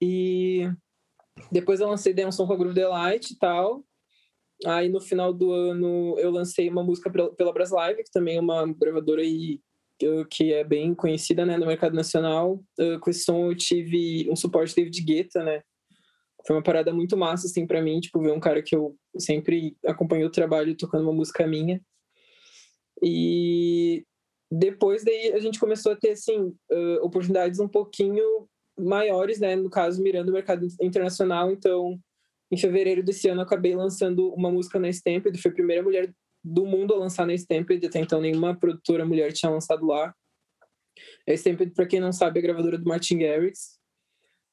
E 0.00 0.66
depois 1.52 1.80
eu 1.80 1.88
lancei 1.88 2.14
Dei 2.14 2.24
um 2.24 2.32
som 2.32 2.46
com 2.46 2.54
a 2.54 2.56
Groove 2.56 2.74
Delight 2.74 3.34
e 3.34 3.38
tal. 3.38 3.84
Aí 4.64 4.88
no 4.88 5.02
final 5.02 5.34
do 5.34 5.52
ano 5.52 6.18
eu 6.18 6.30
lancei 6.30 6.70
uma 6.70 6.82
música 6.82 7.10
pela 7.10 7.52
Braslive, 7.52 8.04
que 8.04 8.10
também 8.10 8.38
é 8.38 8.40
uma 8.40 8.66
gravadora 8.72 9.20
aí 9.20 9.60
que 10.30 10.52
é 10.52 10.64
bem 10.64 10.94
conhecida 10.94 11.44
né, 11.44 11.56
no 11.56 11.66
mercado 11.66 11.94
nacional. 11.94 12.62
com 13.00 13.10
esse 13.10 13.24
som 13.24 13.50
eu 13.50 13.56
tive 13.56 14.28
um 14.30 14.36
suporte 14.36 14.74
David 14.74 15.02
Guetta, 15.02 15.42
né? 15.42 15.62
Foi 16.46 16.56
uma 16.56 16.62
parada 16.62 16.92
muito 16.92 17.16
massa, 17.16 17.46
assim, 17.46 17.66
para 17.66 17.82
mim, 17.82 18.00
tipo, 18.00 18.20
ver 18.20 18.32
um 18.32 18.40
cara 18.40 18.62
que 18.62 18.74
eu 18.74 18.96
sempre 19.18 19.76
acompanhei 19.86 20.24
o 20.24 20.30
trabalho 20.30 20.76
tocando 20.76 21.02
uma 21.02 21.12
música 21.12 21.46
minha. 21.46 21.80
E 23.02 24.04
depois 24.50 25.04
daí 25.04 25.32
a 25.32 25.38
gente 25.38 25.60
começou 25.60 25.92
a 25.92 25.96
ter, 25.96 26.10
assim, 26.10 26.54
oportunidades 27.02 27.60
um 27.60 27.68
pouquinho 27.68 28.48
maiores, 28.78 29.38
né? 29.38 29.54
No 29.54 29.68
caso, 29.68 30.02
mirando 30.02 30.30
o 30.30 30.32
mercado 30.32 30.66
internacional. 30.80 31.50
Então, 31.50 31.98
em 32.50 32.56
fevereiro 32.56 33.02
desse 33.02 33.28
ano, 33.28 33.42
eu 33.42 33.44
acabei 33.44 33.76
lançando 33.76 34.32
uma 34.32 34.50
música 34.50 34.78
na 34.78 34.88
Stampede. 34.88 35.40
Foi 35.40 35.50
a 35.50 35.54
primeira 35.54 35.82
mulher 35.82 36.10
do 36.42 36.66
mundo 36.66 36.94
a 36.94 36.98
lançar 36.98 37.26
na 37.26 37.34
Stampede. 37.34 37.86
Até 37.86 38.00
então, 38.00 38.20
nenhuma 38.20 38.58
produtora 38.58 39.04
mulher 39.04 39.32
tinha 39.32 39.50
lançado 39.50 39.86
lá. 39.86 40.14
A 41.28 41.32
Stampede, 41.32 41.72
para 41.72 41.86
quem 41.86 42.00
não 42.00 42.12
sabe, 42.12 42.38
é 42.38 42.40
a 42.40 42.42
gravadora 42.42 42.78
do 42.78 42.88
Martin 42.88 43.18
Garrix. 43.18 43.78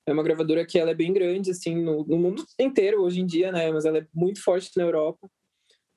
É 0.06 0.14
uma 0.14 0.24
gravadora 0.24 0.66
que 0.66 0.80
ela 0.80 0.92
é 0.92 0.96
bem 0.96 1.12
grande, 1.12 1.52
assim, 1.52 1.76
no, 1.76 2.06
no 2.06 2.18
mundo 2.18 2.46
inteiro 2.60 3.02
hoje 3.02 3.20
em 3.20 3.26
dia, 3.26 3.52
né? 3.52 3.72
Mas 3.72 3.86
ela 3.86 3.98
é 3.98 4.08
muito 4.14 4.42
forte 4.42 4.72
na 4.78 4.84
Europa. 4.84 5.30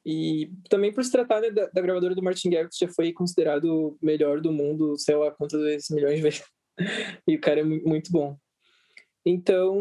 E 0.04 0.50
também 0.68 0.92
por 0.92 1.04
se 1.04 1.12
tratar 1.12 1.40
né, 1.40 1.50
da, 1.50 1.66
da, 1.66 1.80
gravadora 1.80 2.14
do 2.14 2.22
Martin 2.22 2.50
Garrix, 2.50 2.76
já 2.76 2.88
foi 2.88 3.12
considerado 3.12 3.64
o 3.64 3.98
melhor 4.02 4.40
do 4.40 4.50
mundo, 4.50 4.96
sei 4.98 5.14
lá 5.14 5.30
quantas 5.30 5.60
vezes, 5.60 5.90
milhões 5.90 6.16
de 6.16 6.22
vezes. 6.22 6.42
e 7.28 7.36
o 7.36 7.40
cara 7.40 7.60
é 7.60 7.64
muito 7.64 8.10
bom. 8.10 8.36
Então, 9.24 9.78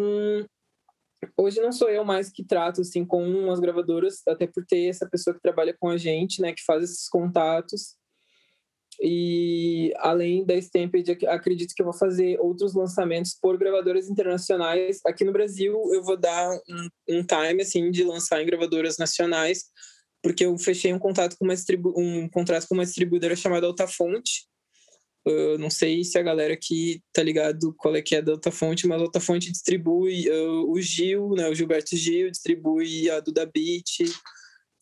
hoje 1.38 1.62
não 1.62 1.72
sou 1.72 1.90
eu 1.90 2.04
mais 2.04 2.30
que 2.30 2.44
trato 2.44 2.82
assim 2.82 3.06
com 3.06 3.52
as 3.52 3.60
gravadoras, 3.60 4.22
até 4.28 4.48
por 4.48 4.66
ter 4.66 4.88
essa 4.88 5.08
pessoa 5.10 5.34
que 5.34 5.42
trabalha 5.42 5.76
com 5.78 5.90
a 5.90 5.98
gente, 5.98 6.42
né, 6.42 6.54
que 6.54 6.64
faz 6.64 6.84
esses 6.84 7.08
contatos. 7.10 7.98
E 9.02 9.94
além 9.98 10.46
da 10.46 10.56
Stampede, 10.56 11.18
acredito 11.28 11.74
que 11.74 11.82
eu 11.82 11.86
vou 11.86 11.94
fazer 11.94 12.38
outros 12.40 12.74
lançamentos 12.74 13.38
por 13.42 13.58
gravadoras 13.58 14.10
internacionais. 14.10 15.00
Aqui 15.06 15.24
no 15.24 15.32
Brasil, 15.32 15.74
eu 15.94 16.04
vou 16.04 16.18
dar 16.18 16.52
um, 16.52 16.90
um 17.10 17.24
time 17.24 17.62
assim 17.62 17.92
de 17.92 18.04
lançar 18.04 18.42
em 18.42 18.46
gravadoras 18.46 18.98
nacionais, 18.98 19.64
porque 20.22 20.46
eu 20.46 20.58
fechei 20.58 20.94
um 20.94 21.00
contato 21.00 21.38
com 21.38 21.46
uma 21.46 21.54
um 21.96 22.28
contrato 22.28 22.68
com 22.68 22.76
uma 22.76 22.86
distribuidora 22.86 23.38
chamada 23.38 23.66
Altafonte, 23.66 24.49
Uh, 25.30 25.60
não 25.60 25.70
sei 25.70 26.04
se 26.04 26.18
a 26.18 26.24
galera 26.24 26.56
aqui 26.56 27.04
tá 27.14 27.22
ligado 27.22 27.72
qual 27.78 27.96
é 27.96 28.02
que 28.02 28.16
é 28.16 28.22
da 28.22 28.32
Altafonte, 28.32 28.88
mas 28.88 29.00
a 29.00 29.04
Altafonte 29.06 29.52
distribui 29.52 30.28
uh, 30.28 30.72
o 30.72 30.82
Gil, 30.82 31.36
né, 31.36 31.48
o 31.48 31.54
Gilberto 31.54 31.96
Gil, 31.96 32.32
distribui 32.32 33.08
a 33.12 33.20
Duda 33.20 33.46
Beat, 33.46 34.12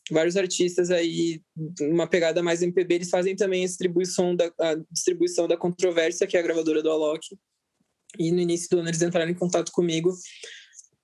vários 0.10 0.38
artistas 0.38 0.90
aí, 0.90 1.42
uma 1.82 2.08
pegada 2.08 2.42
mais 2.42 2.62
MPB, 2.62 2.96
eles 2.96 3.10
fazem 3.10 3.36
também 3.36 3.64
a 3.64 3.68
distribuição 3.68 4.34
da, 4.34 4.50
a 4.58 4.76
distribuição 4.90 5.50
da 5.50 5.58
Controvérsia, 5.58 6.26
que 6.26 6.38
é 6.38 6.40
a 6.40 6.44
gravadora 6.44 6.82
do 6.82 6.90
Alok, 6.90 7.38
e 8.18 8.32
no 8.32 8.40
início 8.40 8.70
do 8.70 8.80
ano 8.80 8.90
eles 8.90 9.02
entraram 9.02 9.30
em 9.30 9.36
contato 9.36 9.70
comigo 9.74 10.14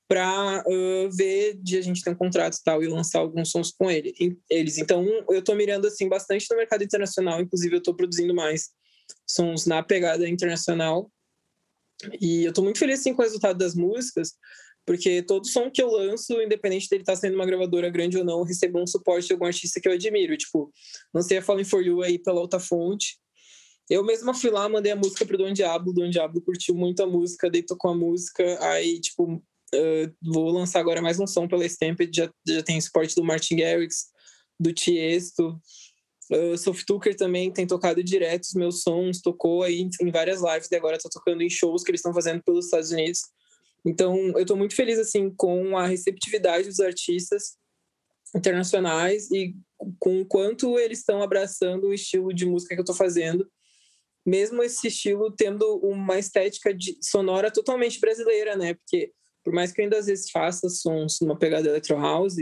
para 0.08 0.64
uh, 0.66 1.12
ver 1.12 1.60
de 1.62 1.78
a 1.78 1.82
gente 1.82 2.02
ter 2.02 2.12
um 2.12 2.16
contrato 2.16 2.56
e 2.56 2.64
tal 2.64 2.82
e 2.82 2.88
lançar 2.88 3.20
alguns 3.20 3.52
sons 3.52 3.72
com 3.72 3.92
ele, 3.92 4.14
eles. 4.50 4.78
Então, 4.78 5.06
eu 5.30 5.40
estou 5.40 5.56
mirando 5.56 5.88
assim 5.88 6.08
bastante 6.08 6.46
no 6.50 6.56
mercado 6.56 6.84
internacional, 6.84 7.42
inclusive 7.42 7.76
eu 7.76 7.80
estou 7.80 7.94
produzindo 7.94 8.34
mais 8.34 8.70
sons 9.28 9.66
na 9.66 9.82
pegada 9.82 10.28
internacional. 10.28 11.12
E 12.20 12.44
eu 12.44 12.50
estou 12.50 12.64
muito 12.64 12.80
feliz 12.80 13.00
assim, 13.00 13.14
com 13.14 13.22
o 13.22 13.26
resultado 13.26 13.58
das 13.58 13.76
músicas, 13.76 14.34
porque 14.86 15.24
todo 15.24 15.48
som 15.48 15.72
que 15.72 15.82
eu 15.82 15.90
lanço, 15.90 16.34
independente 16.42 16.90
dele 16.90 17.04
estar 17.04 17.14
tá 17.14 17.20
sendo 17.20 17.36
uma 17.36 17.46
gravadora 17.46 17.90
grande 17.90 18.18
ou 18.18 18.26
não, 18.26 18.40
eu 18.40 18.44
recebo 18.44 18.82
um 18.82 18.88
suporte 18.88 19.28
de 19.28 19.34
algum 19.34 19.46
artista 19.46 19.80
que 19.80 19.88
eu 19.88 19.94
admiro. 19.94 20.36
Tipo, 20.36 20.72
lancei 21.14 21.38
a 21.38 21.42
Falling 21.42 21.64
For 21.64 21.82
You 21.82 22.02
aí 22.02 22.20
pela 22.20 22.42
Alta 22.42 22.60
Fonte. 22.60 23.18
Eu 23.90 24.04
mesma 24.04 24.34
fui 24.34 24.50
lá, 24.50 24.68
mandei 24.68 24.92
a 24.92 24.96
música 24.96 25.26
pro 25.26 25.38
Don 25.38 25.52
Diablo, 25.52 25.94
Don 25.94 26.10
Diablo 26.10 26.42
curtiu 26.42 26.74
muito 26.74 27.04
a 27.04 27.08
música, 27.08 27.50
deitou 27.50 27.78
com 27.78 27.90
a 27.90 27.96
música, 27.96 28.58
aí, 28.66 29.00
tipo, 29.00 29.34
uh, 29.34 30.16
vou 30.22 30.52
lançar 30.52 30.80
agora 30.80 31.02
mais 31.02 31.20
um 31.20 31.28
som 31.28 31.48
pela 31.48 31.66
Stampede, 31.66 32.16
já, 32.16 32.32
já 32.48 32.64
tem 32.64 32.80
suporte 32.80 33.14
do 33.14 33.24
Martin 33.24 33.58
Garrix, 33.58 34.06
do 34.58 34.72
Tiesto, 34.72 35.60
Soft 36.58 36.86
Tucker 36.86 37.16
também 37.16 37.52
tem 37.52 37.68
tocado 37.68 38.04
direto 38.04 38.44
os 38.44 38.54
meus 38.54 38.82
sons, 38.82 39.22
tocou 39.22 39.64
aí 39.64 39.88
em 40.02 40.12
várias 40.12 40.42
lives 40.42 40.70
e 40.72 40.76
agora 40.76 40.98
tá 40.98 41.10
tocando 41.12 41.42
em 41.42 41.50
shows 41.50 41.84
que 41.84 41.92
eles 41.92 42.00
estão 42.00 42.14
fazendo 42.14 42.42
pelos 42.44 42.66
Estados 42.66 42.92
Unidos. 42.92 43.22
Então, 43.86 44.18
eu 44.38 44.46
tô 44.46 44.56
muito 44.56 44.76
feliz 44.76 44.98
assim 44.98 45.30
com 45.30 45.78
a 45.78 45.86
receptividade 45.86 46.68
dos 46.68 46.80
artistas 46.80 47.58
internacionais 48.36 49.30
e 49.32 49.56
com 50.00 50.22
o 50.22 50.26
quanto 50.26 50.80
eles 50.80 51.00
estão 51.00 51.22
abraçando 51.22 51.88
o 51.88 51.94
estilo 51.94 52.34
de 52.34 52.46
música 52.46 52.74
que 52.74 52.82
eu 52.82 52.86
tô 52.86 52.94
fazendo. 52.94 53.48
Mesmo 54.26 54.64
esse 54.64 54.88
estilo 54.88 55.32
tendo 55.32 55.78
uma 55.80 56.18
estética 56.18 56.74
de, 56.74 56.98
sonora 57.02 57.52
totalmente 57.52 58.00
brasileira, 58.00 58.56
né? 58.56 58.74
Porque 58.74 59.12
por 59.44 59.54
mais 59.54 59.74
que 59.74 59.82
eu 59.82 59.84
ainda 59.84 59.98
às 59.98 60.06
vezes 60.06 60.32
faça 60.32 60.70
sons 60.70 61.20
numa 61.22 61.38
pegada 61.38 61.68
electro 61.68 61.98
house, 61.98 62.36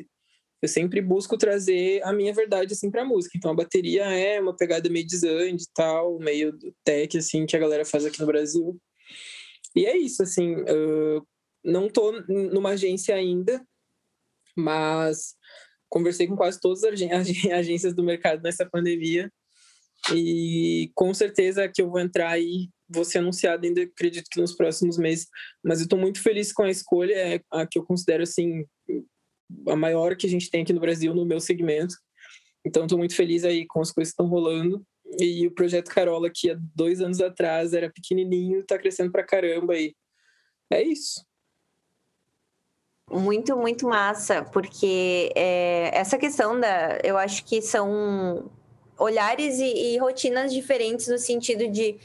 eu 0.61 0.67
sempre 0.67 1.01
busco 1.01 1.37
trazer 1.37 2.01
a 2.03 2.13
minha 2.13 2.33
verdade 2.33 2.73
assim 2.73 2.91
para 2.91 3.03
música. 3.03 3.37
Então 3.37 3.51
a 3.51 3.55
bateria 3.55 4.03
é 4.05 4.39
uma 4.39 4.55
pegada 4.55 4.89
meio 4.89 5.07
design 5.07 5.57
e 5.57 5.65
tal, 5.73 6.19
meio 6.19 6.57
tech 6.83 7.17
assim 7.17 7.45
que 7.45 7.55
a 7.55 7.59
galera 7.59 7.83
faz 7.83 8.05
aqui 8.05 8.19
no 8.19 8.27
Brasil. 8.27 8.79
E 9.75 9.85
é 9.85 9.97
isso 9.97 10.21
assim, 10.21 10.53
uh, 10.55 11.25
não 11.63 11.89
tô 11.89 12.11
numa 12.27 12.71
agência 12.71 13.15
ainda, 13.15 13.65
mas 14.55 15.35
conversei 15.89 16.27
com 16.27 16.35
quase 16.35 16.59
todas 16.59 16.83
as 16.85 16.93
agências 17.51 17.93
do 17.93 18.03
mercado 18.03 18.41
nessa 18.41 18.65
pandemia 18.65 19.31
e 20.13 20.91
com 20.95 21.13
certeza 21.13 21.69
que 21.69 21.81
eu 21.81 21.89
vou 21.89 21.99
entrar 21.99 22.29
aí 22.29 22.69
vou 22.89 23.05
ser 23.05 23.19
anunciado 23.19 23.65
ainda 23.65 23.83
acredito 23.83 24.27
que 24.31 24.41
nos 24.41 24.55
próximos 24.55 24.97
meses 24.97 25.27
mas 25.63 25.79
eu 25.79 25.83
estou 25.83 25.99
muito 25.99 26.21
feliz 26.21 26.51
com 26.51 26.63
a 26.63 26.71
escolha 26.71 27.13
é 27.13 27.41
a 27.51 27.67
que 27.67 27.77
eu 27.77 27.85
considero 27.85 28.23
assim 28.23 28.65
a 29.67 29.75
maior 29.75 30.15
que 30.15 30.27
a 30.27 30.29
gente 30.29 30.49
tem 30.49 30.63
aqui 30.63 30.73
no 30.73 30.79
Brasil 30.79 31.13
no 31.13 31.25
meu 31.25 31.39
segmento. 31.39 31.95
Então, 32.65 32.83
estou 32.83 32.97
muito 32.97 33.15
feliz 33.15 33.43
aí 33.43 33.65
com 33.65 33.81
as 33.81 33.91
coisas 33.91 34.11
que 34.11 34.21
estão 34.21 34.27
rolando. 34.27 34.85
E 35.19 35.45
o 35.47 35.51
projeto 35.51 35.89
Carola, 35.89 36.29
que 36.33 36.51
há 36.51 36.57
dois 36.75 37.01
anos 37.01 37.19
atrás 37.19 37.73
era 37.73 37.91
pequenininho, 37.91 38.61
está 38.61 38.77
crescendo 38.77 39.11
para 39.11 39.23
caramba. 39.23 39.77
E 39.77 39.95
é 40.71 40.81
isso. 40.81 41.25
Muito, 43.11 43.57
muito 43.57 43.87
massa, 43.87 44.41
porque 44.41 45.33
é, 45.35 45.91
essa 45.93 46.17
questão 46.17 46.57
da. 46.57 46.97
Eu 47.03 47.17
acho 47.17 47.43
que 47.43 47.61
são 47.61 48.49
olhares 48.97 49.59
e, 49.59 49.95
e 49.95 49.97
rotinas 49.97 50.53
diferentes 50.53 51.07
no 51.07 51.17
sentido 51.17 51.67
de 51.67 51.97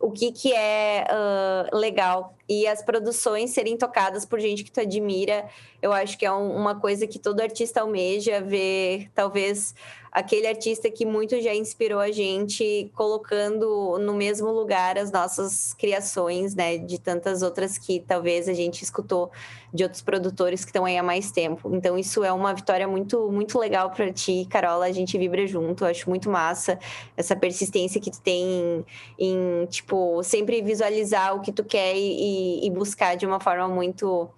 o 0.00 0.10
que, 0.10 0.32
que 0.32 0.52
é 0.52 1.04
uh, 1.10 1.76
legal 1.76 2.37
e 2.48 2.66
as 2.66 2.82
produções 2.82 3.50
serem 3.50 3.76
tocadas 3.76 4.24
por 4.24 4.40
gente 4.40 4.64
que 4.64 4.72
tu 4.72 4.80
admira, 4.80 5.46
eu 5.82 5.92
acho 5.92 6.16
que 6.18 6.24
é 6.24 6.32
um, 6.32 6.56
uma 6.56 6.74
coisa 6.80 7.06
que 7.06 7.18
todo 7.18 7.40
artista 7.40 7.80
almeja 7.80 8.40
ver, 8.40 9.10
talvez 9.14 9.74
aquele 10.10 10.46
artista 10.46 10.90
que 10.90 11.04
muito 11.04 11.40
já 11.40 11.54
inspirou 11.54 12.00
a 12.00 12.10
gente, 12.10 12.90
colocando 12.94 13.98
no 13.98 14.14
mesmo 14.14 14.50
lugar 14.50 14.98
as 14.98 15.12
nossas 15.12 15.74
criações, 15.74 16.54
né, 16.54 16.78
de 16.78 16.98
tantas 16.98 17.42
outras 17.42 17.78
que 17.78 18.00
talvez 18.00 18.48
a 18.48 18.54
gente 18.54 18.82
escutou 18.82 19.30
de 19.72 19.82
outros 19.82 20.00
produtores 20.00 20.64
que 20.64 20.70
estão 20.70 20.86
aí 20.86 20.96
há 20.96 21.02
mais 21.02 21.30
tempo. 21.30 21.74
Então 21.74 21.98
isso 21.98 22.24
é 22.24 22.32
uma 22.32 22.54
vitória 22.54 22.88
muito 22.88 23.30
muito 23.30 23.58
legal 23.58 23.90
para 23.90 24.12
ti, 24.12 24.46
Carola, 24.48 24.86
a 24.86 24.92
gente 24.92 25.18
vibra 25.18 25.46
junto, 25.46 25.84
acho 25.84 26.08
muito 26.08 26.30
massa 26.30 26.78
essa 27.16 27.36
persistência 27.36 28.00
que 28.00 28.10
tu 28.10 28.20
tem 28.20 28.84
em, 29.18 29.62
em 29.62 29.66
tipo, 29.66 30.22
sempre 30.22 30.62
visualizar 30.62 31.36
o 31.36 31.40
que 31.40 31.52
tu 31.52 31.62
quer 31.62 31.94
e 31.96 32.37
e, 32.38 32.70
buscar 32.70 33.16
de 33.16 33.26
uma 33.26 33.40
forma 33.40 33.68
muito 33.68 34.28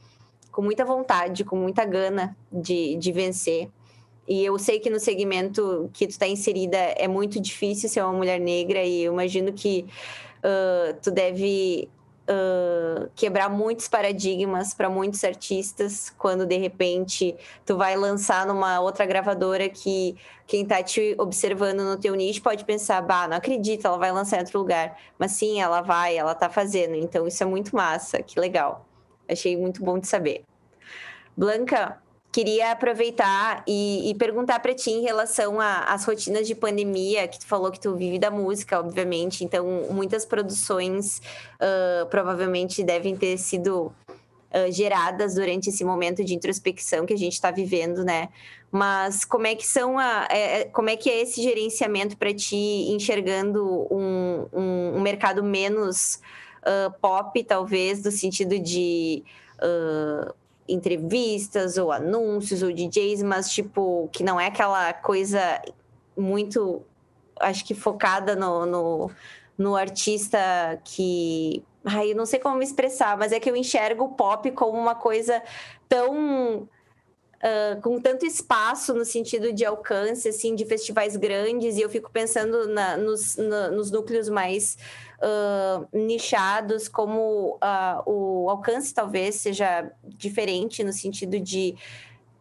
com 0.50 0.62
muita 0.62 0.84
vontade, 0.84 1.44
com 1.44 1.56
muita 1.56 1.84
gana 1.84 2.36
de, 2.50 2.96
de 2.96 3.12
vencer. 3.12 3.68
E 4.26 4.44
eu 4.44 4.58
sei 4.58 4.78
que 4.78 4.90
no 4.90 4.98
segmento 4.98 5.90
que 5.92 6.06
tu 6.06 6.10
está 6.10 6.26
inserida 6.26 6.76
é 6.76 7.08
muito 7.08 7.40
difícil 7.40 7.88
ser 7.88 8.02
uma 8.02 8.12
mulher 8.12 8.40
negra 8.40 8.82
e 8.82 9.02
eu 9.02 9.12
imagino 9.12 9.52
que 9.52 9.86
uh, 10.38 10.96
tu 11.02 11.10
deve 11.10 11.88
uh, 12.30 13.10
quebrar 13.14 13.48
muitos 13.48 13.88
paradigmas 13.88 14.72
para 14.72 14.88
muitos 14.88 15.24
artistas 15.24 16.10
quando 16.16 16.46
de 16.46 16.56
repente 16.56 17.36
tu 17.66 17.76
vai 17.76 17.96
lançar 17.96 18.46
numa 18.46 18.80
outra 18.80 19.04
gravadora 19.04 19.68
que 19.68 20.16
quem 20.46 20.62
está 20.62 20.82
te 20.82 21.14
observando 21.18 21.80
no 21.80 21.96
teu 21.96 22.14
nicho 22.14 22.42
pode 22.42 22.64
pensar, 22.64 23.00
bah, 23.02 23.28
não 23.28 23.36
acredito, 23.36 23.86
ela 23.86 23.98
vai 23.98 24.12
lançar 24.12 24.36
em 24.36 24.40
outro 24.40 24.58
lugar. 24.58 24.96
Mas 25.18 25.32
sim, 25.32 25.60
ela 25.60 25.80
vai, 25.80 26.16
ela 26.16 26.32
está 26.32 26.48
fazendo. 26.48 26.94
Então 26.94 27.26
isso 27.26 27.42
é 27.42 27.46
muito 27.46 27.74
massa, 27.74 28.22
que 28.22 28.38
legal. 28.38 28.86
Achei 29.28 29.56
muito 29.56 29.82
bom 29.84 29.98
de 29.98 30.08
saber. 30.08 30.44
Blanca, 31.36 32.00
queria 32.32 32.70
aproveitar 32.70 33.62
e, 33.66 34.10
e 34.10 34.14
perguntar 34.14 34.60
para 34.60 34.74
ti 34.74 34.90
em 34.90 35.02
relação 35.02 35.58
às 35.60 36.04
rotinas 36.04 36.46
de 36.46 36.54
pandemia, 36.54 37.26
que 37.26 37.40
tu 37.40 37.46
falou 37.46 37.70
que 37.70 37.80
tu 37.80 37.94
vive 37.96 38.18
da 38.18 38.30
música, 38.30 38.78
obviamente, 38.78 39.44
então 39.44 39.86
muitas 39.90 40.24
produções 40.24 41.20
uh, 41.56 42.06
provavelmente 42.06 42.84
devem 42.84 43.16
ter 43.16 43.36
sido 43.36 43.92
uh, 44.06 44.70
geradas 44.70 45.34
durante 45.34 45.70
esse 45.70 45.84
momento 45.84 46.24
de 46.24 46.34
introspecção 46.34 47.04
que 47.04 47.14
a 47.14 47.18
gente 47.18 47.32
está 47.32 47.50
vivendo, 47.50 48.04
né? 48.04 48.28
Mas 48.70 49.24
como 49.24 49.48
é 49.48 49.56
que 49.56 49.66
são 49.66 49.98
a, 49.98 50.28
é, 50.30 50.60
é 50.60 50.64
como 50.66 50.88
é 50.88 50.96
que 50.96 51.10
é 51.10 51.22
esse 51.22 51.42
gerenciamento 51.42 52.16
para 52.16 52.32
ti 52.32 52.86
enxergando 52.90 53.88
um, 53.90 54.46
um, 54.52 54.92
um 54.96 55.00
mercado 55.00 55.42
menos 55.42 56.20
uh, 56.62 56.92
pop, 57.00 57.42
talvez, 57.42 58.00
do 58.00 58.12
sentido 58.12 58.56
de 58.60 59.24
uh, 59.56 60.32
entrevistas 60.72 61.76
ou 61.76 61.92
anúncios 61.92 62.62
ou 62.62 62.72
DJs, 62.72 63.22
mas 63.22 63.50
tipo, 63.50 64.08
que 64.12 64.22
não 64.22 64.40
é 64.40 64.46
aquela 64.46 64.92
coisa 64.92 65.60
muito, 66.16 66.82
acho 67.40 67.64
que 67.64 67.74
focada 67.74 68.36
no, 68.36 68.66
no, 68.66 69.10
no 69.58 69.76
artista 69.76 70.38
que. 70.84 71.62
Ai, 71.84 72.12
eu 72.12 72.16
não 72.16 72.26
sei 72.26 72.38
como 72.38 72.56
me 72.56 72.64
expressar, 72.64 73.16
mas 73.16 73.32
é 73.32 73.40
que 73.40 73.50
eu 73.50 73.56
enxergo 73.56 74.04
o 74.04 74.08
pop 74.10 74.50
como 74.52 74.78
uma 74.78 74.94
coisa 74.94 75.42
tão. 75.88 76.68
Uh, 77.42 77.80
com 77.80 77.98
tanto 77.98 78.26
espaço 78.26 78.92
no 78.92 79.02
sentido 79.02 79.50
de 79.50 79.64
alcance, 79.64 80.28
assim, 80.28 80.54
de 80.54 80.66
festivais 80.66 81.16
grandes, 81.16 81.78
e 81.78 81.80
eu 81.80 81.88
fico 81.88 82.10
pensando 82.10 82.68
na, 82.68 82.98
nos, 82.98 83.34
na, 83.36 83.70
nos 83.70 83.90
núcleos 83.90 84.28
mais 84.28 84.76
uh, 85.22 85.86
nichados, 85.92 86.88
como 86.88 87.56
uh, 87.56 88.02
o 88.06 88.50
alcance 88.50 88.92
talvez 88.92 89.36
seja 89.36 89.90
diferente 90.04 90.82
no 90.82 90.92
sentido 90.92 91.38
de 91.38 91.76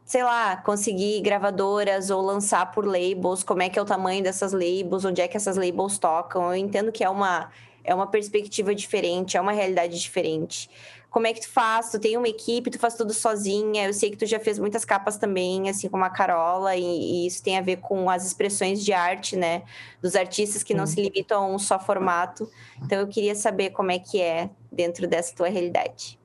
sei 0.06 0.24
lá, 0.24 0.58
conseguir 0.58 1.22
gravadoras 1.22 2.10
ou 2.10 2.20
lançar 2.20 2.72
por 2.72 2.84
labels, 2.84 3.44
como 3.44 3.62
é 3.62 3.70
que 3.70 3.78
é 3.78 3.82
o 3.82 3.86
tamanho 3.86 4.24
dessas 4.24 4.54
labels, 4.54 5.06
onde 5.06 5.22
é 5.22 5.28
que 5.28 5.38
essas 5.38 5.56
labels 5.56 6.00
tocam. 6.00 6.52
Eu 6.52 6.56
entendo 6.56 6.92
que 6.92 7.04
é 7.04 7.10
uma, 7.10 7.52
é 7.84 7.94
uma 7.94 8.08
perspectiva 8.08 8.74
diferente, 8.74 9.38
é 9.38 9.42
uma 9.42 9.52
realidade 9.52 10.00
diferente 10.00 10.68
como 11.10 11.26
é 11.26 11.34
que 11.34 11.42
tu 11.42 11.50
faz? 11.50 11.90
Tu 11.90 12.00
tem 12.00 12.18
uma 12.18 12.28
equipe, 12.28 12.70
tu 12.70 12.78
faz 12.78 12.96
tudo 12.96 13.14
sozinha. 13.14 13.88
Eu 13.88 13.94
sei 13.94 14.12
que 14.12 14.18
tu 14.18 14.26
já 14.26 14.40
fez 14.40 14.60
muitas 14.60 14.86
capas 14.86 15.18
também, 15.18 15.70
assim 15.70 15.90
como 15.90 16.04
a 16.04 16.10
Carola, 16.10 16.76
e, 16.76 16.84
e 16.84 17.28
isso 17.28 17.44
tem 17.44 17.58
a 17.58 17.62
ver 17.62 17.78
com 17.78 18.10
as 18.10 18.26
expressões 18.26 18.84
de 18.84 18.94
arte, 18.94 19.36
né? 19.36 19.64
Dos 20.02 20.16
artistas 20.16 20.62
que 20.62 20.74
não 20.74 20.86
se 20.86 21.02
limitam 21.02 21.44
a 21.44 21.48
um 21.48 21.58
só 21.58 21.80
formato. 21.80 22.50
Então 22.84 23.00
eu 23.00 23.08
queria 23.08 23.34
saber 23.34 23.72
como 23.72 23.92
é 23.92 23.98
que 23.98 24.22
é 24.22 24.50
dentro 24.72 25.08
dessa 25.08 25.36
tua 25.36 25.50
realidade. 25.50 26.20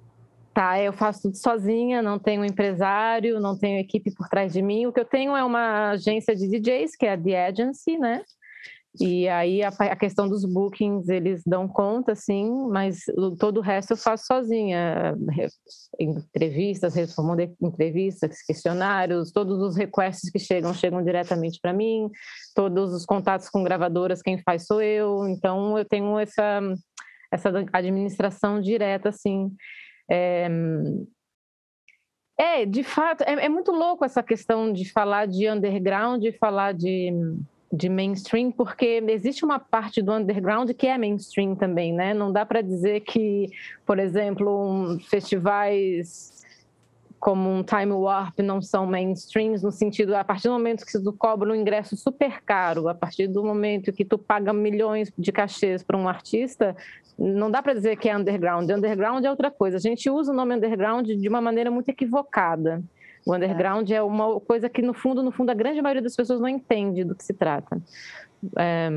Tá, 0.52 0.80
eu 0.80 0.92
faço 0.92 1.22
tudo 1.22 1.36
sozinha, 1.36 2.00
não 2.00 2.16
tenho 2.16 2.44
empresário, 2.44 3.40
não 3.40 3.58
tenho 3.58 3.80
equipe 3.80 4.14
por 4.14 4.28
trás 4.28 4.52
de 4.52 4.62
mim. 4.62 4.86
O 4.86 4.92
que 4.92 5.00
eu 5.00 5.04
tenho 5.04 5.36
é 5.36 5.42
uma 5.42 5.90
agência 5.90 6.36
de 6.36 6.46
DJs, 6.46 6.94
que 6.94 7.06
é 7.06 7.14
a 7.14 7.18
The 7.18 7.46
Agency, 7.46 7.98
né? 7.98 8.22
E 9.00 9.28
aí 9.28 9.60
a, 9.60 9.68
a, 9.68 9.96
questão 9.96 10.28
dos 10.28 10.44
bookings 10.44 11.08
eles 11.08 11.42
dão 11.44 11.66
conta, 11.66 12.14
sim, 12.14 12.68
mas 12.70 13.00
todo 13.40 13.58
o 13.58 13.60
resto 13.60 13.94
eu 13.94 13.96
faço 13.96 14.26
sozinha. 14.26 15.16
Entrevistas, 15.98 16.94
respondo 16.94 17.42
entrevistas, 17.60 18.40
questionários, 18.42 19.32
todos 19.32 19.60
os 19.60 19.76
requests 19.76 20.30
que 20.30 20.38
chegam, 20.38 20.72
chegam 20.72 21.02
diretamente 21.02 21.58
para 21.60 21.72
mim, 21.72 22.08
todos 22.54 22.92
os 22.94 23.04
contatos 23.04 23.48
com 23.48 23.64
gravadoras, 23.64 24.22
quem 24.22 24.38
faz 24.38 24.64
sou 24.64 24.80
eu. 24.80 25.26
Então 25.26 25.76
eu 25.76 25.84
tenho 25.84 26.16
essa, 26.16 26.60
essa 27.32 27.48
administração 27.72 28.60
direta, 28.60 29.08
assim. 29.08 29.50
É, 30.08 30.48
é 32.38 32.64
de 32.64 32.84
fato, 32.84 33.22
é, 33.22 33.46
é 33.46 33.48
muito 33.48 33.72
louco 33.72 34.04
essa 34.04 34.22
questão 34.22 34.72
de 34.72 34.88
falar 34.92 35.26
de 35.26 35.50
underground, 35.50 36.22
de 36.22 36.30
falar 36.38 36.74
de 36.74 37.12
de 37.74 37.88
mainstream, 37.88 38.52
porque 38.52 39.02
existe 39.08 39.44
uma 39.44 39.58
parte 39.58 40.00
do 40.00 40.12
underground 40.12 40.70
que 40.70 40.86
é 40.86 40.96
mainstream 40.96 41.54
também, 41.54 41.92
né? 41.92 42.14
Não 42.14 42.32
dá 42.32 42.46
para 42.46 42.62
dizer 42.62 43.00
que, 43.00 43.50
por 43.84 43.98
exemplo, 43.98 44.48
um, 44.48 44.98
festivais 45.00 46.32
como 47.18 47.50
um 47.50 47.62
Time 47.62 47.92
Warp 47.92 48.38
não 48.40 48.60
são 48.60 48.86
mainstreams 48.86 49.62
no 49.62 49.72
sentido 49.72 50.14
a 50.14 50.22
partir 50.22 50.48
do 50.48 50.52
momento 50.52 50.84
que 50.84 50.98
tu 51.02 51.12
cobra 51.14 51.50
um 51.50 51.54
ingresso 51.54 51.96
super 51.96 52.42
caro, 52.42 52.86
a 52.86 52.94
partir 52.94 53.26
do 53.28 53.42
momento 53.42 53.92
que 53.94 54.04
tu 54.04 54.18
paga 54.18 54.52
milhões 54.52 55.10
de 55.16 55.32
cachês 55.32 55.82
para 55.82 55.96
um 55.96 56.06
artista, 56.06 56.76
não 57.18 57.50
dá 57.50 57.62
para 57.62 57.72
dizer 57.72 57.96
que 57.96 58.10
é 58.10 58.16
underground. 58.16 58.70
Underground 58.70 59.24
é 59.24 59.30
outra 59.30 59.50
coisa. 59.50 59.78
A 59.78 59.80
gente 59.80 60.10
usa 60.10 60.32
o 60.32 60.34
nome 60.34 60.54
underground 60.54 61.06
de 61.06 61.28
uma 61.28 61.40
maneira 61.40 61.70
muito 61.70 61.88
equivocada. 61.88 62.82
O 63.24 63.34
underground 63.34 63.90
é. 63.90 63.94
é 63.94 64.02
uma 64.02 64.40
coisa 64.40 64.68
que, 64.68 64.82
no 64.82 64.92
fundo, 64.92 65.22
no 65.22 65.32
fundo, 65.32 65.50
a 65.50 65.54
grande 65.54 65.80
maioria 65.80 66.02
das 66.02 66.14
pessoas 66.14 66.40
não 66.40 66.48
entende 66.48 67.04
do 67.04 67.14
que 67.14 67.24
se 67.24 67.32
trata. 67.32 67.80
É, 68.58 68.90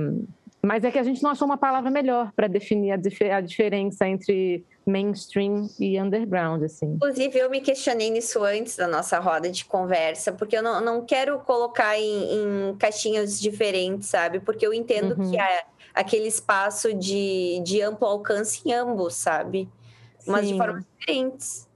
mas 0.62 0.84
é 0.84 0.92
que 0.92 1.00
a 1.00 1.04
gente 1.04 1.24
não 1.24 1.30
achou 1.30 1.46
uma 1.46 1.58
palavra 1.58 1.90
melhor 1.90 2.32
para 2.36 2.48
definir 2.48 2.92
a, 2.92 2.98
dif 2.98 3.24
a, 3.24 3.40
diferença 3.40 4.08
entre 4.08 4.66
mainstream 4.86 5.70
e 5.80 6.02
underground, 6.02 6.64
assim. 6.64 6.94
Inclusive, 6.96 7.38
eu 7.40 7.50
me 7.50 7.62
questionei 7.62 8.10
nisso 8.10 8.44
antes 8.44 8.76
da 8.76 8.88
nossa 8.88 9.20
roda 9.20 9.50
de 9.50 9.64
conversa, 9.64 10.32
porque 10.32 10.58
eu 10.58 10.64
não, 10.64 10.82
não 10.82 11.06
quero 11.06 11.40
colocar 11.40 11.98
em, 11.98 12.72
em 12.72 12.76
caixinhas 12.78 13.40
diferentes, 13.40 14.10
sabe? 14.10 14.40
Porque 14.40 14.66
eu 14.66 14.74
entendo 14.74 15.16
uhum. 15.18 15.32
que 15.32 15.40
há 15.40 15.64
aquele 15.94 16.28
espaço 16.28 16.94
de, 16.94 17.62
de 17.64 17.82
amplo 17.82 18.08
alcance 18.08 18.62
em 18.66 18.74
ambos, 18.74 19.14
sabe? 19.16 19.70
Mas 20.26 20.46
Sim. 20.46 20.52
de 20.52 20.58
formas 20.58 20.86
diferentes 21.00 21.67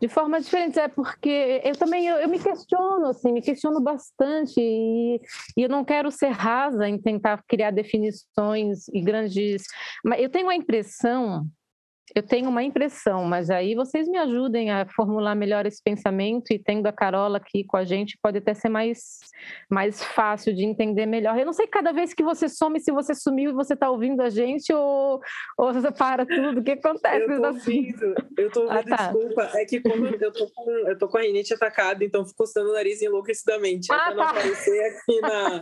de 0.00 0.08
forma 0.08 0.40
diferente, 0.40 0.78
é 0.78 0.88
porque 0.88 1.60
eu 1.64 1.76
também 1.76 2.06
eu, 2.06 2.16
eu, 2.18 2.28
me 2.28 2.38
questiono, 2.38 3.06
assim, 3.06 3.32
me 3.32 3.42
questiono 3.42 3.80
bastante 3.80 4.54
e, 4.58 5.20
e, 5.56 5.62
eu 5.62 5.68
não 5.68 5.84
quero 5.84 6.10
ser 6.10 6.28
rasa 6.28 6.88
em 6.88 6.98
tentar 6.98 7.42
criar 7.48 7.70
definições 7.72 8.88
e 8.88 9.00
grandes, 9.00 9.62
mas 10.04 10.20
eu 10.20 10.28
tenho 10.28 10.48
a 10.48 10.54
impressão 10.54 11.46
eu 12.14 12.22
tenho 12.22 12.48
uma 12.48 12.62
impressão, 12.62 13.24
mas 13.24 13.50
aí 13.50 13.74
vocês 13.74 14.08
me 14.08 14.18
ajudem 14.18 14.70
a 14.70 14.86
formular 14.86 15.34
melhor 15.34 15.66
esse 15.66 15.82
pensamento 15.82 16.52
e 16.52 16.58
tendo 16.58 16.86
a 16.86 16.92
Carola 16.92 17.38
aqui 17.38 17.64
com 17.64 17.76
a 17.76 17.84
gente 17.84 18.18
pode 18.22 18.38
até 18.38 18.54
ser 18.54 18.68
mais, 18.68 19.18
mais 19.68 20.02
fácil 20.02 20.54
de 20.54 20.64
entender 20.64 21.06
melhor. 21.06 21.38
Eu 21.38 21.46
não 21.46 21.52
sei 21.52 21.66
cada 21.66 21.92
vez 21.92 22.14
que 22.14 22.22
você 22.22 22.48
some, 22.48 22.80
se 22.80 22.90
você 22.90 23.14
sumiu 23.14 23.50
e 23.50 23.54
você 23.54 23.74
está 23.74 23.90
ouvindo 23.90 24.20
a 24.20 24.30
gente 24.30 24.72
ou, 24.72 25.20
ou 25.56 25.72
você 25.72 25.90
para 25.90 26.24
tudo, 26.24 26.60
o 26.60 26.64
que 26.64 26.72
acontece? 26.72 27.30
Eu 27.30 27.40
tô 27.40 27.46
ouvindo, 27.48 28.14
eu 28.38 28.50
tô 28.50 28.60
ouvindo, 28.62 28.78
ah, 28.78 28.96
tá. 28.96 28.96
desculpa, 28.96 29.50
é 29.54 29.64
que 29.64 29.80
como 29.80 30.06
eu 30.06 30.32
tô 30.32 30.50
com, 30.50 30.70
eu 30.88 30.98
tô 30.98 31.08
com 31.08 31.18
a 31.18 31.22
rinite 31.22 31.54
atacada, 31.54 32.04
então 32.04 32.24
fico 32.24 32.38
coçando 32.38 32.70
o 32.70 32.72
nariz 32.72 33.02
enlouquecidamente, 33.02 33.92
ah, 33.92 33.96
pra 33.96 34.04
tá. 34.04 34.14
não 34.14 34.22
aparecer 34.24 34.80
aqui 34.80 35.20
na, 35.20 35.60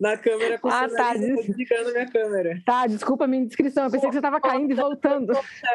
na 0.00 0.16
câmera 0.16 0.58
com 0.58 0.68
ah, 0.68 0.88
tá. 0.88 1.14
desligando 1.14 1.92
minha 1.92 2.10
câmera. 2.10 2.60
Tá, 2.64 2.86
desculpa 2.86 3.24
a 3.24 3.26
minha 3.26 3.42
indiscrição, 3.42 3.84
eu 3.84 3.90
pensei 3.90 4.08
que 4.08 4.14
você 4.14 4.18
estava 4.18 4.40
caindo 4.40 4.70
e 4.70 4.74
voltando. 4.74 5.32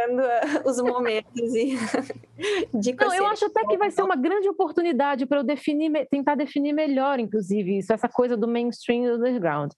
os 0.66 0.82
momentos 0.82 1.56
e 1.56 1.76
de 2.74 2.94
Não, 2.94 3.14
eu 3.14 3.26
acho 3.28 3.46
até 3.46 3.66
que 3.66 3.78
vai 3.78 3.92
ser 3.92 4.04
uma 4.04 4.16
grande 4.16 4.48
oportunidade 4.50 5.26
para 5.26 5.40
eu 5.40 5.44
definir, 5.44 6.08
tentar 6.10 6.36
definir 6.36 6.74
melhor, 6.74 7.20
inclusive, 7.20 7.78
isso, 7.78 7.94
essa 7.94 8.10
coisa 8.10 8.36
do 8.36 8.48
mainstream 8.48 9.06
e 9.06 9.08
do 9.10 9.16
underground. 9.16 9.72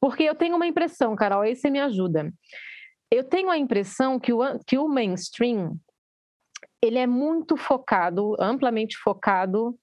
Porque 0.00 0.22
eu 0.22 0.34
tenho 0.34 0.56
uma 0.56 0.66
impressão, 0.66 1.14
Carol, 1.14 1.42
aí 1.42 1.54
você 1.54 1.70
me 1.70 1.80
ajuda. 1.80 2.32
Eu 3.10 3.24
tenho 3.24 3.50
a 3.50 3.58
impressão 3.58 4.18
que 4.18 4.32
o, 4.32 4.40
que 4.66 4.78
o 4.78 4.88
mainstream 4.88 5.76
ele 6.82 6.98
é 6.98 7.06
muito 7.06 7.56
focado, 7.56 8.36
amplamente 8.40 8.96
focado 8.96 9.78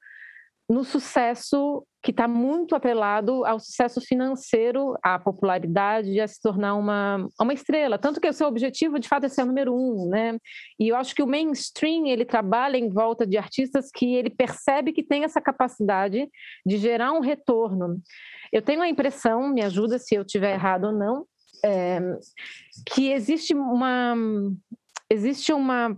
no 0.70 0.84
sucesso 0.84 1.86
que 2.04 2.12
está 2.12 2.28
muito 2.28 2.76
apelado 2.76 3.46
ao 3.46 3.60
sucesso 3.60 4.00
financeiro, 4.00 4.96
à 5.04 5.18
popularidade, 5.18 6.20
a 6.20 6.28
se 6.28 6.42
tornar 6.42 6.76
uma, 6.76 7.28
uma 7.40 7.54
estrela. 7.54 7.98
Tanto 7.98 8.22
que 8.22 8.28
o 8.28 8.34
seu 8.34 8.48
objetivo, 8.48 9.00
de 9.00 9.08
fato, 9.08 9.26
é 9.26 9.30
ser 9.30 9.44
o 9.44 9.46
número 9.46 9.74
um, 9.74 10.08
né? 10.10 10.38
E 10.80 10.90
eu 10.90 10.96
acho 10.96 11.16
que 11.16 11.24
o 11.24 11.28
mainstream, 11.28 12.06
ele 12.06 12.24
trabalha 12.24 12.78
em 12.78 12.90
volta 12.90 13.26
de 13.26 13.38
artistas 13.38 13.90
que 13.94 14.16
ele 14.16 14.30
percebe 14.30 14.94
que 14.94 15.04
tem 15.04 15.24
essa 15.24 15.42
capacidade 15.42 16.30
de 16.66 16.78
gerar 16.78 17.12
um 17.14 17.20
retorno. 17.20 18.02
Eu 18.52 18.62
tenho 18.62 18.82
a 18.82 18.88
impressão, 18.88 19.50
me 19.50 19.62
ajuda 19.62 20.00
se 20.00 20.16
eu 20.16 20.22
estiver 20.22 20.54
errado 20.54 20.86
ou 20.86 20.94
não, 20.94 21.26
é, 21.64 22.00
que 22.86 23.12
existe 23.12 23.54
uma... 23.54 24.16
Existe 25.10 25.52
uma... 25.52 25.98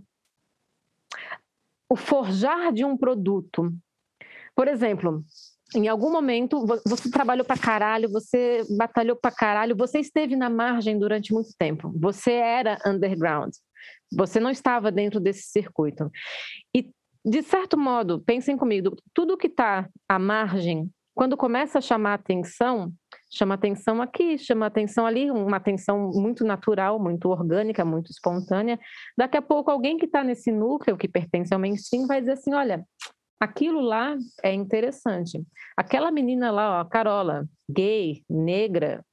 O 1.88 1.96
forjar 1.96 2.72
de 2.72 2.86
um 2.86 2.96
produto 2.96 3.74
por 4.60 4.68
exemplo, 4.68 5.24
em 5.74 5.88
algum 5.88 6.12
momento 6.12 6.66
você 6.86 7.10
trabalhou 7.10 7.46
para 7.46 7.58
caralho, 7.58 8.12
você 8.12 8.62
batalhou 8.78 9.16
para 9.16 9.32
caralho, 9.32 9.74
você 9.74 10.00
esteve 10.00 10.36
na 10.36 10.50
margem 10.50 11.00
durante 11.00 11.34
muito 11.34 11.52
tempo. 11.58 11.90
Você 11.98 12.34
era 12.34 12.78
underground. 12.86 13.54
Você 14.18 14.38
não 14.38 14.50
estava 14.50 14.92
dentro 14.92 15.18
desse 15.18 15.44
circuito. 15.44 16.12
E 16.76 16.92
de 17.26 17.42
certo 17.42 17.78
modo, 17.78 18.20
pensem 18.20 18.58
comigo, 18.58 18.98
tudo 19.14 19.38
que 19.38 19.48
está 19.48 19.88
à 20.10 20.20
margem, 20.20 20.92
quando 21.16 21.38
começa 21.38 21.78
a 21.78 21.82
chamar 21.82 22.16
atenção, 22.16 22.92
chama 23.32 23.54
atenção 23.54 24.02
aqui, 24.02 24.38
chama 24.38 24.66
atenção 24.66 25.06
ali, 25.06 25.32
uma 25.32 25.56
atenção 25.56 26.12
muito 26.12 26.44
natural, 26.44 27.00
muito 27.00 27.30
orgânica, 27.30 27.86
muito 27.86 28.12
espontânea. 28.12 28.78
Daqui 29.18 29.38
a 29.38 29.42
pouco 29.42 29.72
alguém 29.72 29.98
que 29.98 30.06
está 30.06 30.22
nesse 30.22 30.52
núcleo 30.52 30.98
que 30.98 31.08
pertence 31.08 31.54
ao 31.54 31.62
mainstream 31.62 32.06
vai 32.08 32.20
dizer 32.20 32.34
assim, 32.34 32.54
olha, 32.54 32.86
aquilo 33.40 33.82
lá 33.82 34.18
é 34.44 34.54
interessante. 34.54 35.44
Aquela 35.78 36.12
menina 36.12 36.52
lá, 36.52 36.82
ó, 36.82 36.86
Carola, 36.86 37.48
gay, 37.70 38.24
negra, 38.30 39.04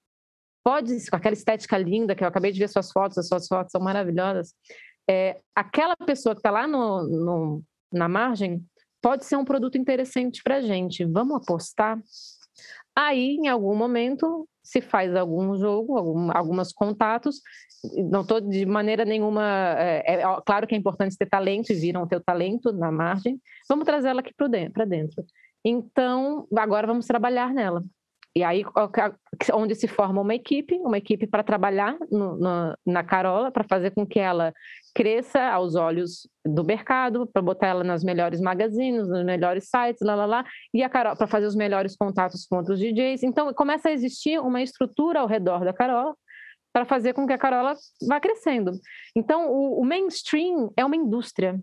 pode, 0.65 1.09
com 1.09 1.17
aquela 1.17 1.35
estética 1.35 1.79
linda 1.79 2.15
que 2.15 2.25
eu 2.25 2.29
acabei 2.29 2.51
de 2.51 2.59
ver 2.59 2.69
suas 2.69 2.91
fotos, 2.91 3.19
as 3.19 3.29
suas 3.29 3.47
fotos 3.47 3.71
são 3.71 3.81
maravilhosas, 3.81 4.53
é, 5.09 5.41
aquela 5.55 5.97
pessoa 5.97 6.35
que 6.35 6.41
está 6.41 6.51
lá 6.51 6.67
no, 6.67 7.03
no, 7.05 7.63
na 7.93 8.09
margem 8.09 8.65
pode 9.01 9.25
ser 9.25 9.37
um 9.37 9.45
produto 9.45 9.79
interessante 9.79 10.43
para 10.43 10.57
a 10.57 10.61
gente. 10.61 11.05
Vamos 11.05 11.37
apostar? 11.37 11.99
Aí, 12.97 13.37
em 13.37 13.47
algum 13.47 13.77
momento, 13.77 14.49
se 14.65 14.81
faz 14.81 15.15
algum 15.15 15.57
jogo, 15.57 15.97
algum, 15.97 16.37
alguns 16.37 16.73
contatos. 16.73 17.41
Não 18.11 18.23
estou 18.23 18.41
de 18.41 18.67
maneira 18.67 19.05
nenhuma. 19.05 19.75
É, 19.79 20.15
é, 20.15 20.23
claro 20.45 20.67
que 20.67 20.75
é 20.75 20.79
importante 20.79 21.17
ter 21.17 21.27
talento 21.27 21.71
e 21.71 21.75
viram 21.75 22.03
o 22.03 22.09
teu 22.09 22.21
talento 22.21 22.73
na 22.73 22.91
margem. 22.91 23.41
Vamos 23.69 23.85
trazer 23.85 24.09
ela 24.09 24.21
aqui 24.21 24.33
para 24.35 24.85
dentro. 24.85 25.25
Então, 25.65 26.47
agora 26.57 26.87
vamos 26.87 27.07
trabalhar 27.07 27.53
nela. 27.53 27.83
E 28.37 28.45
aí, 28.45 28.63
onde 29.55 29.75
se 29.75 29.89
forma 29.89 30.21
uma 30.21 30.35
equipe, 30.35 30.75
uma 30.81 30.99
equipe 30.99 31.27
para 31.27 31.43
trabalhar 31.43 31.97
no, 32.11 32.37
no, 32.37 32.77
na 32.85 33.03
Carola, 33.03 33.51
para 33.51 33.65
fazer 33.65 33.93
com 33.93 34.07
que 34.07 34.19
ela 34.19 34.53
cresça 34.95 35.43
aos 35.43 35.75
olhos 35.75 36.29
do 36.45 36.63
mercado, 36.63 37.27
para 37.27 37.41
botar 37.41 37.69
ela 37.69 37.83
nas 37.83 38.05
melhores 38.05 38.39
magazines, 38.39 39.09
nos 39.09 39.25
melhores 39.25 39.71
sites, 39.71 40.03
lá, 40.03 40.15
lá, 40.15 40.27
lá, 40.27 40.45
e 40.75 40.83
a 40.83 40.89
Carola 40.91 41.17
para 41.17 41.27
fazer 41.27 41.47
os 41.47 41.57
melhores 41.57 41.97
contatos 41.97 42.45
com 42.45 42.59
outros 42.59 42.79
DJs. 42.79 43.23
Então, 43.23 43.55
começa 43.55 43.89
a 43.89 43.93
existir 43.93 44.39
uma 44.39 44.61
estrutura 44.61 45.21
ao 45.21 45.27
redor 45.27 45.65
da 45.65 45.73
Carola 45.73 46.15
para 46.77 46.85
fazer 46.85 47.15
com 47.15 47.27
que 47.27 47.33
a 47.33 47.39
Carola 47.39 47.75
vá 48.07 48.21
crescendo. 48.21 48.73
Então, 49.17 49.51
o, 49.51 49.81
o 49.81 49.85
mainstream 49.87 50.71
é 50.77 50.85
uma 50.85 50.95
indústria, 50.95 51.59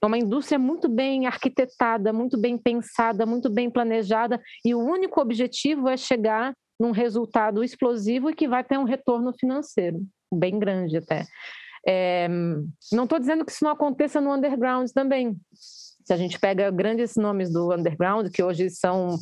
é 0.00 0.06
uma 0.06 0.16
indústria 0.16 0.56
muito 0.56 0.88
bem 0.88 1.26
arquitetada, 1.26 2.12
muito 2.12 2.40
bem 2.40 2.56
pensada, 2.56 3.26
muito 3.26 3.50
bem 3.50 3.68
planejada, 3.68 4.40
e 4.64 4.72
o 4.72 4.78
único 4.78 5.20
objetivo 5.20 5.88
é 5.88 5.96
chegar 5.96 6.54
num 6.78 6.92
resultado 6.92 7.64
explosivo 7.64 8.30
e 8.30 8.34
que 8.34 8.46
vai 8.46 8.62
ter 8.62 8.78
um 8.78 8.84
retorno 8.84 9.32
financeiro, 9.36 10.00
bem 10.32 10.60
grande 10.60 10.96
até. 10.96 11.24
É, 11.84 12.28
não 12.92 13.02
estou 13.02 13.18
dizendo 13.18 13.44
que 13.44 13.50
isso 13.50 13.64
não 13.64 13.72
aconteça 13.72 14.20
no 14.20 14.32
underground 14.32 14.88
também. 14.94 15.36
Se 16.04 16.12
a 16.12 16.16
gente 16.16 16.38
pega 16.38 16.70
grandes 16.70 17.16
nomes 17.16 17.52
do 17.52 17.72
underground, 17.72 18.28
que 18.30 18.42
hoje 18.42 18.70
são 18.70 19.18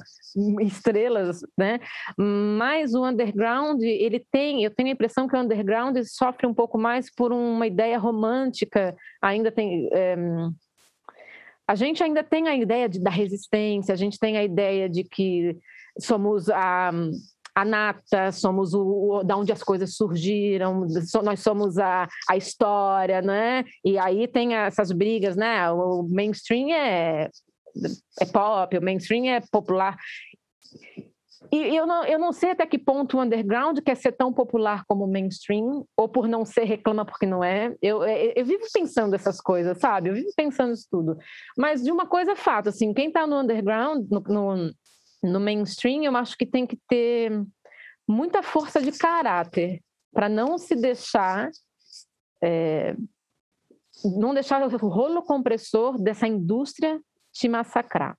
estrelas, 0.61 1.41
né? 1.57 1.81
Mas 2.17 2.95
o 2.95 3.05
underground, 3.05 3.83
ele 3.83 4.25
tem, 4.31 4.65
eu 4.65 4.71
tenho 4.71 4.89
a 4.89 4.93
impressão 4.93 5.29
que 5.29 5.37
o 5.37 5.41
underground 5.41 5.97
sofre 6.05 6.47
um 6.47 6.55
pouco 6.55 6.79
mais 6.79 7.13
por 7.15 7.33
uma 7.33 7.67
ideia 7.67 7.99
romântica, 7.99 8.97
ainda 9.21 9.51
tem. 9.51 9.89
É, 9.93 10.17
a 11.67 11.75
gente 11.75 12.03
ainda 12.03 12.25
tem 12.25 12.49
a 12.49 12.57
ideia 12.57 12.89
de, 12.89 12.99
da 12.99 13.11
resistência, 13.11 13.93
a 13.93 13.97
gente 13.97 14.19
tem 14.19 14.37
a 14.37 14.43
ideia 14.43 14.89
de 14.89 15.05
que 15.05 15.57
somos 16.01 16.49
a, 16.51 16.91
a 17.55 17.65
nata, 17.65 18.33
somos 18.33 18.75
o, 18.75 18.83
o, 18.83 19.23
da 19.23 19.37
onde 19.37 19.53
as 19.53 19.63
coisas 19.63 19.95
surgiram, 19.95 20.87
nós 21.23 21.41
somos 21.41 21.79
a, 21.79 22.09
a 22.29 22.37
história, 22.37 23.21
né? 23.23 23.65
E 23.85 23.99
aí 23.99 24.27
tem 24.29 24.55
essas 24.55 24.93
brigas, 24.93 25.37
né? 25.37 25.71
O 25.71 26.03
mainstream 26.03 26.71
é, 26.71 27.31
é 28.21 28.27
pop, 28.27 28.77
o 28.77 28.83
mainstream 28.83 29.27
é 29.27 29.41
popular. 29.51 29.97
E 31.53 31.75
eu 31.75 31.85
não, 31.85 32.05
eu 32.05 32.19
não 32.19 32.33
sei 32.33 32.51
até 32.51 32.65
que 32.65 32.79
ponto 32.79 33.17
o 33.17 33.21
underground 33.21 33.79
quer 33.81 33.97
ser 33.97 34.13
tão 34.13 34.33
popular 34.33 34.85
como 34.87 35.05
o 35.05 35.11
mainstream, 35.11 35.85
ou 35.97 36.09
por 36.09 36.29
não 36.29 36.45
ser 36.45 36.63
reclama 36.63 37.05
porque 37.05 37.27
não 37.27 37.43
é. 37.43 37.75
Eu, 37.83 38.05
eu, 38.05 38.33
eu 38.37 38.45
vivo 38.45 38.65
pensando 38.73 39.15
essas 39.15 39.41
coisas, 39.41 39.79
sabe? 39.79 40.11
Eu 40.11 40.15
vivo 40.15 40.29
pensando 40.37 40.73
isso 40.73 40.87
tudo. 40.89 41.19
Mas 41.59 41.83
de 41.83 41.91
uma 41.91 42.07
coisa 42.07 42.33
é 42.33 42.37
fato, 42.37 42.69
assim, 42.69 42.95
quem 42.95 43.09
está 43.09 43.27
no 43.27 43.41
underground, 43.41 44.07
no, 44.09 44.21
no, 44.21 44.73
no 45.23 45.41
mainstream, 45.41 46.05
eu 46.05 46.17
acho 46.17 46.37
que 46.37 46.47
tem 46.47 46.67
que 46.67 46.79
ter 46.89 47.31
muita 48.09 48.43
força 48.43 48.81
de 48.81 48.93
caráter 48.93 49.81
para 50.13 50.29
não 50.29 50.59
se 50.59 50.75
deixar. 50.75 51.51
É, 52.43 52.97
não 54.19 54.33
deixar 54.33 54.63
o 54.63 54.89
rolo 54.89 55.23
compressor 55.23 56.01
dessa 56.01 56.27
indústria 56.27 56.99
te 57.33 57.49
massacrar. 57.49 58.17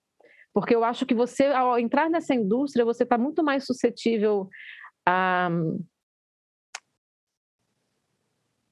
Porque 0.53 0.75
eu 0.75 0.83
acho 0.83 1.05
que 1.05 1.15
você, 1.15 1.45
ao 1.45 1.79
entrar 1.79 2.09
nessa 2.09 2.35
indústria, 2.35 2.85
você 2.85 3.03
está 3.03 3.17
muito 3.17 3.43
mais 3.43 3.65
suscetível 3.65 4.49
a. 5.05 5.49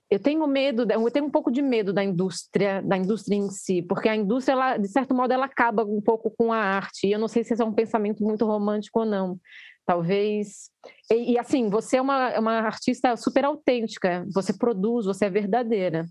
Eu 0.10 0.19
tenho 0.19 0.45
medo, 0.48 0.88
eu 0.91 1.11
tenho 1.11 1.26
um 1.26 1.30
pouco 1.30 1.52
de 1.52 1.61
medo 1.61 1.94
da 1.94 2.03
indústria, 2.03 2.81
da 2.81 2.98
indústria 2.98 3.36
em 3.36 3.49
si, 3.52 3.84
porque 3.84 4.10
a 4.10 4.15
indústria, 4.15 4.53
ela, 4.53 4.77
de 4.77 4.88
certo 4.88 5.14
modo, 5.14 5.31
ela 5.31 5.45
acaba 5.45 5.84
um 5.84 6.02
pouco 6.02 6.31
com 6.31 6.52
a 6.52 6.57
arte. 6.57 7.06
E 7.06 7.11
eu 7.11 7.19
não 7.19 7.27
sei 7.27 7.44
se 7.44 7.53
esse 7.53 7.61
é 7.61 7.65
um 7.65 7.73
pensamento 7.73 8.23
muito 8.23 8.45
romântico 8.45 9.02
ou 9.02 9.06
não. 9.06 9.40
Talvez. 9.86 10.72
E, 11.11 11.34
e 11.34 11.40
assim, 11.40 11.69
você 11.69 11.98
é 11.98 12.02
uma, 12.02 12.40
uma 12.40 12.53
artista 12.60 13.15
super 13.18 13.45
autêntica, 13.45 14.26
você 14.34 14.52
produz, 14.52 15.06
você 15.06 15.26
é 15.26 15.30
verdadeira. 15.30 16.06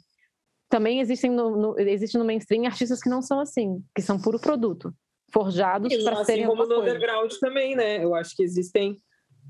Também 0.68 1.00
existem 1.00 1.30
no, 1.30 1.56
no, 1.56 1.80
existe 1.80 2.16
no 2.18 2.24
mainstream 2.24 2.66
artistas 2.66 3.00
que 3.00 3.08
não 3.08 3.22
são 3.22 3.40
assim, 3.40 3.82
que 3.94 4.02
são 4.02 4.20
puro 4.20 4.38
produto 4.38 4.92
forjados 5.32 5.94
para 6.02 6.14
assim 6.14 6.24
serem 6.24 6.46
como 6.46 6.62
no 6.62 6.76
coisa. 6.76 6.82
underground 6.82 7.32
também, 7.40 7.76
né? 7.76 8.02
Eu 8.02 8.14
acho 8.14 8.34
que 8.34 8.42
existem 8.42 8.96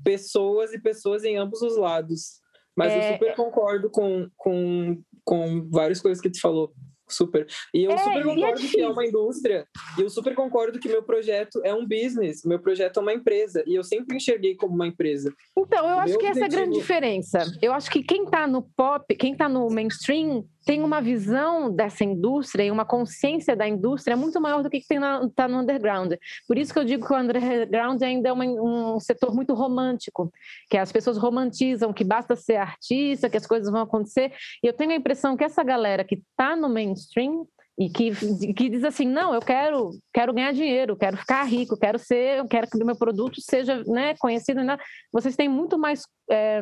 pessoas 0.03 0.73
e 0.73 0.79
pessoas 0.79 1.23
em 1.23 1.37
ambos 1.37 1.61
os 1.61 1.77
lados. 1.77 2.39
Mas 2.79 2.93
é... 2.93 2.97
eu 2.97 3.13
super 3.13 3.35
concordo 3.35 3.89
com, 3.89 4.29
com, 4.37 5.01
com 5.25 5.69
várias 5.69 6.01
coisas 6.01 6.21
que 6.21 6.29
tu 6.29 6.39
falou. 6.39 6.71
Super. 7.09 7.45
E 7.73 7.83
eu 7.83 7.91
é, 7.91 7.97
super 7.97 8.19
é 8.19 8.23
concordo 8.23 8.61
é 8.61 8.67
que 8.67 8.81
é 8.81 8.87
uma 8.87 9.05
indústria. 9.05 9.65
E 9.97 10.01
eu 10.01 10.09
super 10.09 10.33
concordo 10.35 10.79
que 10.79 10.87
meu 10.87 11.03
projeto 11.03 11.59
é 11.65 11.73
um 11.73 11.85
business. 11.85 12.43
Meu 12.45 12.59
projeto 12.59 12.97
é 12.97 13.01
uma 13.01 13.13
empresa. 13.13 13.63
E 13.65 13.75
eu 13.75 13.83
sempre 13.83 14.15
enxerguei 14.15 14.55
como 14.55 14.75
uma 14.75 14.87
empresa. 14.87 15.33
Então, 15.57 15.89
eu 15.89 15.99
acho 15.99 16.17
que 16.17 16.27
objetivo... 16.27 16.45
essa 16.45 16.55
é 16.55 16.57
a 16.57 16.61
grande 16.61 16.79
diferença. 16.79 17.51
Eu 17.61 17.73
acho 17.73 17.89
que 17.89 18.03
quem 18.03 18.23
está 18.23 18.47
no 18.47 18.61
pop, 18.61 19.13
quem 19.15 19.33
está 19.33 19.49
no 19.49 19.67
mainstream, 19.69 20.45
tem 20.69 20.83
uma 20.83 21.01
visão 21.01 21.71
dessa 21.71 22.03
indústria 22.03 22.63
e 22.63 22.69
uma 22.69 22.85
consciência 22.85 23.55
da 23.55 23.67
indústria 23.67 24.15
muito 24.15 24.39
maior 24.39 24.61
do 24.61 24.69
que 24.69 24.77
está 24.77 25.47
no 25.47 25.57
underground. 25.57 26.13
Por 26.47 26.59
isso 26.59 26.71
que 26.71 26.77
eu 26.77 26.85
digo 26.85 27.07
que 27.07 27.11
o 27.11 27.17
underground 27.17 27.99
ainda 28.03 28.29
é 28.29 28.31
uma, 28.31 28.45
um 28.45 28.99
setor 28.99 29.33
muito 29.33 29.55
romântico, 29.55 30.31
que 30.69 30.77
as 30.77 30.91
pessoas 30.91 31.17
romantizam 31.17 31.91
que 31.91 32.03
basta 32.03 32.35
ser 32.35 32.57
artista, 32.57 33.27
que 33.27 33.37
as 33.37 33.47
coisas 33.47 33.71
vão 33.71 33.81
acontecer. 33.81 34.31
E 34.63 34.67
eu 34.67 34.73
tenho 34.73 34.91
a 34.91 34.95
impressão 34.95 35.35
que 35.35 35.43
essa 35.43 35.63
galera 35.63 36.03
que 36.03 36.21
está 36.21 36.55
no 36.55 36.69
mainstream 36.69 37.47
e 37.75 37.89
que, 37.89 38.11
que 38.53 38.69
diz 38.69 38.83
assim, 38.83 39.07
não, 39.07 39.33
eu 39.33 39.41
quero, 39.41 39.89
quero 40.13 40.31
ganhar 40.35 40.53
dinheiro, 40.53 40.95
quero 40.95 41.17
ficar 41.17 41.45
rico, 41.45 41.79
quero 41.79 41.97
ser, 41.97 42.47
quero 42.47 42.69
que 42.69 42.77
o 42.77 42.85
meu 42.85 42.95
produto 42.95 43.41
seja 43.41 43.83
né, 43.87 44.13
conhecido. 44.19 44.63
Né? 44.63 44.77
Vocês 45.11 45.35
têm 45.35 45.49
muito 45.49 45.79
mais 45.79 46.03
é, 46.29 46.61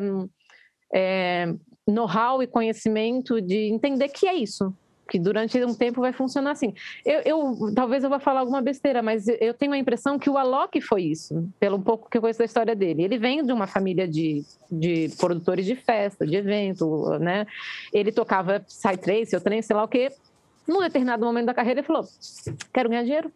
é, 0.94 1.54
know-how 1.90 2.42
e 2.42 2.46
conhecimento 2.46 3.40
de 3.40 3.68
entender 3.68 4.08
que 4.08 4.26
é 4.28 4.34
isso, 4.34 4.74
que 5.08 5.18
durante 5.18 5.62
um 5.64 5.74
tempo 5.74 6.00
vai 6.00 6.12
funcionar 6.12 6.50
assim. 6.50 6.74
Eu, 7.04 7.20
eu, 7.24 7.74
talvez 7.74 8.04
eu 8.04 8.10
vá 8.10 8.20
falar 8.20 8.40
alguma 8.40 8.60
besteira, 8.60 9.02
mas 9.02 9.26
eu 9.26 9.54
tenho 9.54 9.72
a 9.72 9.78
impressão 9.78 10.18
que 10.18 10.28
o 10.28 10.36
Alok 10.36 10.80
foi 10.80 11.04
isso, 11.04 11.48
pelo 11.58 11.80
pouco 11.80 12.10
que 12.10 12.18
eu 12.18 12.20
conheço 12.20 12.38
da 12.38 12.44
história 12.44 12.76
dele. 12.76 13.02
Ele 13.02 13.18
vem 13.18 13.44
de 13.44 13.52
uma 13.52 13.66
família 13.66 14.06
de, 14.06 14.44
de 14.70 15.10
produtores 15.16 15.64
de 15.64 15.74
festa, 15.74 16.26
de 16.26 16.36
evento, 16.36 17.18
né? 17.18 17.46
Ele 17.92 18.12
tocava 18.12 18.60
Psytrance, 18.60 19.34
eu 19.34 19.40
trem, 19.40 19.62
sei 19.62 19.74
lá 19.74 19.84
o 19.84 19.88
quê. 19.88 20.12
Num 20.66 20.80
determinado 20.80 21.24
momento 21.24 21.46
da 21.46 21.54
carreira, 21.54 21.80
ele 21.80 21.86
falou: 21.86 22.04
quero 22.72 22.90
ganhar 22.90 23.02
dinheiro, 23.02 23.32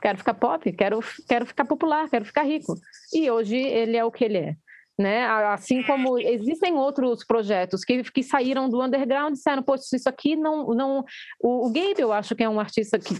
quero 0.00 0.18
ficar 0.18 0.34
pop, 0.34 0.72
quero, 0.72 1.00
quero 1.28 1.44
ficar 1.44 1.64
popular, 1.64 2.08
quero 2.08 2.24
ficar 2.24 2.44
rico. 2.44 2.78
E 3.12 3.28
hoje 3.28 3.56
ele 3.56 3.96
é 3.96 4.04
o 4.04 4.12
que 4.12 4.24
ele 4.24 4.38
é 4.38 4.56
né? 4.98 5.26
Assim 5.26 5.82
como 5.82 6.18
existem 6.18 6.74
outros 6.74 7.24
projetos 7.24 7.84
que, 7.84 8.02
que 8.04 8.22
saíram 8.22 8.68
do 8.68 8.82
underground 8.82 9.32
e 9.32 9.36
disseram, 9.36 9.62
poxa, 9.62 9.96
isso 9.96 10.08
aqui 10.08 10.36
não. 10.36 10.66
não... 10.68 11.04
O, 11.40 11.66
o 11.66 11.70
Gabe, 11.70 12.00
eu 12.00 12.12
acho 12.12 12.34
que 12.34 12.42
é 12.42 12.48
um 12.48 12.58
artista 12.58 12.98
que 12.98 13.14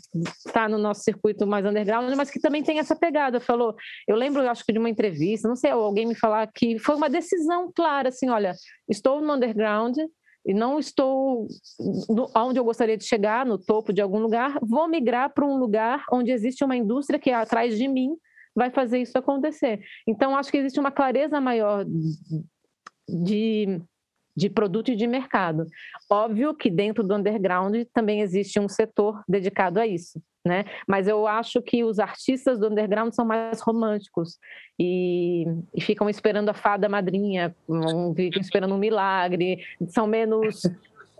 está 0.46 0.68
no 0.68 0.78
nosso 0.78 1.02
circuito 1.02 1.46
mais 1.46 1.64
underground, 1.66 2.12
mas 2.16 2.30
que 2.30 2.40
também 2.40 2.62
tem 2.62 2.78
essa 2.78 2.96
pegada. 2.96 3.40
Falou, 3.40 3.74
eu 4.08 4.16
lembro, 4.16 4.42
eu 4.42 4.50
acho 4.50 4.64
que 4.64 4.72
de 4.72 4.78
uma 4.78 4.90
entrevista, 4.90 5.48
não 5.48 5.56
sei, 5.56 5.70
alguém 5.70 6.06
me 6.06 6.14
falar 6.14 6.50
que 6.52 6.78
foi 6.78 6.96
uma 6.96 7.10
decisão 7.10 7.70
clara, 7.74 8.08
assim, 8.08 8.30
olha, 8.30 8.54
estou 8.88 9.20
no 9.20 9.34
underground, 9.34 9.96
e 10.46 10.54
não 10.54 10.78
estou 10.78 11.48
no, 12.08 12.30
onde 12.36 12.58
eu 12.60 12.64
gostaria 12.64 12.96
de 12.96 13.04
chegar, 13.04 13.44
no 13.44 13.58
topo 13.58 13.92
de 13.92 14.00
algum 14.00 14.20
lugar, 14.20 14.58
vou 14.62 14.86
migrar 14.88 15.34
para 15.34 15.44
um 15.44 15.56
lugar 15.56 16.04
onde 16.10 16.30
existe 16.30 16.64
uma 16.64 16.76
indústria 16.76 17.18
que 17.18 17.30
é 17.30 17.34
atrás 17.34 17.76
de 17.76 17.88
mim 17.88 18.16
vai 18.56 18.70
fazer 18.70 18.98
isso 18.98 19.16
acontecer. 19.18 19.80
Então, 20.06 20.36
acho 20.36 20.50
que 20.50 20.56
existe 20.56 20.80
uma 20.80 20.90
clareza 20.90 21.40
maior 21.40 21.84
de, 23.06 23.80
de 24.34 24.48
produto 24.48 24.90
e 24.90 24.96
de 24.96 25.06
mercado. 25.06 25.66
Óbvio 26.10 26.54
que 26.54 26.70
dentro 26.70 27.04
do 27.04 27.14
underground 27.14 27.84
também 27.92 28.22
existe 28.22 28.58
um 28.58 28.68
setor 28.68 29.22
dedicado 29.28 29.78
a 29.78 29.86
isso. 29.86 30.20
Né? 30.44 30.64
Mas 30.86 31.08
eu 31.08 31.26
acho 31.26 31.60
que 31.60 31.82
os 31.82 31.98
artistas 31.98 32.60
do 32.60 32.68
underground 32.68 33.12
são 33.12 33.26
mais 33.26 33.60
românticos 33.60 34.38
e, 34.78 35.44
e 35.74 35.80
ficam 35.80 36.08
esperando 36.08 36.48
a 36.48 36.54
fada 36.54 36.88
madrinha, 36.88 37.54
ficam 38.14 38.40
esperando 38.40 38.72
um 38.72 38.78
milagre, 38.78 39.58
são 39.88 40.06
menos 40.06 40.62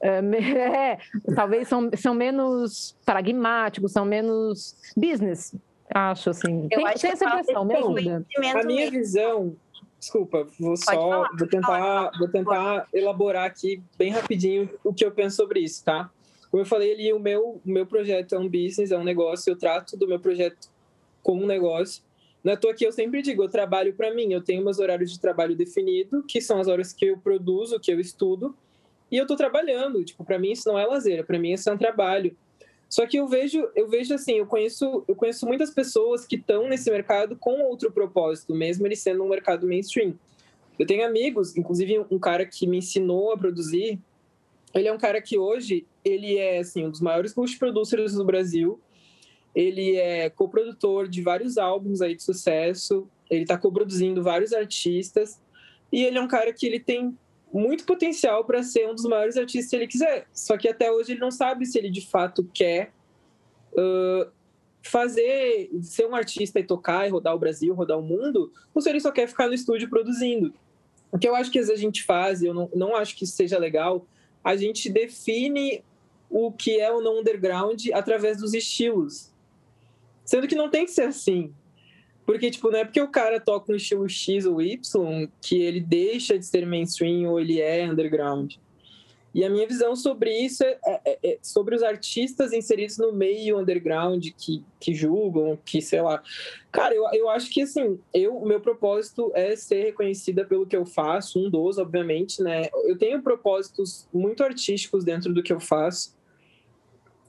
é, 0.01 0.19
é, 0.93 0.99
talvez 1.35 1.67
são, 1.69 1.91
são 1.97 2.15
menos 2.15 2.97
pragmáticos, 3.05 3.93
são 3.93 4.05
menos 4.05 4.77
business, 4.97 5.55
Acho, 5.93 6.31
assim. 6.31 6.65
Eu 6.65 6.79
tem, 6.79 6.87
acho 6.87 7.01
tem 7.01 7.11
essa 7.11 7.25
impressão, 7.25 7.65
me 7.65 7.75
ajuda. 7.75 8.27
A 8.55 8.65
minha 8.65 8.91
visão, 8.91 9.57
desculpa, 9.99 10.47
vou 10.59 10.77
só 10.77 10.93
falar, 10.93 11.29
vou 11.39 11.49
tentar, 11.49 12.11
vou 12.19 12.29
tentar 12.29 12.89
elaborar 12.93 13.45
aqui 13.45 13.83
bem 13.97 14.11
rapidinho 14.11 14.69
o 14.85 14.93
que 14.93 15.05
eu 15.05 15.13
penso 15.13 15.37
sobre 15.37 15.61
isso, 15.61 15.85
tá? 15.85 16.11
como 16.51 16.63
eu 16.63 16.67
falei 16.67 16.93
ali, 16.93 17.13
o 17.13 17.19
meu, 17.19 17.61
o 17.65 17.71
meu 17.71 17.87
projeto 17.87 18.35
é 18.35 18.39
um 18.39 18.49
business, 18.49 18.91
é 18.91 18.97
um 18.97 19.05
negócio, 19.05 19.51
eu 19.51 19.59
trato 19.59 19.97
do 19.97 20.09
meu 20.09 20.19
projeto 20.19 20.71
como 21.23 21.43
um 21.43 21.47
negócio. 21.47 22.03
Não 22.43 22.53
é 22.53 22.57
toa 22.57 22.73
que 22.73 22.87
eu 22.87 22.93
sempre 22.93 23.21
digo, 23.21 23.43
eu 23.43 23.49
trabalho 23.49 23.93
para 23.93 24.15
mim, 24.15 24.33
eu 24.33 24.41
tenho 24.41 24.65
meus 24.65 24.79
horários 24.79 25.11
de 25.11 25.21
trabalho 25.21 25.57
definido, 25.57 26.23
que 26.23 26.41
são 26.41 26.59
as 26.59 26.69
horas 26.69 26.93
que 26.93 27.05
eu 27.05 27.19
produzo, 27.19 27.79
que 27.79 27.93
eu 27.93 28.01
estudo, 28.01 28.57
e 29.11 29.17
eu 29.17 29.23
estou 29.23 29.37
trabalhando. 29.37 30.05
Tipo, 30.05 30.25
para 30.25 30.39
mim 30.39 30.53
isso 30.53 30.67
não 30.69 30.79
é 30.79 30.87
lazer, 30.87 31.27
para 31.27 31.39
mim 31.39 31.53
isso 31.53 31.69
é 31.69 31.73
um 31.73 31.79
trabalho. 31.79 32.37
Só 32.89 33.07
que 33.07 33.17
eu 33.17 33.27
vejo, 33.27 33.69
eu 33.75 33.89
vejo 33.89 34.15
assim, 34.15 34.35
eu 34.35 34.47
conheço, 34.47 35.05
eu 35.09 35.15
conheço 35.15 35.45
muitas 35.47 35.71
pessoas 35.71 36.25
que 36.25 36.37
estão 36.37 36.69
nesse 36.69 36.91
mercado 36.91 37.37
com 37.37 37.63
outro 37.63 37.91
propósito, 37.91 38.55
mesmo 38.55 38.87
ele 38.87 38.97
sendo 38.97 39.25
um 39.25 39.29
mercado 39.29 39.67
mainstream. 39.67 40.15
Eu 40.79 40.87
tenho 40.87 41.05
amigos, 41.05 41.57
inclusive 41.57 42.05
um 42.11 42.19
cara 42.19 42.47
que 42.47 42.67
me 42.67 42.79
ensinou 42.79 43.33
a 43.33 43.39
produzir, 43.39 43.99
ele 44.75 44.89
é 44.89 44.93
um 44.93 44.99
cara 44.99 45.23
que 45.23 45.39
hoje 45.39 45.87
ele 46.05 46.37
é 46.37 46.59
assim 46.59 46.85
um 46.85 46.91
dos 46.91 47.01
maiores 47.01 47.33
ghost 47.33 47.59
producers 47.59 48.13
do 48.13 48.25
Brasil. 48.25 48.79
Ele 49.55 49.97
é 49.97 50.29
coprodutor 50.29 51.09
de 51.09 51.23
vários 51.23 51.57
álbuns 51.57 52.03
aí 52.03 52.15
de 52.15 52.23
sucesso. 52.23 53.09
Ele 53.31 53.43
está 53.43 53.57
coproduzindo 53.57 54.23
vários 54.23 54.53
artistas 54.53 55.41
e 55.91 56.05
ele 56.05 56.19
é 56.19 56.21
um 56.21 56.29
cara 56.29 56.53
que 56.53 56.67
ele 56.67 56.79
tem 56.79 57.17
muito 57.59 57.85
potencial 57.85 58.45
para 58.45 58.63
ser 58.63 58.89
um 58.89 58.95
dos 58.95 59.05
maiores 59.05 59.37
artistas 59.37 59.71
se 59.71 59.77
ele 59.77 59.87
quiser. 59.87 60.27
Só 60.33 60.57
que 60.57 60.69
até 60.69 60.91
hoje 60.91 61.13
ele 61.13 61.21
não 61.21 61.31
sabe 61.31 61.65
se 61.67 61.79
ele 61.79 61.91
de 61.91 62.07
fato 62.07 62.49
quer 62.53 62.93
uh, 63.73 64.31
fazer, 64.83 65.71
ser 65.83 66.07
um 66.07 66.15
artista 66.15 66.61
e 66.61 66.65
tocar 66.65 67.07
e 67.07 67.11
rodar 67.11 67.35
o 67.35 67.39
Brasil, 67.39 67.75
rodar 67.75 67.99
o 67.99 68.03
mundo, 68.03 68.53
ou 68.75 68.81
se 68.81 68.89
ele 68.89 69.01
só 69.01 69.11
quer 69.11 69.27
ficar 69.27 69.49
no 69.49 69.55
estúdio 69.55 69.89
produzindo. 69.89 70.53
O 71.11 71.19
que 71.19 71.29
eu 71.29 71.35
acho 71.35 71.51
que 71.51 71.59
a 71.59 71.77
gente 71.77 72.03
faz, 72.03 72.43
eu 72.43 72.53
não, 72.53 72.71
não 72.75 72.97
acho 72.97 73.17
que 73.17 73.27
seja 73.27 73.59
legal, 73.59 74.07
a 74.45 74.57
gente 74.57 74.91
define 74.91 75.83
o 76.29 76.53
que 76.53 76.79
é 76.79 76.93
o 76.93 77.01
não 77.01 77.21
underground 77.21 77.81
através 77.95 78.39
dos 78.39 78.55
estilos. 78.55 79.33
Sendo 80.25 80.49
que 80.49 80.55
não 80.55 80.69
tem 80.69 80.85
que 80.85 80.91
ser 80.91 81.03
assim. 81.03 81.55
Porque, 82.27 82.51
tipo, 82.51 82.71
não 82.71 82.81
é 82.81 82.85
porque 82.85 83.01
o 83.01 83.09
cara 83.09 83.41
toca 83.41 83.73
um 83.73 83.77
estilo 83.77 84.09
X 84.09 84.45
ou 84.45 84.61
Y 84.61 85.29
que 85.41 85.63
ele 85.63 85.81
deixa 85.81 86.37
de 86.37 86.45
ser 86.45 86.67
mainstream 86.67 87.31
ou 87.31 87.41
ele 87.41 87.61
é 87.61 87.89
underground. 87.89 88.57
E 89.37 89.45
a 89.45 89.51
minha 89.51 89.67
visão 89.69 89.95
sobre 89.95 90.33
isso 90.33 90.65
é, 90.65 90.79
é, 90.87 91.01
é, 91.05 91.19
é, 91.23 91.39
sobre 91.43 91.77
os 91.77 91.83
artistas 91.83 92.55
inseridos 92.55 92.97
no 92.97 93.13
meio 93.13 93.59
underground 93.59 94.29
que, 94.39 94.65
que 94.81 94.95
julgam, 94.95 95.59
que 95.63 95.83
sei 95.83 96.01
lá. 96.01 96.23
Cara, 96.73 96.95
eu, 96.95 97.05
eu 97.13 97.29
acho 97.29 97.51
que 97.51 97.61
assim, 97.61 98.01
eu, 98.15 98.35
o 98.35 98.47
meu 98.47 98.63
propósito 98.63 99.31
é 99.35 99.55
ser 99.55 99.83
reconhecida 99.83 100.43
pelo 100.43 100.65
que 100.65 100.75
eu 100.75 100.87
faço, 100.87 101.39
um 101.39 101.51
dos, 101.51 101.77
obviamente, 101.77 102.43
né? 102.43 102.71
Eu 102.87 102.97
tenho 102.97 103.21
propósitos 103.21 104.09
muito 104.11 104.43
artísticos 104.43 105.05
dentro 105.05 105.35
do 105.35 105.43
que 105.43 105.53
eu 105.53 105.61
faço, 105.61 106.16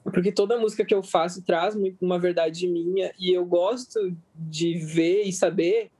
porque 0.04 0.32
toda 0.32 0.58
música 0.58 0.84
que 0.84 0.94
eu 0.94 1.02
faço 1.02 1.42
traz 1.42 1.76
uma 2.00 2.18
verdade 2.18 2.66
minha 2.66 3.12
e 3.18 3.32
eu 3.32 3.44
gosto 3.44 4.16
de 4.34 4.78
ver 4.78 5.22
e 5.22 5.32
saber 5.32 5.90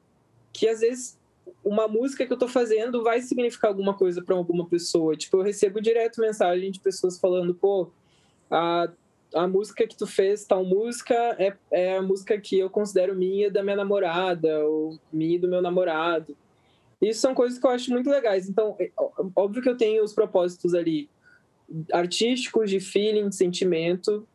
que 0.53 0.69
às 0.69 0.81
vezes 0.81 1.19
uma 1.65 1.87
música 1.87 2.27
que 2.27 2.33
eu 2.33 2.39
tô 2.39 2.49
fazendo 2.49 3.03
vai 3.03 3.21
significar 3.21 3.71
alguma 3.71 3.95
coisa 3.95 4.23
para 4.23 4.35
alguma 4.35 4.67
pessoa. 4.67 5.17
Tipo, 5.17 5.39
eu 5.39 5.43
recebo 5.43 5.81
direto 5.81 6.21
mensagem 6.21 6.71
de 6.71 6.81
pessoas 6.81 7.19
falando, 7.19 7.55
pô, 7.55 7.91
a, 8.51 8.89
a 9.35 9.47
música 9.47 9.87
que 9.87 9.97
tu 9.97 10.07
fez, 10.07 10.45
tal 10.45 10.65
música, 10.65 11.15
é, 11.39 11.55
é 11.71 11.97
a 11.99 12.03
música 12.03 12.39
que 12.41 12.59
eu 12.59 12.71
considero 12.71 13.15
minha 13.15 13.51
da 13.51 13.63
minha 13.63 13.77
namorada, 13.77 14.65
ou 14.65 14.99
minha 15.13 15.39
do 15.39 15.49
meu 15.49 15.61
namorado. 15.61 16.37
Isso 17.01 17.21
são 17.21 17.35
coisas 17.35 17.59
que 17.59 17.67
eu 17.67 17.71
acho 17.71 17.91
muito 17.91 18.11
legais. 18.11 18.49
Então, 18.49 18.75
é, 18.79 18.91
óbvio 19.37 19.63
que 19.63 19.69
eu 19.69 19.77
tenho 19.77 20.03
os 20.03 20.13
propósitos 20.13 20.75
ali 20.75 21.09
artísticos, 21.93 22.71
de 22.71 22.81
feeling, 22.81 23.31
sentimento, 23.31 24.27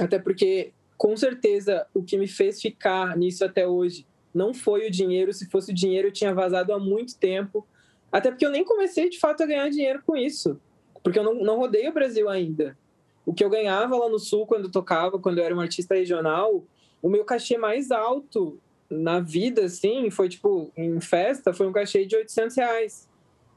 até 0.00 0.18
porque, 0.18 0.72
com 0.96 1.16
certeza, 1.16 1.86
o 1.94 2.02
que 2.02 2.18
me 2.18 2.28
fez 2.28 2.60
ficar 2.60 3.16
nisso 3.16 3.44
até 3.44 3.66
hoje 3.66 4.06
não 4.34 4.52
foi 4.52 4.86
o 4.86 4.90
dinheiro. 4.90 5.32
Se 5.32 5.48
fosse 5.48 5.72
o 5.72 5.74
dinheiro, 5.74 6.08
eu 6.08 6.12
tinha 6.12 6.34
vazado 6.34 6.72
há 6.72 6.78
muito 6.78 7.16
tempo. 7.16 7.66
Até 8.12 8.30
porque 8.30 8.44
eu 8.44 8.50
nem 8.50 8.64
comecei 8.64 9.08
de 9.08 9.18
fato 9.18 9.42
a 9.42 9.46
ganhar 9.46 9.68
dinheiro 9.70 10.02
com 10.06 10.16
isso. 10.16 10.60
Porque 11.02 11.18
eu 11.18 11.24
não, 11.24 11.34
não 11.34 11.56
rodei 11.56 11.88
o 11.88 11.92
Brasil 11.92 12.28
ainda. 12.28 12.76
O 13.24 13.32
que 13.32 13.42
eu 13.42 13.50
ganhava 13.50 13.96
lá 13.96 14.08
no 14.08 14.18
Sul 14.18 14.46
quando 14.46 14.70
tocava, 14.70 15.18
quando 15.18 15.38
eu 15.38 15.44
era 15.44 15.54
um 15.54 15.60
artista 15.60 15.94
regional, 15.94 16.62
o 17.02 17.08
meu 17.08 17.24
cachê 17.24 17.56
mais 17.56 17.90
alto 17.90 18.60
na 18.88 19.20
vida, 19.20 19.64
assim, 19.64 20.10
foi 20.10 20.28
tipo, 20.28 20.70
em 20.76 21.00
festa, 21.00 21.52
foi 21.52 21.66
um 21.66 21.72
cachê 21.72 22.04
de 22.04 22.14
800 22.14 22.56
reais. 22.56 23.08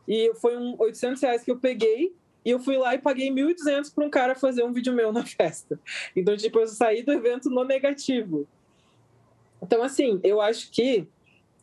E 0.07 0.34
foi 0.36 0.57
um 0.57 0.76
800 0.80 1.22
reais 1.22 1.44
que 1.44 1.52
eu 1.52 1.57
peguei 1.57 2.14
e 2.44 2.52
eu 2.52 2.60
fui 2.60 2.78
lá 2.78 2.95
e 2.95 2.99
paguei 2.99 3.30
1.200 3.30 3.94
para 3.94 4.06
um 4.06 4.10
cara 4.10 4.36
fazer 4.36 4.64
um 4.64 4.72
vídeo 4.72 4.94
meu 4.94 5.11
na 5.11 5.26
festa. 5.26 5.80
Então, 6.16 6.36
tipo, 6.38 6.60
eu 6.60 6.68
saí 6.68 7.03
do 7.03 7.11
evento 7.11 7.49
no 7.49 7.64
negativo. 7.64 8.48
Então, 9.61 9.84
assim, 9.84 10.20
eu 10.24 10.40
acho 10.40 10.72
que 10.72 11.07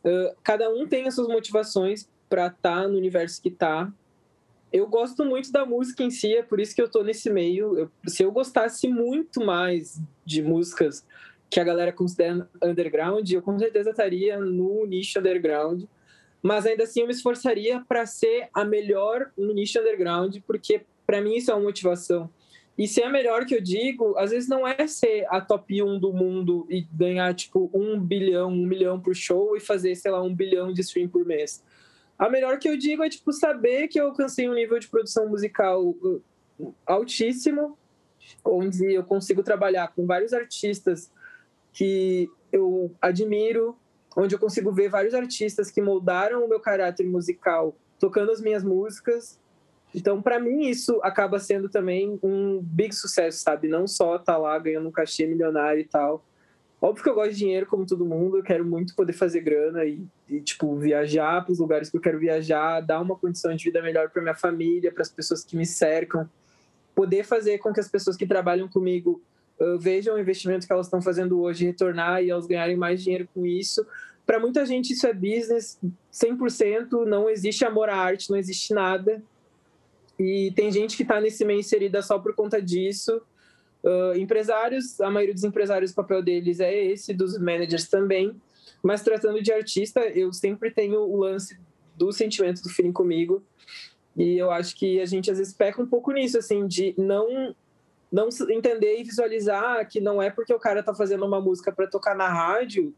uh, 0.03 0.35
cada 0.43 0.69
um 0.69 0.87
tem 0.87 1.07
as 1.07 1.15
suas 1.15 1.27
motivações 1.27 2.07
para 2.29 2.47
estar 2.47 2.83
tá 2.83 2.87
no 2.87 2.97
universo 2.97 3.41
que 3.41 3.49
está. 3.49 3.91
Eu 4.71 4.85
gosto 4.87 5.25
muito 5.25 5.51
da 5.51 5.65
música 5.65 6.03
em 6.03 6.11
si, 6.11 6.35
é 6.35 6.43
por 6.43 6.59
isso 6.59 6.75
que 6.75 6.81
eu 6.81 6.89
tô 6.89 7.01
nesse 7.01 7.29
meio. 7.29 7.77
Eu, 7.77 7.91
se 8.05 8.23
eu 8.23 8.31
gostasse 8.31 8.87
muito 8.87 9.43
mais 9.43 9.99
de 10.25 10.41
músicas 10.41 11.05
que 11.49 11.59
a 11.59 11.63
galera 11.63 11.93
considera 11.93 12.47
underground, 12.61 13.29
eu 13.31 13.41
com 13.41 13.57
certeza 13.57 13.91
estaria 13.91 14.39
no 14.39 14.85
nicho 14.85 15.17
underground. 15.17 15.85
Mas 16.41 16.65
ainda 16.65 16.83
assim 16.83 17.01
eu 17.01 17.07
me 17.07 17.13
esforçaria 17.13 17.83
para 17.87 18.05
ser 18.05 18.49
a 18.53 18.63
melhor 18.63 19.31
no 19.37 19.53
nicho 19.53 19.79
underground, 19.79 20.37
porque 20.45 20.81
para 21.05 21.21
mim 21.21 21.35
isso 21.35 21.51
é 21.51 21.53
uma 21.53 21.63
motivação. 21.63 22.29
E 22.77 22.87
ser 22.87 23.03
a 23.03 23.09
melhor 23.09 23.45
que 23.45 23.55
eu 23.55 23.61
digo, 23.61 24.15
às 24.17 24.29
vezes 24.29 24.47
não 24.47 24.67
é 24.67 24.85
ser 24.85 25.25
a 25.29 25.41
top 25.41 25.81
1 25.81 25.97
do 25.99 26.13
mundo 26.13 26.67
e 26.69 26.81
ganhar, 26.93 27.33
tipo, 27.33 27.71
um 27.73 27.99
bilhão, 27.99 28.49
um 28.49 28.67
milhão 28.67 28.99
por 28.99 29.15
show 29.15 29.57
e 29.57 29.59
fazer, 29.59 29.95
sei 29.95 30.11
lá, 30.11 30.21
um 30.21 30.33
bilhão 30.33 30.71
de 30.71 30.81
stream 30.81 31.09
por 31.09 31.25
mês. 31.25 31.63
A 32.19 32.29
melhor 32.29 32.59
que 32.59 32.69
eu 32.69 32.77
digo 32.77 33.03
é, 33.03 33.09
tipo, 33.09 33.33
saber 33.33 33.87
que 33.87 33.99
eu 33.99 34.07
alcancei 34.07 34.47
um 34.47 34.53
nível 34.53 34.77
de 34.77 34.87
produção 34.87 35.27
musical 35.27 35.87
uh, 35.87 36.21
altíssimo, 36.85 37.75
onde 38.45 38.93
eu 38.93 39.03
consigo 39.03 39.41
trabalhar 39.41 39.87
com 39.95 40.05
vários 40.05 40.31
artistas 40.31 41.11
que 41.73 42.29
eu 42.51 42.91
admiro, 43.01 43.75
onde 44.17 44.35
eu 44.35 44.39
consigo 44.39 44.71
ver 44.71 44.89
vários 44.89 45.13
artistas 45.13 45.71
que 45.71 45.81
moldaram 45.81 46.43
o 46.43 46.49
meu 46.49 46.59
caráter 46.59 47.07
musical 47.07 47.73
tocando 47.99 48.31
as 48.31 48.41
minhas 48.41 48.63
músicas 48.63 49.39
então, 49.93 50.21
para 50.21 50.39
mim, 50.39 50.67
isso 50.67 50.99
acaba 51.01 51.39
sendo 51.39 51.69
também 51.69 52.19
um 52.21 52.61
big 52.61 52.93
sucesso, 52.93 53.39
sabe? 53.41 53.67
Não 53.67 53.87
só 53.87 54.17
tá 54.17 54.37
lá 54.37 54.57
ganhando 54.59 54.89
um 54.89 54.91
cachê 54.91 55.25
milionário 55.25 55.81
e 55.81 55.85
tal. 55.85 56.23
Óbvio 56.79 57.03
que 57.03 57.09
eu 57.09 57.15
gosto 57.15 57.31
de 57.31 57.37
dinheiro, 57.37 57.65
como 57.65 57.85
todo 57.85 58.05
mundo, 58.05 58.37
eu 58.37 58.43
quero 58.43 58.63
muito 58.63 58.95
poder 58.95 59.13
fazer 59.13 59.41
grana 59.41 59.83
e, 59.85 60.05
e 60.29 60.39
tipo, 60.39 60.75
viajar 60.75 61.43
para 61.43 61.51
os 61.51 61.57
lugares 61.57 61.89
que 61.89 61.97
eu 61.97 62.01
quero 62.01 62.19
viajar, 62.19 62.81
dar 62.81 63.01
uma 63.01 63.15
condição 63.15 63.55
de 63.55 63.63
vida 63.63 63.81
melhor 63.81 64.11
para 64.11 64.21
minha 64.21 64.35
família, 64.35 64.91
para 64.91 65.01
as 65.01 65.09
pessoas 65.09 65.43
que 65.43 65.57
me 65.57 65.65
cercam, 65.65 66.29
poder 66.93 67.23
fazer 67.23 67.57
com 67.57 67.73
que 67.73 67.79
as 67.79 67.87
pessoas 67.87 68.15
que 68.15 68.27
trabalham 68.27 68.67
comigo 68.67 69.19
vejam 69.79 70.15
o 70.15 70.19
investimento 70.19 70.65
que 70.67 70.73
elas 70.73 70.87
estão 70.87 71.01
fazendo 71.01 71.39
hoje 71.41 71.65
retornar 71.65 72.23
e 72.23 72.29
elas 72.29 72.45
ganharem 72.45 72.75
mais 72.75 73.03
dinheiro 73.03 73.27
com 73.33 73.45
isso. 73.45 73.85
Para 74.25 74.39
muita 74.39 74.65
gente, 74.65 74.91
isso 74.91 75.07
é 75.07 75.13
business 75.13 75.79
100%, 76.13 77.05
não 77.05 77.29
existe 77.29 77.63
amor 77.63 77.89
à 77.89 77.95
arte, 77.95 78.29
não 78.29 78.37
existe 78.37 78.73
nada. 78.73 79.23
E 80.19 80.51
tem 80.55 80.71
gente 80.71 80.97
que 80.97 81.03
está 81.03 81.21
nesse 81.21 81.45
meio 81.45 81.59
inserida 81.59 82.01
só 82.01 82.19
por 82.19 82.35
conta 82.35 82.61
disso. 82.61 83.21
Uh, 83.83 84.17
empresários, 84.17 84.99
a 84.99 85.09
maioria 85.09 85.33
dos 85.33 85.43
empresários, 85.43 85.91
o 85.91 85.95
papel 85.95 86.21
deles 86.21 86.59
é 86.59 86.75
esse, 86.75 87.13
dos 87.13 87.37
managers 87.37 87.87
também. 87.87 88.35
Mas 88.83 89.01
tratando 89.01 89.41
de 89.41 89.51
artista, 89.51 90.01
eu 90.01 90.33
sempre 90.33 90.71
tenho 90.71 90.99
o 90.99 91.15
lance 91.15 91.57
do 91.95 92.11
sentimento 92.11 92.61
do 92.61 92.69
feeling 92.69 92.91
comigo. 92.91 93.41
E 94.15 94.37
eu 94.37 94.51
acho 94.51 94.75
que 94.75 94.99
a 94.99 95.05
gente 95.05 95.31
às 95.31 95.37
vezes 95.37 95.53
peca 95.53 95.81
um 95.81 95.87
pouco 95.87 96.11
nisso, 96.11 96.37
assim, 96.37 96.67
de 96.67 96.93
não 96.97 97.55
não 98.11 98.29
entender 98.49 98.99
e 98.99 99.03
visualizar 99.03 99.87
que 99.87 99.99
não 99.99 100.21
é 100.21 100.29
porque 100.29 100.53
o 100.53 100.59
cara 100.59 100.81
tá 100.81 100.93
fazendo 100.93 101.25
uma 101.25 101.41
música 101.41 101.71
para 101.71 101.87
tocar 101.87 102.15
na 102.15 102.27
rádio 102.27 102.93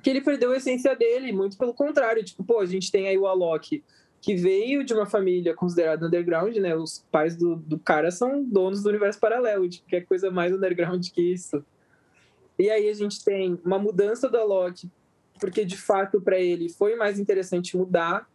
que 0.00 0.10
ele 0.10 0.20
perdeu 0.20 0.52
a 0.52 0.56
essência 0.56 0.96
dele, 0.96 1.32
muito 1.32 1.56
pelo 1.58 1.74
contrário, 1.74 2.24
tipo, 2.24 2.42
pô, 2.42 2.60
a 2.60 2.66
gente 2.66 2.90
tem 2.90 3.06
aí 3.06 3.18
o 3.18 3.26
Alok, 3.26 3.84
que 4.20 4.34
veio 4.34 4.84
de 4.84 4.92
uma 4.92 5.06
família 5.06 5.54
considerada 5.54 6.06
underground, 6.06 6.56
né? 6.56 6.74
Os 6.74 7.04
pais 7.10 7.36
do, 7.36 7.56
do 7.56 7.78
cara 7.78 8.10
são 8.10 8.42
donos 8.42 8.82
do 8.82 8.88
universo 8.88 9.18
paralelo, 9.18 9.68
de 9.68 9.80
qualquer 9.80 10.06
coisa 10.06 10.30
mais 10.30 10.52
underground 10.52 11.06
que 11.10 11.22
isso. 11.22 11.64
E 12.58 12.68
aí 12.70 12.88
a 12.88 12.94
gente 12.94 13.24
tem 13.24 13.58
uma 13.64 13.78
mudança 13.78 14.28
do 14.28 14.36
Alok, 14.36 14.90
porque 15.38 15.64
de 15.64 15.76
fato 15.76 16.20
para 16.20 16.38
ele 16.38 16.68
foi 16.68 16.96
mais 16.96 17.18
interessante 17.18 17.76
mudar. 17.76 18.28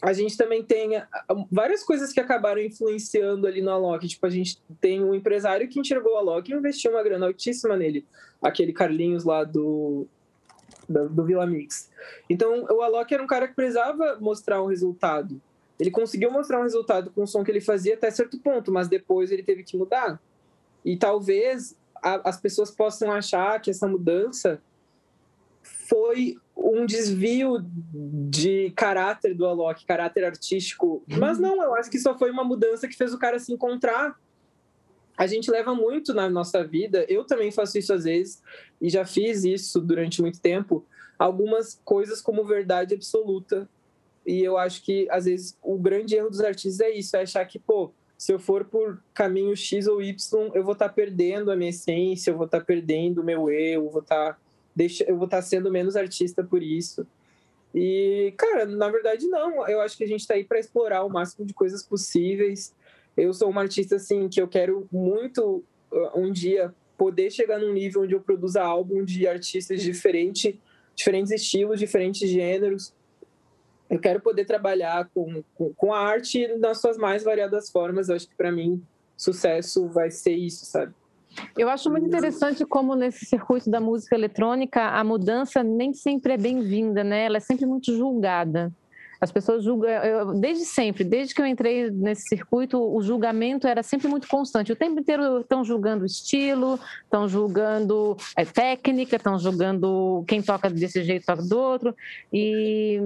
A 0.00 0.12
gente 0.12 0.36
também 0.36 0.62
tem 0.62 0.96
ah, 0.96 1.08
várias 1.50 1.82
coisas 1.82 2.12
que 2.12 2.20
acabaram 2.20 2.60
influenciando 2.60 3.46
ali 3.46 3.60
no 3.60 3.70
Alok. 3.70 4.06
Tipo, 4.06 4.26
a 4.26 4.30
gente 4.30 4.62
tem 4.80 5.02
um 5.02 5.14
empresário 5.14 5.68
que 5.68 5.80
enxergou 5.80 6.12
o 6.12 6.16
Alok 6.16 6.50
e 6.50 6.54
investiu 6.54 6.92
uma 6.92 7.02
grana 7.02 7.26
altíssima 7.26 7.76
nele. 7.76 8.06
Aquele 8.40 8.72
Carlinhos 8.72 9.24
lá 9.24 9.42
do, 9.42 10.06
do, 10.88 11.08
do 11.08 11.24
Vila 11.24 11.46
Mix. 11.46 11.90
Então, 12.30 12.64
o 12.70 12.80
Alok 12.80 13.12
era 13.12 13.22
um 13.22 13.26
cara 13.26 13.48
que 13.48 13.54
precisava 13.54 14.18
mostrar 14.20 14.62
um 14.62 14.66
resultado. 14.66 15.40
ele 15.80 15.90
conseguiu 15.90 16.30
mostrar 16.30 16.60
um 16.60 16.64
resultado 16.64 17.10
com 17.10 17.24
o 17.24 17.26
som 17.26 17.42
que 17.42 17.50
ele 17.50 17.60
fazia 17.60 17.94
até 17.94 18.08
certo 18.10 18.38
ponto, 18.38 18.70
mas 18.70 18.88
depois 18.88 19.32
ele 19.32 19.42
teve 19.42 19.64
que 19.64 19.76
mudar. 19.76 20.20
E 20.84 20.96
talvez 20.96 21.76
a, 21.96 22.28
as 22.28 22.40
pessoas 22.40 22.70
possam 22.70 23.10
achar 23.10 23.60
que 23.60 23.70
essa 23.70 23.88
mudança 23.88 24.62
foi 25.88 26.36
um 26.58 26.84
desvio 26.84 27.64
de 28.28 28.72
caráter 28.74 29.32
do 29.32 29.46
Alok, 29.46 29.86
caráter 29.86 30.24
artístico. 30.24 31.04
Mas 31.06 31.38
não, 31.38 31.62
eu 31.62 31.74
acho 31.76 31.88
que 31.88 31.98
só 32.00 32.18
foi 32.18 32.30
uma 32.30 32.42
mudança 32.42 32.88
que 32.88 32.96
fez 32.96 33.14
o 33.14 33.18
cara 33.18 33.38
se 33.38 33.52
encontrar. 33.52 34.18
A 35.16 35.26
gente 35.26 35.50
leva 35.50 35.74
muito 35.74 36.12
na 36.12 36.28
nossa 36.28 36.64
vida, 36.64 37.06
eu 37.08 37.24
também 37.24 37.50
faço 37.50 37.78
isso 37.78 37.92
às 37.92 38.04
vezes, 38.04 38.42
e 38.80 38.88
já 38.88 39.04
fiz 39.04 39.44
isso 39.44 39.80
durante 39.80 40.20
muito 40.20 40.40
tempo, 40.40 40.84
algumas 41.18 41.80
coisas 41.84 42.20
como 42.20 42.44
verdade 42.44 42.94
absoluta. 42.94 43.68
E 44.26 44.42
eu 44.42 44.58
acho 44.58 44.84
que, 44.84 45.08
às 45.10 45.24
vezes, 45.24 45.56
o 45.62 45.78
grande 45.78 46.14
erro 46.14 46.30
dos 46.30 46.40
artistas 46.40 46.80
é 46.80 46.90
isso, 46.90 47.16
é 47.16 47.22
achar 47.22 47.44
que, 47.46 47.58
pô, 47.58 47.90
se 48.16 48.32
eu 48.32 48.38
for 48.38 48.64
por 48.64 49.02
caminho 49.14 49.56
X 49.56 49.86
ou 49.86 50.02
Y, 50.02 50.50
eu 50.54 50.62
vou 50.62 50.72
estar 50.72 50.88
tá 50.88 50.94
perdendo 50.94 51.50
a 51.50 51.56
minha 51.56 51.70
essência, 51.70 52.30
eu 52.30 52.36
vou 52.36 52.46
estar 52.46 52.60
tá 52.60 52.64
perdendo 52.64 53.20
o 53.20 53.24
meu 53.24 53.50
eu, 53.50 53.84
eu 53.84 53.90
vou 53.90 54.02
estar 54.02 54.34
tá 54.34 54.38
deixa, 54.74 55.04
eu 55.04 55.16
vou 55.16 55.24
estar 55.24 55.42
sendo 55.42 55.70
menos 55.70 55.96
artista 55.96 56.42
por 56.42 56.62
isso. 56.62 57.06
E, 57.74 58.32
cara, 58.36 58.64
na 58.66 58.88
verdade, 58.88 59.26
não. 59.26 59.66
Eu 59.68 59.80
acho 59.80 59.96
que 59.96 60.04
a 60.04 60.06
gente 60.08 60.20
está 60.20 60.34
aí 60.34 60.44
para 60.44 60.58
explorar 60.58 61.04
o 61.04 61.10
máximo 61.10 61.44
de 61.44 61.54
coisas 61.54 61.82
possíveis. 61.82 62.74
Eu 63.16 63.32
sou 63.32 63.50
uma 63.50 63.62
artista, 63.62 63.96
assim, 63.96 64.28
que 64.28 64.40
eu 64.40 64.48
quero 64.48 64.88
muito 64.90 65.64
uh, 65.92 66.18
um 66.18 66.30
dia 66.30 66.74
poder 66.96 67.30
chegar 67.30 67.58
num 67.58 67.72
nível 67.72 68.02
onde 68.02 68.14
eu 68.14 68.20
produza 68.20 68.62
álbum 68.62 69.04
de 69.04 69.26
artistas 69.26 69.82
diferentes, 69.82 70.54
diferentes 70.94 71.32
estilos, 71.32 71.78
diferentes 71.78 72.28
gêneros. 72.28 72.92
Eu 73.88 73.98
quero 73.98 74.20
poder 74.20 74.44
trabalhar 74.44 75.08
com, 75.14 75.42
com, 75.54 75.72
com 75.74 75.94
a 75.94 76.00
arte 76.00 76.46
nas 76.58 76.80
suas 76.80 76.96
mais 76.96 77.22
variadas 77.22 77.70
formas. 77.70 78.08
Eu 78.08 78.16
acho 78.16 78.28
que, 78.28 78.34
para 78.34 78.52
mim, 78.52 78.82
sucesso 79.16 79.88
vai 79.88 80.10
ser 80.10 80.32
isso, 80.32 80.66
sabe? 80.66 80.94
Eu 81.56 81.68
acho 81.68 81.90
muito 81.90 82.06
interessante 82.06 82.64
como 82.64 82.94
nesse 82.94 83.26
circuito 83.26 83.70
da 83.70 83.80
música 83.80 84.14
eletrônica 84.14 84.80
a 84.82 85.02
mudança 85.04 85.62
nem 85.62 85.92
sempre 85.92 86.32
é 86.32 86.36
bem-vinda, 86.36 87.02
né? 87.02 87.24
Ela 87.24 87.38
é 87.38 87.40
sempre 87.40 87.66
muito 87.66 87.96
julgada. 87.96 88.72
As 89.20 89.32
pessoas 89.32 89.64
julgam, 89.64 89.90
eu, 89.90 90.34
desde 90.34 90.64
sempre, 90.64 91.02
desde 91.02 91.34
que 91.34 91.40
eu 91.40 91.46
entrei 91.46 91.90
nesse 91.90 92.28
circuito, 92.28 92.78
o 92.78 93.02
julgamento 93.02 93.66
era 93.66 93.82
sempre 93.82 94.06
muito 94.06 94.28
constante. 94.28 94.70
O 94.70 94.76
tempo 94.76 95.00
inteiro 95.00 95.40
estão 95.40 95.64
julgando 95.64 96.04
estilo, 96.04 96.78
estão 97.02 97.28
julgando 97.28 98.16
é, 98.36 98.44
técnica, 98.44 99.16
estão 99.16 99.38
julgando 99.38 100.24
quem 100.28 100.40
toca 100.40 100.70
desse 100.70 101.02
jeito, 101.02 101.26
toca 101.26 101.42
do 101.42 101.58
outro. 101.58 101.94
E 102.32 103.00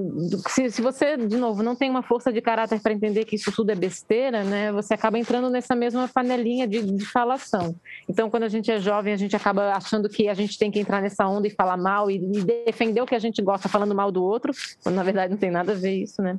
se, 0.49 0.71
se 0.71 0.83
você, 0.83 1.17
de 1.17 1.37
novo, 1.37 1.63
não 1.63 1.75
tem 1.75 1.89
uma 1.89 2.03
força 2.03 2.31
de 2.31 2.43
caráter 2.43 2.81
para 2.81 2.93
entender 2.93 3.25
que 3.25 3.37
isso 3.37 3.51
tudo 3.51 3.71
é 3.71 3.75
besteira, 3.75 4.45
né, 4.45 4.71
você 4.71 4.93
acaba 4.95 5.19
entrando 5.19 5.49
nessa 5.49 5.75
mesma 5.75 6.09
panelinha 6.09 6.67
de, 6.69 6.83
de 6.83 7.07
falação. 7.07 7.75
Então, 8.07 8.29
quando 8.29 8.43
a 8.43 8.49
gente 8.49 8.71
é 8.71 8.79
jovem, 8.79 9.15
a 9.15 9.17
gente 9.17 9.35
acaba 9.35 9.73
achando 9.73 10.09
que 10.09 10.29
a 10.29 10.35
gente 10.35 10.59
tem 10.59 10.71
que 10.71 10.79
entrar 10.79 11.01
nessa 11.01 11.27
onda 11.27 11.47
e 11.47 11.51
falar 11.51 11.79
mal 11.79 12.11
e, 12.11 12.17
e 12.17 12.45
defender 12.65 13.01
o 13.01 13.07
que 13.07 13.15
a 13.15 13.19
gente 13.19 13.41
gosta 13.41 13.69
falando 13.69 13.95
mal 13.95 14.13
do 14.13 14.23
outro, 14.23 14.53
quando 14.83 14.95
na 14.95 15.03
verdade 15.03 15.31
não 15.31 15.39
tem 15.39 15.51
nada 15.51 15.73
a 15.73 15.75
ver 15.75 16.02
isso, 16.03 16.23
né? 16.23 16.39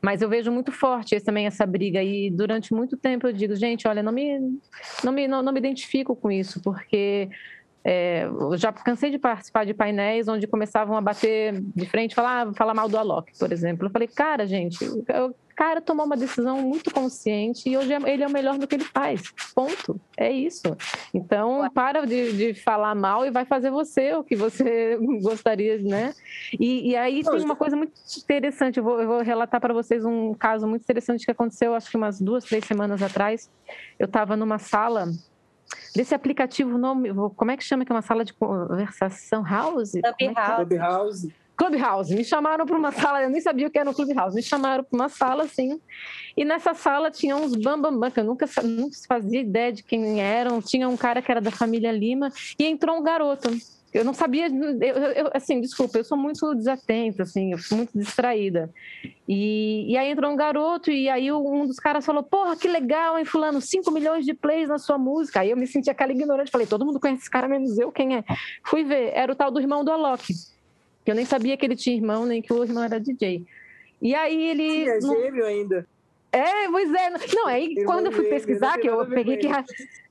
Mas 0.00 0.22
eu 0.22 0.28
vejo 0.28 0.50
muito 0.50 0.72
forte 0.72 1.14
esse, 1.14 1.24
também 1.24 1.46
essa 1.46 1.66
briga 1.66 2.02
e 2.02 2.30
durante 2.30 2.72
muito 2.72 2.96
tempo 2.96 3.26
eu 3.26 3.32
digo, 3.32 3.54
gente, 3.56 3.86
olha, 3.86 4.02
não 4.02 4.12
me, 4.12 4.38
não 5.04 5.12
me, 5.12 5.28
não, 5.28 5.42
não 5.42 5.52
me 5.52 5.58
identifico 5.58 6.14
com 6.14 6.30
isso, 6.30 6.60
porque 6.62 7.28
é, 7.84 8.28
já 8.56 8.72
cansei 8.72 9.10
de 9.10 9.18
participar 9.18 9.66
de 9.66 9.74
painéis 9.74 10.28
onde 10.28 10.46
começavam 10.46 10.96
a 10.96 11.00
bater 11.00 11.60
de 11.60 11.86
frente, 11.86 12.14
falar, 12.14 12.52
falar 12.54 12.74
mal 12.74 12.88
do 12.88 12.96
Alok, 12.96 13.32
por 13.38 13.52
exemplo. 13.52 13.86
Eu 13.86 13.90
falei, 13.90 14.08
cara, 14.08 14.46
gente, 14.46 14.84
eu 14.84 15.34
cara 15.62 15.80
tomou 15.80 16.04
uma 16.04 16.16
decisão 16.16 16.60
muito 16.60 16.92
consciente 16.92 17.68
e 17.68 17.76
hoje 17.76 17.92
é, 17.92 18.12
ele 18.12 18.24
é 18.24 18.26
o 18.26 18.30
melhor 18.30 18.58
do 18.58 18.66
que 18.66 18.74
ele 18.74 18.84
faz. 18.84 19.22
Ponto. 19.54 20.00
É 20.16 20.30
isso. 20.30 20.76
Então, 21.14 21.70
para 21.72 22.04
de, 22.04 22.32
de 22.32 22.54
falar 22.60 22.94
mal 22.94 23.24
e 23.24 23.30
vai 23.30 23.44
fazer 23.44 23.70
você 23.70 24.12
o 24.14 24.24
que 24.24 24.34
você 24.34 24.98
gostaria, 25.22 25.78
né? 25.78 26.12
E, 26.58 26.90
e 26.90 26.96
aí 26.96 27.22
tem 27.22 27.44
uma 27.44 27.56
coisa 27.56 27.76
muito 27.76 27.92
interessante. 28.18 28.78
Eu 28.78 28.84
vou, 28.84 29.00
eu 29.00 29.06
vou 29.06 29.22
relatar 29.22 29.60
para 29.60 29.72
vocês 29.72 30.04
um 30.04 30.34
caso 30.34 30.66
muito 30.66 30.82
interessante 30.82 31.24
que 31.24 31.30
aconteceu, 31.30 31.74
acho 31.74 31.90
que 31.90 31.96
umas 31.96 32.20
duas, 32.20 32.44
três 32.44 32.64
semanas 32.64 33.02
atrás. 33.02 33.50
Eu 33.98 34.06
estava 34.06 34.36
numa 34.36 34.58
sala 34.58 35.06
desse 35.94 36.14
aplicativo 36.14 36.78
nome, 36.78 37.10
como 37.36 37.50
é 37.50 37.56
que 37.56 37.64
chama 37.64 37.84
que 37.84 37.92
é 37.92 37.94
uma 37.94 38.02
sala 38.02 38.24
de 38.24 38.32
conversação 38.32 39.42
house? 39.42 39.92
Clubhouse. 40.16 41.28
É 41.38 41.42
Clubhouse. 41.56 42.14
Me 42.14 42.24
chamaram 42.24 42.66
para 42.66 42.76
uma 42.76 42.90
sala, 42.90 43.22
eu 43.22 43.30
nem 43.30 43.40
sabia 43.40 43.66
o 43.66 43.70
que 43.70 43.78
era 43.78 43.88
no 43.88 43.94
Clubhouse. 43.94 44.34
Me 44.34 44.42
chamaram 44.42 44.82
para 44.82 44.96
uma 44.96 45.08
sala, 45.08 45.44
assim. 45.44 45.80
E 46.36 46.44
nessa 46.44 46.74
sala 46.74 47.10
tinha 47.10 47.36
uns 47.36 47.54
bambambam, 47.54 48.00
bam, 48.00 48.10
que 48.10 48.20
eu 48.20 48.24
nunca, 48.24 48.46
nunca 48.62 48.96
fazia 49.06 49.40
ideia 49.40 49.72
de 49.72 49.82
quem 49.82 50.20
eram. 50.20 50.60
Tinha 50.60 50.88
um 50.88 50.96
cara 50.96 51.22
que 51.22 51.30
era 51.30 51.40
da 51.40 51.50
família 51.50 51.92
Lima 51.92 52.30
e 52.58 52.64
entrou 52.64 52.98
um 52.98 53.02
garoto. 53.02 53.50
Eu 53.92 54.04
não 54.04 54.14
sabia, 54.14 54.48
eu, 54.48 54.94
eu, 54.96 55.30
assim, 55.34 55.60
desculpa, 55.60 55.98
eu 55.98 56.04
sou 56.04 56.16
muito 56.16 56.54
desatenta, 56.54 57.24
assim, 57.24 57.52
eu 57.52 57.58
sou 57.58 57.76
muito 57.76 57.96
distraída. 57.96 58.70
E, 59.28 59.92
e 59.92 59.96
aí 59.96 60.10
entrou 60.10 60.32
um 60.32 60.36
garoto 60.36 60.90
e 60.90 61.08
aí 61.10 61.30
um 61.30 61.66
dos 61.66 61.76
caras 61.76 62.04
falou, 62.04 62.22
porra, 62.22 62.56
que 62.56 62.66
legal, 62.66 63.18
hein, 63.18 63.24
fulano, 63.24 63.60
5 63.60 63.90
milhões 63.90 64.24
de 64.24 64.32
plays 64.32 64.68
na 64.68 64.78
sua 64.78 64.96
música. 64.96 65.40
Aí 65.40 65.50
eu 65.50 65.56
me 65.56 65.66
senti 65.66 65.90
aquela 65.90 66.12
ignorante, 66.12 66.50
falei, 66.50 66.66
todo 66.66 66.86
mundo 66.86 66.98
conhece 66.98 67.22
esse 67.22 67.30
cara, 67.30 67.46
menos 67.46 67.78
eu, 67.78 67.92
quem 67.92 68.16
é? 68.16 68.24
Fui 68.64 68.82
ver, 68.82 69.12
era 69.14 69.30
o 69.30 69.36
tal 69.36 69.50
do 69.50 69.60
irmão 69.60 69.84
do 69.84 69.92
Alok 69.92 70.32
que 71.04 71.10
eu 71.10 71.14
nem 71.14 71.24
sabia 71.24 71.56
que 71.56 71.64
ele 71.64 71.76
tinha 71.76 71.96
irmão, 71.96 72.24
nem 72.26 72.40
que 72.40 72.52
o 72.52 72.62
irmão 72.62 72.84
era 72.84 73.00
DJ. 73.00 73.44
E 74.00 74.14
aí 74.14 74.50
ele. 74.50 75.00
Sim, 75.00 75.14
é 75.14 75.20
gêmeo 75.22 75.44
ainda. 75.44 75.86
É, 76.32 76.66
pois 76.70 76.90
é. 76.94 77.10
Não, 77.34 77.46
aí 77.46 77.84
quando 77.84 78.06
eu 78.06 78.12
fui 78.12 78.24
pesquisar, 78.24 78.78
que 78.78 78.88
eu 78.88 79.06
peguei 79.06 79.36
que. 79.36 79.46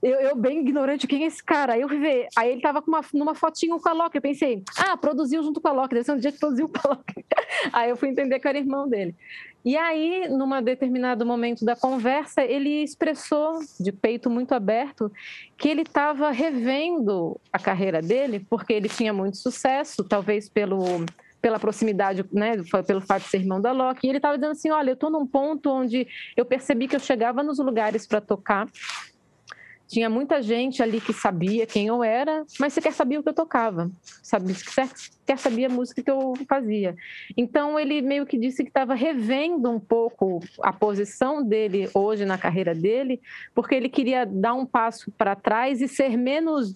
Eu, 0.03 0.19
eu, 0.19 0.35
bem 0.35 0.59
ignorante, 0.59 1.07
quem 1.07 1.23
é 1.23 1.27
esse 1.27 1.43
cara? 1.43 1.73
Aí 1.73 1.81
eu 1.81 1.89
fui 1.89 1.99
ver. 1.99 2.27
Aí 2.37 2.51
ele 2.51 2.61
tava 2.61 2.81
com 2.81 2.91
uma, 2.91 3.01
numa 3.13 3.35
fotinho 3.35 3.79
com 3.79 3.89
a 3.89 3.93
Loki. 3.93 4.17
Eu 4.17 4.21
pensei, 4.21 4.63
ah, 4.77 4.95
produziu 4.95 5.41
junto 5.41 5.59
com 5.59 5.67
a 5.67 5.71
Loki, 5.71 5.95
deve 5.95 6.05
ser 6.05 6.11
um 6.11 6.17
dia 6.17 6.31
que 6.31 6.39
produziu 6.39 6.69
com 6.69 6.87
a 6.87 6.91
Loki. 6.91 7.25
Aí 7.73 7.89
eu 7.89 7.95
fui 7.95 8.09
entender 8.09 8.39
que 8.39 8.47
era 8.47 8.57
irmão 8.57 8.87
dele. 8.87 9.15
E 9.63 9.77
aí, 9.77 10.27
num 10.27 10.59
determinado 10.61 11.23
momento 11.23 11.63
da 11.63 11.75
conversa, 11.75 12.43
ele 12.43 12.81
expressou, 12.81 13.59
de 13.79 13.91
peito 13.91 14.27
muito 14.27 14.53
aberto, 14.53 15.11
que 15.55 15.69
ele 15.69 15.83
estava 15.83 16.31
revendo 16.31 17.39
a 17.53 17.59
carreira 17.59 18.01
dele, 18.01 18.43
porque 18.49 18.73
ele 18.73 18.89
tinha 18.89 19.13
muito 19.13 19.37
sucesso, 19.37 20.03
talvez 20.03 20.49
pelo, 20.49 21.05
pela 21.41 21.59
proximidade, 21.59 22.23
né, 22.31 22.53
pelo 22.85 23.01
fato 23.01 23.23
de 23.23 23.29
ser 23.29 23.37
irmão 23.37 23.59
da 23.59 23.71
Loki. 23.71 24.05
E 24.05 24.09
ele 24.09 24.17
estava 24.17 24.37
dizendo 24.37 24.51
assim: 24.51 24.69
olha, 24.69 24.91
eu 24.91 24.93
estou 24.93 25.09
num 25.09 25.25
ponto 25.25 25.69
onde 25.69 26.07
eu 26.37 26.45
percebi 26.45 26.87
que 26.87 26.95
eu 26.95 26.99
chegava 26.99 27.41
nos 27.41 27.57
lugares 27.59 28.05
para 28.05 28.21
tocar 28.21 28.67
tinha 29.91 30.09
muita 30.09 30.41
gente 30.41 30.81
ali 30.81 31.01
que 31.01 31.11
sabia 31.11 31.67
quem 31.67 31.87
eu 31.87 32.01
era, 32.01 32.45
mas 32.57 32.71
sequer 32.71 32.93
sabia 32.93 33.19
o 33.19 33.23
que 33.23 33.27
eu 33.27 33.33
tocava, 33.33 33.91
sabia, 34.23 34.55
sequer 34.55 35.37
sabia 35.37 35.67
a 35.67 35.69
música 35.69 36.01
que 36.01 36.09
eu 36.09 36.33
fazia. 36.47 36.95
Então 37.35 37.77
ele 37.77 38.01
meio 38.01 38.25
que 38.25 38.37
disse 38.37 38.63
que 38.63 38.69
estava 38.69 38.93
revendo 38.93 39.69
um 39.69 39.81
pouco 39.81 40.39
a 40.61 40.71
posição 40.71 41.43
dele 41.43 41.89
hoje 41.93 42.23
na 42.23 42.37
carreira 42.37 42.73
dele, 42.73 43.21
porque 43.53 43.75
ele 43.75 43.89
queria 43.89 44.25
dar 44.25 44.53
um 44.53 44.65
passo 44.65 45.11
para 45.11 45.35
trás 45.35 45.81
e 45.81 45.89
ser 45.89 46.17
menos 46.17 46.73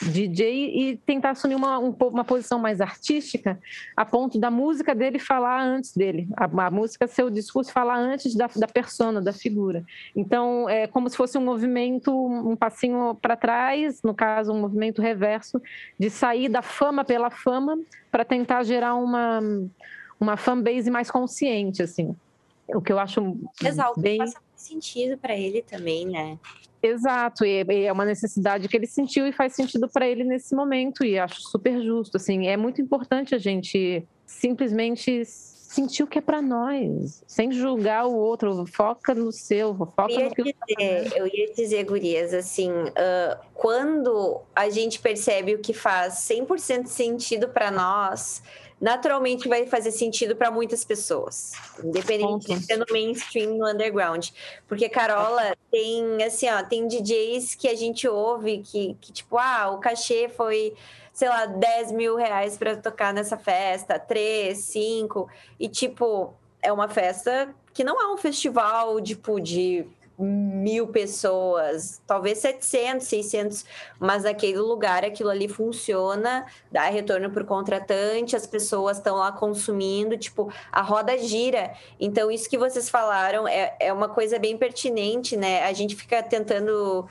DJ 0.00 0.74
e 0.74 0.96
tentar 0.96 1.30
assumir 1.30 1.56
uma, 1.56 1.78
uma 1.78 2.24
posição 2.24 2.58
mais 2.58 2.80
artística, 2.80 3.60
a 3.94 4.06
ponto 4.06 4.38
da 4.38 4.50
música 4.50 4.94
dele 4.94 5.18
falar 5.18 5.62
antes 5.62 5.94
dele, 5.94 6.28
a, 6.34 6.44
a 6.44 6.70
música, 6.70 7.06
seu 7.06 7.28
discurso 7.28 7.70
falar 7.70 7.98
antes 7.98 8.34
da, 8.34 8.48
da 8.56 8.66
persona, 8.66 9.20
da 9.20 9.34
figura. 9.34 9.84
Então 10.16 10.66
é 10.66 10.86
como 10.86 11.10
se 11.10 11.16
fosse 11.16 11.36
um 11.36 11.44
movimento 11.44 12.14
um 12.14 12.53
passinho 12.56 13.14
para 13.20 13.36
trás, 13.36 14.02
no 14.02 14.14
caso, 14.14 14.52
um 14.52 14.60
movimento 14.60 15.00
reverso, 15.00 15.60
de 15.98 16.10
sair 16.10 16.48
da 16.48 16.62
fama 16.62 17.04
pela 17.04 17.30
fama 17.30 17.78
para 18.10 18.24
tentar 18.24 18.62
gerar 18.62 18.94
uma, 18.94 19.40
uma 20.18 20.36
fanbase 20.36 20.90
mais 20.90 21.10
consciente, 21.10 21.82
assim. 21.82 22.14
O 22.68 22.80
que 22.80 22.92
eu 22.92 22.98
acho 22.98 23.36
Exato, 23.62 24.00
bem... 24.00 24.18
faz 24.18 24.34
sentido 24.56 25.18
para 25.18 25.36
ele 25.36 25.62
também, 25.62 26.06
né? 26.06 26.38
Exato, 26.82 27.46
e 27.46 27.64
é 27.86 27.90
uma 27.90 28.04
necessidade 28.04 28.68
que 28.68 28.76
ele 28.76 28.86
sentiu 28.86 29.26
e 29.26 29.32
faz 29.32 29.54
sentido 29.54 29.88
para 29.88 30.06
ele 30.06 30.22
nesse 30.22 30.54
momento, 30.54 31.02
e 31.02 31.18
acho 31.18 31.40
super 31.40 31.82
justo, 31.82 32.18
assim, 32.18 32.46
é 32.46 32.58
muito 32.58 32.82
importante 32.82 33.34
a 33.34 33.38
gente 33.38 34.06
simplesmente 34.26 35.22
sentir 35.74 36.04
o 36.04 36.06
que 36.06 36.18
é 36.18 36.20
para 36.20 36.40
nós, 36.40 37.24
sem 37.26 37.50
julgar 37.50 38.06
o 38.06 38.14
outro, 38.14 38.64
foca 38.66 39.12
no 39.12 39.32
seu, 39.32 39.74
foca 39.74 40.08
no 40.08 40.30
que 40.30 40.54
dizer, 40.66 41.12
Eu 41.16 41.26
ia 41.26 41.52
dizer, 41.52 41.84
Gurias, 41.84 42.32
assim, 42.32 42.70
uh, 42.70 43.36
quando 43.52 44.40
a 44.54 44.70
gente 44.70 45.00
percebe 45.00 45.54
o 45.54 45.58
que 45.58 45.72
faz 45.72 46.14
100% 46.14 46.86
sentido 46.86 47.48
para 47.48 47.72
nós, 47.72 48.40
naturalmente 48.80 49.48
vai 49.48 49.66
fazer 49.66 49.90
sentido 49.90 50.36
para 50.36 50.50
muitas 50.50 50.84
pessoas, 50.84 51.52
independente 51.82 52.46
de 52.46 52.64
ser 52.64 52.76
no 52.76 52.86
mainstream, 52.90 53.56
no 53.56 53.68
underground. 53.68 54.28
Porque 54.66 54.88
Carola 54.88 55.54
tem, 55.70 56.22
assim, 56.22 56.48
ó, 56.50 56.62
tem 56.62 56.86
DJs 56.86 57.54
que 57.54 57.68
a 57.68 57.74
gente 57.74 58.06
ouve 58.06 58.58
que, 58.58 58.96
que 59.00 59.12
tipo, 59.12 59.38
ah, 59.38 59.70
o 59.70 59.78
cachê 59.78 60.28
foi 60.28 60.74
sei 61.12 61.28
lá, 61.28 61.46
10 61.46 61.92
mil 61.92 62.16
reais 62.16 62.58
para 62.58 62.76
tocar 62.76 63.14
nessa 63.14 63.36
festa, 63.36 64.00
3, 64.00 64.58
5, 64.58 65.28
e 65.60 65.68
tipo, 65.68 66.34
é 66.60 66.72
uma 66.72 66.88
festa 66.88 67.54
que 67.72 67.84
não 67.84 68.00
é 68.02 68.12
um 68.12 68.16
festival 68.16 69.00
tipo 69.00 69.40
de 69.40 69.86
mil 70.18 70.86
pessoas, 70.88 72.00
talvez 72.06 72.38
700, 72.38 73.06
600, 73.06 73.64
mas 73.98 74.24
aquele 74.24 74.58
lugar, 74.58 75.04
aquilo 75.04 75.28
ali 75.28 75.48
funciona, 75.48 76.46
dá 76.70 76.84
retorno 76.84 77.30
para 77.30 77.42
o 77.42 77.46
contratante, 77.46 78.36
as 78.36 78.46
pessoas 78.46 78.98
estão 78.98 79.16
lá 79.16 79.32
consumindo, 79.32 80.16
tipo, 80.16 80.52
a 80.70 80.82
roda 80.82 81.18
gira. 81.18 81.74
Então, 81.98 82.30
isso 82.30 82.48
que 82.48 82.56
vocês 82.56 82.88
falaram 82.88 83.48
é, 83.48 83.76
é 83.80 83.92
uma 83.92 84.08
coisa 84.08 84.38
bem 84.38 84.56
pertinente, 84.56 85.36
né? 85.36 85.64
A 85.64 85.72
gente 85.72 85.96
fica 85.96 86.22
tentando 86.22 87.08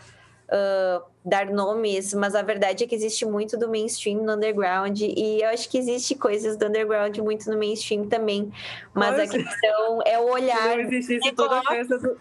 uh, 0.53 1.03
dar 1.25 1.47
nomes, 1.47 2.13
mas 2.13 2.35
a 2.35 2.41
verdade 2.41 2.83
é 2.83 2.87
que 2.87 2.95
existe 2.95 3.25
muito 3.25 3.57
do 3.57 3.69
mainstream 3.69 4.23
no 4.23 4.33
underground, 4.33 5.01
e 5.01 5.41
eu 5.41 5.49
acho 5.49 5.69
que 5.69 5.77
existe 5.77 6.15
coisas 6.15 6.57
do 6.57 6.67
underground 6.67 7.17
muito 7.19 7.49
no 7.49 7.57
mainstream 7.57 8.07
também. 8.07 8.51
Mas, 8.93 9.19
a 9.19 9.27
questão 9.27 10.01
é 10.05 10.19
o 10.19 10.29
olhar. 10.31 10.69
Não 10.69 10.81
existisse 10.81 11.31
toda 11.33 11.59
a 11.59 11.63
festa 11.63 11.97
do 11.97 12.17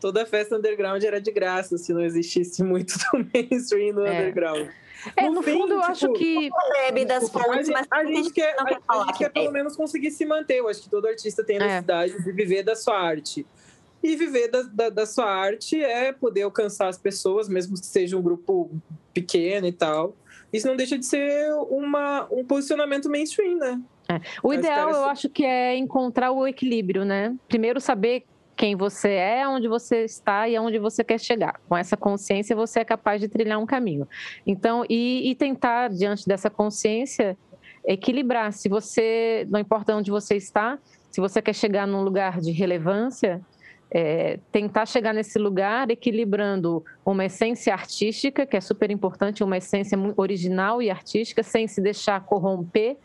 toda 0.00 0.24
festa 0.26 0.56
underground 0.56 1.02
era 1.02 1.20
de 1.20 1.30
graça, 1.30 1.76
se 1.78 1.92
não 1.92 2.00
existisse 2.00 2.62
muito 2.62 2.94
do 3.12 3.26
mainstream 3.32 3.94
no 3.94 4.06
é. 4.06 4.20
underground. 4.20 4.68
É, 5.16 5.28
no, 5.28 5.36
no 5.36 5.42
fim, 5.42 5.52
fundo, 5.52 5.74
eu 5.74 5.80
tipo, 5.80 5.92
acho 5.92 6.12
que. 6.12 6.50
Bebe 6.72 7.04
das 7.04 7.30
fontes, 7.30 7.68
mas 7.68 7.86
a 7.90 8.04
gente 8.04 8.30
quer, 8.32 8.54
a, 8.58 8.92
a 8.92 9.06
gente 9.06 9.18
quer 9.18 9.30
pelo 9.30 9.50
menos 9.50 9.76
conseguir 9.76 10.10
se 10.10 10.24
manter. 10.26 10.58
Eu 10.58 10.68
acho 10.68 10.82
que 10.82 10.90
todo 10.90 11.06
artista 11.06 11.44
tem 11.44 11.58
a 11.58 11.62
é. 11.62 11.66
necessidade 11.66 12.12
é. 12.12 12.18
de 12.18 12.32
viver 12.32 12.62
da 12.62 12.76
sua 12.76 12.98
arte. 12.98 13.46
E 14.02 14.16
viver 14.16 14.48
da, 14.48 14.62
da, 14.62 14.88
da, 14.88 15.06
sua 15.06 15.26
arte 15.26 15.82
é 15.82 16.10
poder 16.10 16.42
alcançar 16.42 16.88
as 16.88 16.96
pessoas, 16.96 17.48
mesmo 17.48 17.78
que 17.78 17.84
seja 17.84 18.16
um 18.16 18.22
grupo 18.22 18.70
pequeno 19.12 19.66
e 19.66 19.72
tal. 19.72 20.16
Isso 20.50 20.66
não 20.66 20.74
deixa 20.74 20.98
de 20.98 21.04
ser 21.04 21.52
uma, 21.68 22.26
um 22.30 22.44
posicionamento 22.44 23.10
mainstream, 23.10 23.58
né? 23.58 23.80
É. 24.08 24.20
O 24.42 24.52
ideal, 24.52 24.90
eu 24.90 25.04
acho 25.04 25.28
que 25.28 25.44
é 25.44 25.76
encontrar 25.76 26.32
o 26.32 26.46
equilíbrio, 26.46 27.04
né? 27.04 27.36
Primeiro, 27.46 27.80
saber 27.80 28.24
quem 28.60 28.76
você 28.76 29.08
é, 29.12 29.48
onde 29.48 29.66
você 29.68 30.04
está 30.04 30.46
e 30.46 30.54
aonde 30.54 30.78
você 30.78 31.02
quer 31.02 31.18
chegar. 31.18 31.58
Com 31.66 31.74
essa 31.74 31.96
consciência, 31.96 32.54
você 32.54 32.80
é 32.80 32.84
capaz 32.84 33.18
de 33.18 33.26
trilhar 33.26 33.58
um 33.58 33.64
caminho. 33.64 34.06
Então, 34.46 34.84
e, 34.86 35.30
e 35.30 35.34
tentar, 35.34 35.88
diante 35.88 36.28
dessa 36.28 36.50
consciência, 36.50 37.38
equilibrar. 37.82 38.52
Se 38.52 38.68
você, 38.68 39.46
não 39.48 39.58
importa 39.58 39.96
onde 39.96 40.10
você 40.10 40.36
está, 40.36 40.78
se 41.10 41.22
você 41.22 41.40
quer 41.40 41.54
chegar 41.54 41.86
num 41.86 42.02
lugar 42.02 42.38
de 42.38 42.50
relevância, 42.50 43.40
é, 43.90 44.38
tentar 44.52 44.84
chegar 44.84 45.14
nesse 45.14 45.38
lugar 45.38 45.90
equilibrando 45.90 46.84
uma 47.02 47.24
essência 47.24 47.72
artística, 47.72 48.44
que 48.44 48.58
é 48.58 48.60
super 48.60 48.90
importante, 48.90 49.42
uma 49.42 49.56
essência 49.56 49.96
original 50.18 50.82
e 50.82 50.90
artística, 50.90 51.42
sem 51.42 51.66
se 51.66 51.80
deixar 51.80 52.26
corromper 52.26 52.98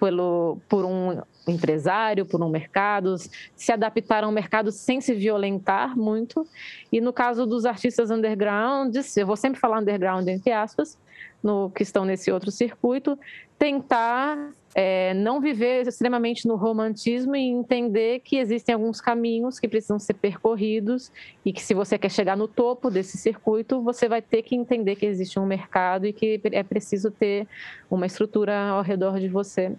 pelo, 0.00 0.58
por 0.68 0.84
um 0.86 1.20
empresário, 1.46 2.24
por 2.24 2.42
um 2.42 2.48
mercado, 2.48 3.16
se 3.54 3.70
adaptar 3.70 4.24
ao 4.24 4.32
mercado 4.32 4.72
sem 4.72 5.00
se 5.00 5.14
violentar 5.14 5.96
muito. 5.96 6.46
E 6.90 7.00
no 7.00 7.12
caso 7.12 7.46
dos 7.46 7.66
artistas 7.66 8.10
undergrounds, 8.10 9.16
eu 9.16 9.26
vou 9.26 9.36
sempre 9.36 9.60
falar 9.60 9.80
underground 9.80 10.26
entre 10.28 10.50
aspas, 10.50 10.98
no 11.42 11.70
que 11.70 11.82
estão 11.82 12.04
nesse 12.04 12.30
outro 12.32 12.50
circuito, 12.50 13.18
tentar 13.58 14.52
é, 14.74 15.12
não 15.14 15.40
viver 15.40 15.86
extremamente 15.86 16.46
no 16.46 16.54
romantismo 16.54 17.34
e 17.34 17.40
entender 17.40 18.20
que 18.20 18.36
existem 18.36 18.74
alguns 18.74 19.00
caminhos 19.00 19.58
que 19.58 19.68
precisam 19.68 19.98
ser 19.98 20.14
percorridos 20.14 21.10
e 21.44 21.52
que 21.52 21.62
se 21.62 21.74
você 21.74 21.98
quer 21.98 22.10
chegar 22.10 22.36
no 22.36 22.46
topo 22.46 22.90
desse 22.90 23.18
circuito, 23.18 23.82
você 23.82 24.08
vai 24.08 24.22
ter 24.22 24.42
que 24.42 24.54
entender 24.54 24.96
que 24.96 25.06
existe 25.06 25.38
um 25.38 25.46
mercado 25.46 26.06
e 26.06 26.12
que 26.12 26.40
é 26.52 26.62
preciso 26.62 27.10
ter 27.10 27.46
uma 27.90 28.06
estrutura 28.06 28.68
ao 28.68 28.82
redor 28.82 29.18
de 29.18 29.28
você 29.28 29.74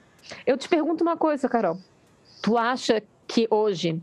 eu 0.46 0.58
te 0.58 0.68
pergunto 0.68 1.04
uma 1.04 1.18
coisa, 1.18 1.48
Carol. 1.48 1.78
Tu 2.42 2.58
acha 2.58 3.02
que 3.28 3.48
hoje, 3.50 4.02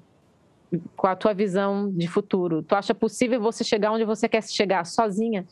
com 0.97 1.07
a 1.07 1.17
tua 1.17 1.35
visão 1.35 1.91
de 1.91 2.07
futuro, 2.09 2.63
tu 2.63 2.75
acha 2.75 2.95
possível 2.95 3.41
você 3.41 3.65
chegar 3.65 3.93
onde 3.93 4.05
você 4.05 4.29
quer 4.29 4.43
chegar 4.43 4.85
sozinha? 4.85 5.47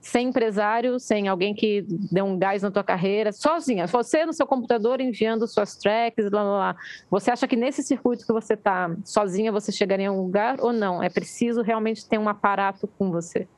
Sem 0.00 0.28
empresário, 0.28 1.00
sem 1.00 1.26
alguém 1.26 1.52
que 1.52 1.84
dê 2.12 2.22
um 2.22 2.38
gás 2.38 2.62
na 2.62 2.70
tua 2.70 2.84
carreira, 2.84 3.32
sozinha. 3.32 3.86
Você 3.88 4.24
no 4.24 4.32
seu 4.32 4.46
computador 4.46 5.00
enviando 5.00 5.48
suas 5.48 5.74
tracks, 5.74 6.30
lá, 6.30 6.42
lá, 6.44 6.58
lá. 6.58 6.76
Você 7.10 7.30
acha 7.30 7.48
que 7.48 7.56
nesse 7.56 7.82
circuito 7.82 8.24
que 8.24 8.32
você 8.32 8.54
está 8.54 8.94
sozinha, 9.04 9.50
você 9.50 9.72
chegaria 9.72 10.04
em 10.04 10.08
algum 10.08 10.22
lugar 10.22 10.60
ou 10.60 10.72
não? 10.72 11.02
É 11.02 11.08
preciso 11.08 11.62
realmente 11.62 12.06
ter 12.06 12.18
um 12.18 12.28
aparato 12.28 12.86
com 12.98 13.10
você? 13.10 13.48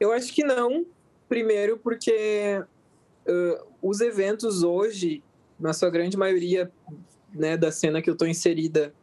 Eu 0.00 0.10
acho 0.12 0.32
que 0.34 0.42
não. 0.42 0.84
Primeiro, 1.28 1.78
porque 1.78 2.62
uh, 3.26 3.73
os 3.84 4.00
eventos 4.00 4.62
hoje, 4.62 5.22
na 5.60 5.74
sua 5.74 5.90
grande 5.90 6.16
maioria 6.16 6.72
né, 7.34 7.54
da 7.54 7.70
cena 7.70 8.00
que 8.00 8.08
eu 8.08 8.14
estou 8.14 8.26
inserida, 8.26 8.94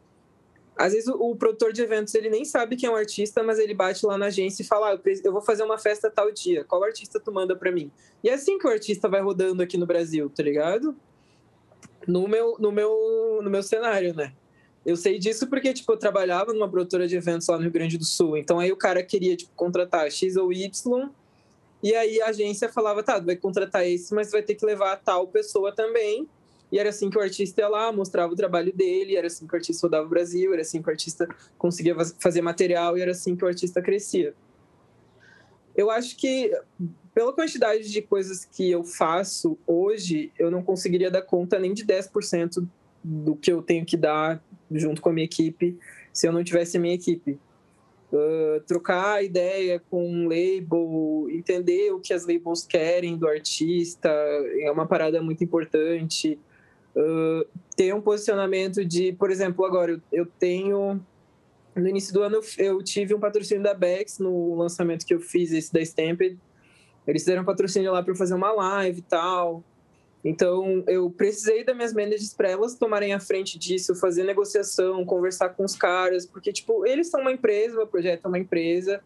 às 0.76 0.92
vezes 0.92 1.06
o, 1.06 1.14
o, 1.14 1.36
produtor 1.36 1.72
de 1.72 1.80
eventos 1.80 2.12
ele 2.16 2.28
nem 2.28 2.44
sabe 2.44 2.74
quem 2.74 2.88
é 2.88 2.92
um 2.92 2.96
artista, 2.96 3.44
mas 3.44 3.60
ele 3.60 3.74
bate 3.74 4.04
lá 4.04 4.18
na 4.18 4.26
agência 4.26 4.62
e 4.62 4.66
fala: 4.66 4.92
ah, 4.92 5.00
eu 5.22 5.32
vou 5.32 5.40
fazer 5.40 5.62
uma 5.62 5.78
festa 5.78 6.10
tal 6.10 6.32
dia, 6.32 6.64
qual 6.64 6.82
artista 6.82 7.20
tu 7.20 7.30
manda 7.30 7.54
para 7.54 7.70
mim? 7.70 7.92
E 8.24 8.28
é 8.28 8.34
assim 8.34 8.58
que 8.58 8.66
o 8.66 8.70
artista 8.70 9.08
vai 9.08 9.22
rodando 9.22 9.62
aqui 9.62 9.78
no 9.78 9.86
Brasil, 9.86 10.28
tá 10.28 10.42
ligado? 10.42 10.96
No 12.08 12.26
meu, 12.26 12.56
no 12.58 12.72
meu, 12.72 13.40
no 13.40 13.48
meu 13.48 13.62
cenário, 13.62 14.12
né? 14.16 14.32
Eu 14.84 14.96
sei 14.96 15.16
disso 15.16 15.46
porque, 15.46 15.72
tipo, 15.72 15.92
eu 15.92 15.96
trabalhava 15.96 16.52
numa 16.52 16.68
produtora 16.68 17.06
de 17.06 17.14
eventos 17.14 17.46
lá 17.46 17.56
no 17.56 17.62
Rio 17.62 17.70
Grande 17.70 17.96
do 17.96 18.04
Sul. 18.04 18.36
Então, 18.36 18.58
aí 18.58 18.72
o 18.72 18.76
cara 18.76 19.00
queria, 19.04 19.36
tipo, 19.36 19.52
contratar 19.54 20.10
X 20.10 20.34
ou 20.34 20.52
Y 20.52 21.08
e 21.82 21.94
aí 21.94 22.20
a 22.22 22.28
agência 22.28 22.68
falava, 22.68 23.02
tá, 23.02 23.18
vai 23.18 23.34
contratar 23.34 23.86
esse, 23.86 24.14
mas 24.14 24.30
vai 24.30 24.42
ter 24.42 24.54
que 24.54 24.64
levar 24.64 24.96
tal 24.96 25.26
pessoa 25.26 25.74
também. 25.74 26.28
E 26.70 26.78
era 26.78 26.88
assim 26.88 27.10
que 27.10 27.18
o 27.18 27.20
artista 27.20 27.60
ia 27.60 27.68
lá, 27.68 27.92
mostrava 27.92 28.32
o 28.32 28.36
trabalho 28.36 28.72
dele, 28.72 29.16
era 29.16 29.26
assim 29.26 29.46
que 29.46 29.52
o 29.52 29.56
artista 29.56 29.86
rodava 29.86 30.06
o 30.06 30.08
Brasil, 30.08 30.52
era 30.52 30.62
assim 30.62 30.80
que 30.80 30.88
o 30.88 30.90
artista 30.90 31.28
conseguia 31.58 31.94
fazer 32.18 32.40
material 32.40 32.96
e 32.96 33.02
era 33.02 33.10
assim 33.10 33.36
que 33.36 33.44
o 33.44 33.48
artista 33.48 33.82
crescia. 33.82 34.34
Eu 35.76 35.90
acho 35.90 36.16
que, 36.16 36.50
pela 37.12 37.32
quantidade 37.32 37.90
de 37.90 38.00
coisas 38.00 38.44
que 38.44 38.70
eu 38.70 38.84
faço 38.84 39.58
hoje, 39.66 40.32
eu 40.38 40.50
não 40.50 40.62
conseguiria 40.62 41.10
dar 41.10 41.22
conta 41.22 41.58
nem 41.58 41.74
de 41.74 41.84
10% 41.84 42.66
do 43.02 43.34
que 43.34 43.52
eu 43.52 43.60
tenho 43.60 43.84
que 43.84 43.96
dar 43.96 44.42
junto 44.70 45.02
com 45.02 45.08
a 45.08 45.12
minha 45.12 45.24
equipe 45.24 45.78
se 46.12 46.26
eu 46.26 46.32
não 46.32 46.44
tivesse 46.44 46.76
a 46.76 46.80
minha 46.80 46.94
equipe 46.94 47.38
uh, 48.12 48.60
trocar 48.66 49.24
ideia 49.24 49.82
com 49.90 50.06
um 50.06 50.28
label, 50.28 51.26
entender 51.30 51.92
o 51.92 52.00
que 52.00 52.12
as 52.12 52.26
labels 52.26 52.64
querem 52.64 53.16
do 53.16 53.26
artista, 53.26 54.08
é 54.08 54.70
uma 54.70 54.86
parada 54.86 55.22
muito 55.22 55.42
importante. 55.42 56.38
Uh, 56.94 57.46
ter 57.74 57.94
um 57.94 58.00
posicionamento 58.00 58.84
de, 58.84 59.12
por 59.12 59.30
exemplo, 59.30 59.64
agora 59.64 59.92
eu, 59.92 60.00
eu 60.12 60.26
tenho 60.26 61.00
no 61.74 61.88
início 61.88 62.12
do 62.12 62.22
ano 62.22 62.40
eu 62.58 62.82
tive 62.82 63.14
um 63.14 63.20
patrocínio 63.20 63.62
da 63.62 63.72
Bex 63.72 64.18
no 64.18 64.54
lançamento 64.56 65.06
que 65.06 65.14
eu 65.14 65.20
fiz, 65.20 65.52
esse 65.52 65.72
da 65.72 65.80
Stamped. 65.80 66.38
Eles 67.06 67.22
fizeram 67.22 67.42
um 67.42 67.46
patrocínio 67.46 67.90
lá 67.92 68.02
para 68.02 68.14
fazer 68.14 68.34
uma 68.34 68.52
live 68.52 68.98
e 68.98 69.02
tal. 69.02 69.64
Então, 70.24 70.84
eu 70.86 71.10
precisei 71.10 71.64
das 71.64 71.74
minhas 71.74 71.92
managers 71.92 72.32
para 72.32 72.48
elas 72.48 72.76
tomarem 72.76 73.12
a 73.12 73.18
frente 73.18 73.58
disso, 73.58 73.94
fazer 73.96 74.22
negociação, 74.22 75.04
conversar 75.04 75.48
com 75.50 75.64
os 75.64 75.74
caras, 75.74 76.24
porque, 76.24 76.52
tipo, 76.52 76.86
eles 76.86 77.08
são 77.08 77.20
uma 77.20 77.32
empresa, 77.32 77.82
o 77.82 77.86
projeto 77.86 78.24
é 78.24 78.28
uma 78.28 78.38
empresa, 78.38 79.02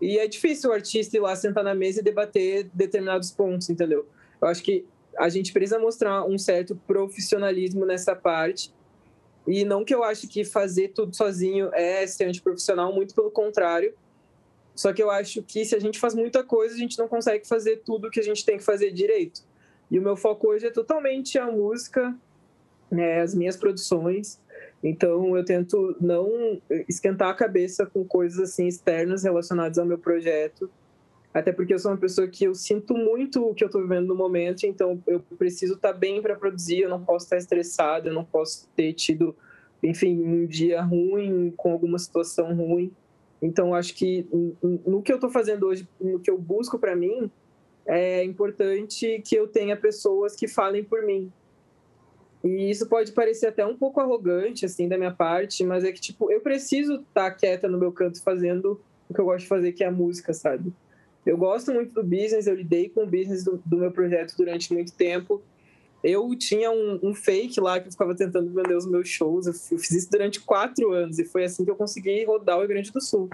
e 0.00 0.18
é 0.18 0.26
difícil 0.26 0.70
o 0.70 0.72
artista 0.72 1.16
ir 1.16 1.20
lá 1.20 1.36
sentar 1.36 1.62
na 1.62 1.74
mesa 1.74 2.00
e 2.00 2.02
debater 2.02 2.68
determinados 2.74 3.30
pontos, 3.30 3.70
entendeu? 3.70 4.06
Eu 4.40 4.48
acho 4.48 4.62
que 4.62 4.84
a 5.16 5.28
gente 5.28 5.52
precisa 5.52 5.78
mostrar 5.78 6.24
um 6.24 6.36
certo 6.36 6.74
profissionalismo 6.86 7.86
nessa 7.86 8.16
parte, 8.16 8.72
e 9.46 9.64
não 9.64 9.84
que 9.84 9.94
eu 9.94 10.02
ache 10.02 10.26
que 10.26 10.44
fazer 10.44 10.88
tudo 10.88 11.14
sozinho 11.14 11.70
é 11.72 12.04
ser 12.06 12.24
antiprofissional, 12.24 12.92
muito 12.92 13.14
pelo 13.14 13.30
contrário, 13.30 13.94
só 14.74 14.92
que 14.92 15.02
eu 15.02 15.10
acho 15.10 15.42
que 15.42 15.64
se 15.64 15.74
a 15.74 15.80
gente 15.80 15.98
faz 15.98 16.14
muita 16.14 16.42
coisa, 16.42 16.74
a 16.74 16.78
gente 16.78 16.98
não 16.98 17.08
consegue 17.08 17.46
fazer 17.46 17.78
tudo 17.84 18.10
que 18.10 18.20
a 18.20 18.22
gente 18.22 18.44
tem 18.44 18.58
que 18.58 18.64
fazer 18.64 18.92
direito. 18.92 19.42
E 19.90 19.98
o 19.98 20.02
meu 20.02 20.16
foco 20.16 20.48
hoje 20.48 20.66
é 20.66 20.70
totalmente 20.70 21.38
a 21.38 21.46
música, 21.46 22.14
né, 22.90 23.20
as 23.20 23.34
minhas 23.34 23.56
produções. 23.56 24.40
Então 24.82 25.36
eu 25.36 25.44
tento 25.44 25.96
não 26.00 26.60
esquentar 26.88 27.30
a 27.30 27.34
cabeça 27.34 27.86
com 27.86 28.04
coisas 28.04 28.38
assim 28.38 28.66
externas 28.66 29.22
relacionadas 29.22 29.78
ao 29.78 29.86
meu 29.86 29.98
projeto, 29.98 30.70
até 31.32 31.52
porque 31.52 31.74
eu 31.74 31.78
sou 31.78 31.90
uma 31.90 31.96
pessoa 31.96 32.26
que 32.26 32.44
eu 32.44 32.54
sinto 32.54 32.94
muito 32.94 33.44
o 33.44 33.54
que 33.54 33.62
eu 33.62 33.66
estou 33.66 33.82
vivendo 33.82 34.06
no 34.06 34.14
momento, 34.14 34.64
então 34.64 35.00
eu 35.06 35.20
preciso 35.38 35.74
estar 35.74 35.92
tá 35.92 35.98
bem 35.98 36.22
para 36.22 36.34
produzir, 36.34 36.80
eu 36.80 36.88
não 36.88 37.04
posso 37.04 37.26
estar 37.26 37.36
estressado, 37.36 38.08
eu 38.08 38.14
não 38.14 38.24
posso 38.24 38.68
ter 38.74 38.92
tido, 38.94 39.36
enfim, 39.82 40.24
um 40.24 40.46
dia 40.46 40.82
ruim 40.82 41.52
com 41.56 41.72
alguma 41.72 41.98
situação 41.98 42.54
ruim. 42.54 42.90
Então 43.40 43.74
acho 43.74 43.94
que 43.94 44.26
no 44.62 45.02
que 45.02 45.12
eu 45.12 45.16
estou 45.16 45.30
fazendo 45.30 45.66
hoje, 45.66 45.88
no 46.00 46.18
que 46.18 46.30
eu 46.30 46.38
busco 46.38 46.78
para 46.78 46.96
mim, 46.96 47.30
é 47.88 48.22
importante 48.22 49.22
que 49.24 49.34
eu 49.34 49.48
tenha 49.48 49.74
pessoas 49.74 50.36
que 50.36 50.46
falem 50.46 50.84
por 50.84 51.02
mim. 51.02 51.32
E 52.44 52.70
isso 52.70 52.86
pode 52.86 53.12
parecer 53.12 53.46
até 53.46 53.64
um 53.64 53.76
pouco 53.76 53.98
arrogante, 53.98 54.66
assim, 54.66 54.86
da 54.86 54.98
minha 54.98 55.10
parte, 55.10 55.64
mas 55.64 55.82
é 55.84 55.90
que, 55.90 56.00
tipo, 56.00 56.30
eu 56.30 56.40
preciso 56.40 56.96
estar 56.96 57.30
tá 57.30 57.30
quieta 57.30 57.66
no 57.66 57.78
meu 57.78 57.90
canto 57.90 58.22
fazendo 58.22 58.78
o 59.08 59.14
que 59.14 59.20
eu 59.20 59.24
gosto 59.24 59.40
de 59.40 59.48
fazer, 59.48 59.72
que 59.72 59.82
é 59.82 59.86
a 59.86 59.90
música, 59.90 60.34
sabe? 60.34 60.70
Eu 61.24 61.36
gosto 61.36 61.72
muito 61.72 61.94
do 61.94 62.02
business, 62.02 62.46
eu 62.46 62.54
lidei 62.54 62.90
com 62.90 63.04
o 63.04 63.06
business 63.06 63.42
do, 63.42 63.60
do 63.64 63.78
meu 63.78 63.90
projeto 63.90 64.36
durante 64.36 64.72
muito 64.72 64.92
tempo, 64.92 65.42
Eu 66.04 66.32
tinha 66.36 66.70
um, 66.70 67.00
um, 67.02 67.14
fake 67.14 67.58
lá 67.58 67.80
que 67.80 67.88
eu 67.88 67.92
ficava 67.92 68.14
tentando 68.14 68.50
vender 68.50 68.76
os 68.76 68.86
meus 68.86 69.08
shows. 69.08 69.46
Eu, 69.46 69.52
fiz 69.52 69.90
isso 69.90 70.10
durante 70.10 70.40
quatro 70.40 70.92
anos 70.92 71.18
e 71.18 71.24
foi 71.24 71.44
assim 71.44 71.64
que 71.64 71.70
eu 71.70 71.74
consegui 71.74 72.24
rodar 72.24 72.56
o 72.56 72.60
Rio 72.60 72.68
Grande 72.68 72.92
do 72.92 73.00
Sul. 73.00 73.28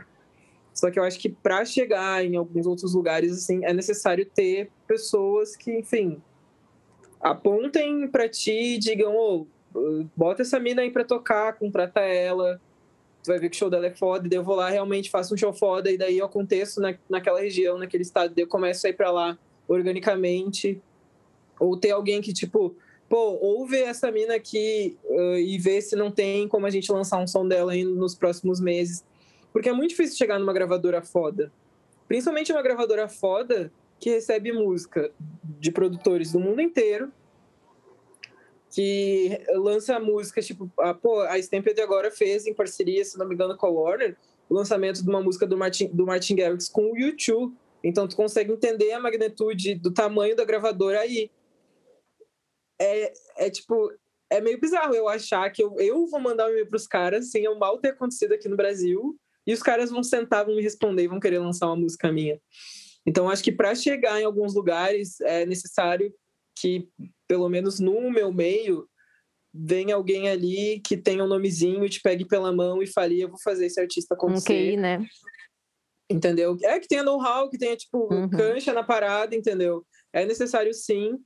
Só 0.74 0.90
que 0.90 0.98
eu 0.98 1.04
acho 1.04 1.18
que 1.20 1.28
para 1.28 1.64
chegar 1.64 2.24
em 2.24 2.36
alguns 2.36 2.66
outros 2.66 2.94
lugares, 2.94 3.32
assim, 3.32 3.64
é 3.64 3.72
necessário 3.72 4.26
ter 4.26 4.70
pessoas 4.88 5.54
que, 5.54 5.72
enfim, 5.72 6.20
apontem 7.20 8.08
para 8.08 8.28
ti 8.28 8.74
e 8.74 8.78
digam, 8.78 9.14
oh, 9.16 9.46
bota 10.16 10.42
essa 10.42 10.58
mina 10.58 10.82
aí 10.82 10.90
para 10.90 11.04
tocar, 11.04 11.54
contrata 11.54 12.00
ela, 12.00 12.60
tu 13.22 13.28
vai 13.28 13.38
ver 13.38 13.48
que 13.48 13.56
o 13.56 13.58
show 13.58 13.70
dela 13.70 13.86
é 13.86 13.90
foda, 13.94 14.26
e 14.26 14.30
daí 14.30 14.38
eu 14.38 14.44
vou 14.44 14.56
lá, 14.56 14.68
realmente 14.68 15.10
faço 15.10 15.32
um 15.32 15.36
show 15.36 15.52
foda, 15.52 15.90
e 15.90 15.96
daí 15.96 16.18
eu 16.18 16.26
aconteço 16.26 16.80
na, 16.80 16.94
naquela 17.08 17.40
região, 17.40 17.78
naquele 17.78 18.02
estado, 18.02 18.34
daí 18.34 18.42
eu 18.42 18.48
começo 18.48 18.84
a 18.86 18.90
ir 18.90 18.94
para 18.94 19.12
lá 19.12 19.38
organicamente, 19.68 20.82
ou 21.58 21.76
ter 21.76 21.92
alguém 21.92 22.20
que, 22.20 22.32
tipo, 22.32 22.74
pô, 23.08 23.38
ouve 23.40 23.80
essa 23.80 24.10
mina 24.10 24.34
aqui 24.34 24.98
uh, 25.04 25.36
e 25.36 25.56
vê 25.56 25.80
se 25.80 25.94
não 25.94 26.10
tem 26.10 26.48
como 26.48 26.66
a 26.66 26.70
gente 26.70 26.90
lançar 26.90 27.18
um 27.18 27.26
som 27.26 27.46
dela 27.46 27.72
aí 27.72 27.84
nos 27.84 28.14
próximos 28.14 28.60
meses. 28.60 29.04
Porque 29.54 29.68
é 29.68 29.72
muito 29.72 29.90
difícil 29.90 30.18
chegar 30.18 30.36
numa 30.40 30.52
gravadora 30.52 31.00
foda. 31.00 31.52
Principalmente 32.08 32.50
uma 32.50 32.60
gravadora 32.60 33.08
foda 33.08 33.72
que 34.00 34.10
recebe 34.10 34.50
música 34.50 35.12
de 35.44 35.70
produtores 35.70 36.32
do 36.32 36.40
mundo 36.40 36.60
inteiro, 36.60 37.12
que 38.68 39.40
lança 39.54 40.00
músicas, 40.00 40.44
tipo, 40.44 40.68
a, 40.76 40.92
pô, 40.92 41.20
a 41.20 41.38
Stampede 41.38 41.80
agora 41.80 42.10
fez 42.10 42.48
em 42.48 42.52
parceria, 42.52 43.04
se 43.04 43.16
não 43.16 43.28
me 43.28 43.36
engano, 43.36 43.56
com 43.56 43.66
a 43.68 43.70
Warner, 43.70 44.16
o 44.48 44.54
lançamento 44.54 45.04
de 45.04 45.08
uma 45.08 45.22
música 45.22 45.46
do 45.46 45.56
Martin, 45.56 45.86
do 45.86 46.04
Martin 46.04 46.34
Garrix 46.34 46.68
com 46.68 46.90
o 46.90 46.98
YouTube. 46.98 47.54
Então, 47.84 48.08
tu 48.08 48.16
consegue 48.16 48.52
entender 48.52 48.90
a 48.90 48.98
magnitude 48.98 49.76
do 49.76 49.92
tamanho 49.92 50.34
da 50.34 50.44
gravadora 50.44 50.98
aí. 50.98 51.30
É, 52.80 53.12
é 53.36 53.50
tipo, 53.50 53.92
é 54.28 54.40
meio 54.40 54.58
bizarro 54.58 54.96
eu 54.96 55.08
achar 55.08 55.48
que 55.52 55.62
eu, 55.62 55.78
eu 55.78 56.08
vou 56.08 56.18
mandar 56.18 56.46
um 56.46 56.50
e-mail 56.50 56.66
pros 56.66 56.88
caras 56.88 57.30
sem 57.30 57.44
eu 57.44 57.56
mal 57.56 57.78
ter 57.78 57.90
acontecido 57.90 58.32
aqui 58.32 58.48
no 58.48 58.56
Brasil 58.56 59.16
e 59.46 59.52
os 59.52 59.62
caras 59.62 59.90
vão 59.90 60.02
sentar, 60.02 60.44
vão 60.44 60.56
me 60.56 60.62
responder 60.62 61.04
e 61.04 61.08
vão 61.08 61.20
querer 61.20 61.38
lançar 61.38 61.66
uma 61.66 61.76
música 61.76 62.10
minha. 62.10 62.40
Então, 63.06 63.28
acho 63.28 63.44
que 63.44 63.52
para 63.52 63.74
chegar 63.74 64.20
em 64.20 64.24
alguns 64.24 64.54
lugares 64.54 65.20
é 65.20 65.44
necessário 65.44 66.12
que, 66.58 66.88
pelo 67.28 67.48
menos 67.48 67.78
no 67.78 68.10
meu 68.10 68.32
meio, 68.32 68.88
venha 69.52 69.94
alguém 69.94 70.28
ali 70.28 70.80
que 70.80 70.96
tenha 70.96 71.22
um 71.22 71.28
nomezinho, 71.28 71.88
te 71.88 72.00
pegue 72.00 72.24
pela 72.24 72.52
mão 72.52 72.82
e 72.82 72.86
fale: 72.86 73.20
Eu 73.20 73.28
vou 73.28 73.38
fazer 73.42 73.66
esse 73.66 73.80
artista 73.80 74.14
acontecer. 74.14 74.52
Um 74.52 74.70
QI, 74.70 74.76
né? 74.76 75.06
Entendeu? 76.10 76.56
É 76.62 76.78
que 76.78 76.88
tenha 76.88 77.02
know-how, 77.02 77.48
que 77.48 77.58
tenha, 77.58 77.76
tipo, 77.76 78.12
uhum. 78.12 78.28
cancha 78.28 78.72
na 78.72 78.82
parada, 78.82 79.34
entendeu? 79.34 79.86
É 80.12 80.24
necessário 80.26 80.72
sim, 80.74 81.18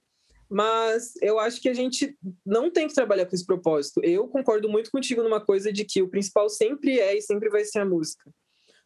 mas 0.50 1.12
eu 1.20 1.38
acho 1.38 1.60
que 1.60 1.68
a 1.68 1.74
gente 1.74 2.16
não 2.44 2.70
tem 2.70 2.88
que 2.88 2.94
trabalhar 2.94 3.26
com 3.26 3.34
esse 3.34 3.44
propósito. 3.44 4.00
Eu 4.02 4.26
concordo 4.28 4.68
muito 4.68 4.90
contigo 4.90 5.22
numa 5.22 5.44
coisa 5.44 5.72
de 5.72 5.84
que 5.84 6.00
o 6.00 6.08
principal 6.08 6.48
sempre 6.48 6.98
é 6.98 7.16
e 7.16 7.22
sempre 7.22 7.50
vai 7.50 7.64
ser 7.64 7.80
a 7.80 7.84
música. 7.84 8.30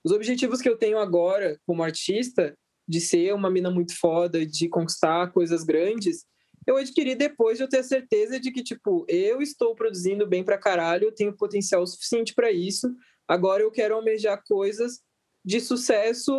Os 0.05 0.10
objetivos 0.10 0.60
que 0.60 0.68
eu 0.68 0.76
tenho 0.76 0.98
agora 0.98 1.59
como 1.64 1.82
artista, 1.82 2.56
de 2.89 3.01
ser 3.01 3.32
uma 3.32 3.48
mina 3.48 3.70
muito 3.70 3.97
foda, 3.97 4.44
de 4.44 4.68
conquistar 4.68 5.30
coisas 5.32 5.62
grandes, 5.62 6.24
eu 6.66 6.76
adquiri 6.76 7.14
depois 7.14 7.59
de 7.59 7.64
eu 7.64 7.68
ter 7.68 7.78
a 7.78 7.84
certeza 7.84 8.39
de 8.39 8.51
que, 8.51 8.62
tipo, 8.62 9.05
eu 9.09 9.40
estou 9.40 9.74
produzindo 9.74 10.26
bem 10.26 10.44
pra 10.44 10.59
caralho, 10.59 11.05
eu 11.05 11.14
tenho 11.14 11.36
potencial 11.36 11.86
suficiente 11.86 12.34
para 12.34 12.51
isso, 12.51 12.93
agora 13.26 13.62
eu 13.62 13.70
quero 13.70 13.94
almejar 13.94 14.43
coisas 14.47 15.01
de 15.44 15.60
sucesso, 15.60 16.32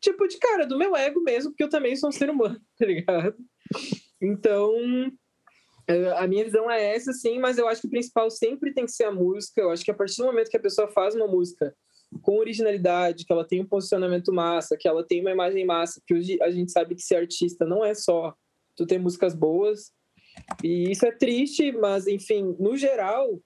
tipo, 0.00 0.26
de 0.26 0.38
cara, 0.38 0.66
do 0.66 0.78
meu 0.78 0.94
ego 0.94 1.22
mesmo, 1.22 1.50
porque 1.50 1.64
eu 1.64 1.68
também 1.68 1.96
sou 1.96 2.10
um 2.10 2.12
ser 2.12 2.28
humano, 2.28 2.60
tá 2.78 2.86
ligado? 2.86 3.36
Então, 4.20 4.72
é, 5.86 6.12
a 6.18 6.26
minha 6.26 6.44
visão 6.44 6.70
é 6.70 6.94
essa, 6.94 7.12
sim, 7.12 7.38
mas 7.38 7.58
eu 7.58 7.68
acho 7.68 7.80
que 7.80 7.86
o 7.86 7.90
principal 7.90 8.30
sempre 8.30 8.74
tem 8.74 8.84
que 8.84 8.92
ser 8.92 9.04
a 9.04 9.12
música. 9.12 9.60
Eu 9.60 9.70
acho 9.70 9.84
que 9.84 9.90
a 9.90 9.94
partir 9.94 10.18
do 10.18 10.26
momento 10.26 10.50
que 10.50 10.56
a 10.56 10.60
pessoa 10.60 10.88
faz 10.88 11.14
uma 11.14 11.26
música 11.26 11.74
com 12.22 12.38
originalidade, 12.38 13.24
que 13.24 13.32
ela 13.32 13.46
tem 13.46 13.60
um 13.60 13.66
posicionamento 13.66 14.32
massa, 14.32 14.76
que 14.78 14.88
ela 14.88 15.04
tem 15.04 15.20
uma 15.20 15.30
imagem 15.30 15.64
massa, 15.64 16.00
que 16.06 16.14
hoje 16.14 16.38
a 16.42 16.50
gente 16.50 16.72
sabe 16.72 16.94
que 16.94 17.02
ser 17.02 17.16
artista 17.16 17.64
não 17.64 17.84
é 17.84 17.94
só 17.94 18.34
tu 18.76 18.86
ter 18.86 18.98
músicas 18.98 19.34
boas. 19.34 19.92
E 20.62 20.90
isso 20.90 21.06
é 21.06 21.10
triste, 21.10 21.72
mas 21.72 22.06
enfim, 22.06 22.54
no 22.58 22.76
geral, 22.76 23.40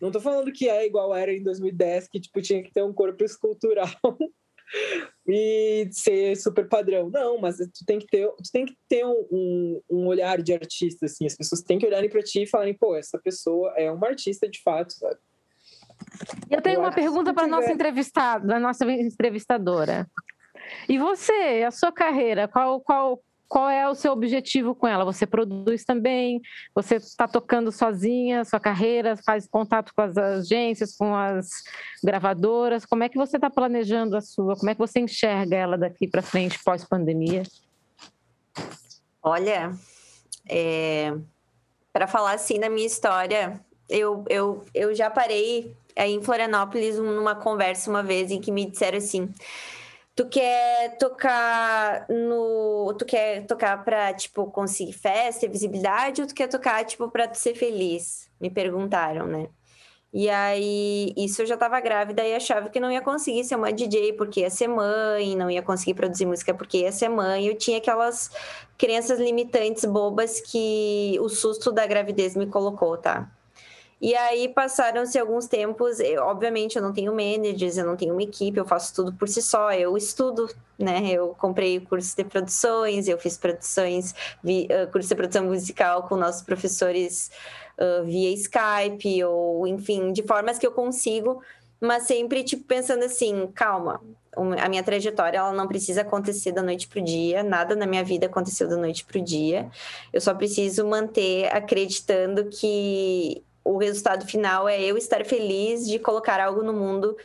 não 0.00 0.10
tô 0.10 0.20
falando 0.20 0.52
que 0.52 0.68
é 0.68 0.86
igual 0.86 1.14
era 1.14 1.32
em 1.32 1.42
2010, 1.42 2.08
que 2.08 2.20
tipo 2.20 2.40
tinha 2.42 2.62
que 2.62 2.72
ter 2.72 2.82
um 2.82 2.92
corpo 2.92 3.22
escultural 3.24 3.88
e 5.28 5.88
ser 5.90 6.36
super 6.36 6.68
padrão. 6.68 7.10
Não, 7.10 7.38
mas 7.38 7.56
tu 7.56 7.84
tem 7.84 7.98
que 7.98 8.06
ter, 8.06 8.28
tu 8.28 8.50
tem 8.52 8.66
que 8.66 8.76
ter 8.88 9.04
um, 9.04 9.80
um 9.90 10.06
olhar 10.06 10.40
de 10.40 10.52
artista, 10.52 11.06
assim. 11.06 11.26
As 11.26 11.36
pessoas 11.36 11.62
têm 11.62 11.78
que 11.78 11.86
olharem 11.86 12.08
para 12.08 12.22
ti 12.22 12.42
e 12.42 12.46
falarem, 12.46 12.74
pô, 12.74 12.96
essa 12.96 13.18
pessoa 13.18 13.72
é 13.76 13.90
uma 13.90 14.08
artista 14.08 14.48
de 14.48 14.62
fato, 14.62 14.92
sabe? 14.92 15.18
Eu 16.50 16.62
tenho 16.62 16.76
Eu 16.76 16.80
uma 16.80 16.92
pergunta 16.92 17.34
para 17.34 17.46
nossa 17.46 17.72
entrevistada, 17.72 18.60
nossa 18.60 18.84
entrevistadora. 18.84 20.08
E 20.88 20.98
você, 20.98 21.64
a 21.66 21.70
sua 21.70 21.92
carreira, 21.92 22.48
qual, 22.48 22.80
qual, 22.80 23.22
qual 23.48 23.68
é 23.68 23.88
o 23.88 23.94
seu 23.94 24.12
objetivo 24.12 24.74
com 24.74 24.88
ela? 24.88 25.04
Você 25.04 25.26
produz 25.26 25.84
também? 25.84 26.40
Você 26.74 26.96
está 26.96 27.28
tocando 27.28 27.70
sozinha 27.70 28.44
sua 28.44 28.58
carreira? 28.58 29.16
Faz 29.16 29.46
contato 29.46 29.92
com 29.94 30.02
as 30.02 30.16
agências, 30.16 30.96
com 30.96 31.14
as 31.14 31.48
gravadoras? 32.02 32.84
Como 32.84 33.04
é 33.04 33.08
que 33.08 33.16
você 33.16 33.36
está 33.36 33.48
planejando 33.48 34.16
a 34.16 34.20
sua? 34.20 34.56
Como 34.56 34.70
é 34.70 34.74
que 34.74 34.80
você 34.80 35.00
enxerga 35.00 35.56
ela 35.56 35.78
daqui 35.78 36.08
para 36.08 36.22
frente, 36.22 36.58
pós-pandemia? 36.64 37.44
Olha, 39.22 39.72
é... 40.48 41.14
para 41.92 42.06
falar 42.06 42.32
assim 42.32 42.58
da 42.58 42.68
minha 42.68 42.86
história, 42.86 43.60
eu, 43.88 44.24
eu, 44.28 44.64
eu 44.74 44.94
já 44.94 45.08
parei 45.08 45.74
aí 45.96 46.12
em 46.12 46.22
Florianópolis 46.22 46.98
numa 46.98 47.34
conversa 47.34 47.88
uma 47.88 48.02
vez 48.02 48.30
em 48.30 48.40
que 48.40 48.50
me 48.50 48.66
disseram 48.66 48.98
assim 48.98 49.32
tu 50.16 50.26
quer 50.28 50.96
tocar 50.98 52.06
no. 52.08 52.94
Tu 52.98 53.04
quer 53.04 53.46
tocar 53.46 53.84
pra, 53.84 54.14
tipo, 54.14 54.46
conseguir 54.50 54.94
festa, 54.94 55.46
visibilidade, 55.46 56.22
ou 56.22 56.26
tu 56.26 56.34
quer 56.34 56.48
tocar, 56.48 56.84
tipo, 56.84 57.08
tu 57.08 57.34
ser 57.34 57.54
feliz? 57.54 58.30
Me 58.40 58.50
perguntaram, 58.50 59.26
né? 59.26 59.48
E 60.12 60.30
aí, 60.30 61.12
isso 61.16 61.42
eu 61.42 61.46
já 61.46 61.56
tava 61.58 61.78
grávida 61.80 62.24
e 62.26 62.34
achava 62.34 62.70
que 62.70 62.80
não 62.80 62.90
ia 62.90 63.02
conseguir 63.02 63.44
ser 63.44 63.56
uma 63.56 63.72
DJ 63.72 64.14
porque 64.14 64.40
ia 64.40 64.50
ser 64.50 64.68
mãe, 64.68 65.36
não 65.36 65.50
ia 65.50 65.62
conseguir 65.62 65.94
produzir 65.94 66.24
música 66.24 66.54
porque 66.54 66.78
ia 66.78 66.92
ser 66.92 67.10
mãe. 67.10 67.46
Eu 67.46 67.58
tinha 67.58 67.78
aquelas 67.78 68.30
crenças 68.78 69.18
limitantes 69.20 69.84
bobas 69.84 70.40
que 70.40 71.18
o 71.20 71.28
susto 71.28 71.70
da 71.70 71.86
gravidez 71.86 72.34
me 72.34 72.46
colocou, 72.46 72.96
tá? 72.96 73.30
E 74.00 74.14
aí 74.14 74.48
passaram-se 74.48 75.18
alguns 75.18 75.46
tempos, 75.46 76.00
eu, 76.00 76.22
obviamente 76.24 76.76
eu 76.76 76.82
não 76.82 76.92
tenho 76.92 77.12
managers, 77.12 77.78
eu 77.78 77.86
não 77.86 77.96
tenho 77.96 78.12
uma 78.12 78.22
equipe, 78.22 78.58
eu 78.58 78.66
faço 78.66 78.94
tudo 78.94 79.12
por 79.14 79.26
si 79.26 79.40
só, 79.40 79.72
eu 79.72 79.96
estudo, 79.96 80.48
né? 80.78 81.10
Eu 81.10 81.34
comprei 81.38 81.80
cursos 81.80 82.14
de 82.14 82.22
produções, 82.22 83.08
eu 83.08 83.18
fiz 83.18 83.38
produções, 83.38 84.14
vi, 84.44 84.68
uh, 84.70 84.90
curso 84.92 85.08
de 85.08 85.14
produção 85.14 85.44
musical 85.46 86.02
com 86.02 86.16
nossos 86.16 86.42
professores 86.42 87.30
uh, 87.78 88.04
via 88.04 88.30
Skype, 88.34 89.24
ou 89.24 89.66
enfim, 89.66 90.12
de 90.12 90.22
formas 90.22 90.58
que 90.58 90.66
eu 90.66 90.72
consigo, 90.72 91.42
mas 91.80 92.02
sempre 92.02 92.44
tipo 92.44 92.64
pensando 92.64 93.02
assim, 93.02 93.46
calma, 93.54 94.02
a 94.60 94.68
minha 94.68 94.82
trajetória 94.82 95.38
ela 95.38 95.52
não 95.52 95.66
precisa 95.66 96.02
acontecer 96.02 96.52
da 96.52 96.62
noite 96.62 96.86
pro 96.86 97.00
dia, 97.00 97.42
nada 97.42 97.74
na 97.74 97.86
minha 97.86 98.04
vida 98.04 98.26
aconteceu 98.26 98.68
da 98.68 98.76
noite 98.76 99.06
pro 99.06 99.22
dia. 99.22 99.70
Eu 100.12 100.20
só 100.20 100.34
preciso 100.34 100.86
manter 100.86 101.46
acreditando 101.46 102.44
que 102.50 103.42
o 103.66 103.78
resultado 103.78 104.26
final 104.26 104.68
é 104.68 104.80
eu 104.80 104.96
estar 104.96 105.24
feliz 105.24 105.86
de 105.86 105.98
colocar 105.98 106.40
algo 106.40 106.62
no 106.62 106.72
mundo 106.72 107.16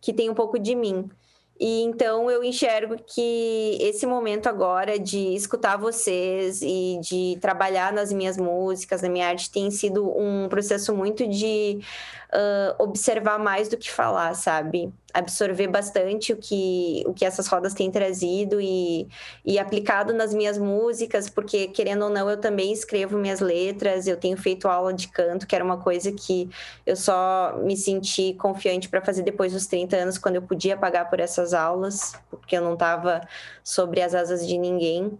que 0.00 0.12
tem 0.12 0.28
um 0.28 0.34
pouco 0.34 0.58
de 0.58 0.74
mim. 0.74 1.10
E 1.58 1.80
então 1.82 2.30
eu 2.30 2.44
enxergo 2.44 2.96
que 2.98 3.78
esse 3.80 4.06
momento 4.06 4.46
agora 4.46 4.98
de 4.98 5.34
escutar 5.34 5.78
vocês 5.78 6.60
e 6.60 7.00
de 7.00 7.38
trabalhar 7.40 7.94
nas 7.94 8.12
minhas 8.12 8.36
músicas, 8.36 9.00
na 9.00 9.08
minha 9.08 9.26
arte, 9.26 9.50
tem 9.50 9.70
sido 9.70 10.06
um 10.06 10.48
processo 10.50 10.94
muito 10.94 11.26
de 11.26 11.80
uh, 12.30 12.82
observar 12.82 13.38
mais 13.38 13.70
do 13.70 13.76
que 13.78 13.90
falar, 13.90 14.34
sabe? 14.34 14.92
Absorver 15.16 15.66
bastante 15.68 16.32
o 16.32 16.36
que, 16.36 17.02
o 17.06 17.14
que 17.14 17.24
essas 17.24 17.46
rodas 17.46 17.72
têm 17.72 17.90
trazido 17.90 18.60
e, 18.60 19.08
e 19.44 19.58
aplicado 19.58 20.12
nas 20.12 20.34
minhas 20.34 20.58
músicas, 20.58 21.30
porque, 21.30 21.68
querendo 21.68 22.02
ou 22.02 22.10
não, 22.10 22.28
eu 22.28 22.36
também 22.36 22.70
escrevo 22.70 23.16
minhas 23.16 23.40
letras, 23.40 24.06
eu 24.06 24.16
tenho 24.16 24.36
feito 24.36 24.68
aula 24.68 24.92
de 24.92 25.08
canto, 25.08 25.46
que 25.46 25.54
era 25.54 25.64
uma 25.64 25.78
coisa 25.78 26.12
que 26.12 26.50
eu 26.84 26.94
só 26.96 27.58
me 27.62 27.76
senti 27.76 28.34
confiante 28.34 28.90
para 28.90 29.00
fazer 29.00 29.22
depois 29.22 29.52
dos 29.52 29.66
30 29.66 29.96
anos, 29.96 30.18
quando 30.18 30.36
eu 30.36 30.42
podia 30.42 30.76
pagar 30.76 31.08
por 31.08 31.18
essas 31.18 31.54
aulas, 31.54 32.14
porque 32.30 32.56
eu 32.56 32.60
não 32.60 32.74
estava 32.74 33.22
sobre 33.64 34.02
as 34.02 34.14
asas 34.14 34.46
de 34.46 34.58
ninguém. 34.58 35.16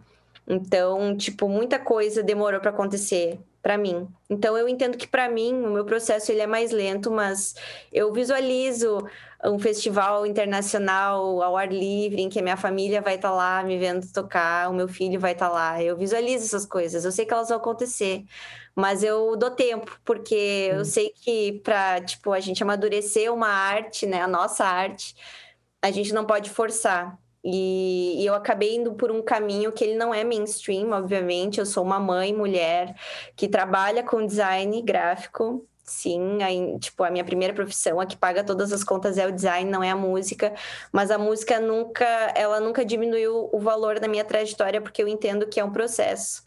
Então, 0.47 1.17
tipo, 1.17 1.49
muita 1.49 1.79
coisa 1.79 2.23
demorou 2.23 2.61
para 2.61 2.71
acontecer 2.71 3.39
para 3.67 3.77
mim. 3.77 4.07
Então 4.31 4.57
eu 4.57 4.69
entendo 4.69 4.97
que 4.97 5.09
para 5.09 5.29
mim 5.29 5.53
o 5.53 5.73
meu 5.73 5.85
processo 5.85 6.31
ele 6.31 6.41
é 6.41 6.47
mais 6.47 6.71
lento, 6.71 7.11
mas 7.11 7.57
eu 7.93 8.13
visualizo 8.13 9.05
um 9.45 9.59
festival 9.59 10.25
internacional 10.25 11.43
ao 11.43 11.57
ar 11.57 11.73
livre 11.73 12.23
em 12.23 12.29
que 12.29 12.39
a 12.39 12.43
minha 12.43 12.57
família 12.57 13.01
vai 13.01 13.17
estar 13.17 13.31
tá 13.31 13.35
lá 13.35 13.65
me 13.65 13.77
vendo 13.77 14.07
tocar, 14.13 14.71
o 14.71 14.73
meu 14.73 14.87
filho 14.87 15.19
vai 15.19 15.33
estar 15.33 15.49
tá 15.49 15.53
lá. 15.53 15.83
Eu 15.83 15.97
visualizo 15.97 16.45
essas 16.45 16.65
coisas. 16.65 17.05
Eu 17.05 17.11
sei 17.11 17.27
que 17.27 17.33
elas 17.33 17.49
vão 17.49 17.59
acontecer, 17.59 18.25
mas 18.73 19.03
eu 19.03 19.37
dou 19.37 19.51
tempo 19.51 19.99
porque 20.05 20.71
hum. 20.73 20.79
eu 20.79 20.85
sei 20.85 21.11
que 21.11 21.61
para 21.65 22.01
tipo 22.03 22.33
a 22.33 22.39
gente 22.39 22.63
amadurecer 22.63 23.33
uma 23.35 23.49
arte, 23.49 24.07
né, 24.07 24.23
a 24.23 24.29
nossa 24.29 24.65
arte, 24.65 25.17
a 25.83 25.91
gente 25.91 26.15
não 26.15 26.25
pode 26.25 26.51
forçar. 26.51 27.19
E, 27.49 28.23
e, 28.23 28.27
eu 28.27 28.35
acabei 28.35 28.75
indo 28.75 28.95
por 28.95 29.13
um 29.13 29.23
caminho 29.23 29.71
que 29.71 29.85
ele 29.85 29.95
não 29.97 30.13
é 30.13 30.25
mainstream, 30.25 30.91
obviamente. 30.91 31.61
Eu 31.61 31.67
sou 31.67 31.85
uma 31.85 32.01
mãe, 32.01 32.35
mulher, 32.35 32.97
que 33.37 33.49
trabalha 33.49 34.03
com 34.03 34.27
design 34.27 34.83
gráfico. 34.83 35.65
Sim, 35.85 36.39
a, 36.43 36.79
tipo, 36.81 37.05
a 37.05 37.11
minha 37.11 37.25
primeira 37.25 37.55
profissão, 37.55 38.01
a 38.01 38.07
que 38.07 38.17
paga 38.17 38.43
todas 38.43 38.73
as 38.73 38.83
contas 38.83 39.17
é 39.17 39.27
o 39.29 39.33
design, 39.33 39.71
não 39.71 39.85
é 39.85 39.91
a 39.91 39.97
música. 39.97 40.53
Mas 40.93 41.13
a 41.13 41.19
música 41.19 41.61
nunca, 41.61 42.05
ela 42.35 42.59
nunca 42.59 42.85
diminuiu 42.85 43.49
o 43.53 43.61
valor 43.61 44.01
da 44.01 44.09
minha 44.09 44.25
trajetória, 44.25 44.81
porque 44.81 45.01
eu 45.01 45.07
entendo 45.07 45.47
que 45.47 45.61
é 45.61 45.65
um 45.65 45.71
processo 45.71 46.46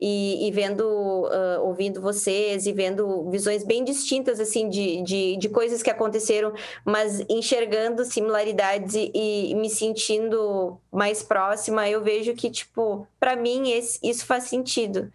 e, 0.00 0.46
e 0.46 0.50
vendo, 0.50 0.82
uh, 0.82 1.62
ouvindo 1.62 2.00
vocês 2.00 2.66
e 2.66 2.72
vendo 2.72 3.30
visões 3.30 3.64
bem 3.64 3.82
distintas, 3.82 4.38
assim, 4.38 4.68
de, 4.68 5.02
de, 5.02 5.36
de, 5.36 5.48
coisas 5.48 5.82
que 5.82 5.90
aconteceram, 5.90 6.52
mas 6.84 7.24
enxergando 7.28 8.04
similaridades 8.04 8.94
e, 8.94 9.10
e 9.14 9.54
me 9.54 9.70
sentindo 9.70 10.78
mais 10.92 11.22
próxima, 11.22 11.88
eu 11.88 12.02
vejo 12.02 12.34
que, 12.34 12.50
tipo, 12.50 13.06
para 13.18 13.34
mim 13.36 13.70
esse, 13.70 13.98
isso 14.02 14.26
faz 14.26 14.44
sentido. 14.44 15.10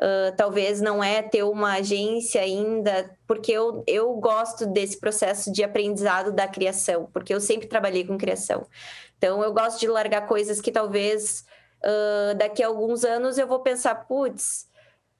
Uh, 0.00 0.34
talvez 0.34 0.80
não 0.80 1.04
é 1.04 1.20
ter 1.20 1.42
uma 1.42 1.74
agência 1.74 2.40
ainda, 2.40 3.10
porque 3.26 3.52
eu, 3.52 3.84
eu 3.86 4.14
gosto 4.14 4.64
desse 4.64 4.98
processo 4.98 5.52
de 5.52 5.62
aprendizado 5.62 6.32
da 6.32 6.48
criação, 6.48 7.10
porque 7.12 7.34
eu 7.34 7.40
sempre 7.40 7.66
trabalhei 7.66 8.06
com 8.06 8.16
criação. 8.16 8.66
Então, 9.18 9.42
eu 9.42 9.52
gosto 9.52 9.78
de 9.78 9.86
largar 9.86 10.26
coisas 10.26 10.62
que 10.62 10.72
talvez 10.72 11.44
uh, 11.84 12.34
daqui 12.36 12.62
a 12.62 12.66
alguns 12.66 13.04
anos 13.04 13.38
eu 13.38 13.46
vou 13.46 13.60
pensar, 13.60 13.94
putz, 14.06 14.68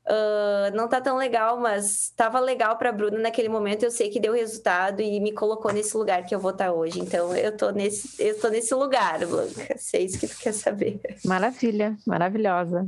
uh, 0.06 0.74
não 0.74 0.88
tá 0.88 1.00
tão 1.00 1.16
legal, 1.16 1.58
mas 1.58 2.04
estava 2.04 2.40
legal 2.40 2.76
para 2.76 2.92
Bruna 2.92 3.18
naquele 3.18 3.48
momento, 3.48 3.84
eu 3.84 3.90
sei 3.90 4.10
que 4.10 4.20
deu 4.20 4.32
resultado 4.32 5.00
e 5.00 5.20
me 5.20 5.32
colocou 5.32 5.72
nesse 5.72 5.96
lugar 5.96 6.24
que 6.24 6.34
eu 6.34 6.40
vou 6.40 6.50
estar 6.50 6.66
tá 6.66 6.72
hoje. 6.72 7.00
Então 7.00 7.34
eu 7.36 7.56
tô 7.56 7.70
nesse, 7.70 8.22
eu 8.22 8.38
tô 8.38 8.48
nesse 8.48 8.74
lugar, 8.74 9.24
Blanca. 9.26 9.76
Se 9.76 9.96
é 9.96 10.02
isso 10.02 10.18
que 10.18 10.28
tu 10.28 10.38
quer 10.38 10.52
saber. 10.52 11.00
Maravilha, 11.24 11.96
maravilhosa. 12.06 12.86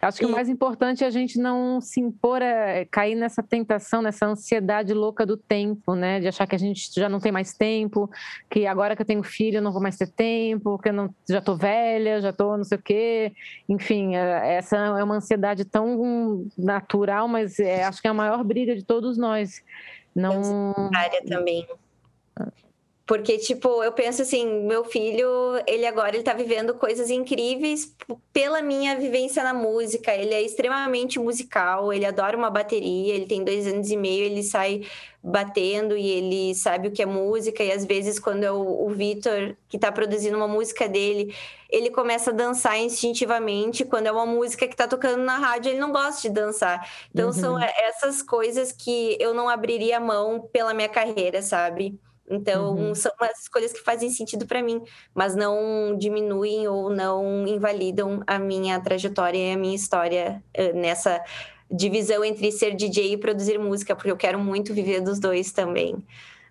Acho 0.00 0.18
que 0.18 0.24
e... 0.24 0.26
o 0.26 0.30
mais 0.30 0.48
importante 0.48 1.02
é 1.02 1.06
a 1.06 1.10
gente 1.10 1.38
não 1.38 1.80
se 1.80 2.00
impor 2.00 2.42
a 2.42 2.84
cair 2.90 3.14
nessa 3.14 3.42
tentação, 3.42 4.02
nessa 4.02 4.26
ansiedade 4.26 4.92
louca 4.92 5.24
do 5.24 5.36
tempo, 5.36 5.94
né? 5.94 6.20
De 6.20 6.28
achar 6.28 6.46
que 6.46 6.54
a 6.54 6.58
gente 6.58 6.90
já 6.94 7.08
não 7.08 7.18
tem 7.18 7.32
mais 7.32 7.54
tempo, 7.54 8.10
que 8.50 8.66
agora 8.66 8.94
que 8.94 9.02
eu 9.02 9.06
tenho 9.06 9.22
filho 9.22 9.58
eu 9.58 9.62
não 9.62 9.72
vou 9.72 9.80
mais 9.80 9.96
ter 9.96 10.08
tempo, 10.08 10.78
que 10.78 10.90
eu 10.90 10.92
não, 10.92 11.14
já 11.28 11.40
tô 11.40 11.56
velha, 11.56 12.20
já 12.20 12.32
tô 12.32 12.56
não 12.56 12.64
sei 12.64 12.78
o 12.78 12.82
quê. 12.82 13.32
Enfim, 13.68 14.16
é, 14.16 14.56
essa 14.56 14.76
é 14.76 15.02
uma 15.02 15.16
ansiedade 15.16 15.64
tão 15.64 16.46
natural, 16.58 17.26
mas 17.26 17.58
é, 17.58 17.84
acho 17.84 18.00
que 18.00 18.06
é 18.06 18.10
a 18.10 18.14
maior 18.14 18.44
briga 18.44 18.76
de 18.76 18.84
todos 18.84 19.16
nós. 19.16 19.62
Não. 20.14 20.90
Área 20.94 21.22
também. 21.24 21.66
Porque, 23.06 23.38
tipo, 23.38 23.84
eu 23.84 23.92
penso 23.92 24.22
assim, 24.22 24.64
meu 24.66 24.82
filho, 24.84 25.28
ele 25.64 25.86
agora 25.86 26.16
ele 26.16 26.24
tá 26.24 26.34
vivendo 26.34 26.74
coisas 26.74 27.08
incríveis 27.08 27.94
pela 28.32 28.60
minha 28.60 28.96
vivência 28.98 29.44
na 29.44 29.54
música. 29.54 30.12
Ele 30.12 30.34
é 30.34 30.42
extremamente 30.42 31.16
musical, 31.16 31.92
ele 31.92 32.04
adora 32.04 32.36
uma 32.36 32.50
bateria, 32.50 33.14
ele 33.14 33.26
tem 33.26 33.44
dois 33.44 33.64
anos 33.64 33.92
e 33.92 33.96
meio, 33.96 34.24
ele 34.24 34.42
sai 34.42 34.82
batendo 35.22 35.96
e 35.96 36.04
ele 36.04 36.54
sabe 36.56 36.88
o 36.88 36.90
que 36.90 37.00
é 37.00 37.06
música. 37.06 37.62
E 37.62 37.70
às 37.70 37.84
vezes, 37.84 38.18
quando 38.18 38.42
é 38.42 38.50
o, 38.50 38.88
Vitor, 38.88 39.56
que 39.68 39.78
tá 39.78 39.92
produzindo 39.92 40.36
uma 40.36 40.48
música 40.48 40.88
dele, 40.88 41.32
ele 41.70 41.90
começa 41.90 42.30
a 42.30 42.34
dançar 42.34 42.76
instintivamente. 42.76 43.84
Quando 43.84 44.08
é 44.08 44.12
uma 44.12 44.26
música 44.26 44.66
que 44.66 44.74
tá 44.74 44.88
tocando 44.88 45.22
na 45.22 45.38
rádio, 45.38 45.70
ele 45.70 45.78
não 45.78 45.92
gosta 45.92 46.22
de 46.22 46.34
dançar. 46.34 46.90
Então, 47.14 47.28
uhum. 47.28 47.32
são 47.32 47.56
essas 47.60 48.20
coisas 48.20 48.72
que 48.72 49.16
eu 49.20 49.32
não 49.32 49.48
abriria 49.48 50.00
mão 50.00 50.40
pela 50.52 50.74
minha 50.74 50.88
carreira, 50.88 51.40
sabe? 51.40 51.96
Então, 52.28 52.74
uhum. 52.74 52.94
são 52.94 53.12
as 53.20 53.42
escolhas 53.42 53.72
que 53.72 53.80
fazem 53.80 54.10
sentido 54.10 54.46
para 54.46 54.62
mim, 54.62 54.82
mas 55.14 55.34
não 55.36 55.96
diminuem 55.96 56.66
ou 56.66 56.90
não 56.90 57.46
invalidam 57.46 58.22
a 58.26 58.38
minha 58.38 58.80
trajetória 58.80 59.38
e 59.38 59.52
a 59.52 59.56
minha 59.56 59.76
história 59.76 60.42
uh, 60.58 60.76
nessa 60.76 61.22
divisão 61.70 62.24
entre 62.24 62.50
ser 62.52 62.74
DJ 62.74 63.12
e 63.12 63.16
produzir 63.16 63.58
música, 63.58 63.94
porque 63.94 64.10
eu 64.10 64.16
quero 64.16 64.38
muito 64.38 64.74
viver 64.74 65.00
dos 65.00 65.18
dois 65.18 65.52
também. 65.52 65.96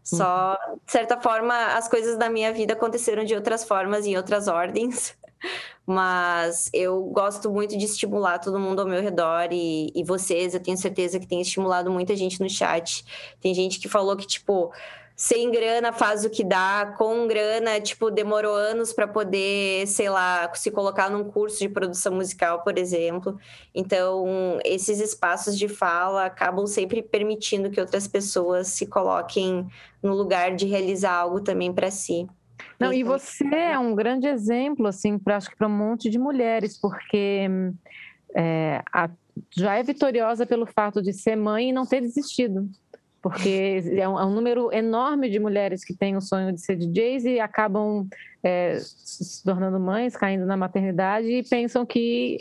Só, 0.03 0.55
uhum. 0.69 0.75
de 0.85 0.91
certa 0.91 1.19
forma, 1.19 1.53
as 1.73 1.87
coisas 1.87 2.17
da 2.17 2.29
minha 2.29 2.53
vida 2.53 2.73
aconteceram 2.73 3.23
de 3.23 3.33
outras 3.33 3.63
formas, 3.63 4.05
em 4.05 4.15
outras 4.15 4.47
ordens. 4.47 5.17
Mas 5.85 6.69
eu 6.73 7.03
gosto 7.05 7.51
muito 7.51 7.77
de 7.77 7.85
estimular 7.85 8.39
todo 8.39 8.59
mundo 8.59 8.81
ao 8.81 8.87
meu 8.87 9.01
redor 9.01 9.49
e, 9.51 9.91
e 9.95 10.03
vocês, 10.03 10.53
eu 10.53 10.59
tenho 10.59 10.77
certeza 10.77 11.19
que 11.19 11.27
tem 11.27 11.41
estimulado 11.41 11.91
muita 11.91 12.15
gente 12.15 12.39
no 12.39 12.49
chat. 12.49 13.03
Tem 13.41 13.53
gente 13.53 13.79
que 13.79 13.89
falou 13.89 14.15
que, 14.15 14.27
tipo, 14.27 14.71
sem 15.15 15.49
grana 15.49 15.93
faz 15.93 16.25
o 16.25 16.29
que 16.29 16.43
dá, 16.43 16.93
com 16.97 17.25
grana, 17.25 17.79
tipo, 17.79 18.11
demorou 18.11 18.53
anos 18.53 18.91
para 18.91 19.07
poder, 19.07 19.87
sei 19.87 20.09
lá, 20.09 20.53
se 20.53 20.69
colocar 20.69 21.09
num 21.09 21.23
curso 21.23 21.59
de 21.59 21.69
produção 21.69 22.15
musical, 22.15 22.63
por 22.63 22.77
exemplo. 22.77 23.39
Então, 23.73 24.59
esses 24.65 24.99
espaços 24.99 25.57
de 25.57 25.69
fala 25.69 26.25
acabam 26.25 26.67
sempre 26.67 27.01
permitindo 27.01 27.69
que 27.69 27.79
outras 27.79 28.09
pessoas 28.09 28.67
se 28.67 28.87
coloquem 28.87 29.65
no 30.03 30.13
lugar 30.13 30.53
de 30.53 30.65
realizar 30.65 31.13
algo 31.13 31.39
também 31.39 31.71
para 31.71 31.89
si. 31.89 32.27
Não, 32.77 32.91
então, 32.91 32.93
e 32.93 33.03
você 33.03 33.45
é 33.45 33.79
um 33.79 33.95
grande 33.95 34.27
exemplo, 34.27 34.85
assim, 34.85 35.17
para 35.17 35.37
acho 35.37 35.49
que 35.49 35.55
para 35.55 35.67
um 35.67 35.77
monte 35.77 36.09
de 36.09 36.19
mulheres, 36.19 36.77
porque 36.77 37.47
é, 38.35 38.83
a, 38.91 39.09
já 39.55 39.75
é 39.75 39.83
vitoriosa 39.83 40.45
pelo 40.45 40.65
fato 40.65 41.01
de 41.01 41.13
ser 41.13 41.37
mãe 41.37 41.69
e 41.69 41.73
não 41.73 41.85
ter 41.85 42.01
desistido 42.01 42.69
porque 43.25 43.81
é 43.97 44.07
um, 44.07 44.19
é 44.19 44.23
um, 44.23 44.29
número 44.29 44.71
enorme 44.71 45.31
de 45.31 45.39
mulheres 45.39 45.83
que 45.83 45.95
têm 45.95 46.15
o 46.15 46.21
sonho 46.21 46.53
de 46.53 46.61
ser 46.61 46.75
DJs 46.75 47.25
e 47.25 47.39
acabam 47.39 48.07
é, 48.43 48.77
se 48.79 49.43
tornando 49.43 49.79
mães, 49.79 50.15
caindo 50.15 50.45
na 50.45 50.55
maternidade 50.55 51.25
e 51.25 51.41
pensam 51.41 51.83
que 51.87 52.37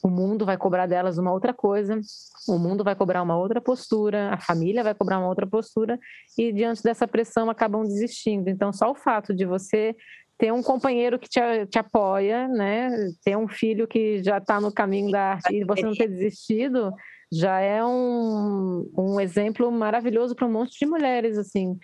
o 0.00 0.08
mundo 0.08 0.46
vai 0.46 0.56
cobrar 0.56 0.86
delas 0.86 1.18
uma 1.18 1.32
outra 1.32 1.52
coisa, 1.52 2.00
o 2.46 2.56
mundo 2.56 2.84
vai 2.84 2.94
cobrar 2.94 3.20
uma 3.20 3.36
outra 3.36 3.60
postura, 3.60 4.32
a 4.32 4.38
família 4.38 4.84
vai 4.84 4.94
cobrar 4.94 5.18
uma 5.18 5.26
outra 5.26 5.44
postura 5.44 5.98
e 6.38 6.52
diante 6.52 6.84
dessa 6.84 7.08
pressão 7.08 7.50
acabam 7.50 7.82
desistindo. 7.82 8.48
Então, 8.48 8.72
só 8.72 8.92
o 8.92 8.94
fato 8.94 9.34
de 9.34 9.44
você 9.44 9.92
ter 10.38 10.52
um 10.52 10.62
companheiro 10.62 11.18
que 11.18 11.28
te, 11.28 11.40
te 11.66 11.80
apoia, 11.80 12.46
né, 12.46 12.90
ter 13.24 13.36
um 13.36 13.48
filho 13.48 13.88
que 13.88 14.22
já 14.22 14.38
está 14.38 14.60
no 14.60 14.72
caminho 14.72 15.10
da 15.10 15.32
arte 15.32 15.52
e 15.52 15.64
você 15.64 15.82
não 15.82 15.94
ter 15.94 16.06
desistido 16.06 16.92
já 17.32 17.60
é 17.60 17.82
um, 17.82 18.90
um 18.96 19.18
exemplo 19.18 19.72
maravilhoso 19.72 20.34
para 20.34 20.46
um 20.46 20.52
monte 20.52 20.78
de 20.78 20.84
mulheres, 20.84 21.38
assim, 21.38 21.78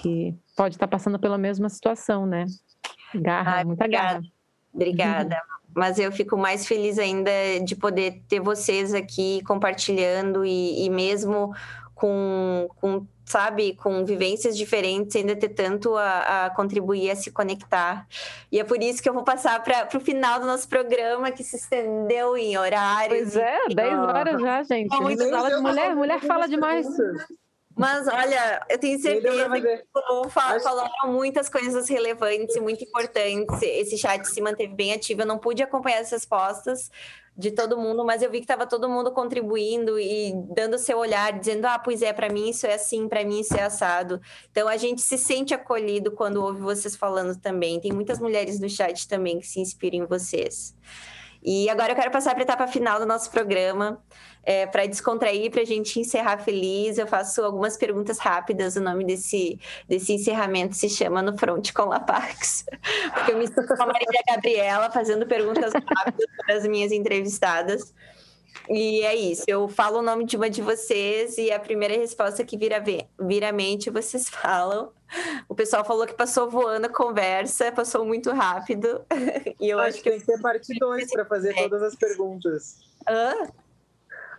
que 0.00 0.32
pode 0.56 0.76
estar 0.76 0.86
tá 0.86 0.90
passando 0.90 1.18
pela 1.18 1.36
mesma 1.36 1.68
situação, 1.68 2.24
né? 2.24 2.46
Garra, 3.12 3.56
Ai, 3.56 3.64
muita 3.64 3.84
obrigada. 3.84 4.12
garra. 4.14 4.22
Obrigada. 4.72 5.42
Mas 5.74 5.98
eu 5.98 6.10
fico 6.12 6.36
mais 6.36 6.66
feliz 6.66 6.98
ainda 6.98 7.30
de 7.64 7.74
poder 7.74 8.22
ter 8.28 8.40
vocês 8.40 8.94
aqui 8.94 9.42
compartilhando 9.44 10.44
e, 10.44 10.84
e 10.84 10.90
mesmo 10.90 11.52
com, 12.00 12.66
com 12.76 13.06
sabe, 13.26 13.74
com 13.74 14.06
vivências 14.06 14.56
diferentes, 14.56 15.14
ainda 15.14 15.36
ter 15.36 15.50
tanto 15.50 15.96
a, 15.96 16.46
a, 16.46 16.50
contribuir, 16.50 17.10
a 17.10 17.14
se 17.14 17.30
conectar. 17.30 18.08
E 18.50 18.58
é 18.58 18.64
por 18.64 18.82
isso 18.82 19.02
que 19.02 19.08
eu 19.08 19.12
vou 19.12 19.22
passar 19.22 19.62
para 19.62 19.86
o 19.94 20.00
final 20.00 20.40
do 20.40 20.46
nosso 20.46 20.66
programa, 20.66 21.30
que 21.30 21.44
se 21.44 21.56
estendeu 21.56 22.38
em 22.38 22.56
horário. 22.56 23.10
Pois 23.14 23.36
é, 23.36 23.68
10 23.68 23.98
horas 23.98 24.40
já, 24.40 24.62
gente. 24.62 24.98
Muito 24.98 25.28
fala 25.28 25.50
de 25.50 25.60
mulher, 25.60 25.94
mulher 25.94 26.20
fala 26.20 26.48
demais. 26.48 26.86
Mas 27.76 28.08
olha, 28.08 28.64
eu 28.68 28.78
tenho 28.78 28.98
certeza 28.98 29.48
que 29.60 29.84
falaram 30.30 30.90
muitas 31.12 31.48
coisas 31.48 31.88
relevantes 31.88 32.56
e 32.56 32.60
muito 32.60 32.82
importantes. 32.82 33.62
Esse 33.62 33.96
chat 33.96 34.24
se 34.24 34.40
manteve 34.40 34.74
bem 34.74 34.92
ativo. 34.92 35.22
Eu 35.22 35.26
não 35.26 35.38
pude 35.38 35.62
acompanhar 35.62 36.00
as 36.00 36.10
respostas, 36.10 36.90
de 37.36 37.50
todo 37.50 37.78
mundo, 37.78 38.04
mas 38.04 38.22
eu 38.22 38.30
vi 38.30 38.38
que 38.38 38.44
estava 38.44 38.66
todo 38.66 38.88
mundo 38.88 39.12
contribuindo 39.12 39.98
e 39.98 40.32
dando 40.54 40.78
seu 40.78 40.98
olhar, 40.98 41.38
dizendo: 41.38 41.64
ah, 41.66 41.78
pois 41.78 42.02
é, 42.02 42.12
para 42.12 42.28
mim 42.28 42.50
isso 42.50 42.66
é 42.66 42.74
assim, 42.74 43.08
para 43.08 43.24
mim 43.24 43.40
isso 43.40 43.56
é 43.56 43.62
assado. 43.62 44.20
Então 44.50 44.68
a 44.68 44.76
gente 44.76 45.00
se 45.00 45.16
sente 45.16 45.54
acolhido 45.54 46.12
quando 46.12 46.42
ouve 46.42 46.60
vocês 46.60 46.94
falando 46.94 47.38
também. 47.38 47.80
Tem 47.80 47.92
muitas 47.92 48.18
mulheres 48.18 48.60
no 48.60 48.68
chat 48.68 49.08
também 49.08 49.38
que 49.38 49.46
se 49.46 49.60
inspiram 49.60 50.04
em 50.04 50.06
vocês. 50.06 50.74
E 51.42 51.70
agora 51.70 51.92
eu 51.92 51.96
quero 51.96 52.10
passar 52.10 52.34
para 52.34 52.42
a 52.42 52.44
etapa 52.44 52.66
final 52.66 52.98
do 52.98 53.06
nosso 53.06 53.30
programa, 53.30 54.02
é, 54.44 54.66
para 54.66 54.86
descontrair, 54.86 55.50
para 55.50 55.62
a 55.62 55.66
gente 55.66 56.00
encerrar 56.00 56.38
feliz. 56.38 56.98
Eu 56.98 57.06
faço 57.06 57.42
algumas 57.42 57.76
perguntas 57.76 58.18
rápidas. 58.18 58.76
O 58.76 58.80
nome 58.80 59.04
desse, 59.04 59.58
desse 59.88 60.12
encerramento 60.12 60.74
se 60.74 60.88
chama 60.88 61.22
No 61.22 61.36
Front 61.36 61.72
com 61.72 61.84
Lapax, 61.84 62.64
porque 63.14 63.32
eu 63.32 63.38
me 63.38 63.46
sinto 63.46 63.66
com 63.66 63.82
a 63.82 63.86
Marília 63.86 64.22
Gabriela 64.28 64.90
fazendo 64.90 65.26
perguntas 65.26 65.72
rápidas 65.72 66.26
para 66.46 66.56
as 66.56 66.66
minhas 66.66 66.92
entrevistadas. 66.92 67.94
E 68.68 69.02
é 69.02 69.16
isso, 69.16 69.44
eu 69.48 69.68
falo 69.68 69.98
o 69.98 70.02
nome 70.02 70.24
de 70.24 70.36
uma 70.36 70.48
de 70.48 70.62
vocês 70.62 71.38
e 71.38 71.50
a 71.50 71.58
primeira 71.58 71.94
resposta 71.94 72.44
que 72.44 72.56
vira, 72.56 72.82
vira 73.18 73.52
mente 73.52 73.90
vocês 73.90 74.28
falam. 74.30 74.92
O 75.48 75.56
pessoal 75.56 75.84
falou 75.84 76.06
que 76.06 76.14
passou 76.14 76.48
voando 76.48 76.86
a 76.86 76.88
conversa, 76.88 77.72
passou 77.72 78.04
muito 78.04 78.30
rápido. 78.30 79.04
E 79.60 79.68
eu 79.68 79.78
acho, 79.78 79.88
acho 79.88 80.02
que 80.02 80.10
tem 80.10 80.20
que 80.20 80.26
ter 80.26 80.40
parte 80.40 80.78
2 80.78 81.10
para 81.10 81.24
fazer 81.26 81.54
todas 81.54 81.82
as 81.82 81.94
perguntas. 81.94 82.78
Hã? 83.06 83.34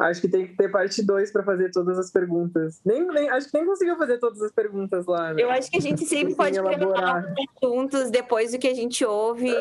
Acho 0.01 0.21
que 0.21 0.27
tem 0.27 0.47
que 0.47 0.55
ter 0.55 0.69
parte 0.69 1.03
2 1.03 1.31
para 1.31 1.43
fazer 1.43 1.71
todas 1.71 1.99
as 1.99 2.09
perguntas. 2.09 2.81
Nem, 2.83 3.05
nem, 3.07 3.29
acho 3.29 3.49
que 3.49 3.57
nem 3.57 3.67
conseguiu 3.67 3.95
fazer 3.97 4.17
todas 4.17 4.41
as 4.41 4.51
perguntas 4.51 5.05
lá. 5.05 5.33
Né? 5.33 5.43
Eu 5.43 5.51
acho 5.51 5.69
que 5.69 5.77
a 5.77 5.81
gente 5.81 6.05
sempre 6.05 6.33
pode 6.33 6.61
perguntar 6.61 7.23
assuntos 7.55 8.09
depois 8.09 8.51
do 8.51 8.57
que 8.57 8.67
a 8.67 8.73
gente 8.73 9.05
ouve 9.05 9.53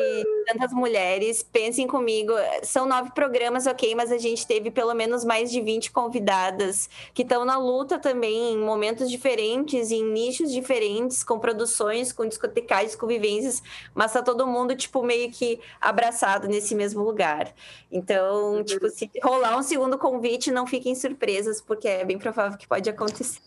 tantas 0.47 0.73
mulheres. 0.73 1.43
Pensem 1.43 1.85
comigo, 1.85 2.33
são 2.63 2.87
nove 2.87 3.11
programas, 3.11 3.67
ok, 3.67 3.93
mas 3.93 4.11
a 4.11 4.17
gente 4.17 4.47
teve 4.47 4.71
pelo 4.71 4.93
menos 4.95 5.23
mais 5.23 5.51
de 5.51 5.61
20 5.61 5.91
convidadas 5.91 6.89
que 7.13 7.21
estão 7.21 7.45
na 7.45 7.57
luta 7.57 7.99
também, 7.99 8.53
em 8.53 8.57
momentos 8.57 9.11
diferentes, 9.11 9.91
em 9.91 10.03
nichos 10.03 10.51
diferentes, 10.51 11.23
com 11.23 11.37
produções, 11.37 12.11
com 12.11 12.27
discotecais, 12.27 12.95
com 12.95 13.05
vivências, 13.05 13.61
mas 13.93 14.13
tá 14.13 14.23
todo 14.23 14.47
mundo, 14.47 14.75
tipo, 14.75 15.03
meio 15.03 15.31
que 15.31 15.59
abraçado 15.79 16.47
nesse 16.47 16.73
mesmo 16.73 17.03
lugar. 17.03 17.53
Então, 17.91 18.63
tipo, 18.63 18.89
se 18.89 19.09
rolar 19.23 19.57
um 19.57 19.63
segundo 19.63 19.97
convite, 19.97 20.30
convite, 20.31 20.51
não 20.51 20.65
fiquem 20.65 20.95
surpresas, 20.95 21.61
porque 21.61 21.87
é 21.87 22.05
bem 22.05 22.17
provável 22.17 22.57
que 22.57 22.67
pode 22.67 22.89
acontecer. 22.89 23.41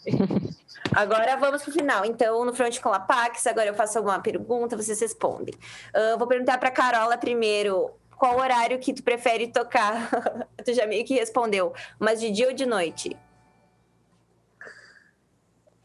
agora 0.94 1.36
vamos 1.36 1.62
para 1.62 1.70
o 1.70 1.73
final. 1.73 2.05
Então, 2.05 2.44
no 2.44 2.55
Front 2.55 2.81
com 2.81 2.90
a 2.90 3.01
Pax, 3.01 3.47
agora 3.47 3.69
eu 3.69 3.74
faço 3.74 3.98
alguma 3.98 4.20
pergunta, 4.20 4.77
vocês 4.77 5.01
respondem. 5.01 5.55
Uh, 5.94 6.19
vou 6.19 6.27
perguntar 6.27 6.59
para 6.59 6.70
Carola 6.70 7.16
primeiro. 7.16 7.90
Qual 8.16 8.39
horário 8.39 8.78
que 8.78 8.93
tu 8.93 9.02
prefere 9.02 9.48
tocar? 9.48 10.09
tu 10.65 10.73
já 10.73 10.86
meio 10.86 11.05
que 11.05 11.15
respondeu. 11.15 11.73
Mas 11.98 12.20
de 12.20 12.31
dia 12.31 12.48
ou 12.48 12.55
de 12.55 12.65
noite? 12.65 13.16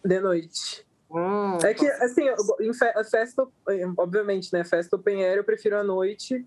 De 0.05 0.19
noite. 0.19 0.85
Hum, 1.09 1.57
é 1.63 1.73
que, 1.73 1.87
assim, 1.87 2.25
em 2.61 3.03
festa, 3.03 3.47
obviamente, 3.97 4.53
né? 4.53 4.63
Festa 4.63 4.95
open 4.95 5.23
air 5.23 5.37
eu 5.37 5.43
prefiro 5.43 5.75
à 5.75 5.83
noite 5.83 6.45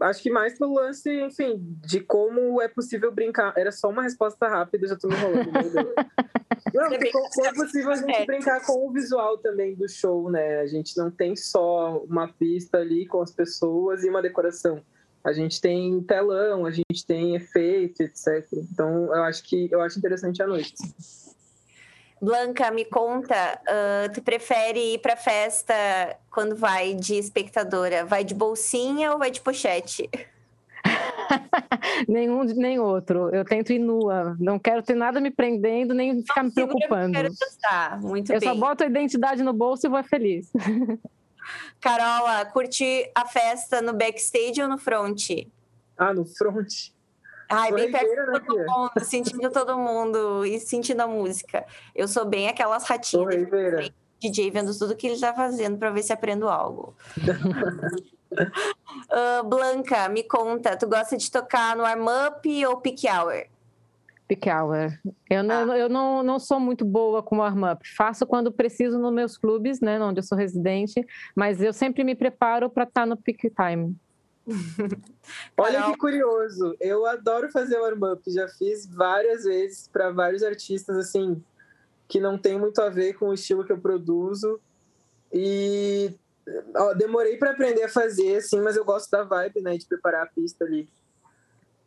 acho 0.00 0.22
que 0.22 0.30
mais 0.30 0.58
pelo 0.58 0.74
lance, 0.74 1.10
enfim, 1.22 1.56
de 1.86 2.00
como 2.00 2.60
é 2.60 2.68
possível 2.68 3.12
brincar. 3.12 3.52
Era 3.56 3.72
só 3.72 3.88
uma 3.88 4.02
resposta 4.02 4.48
rápida, 4.48 4.86
já 4.86 4.96
tô 4.96 5.08
me 5.08 5.14
enrolando. 5.14 5.50
não, 6.74 6.88
porque 6.88 7.10
como, 7.10 7.28
como 7.30 7.46
é 7.46 7.54
possível 7.54 7.90
a 7.90 7.96
gente 7.96 8.26
brincar 8.26 8.64
com 8.64 8.88
o 8.88 8.92
visual 8.92 9.38
também 9.38 9.74
do 9.74 9.88
show, 9.88 10.30
né? 10.30 10.60
A 10.60 10.66
gente 10.66 10.96
não 10.96 11.10
tem 11.10 11.34
só 11.36 11.98
uma 12.08 12.28
pista 12.28 12.78
ali 12.78 13.06
com 13.06 13.20
as 13.20 13.30
pessoas 13.30 14.04
e 14.04 14.08
uma 14.08 14.22
decoração. 14.22 14.82
A 15.24 15.32
gente 15.32 15.60
tem 15.60 16.02
telão, 16.02 16.66
a 16.66 16.70
gente 16.70 17.06
tem 17.06 17.36
efeito, 17.36 18.02
etc. 18.02 18.44
Então, 18.52 19.14
eu 19.14 19.22
acho 19.22 19.44
que 19.44 19.68
eu 19.70 19.80
acho 19.80 19.98
interessante 19.98 20.42
a 20.42 20.46
noite. 20.46 20.74
Blanca, 22.22 22.70
me 22.70 22.84
conta, 22.84 23.60
uh, 23.62 24.12
tu 24.12 24.22
prefere 24.22 24.94
ir 24.94 24.98
pra 25.00 25.16
festa 25.16 25.74
quando 26.30 26.54
vai 26.54 26.94
de 26.94 27.16
espectadora? 27.16 28.04
Vai 28.04 28.22
de 28.22 28.32
bolsinha 28.32 29.10
ou 29.10 29.18
vai 29.18 29.32
de 29.32 29.40
pochete? 29.40 30.08
Nenhum 32.06 32.44
nem 32.44 32.78
outro. 32.78 33.28
Eu 33.34 33.44
tento 33.44 33.72
ir 33.72 33.80
nua. 33.80 34.36
Não 34.38 34.56
quero 34.56 34.84
ter 34.84 34.94
nada 34.94 35.20
me 35.20 35.32
prendendo, 35.32 35.94
nem 35.94 36.22
ficar 36.22 36.44
Não, 36.44 36.48
me 36.48 36.54
preocupando. 36.54 37.18
Eu, 37.18 37.22
quero 37.24 38.00
Muito 38.02 38.32
eu 38.32 38.38
bem. 38.38 38.48
só 38.48 38.54
boto 38.54 38.84
a 38.84 38.86
identidade 38.86 39.42
no 39.42 39.52
bolso 39.52 39.88
e 39.88 39.90
vou 39.90 40.04
feliz. 40.04 40.48
Carola, 41.80 42.44
curte 42.46 43.10
a 43.16 43.26
festa 43.26 43.82
no 43.82 43.92
backstage 43.92 44.62
ou 44.62 44.68
no 44.68 44.78
front? 44.78 45.28
Ah, 45.98 46.14
no 46.14 46.24
front. 46.24 46.92
Ai, 47.52 47.72
bem 47.72 47.90
perto 47.92 48.08
de 48.08 48.40
todo 48.40 48.58
mundo, 48.58 48.90
sentindo 49.02 49.50
todo 49.50 49.78
mundo 49.78 50.46
e 50.46 50.58
sentindo 50.58 51.00
a 51.02 51.06
música. 51.06 51.64
Eu 51.94 52.08
sou 52.08 52.24
bem 52.24 52.48
aquelas 52.48 52.84
ratinhas 52.84 53.92
DJ 54.22 54.50
vendo 54.52 54.76
tudo 54.78 54.94
que 54.94 55.06
ele 55.08 55.14
está 55.14 55.34
fazendo 55.34 55.76
para 55.76 55.90
ver 55.90 56.02
se 56.02 56.12
aprendo 56.12 56.48
algo. 56.48 56.94
uh, 59.10 59.42
Blanca, 59.44 60.08
me 60.08 60.22
conta, 60.22 60.76
tu 60.76 60.88
gosta 60.88 61.16
de 61.16 61.28
tocar 61.28 61.76
no 61.76 61.82
warm-up 61.82 62.66
ou 62.66 62.76
peak 62.76 63.08
hour? 63.08 63.46
Peak 64.28 64.48
hour. 64.48 64.96
Eu, 65.28 65.42
não, 65.42 65.72
ah. 65.72 65.76
eu 65.76 65.88
não, 65.88 66.22
não 66.22 66.38
sou 66.38 66.60
muito 66.60 66.84
boa 66.84 67.20
com 67.20 67.38
warm-up. 67.38 67.82
Faço 67.96 68.24
quando 68.24 68.52
preciso 68.52 68.96
nos 68.96 69.12
meus 69.12 69.36
clubes, 69.36 69.80
né, 69.80 70.00
onde 70.00 70.20
eu 70.20 70.24
sou 70.24 70.38
residente, 70.38 71.04
mas 71.34 71.60
eu 71.60 71.72
sempre 71.72 72.04
me 72.04 72.14
preparo 72.14 72.70
para 72.70 72.84
estar 72.84 73.00
tá 73.00 73.06
no 73.06 73.16
peak 73.16 73.50
time. 73.50 73.96
Olha 75.56 75.84
que 75.84 75.96
curioso, 75.96 76.76
eu 76.80 77.06
adoro 77.06 77.50
fazer 77.50 77.78
warm-up, 77.78 78.22
já 78.30 78.48
fiz 78.48 78.86
várias 78.86 79.44
vezes 79.44 79.88
para 79.88 80.10
vários 80.10 80.42
artistas 80.42 80.96
assim 80.96 81.42
que 82.08 82.20
não 82.20 82.36
tem 82.36 82.58
muito 82.58 82.80
a 82.82 82.90
ver 82.90 83.14
com 83.14 83.28
o 83.28 83.34
estilo 83.34 83.64
que 83.64 83.72
eu 83.72 83.78
produzo 83.78 84.60
e 85.32 86.14
ó, 86.76 86.92
demorei 86.92 87.36
para 87.36 87.52
aprender 87.52 87.84
a 87.84 87.88
fazer 87.88 88.36
assim, 88.36 88.60
mas 88.60 88.76
eu 88.76 88.84
gosto 88.84 89.10
da 89.10 89.22
vibe, 89.22 89.62
né, 89.62 89.76
de 89.76 89.86
preparar 89.86 90.24
a 90.24 90.26
pista 90.26 90.64
ali. 90.64 90.88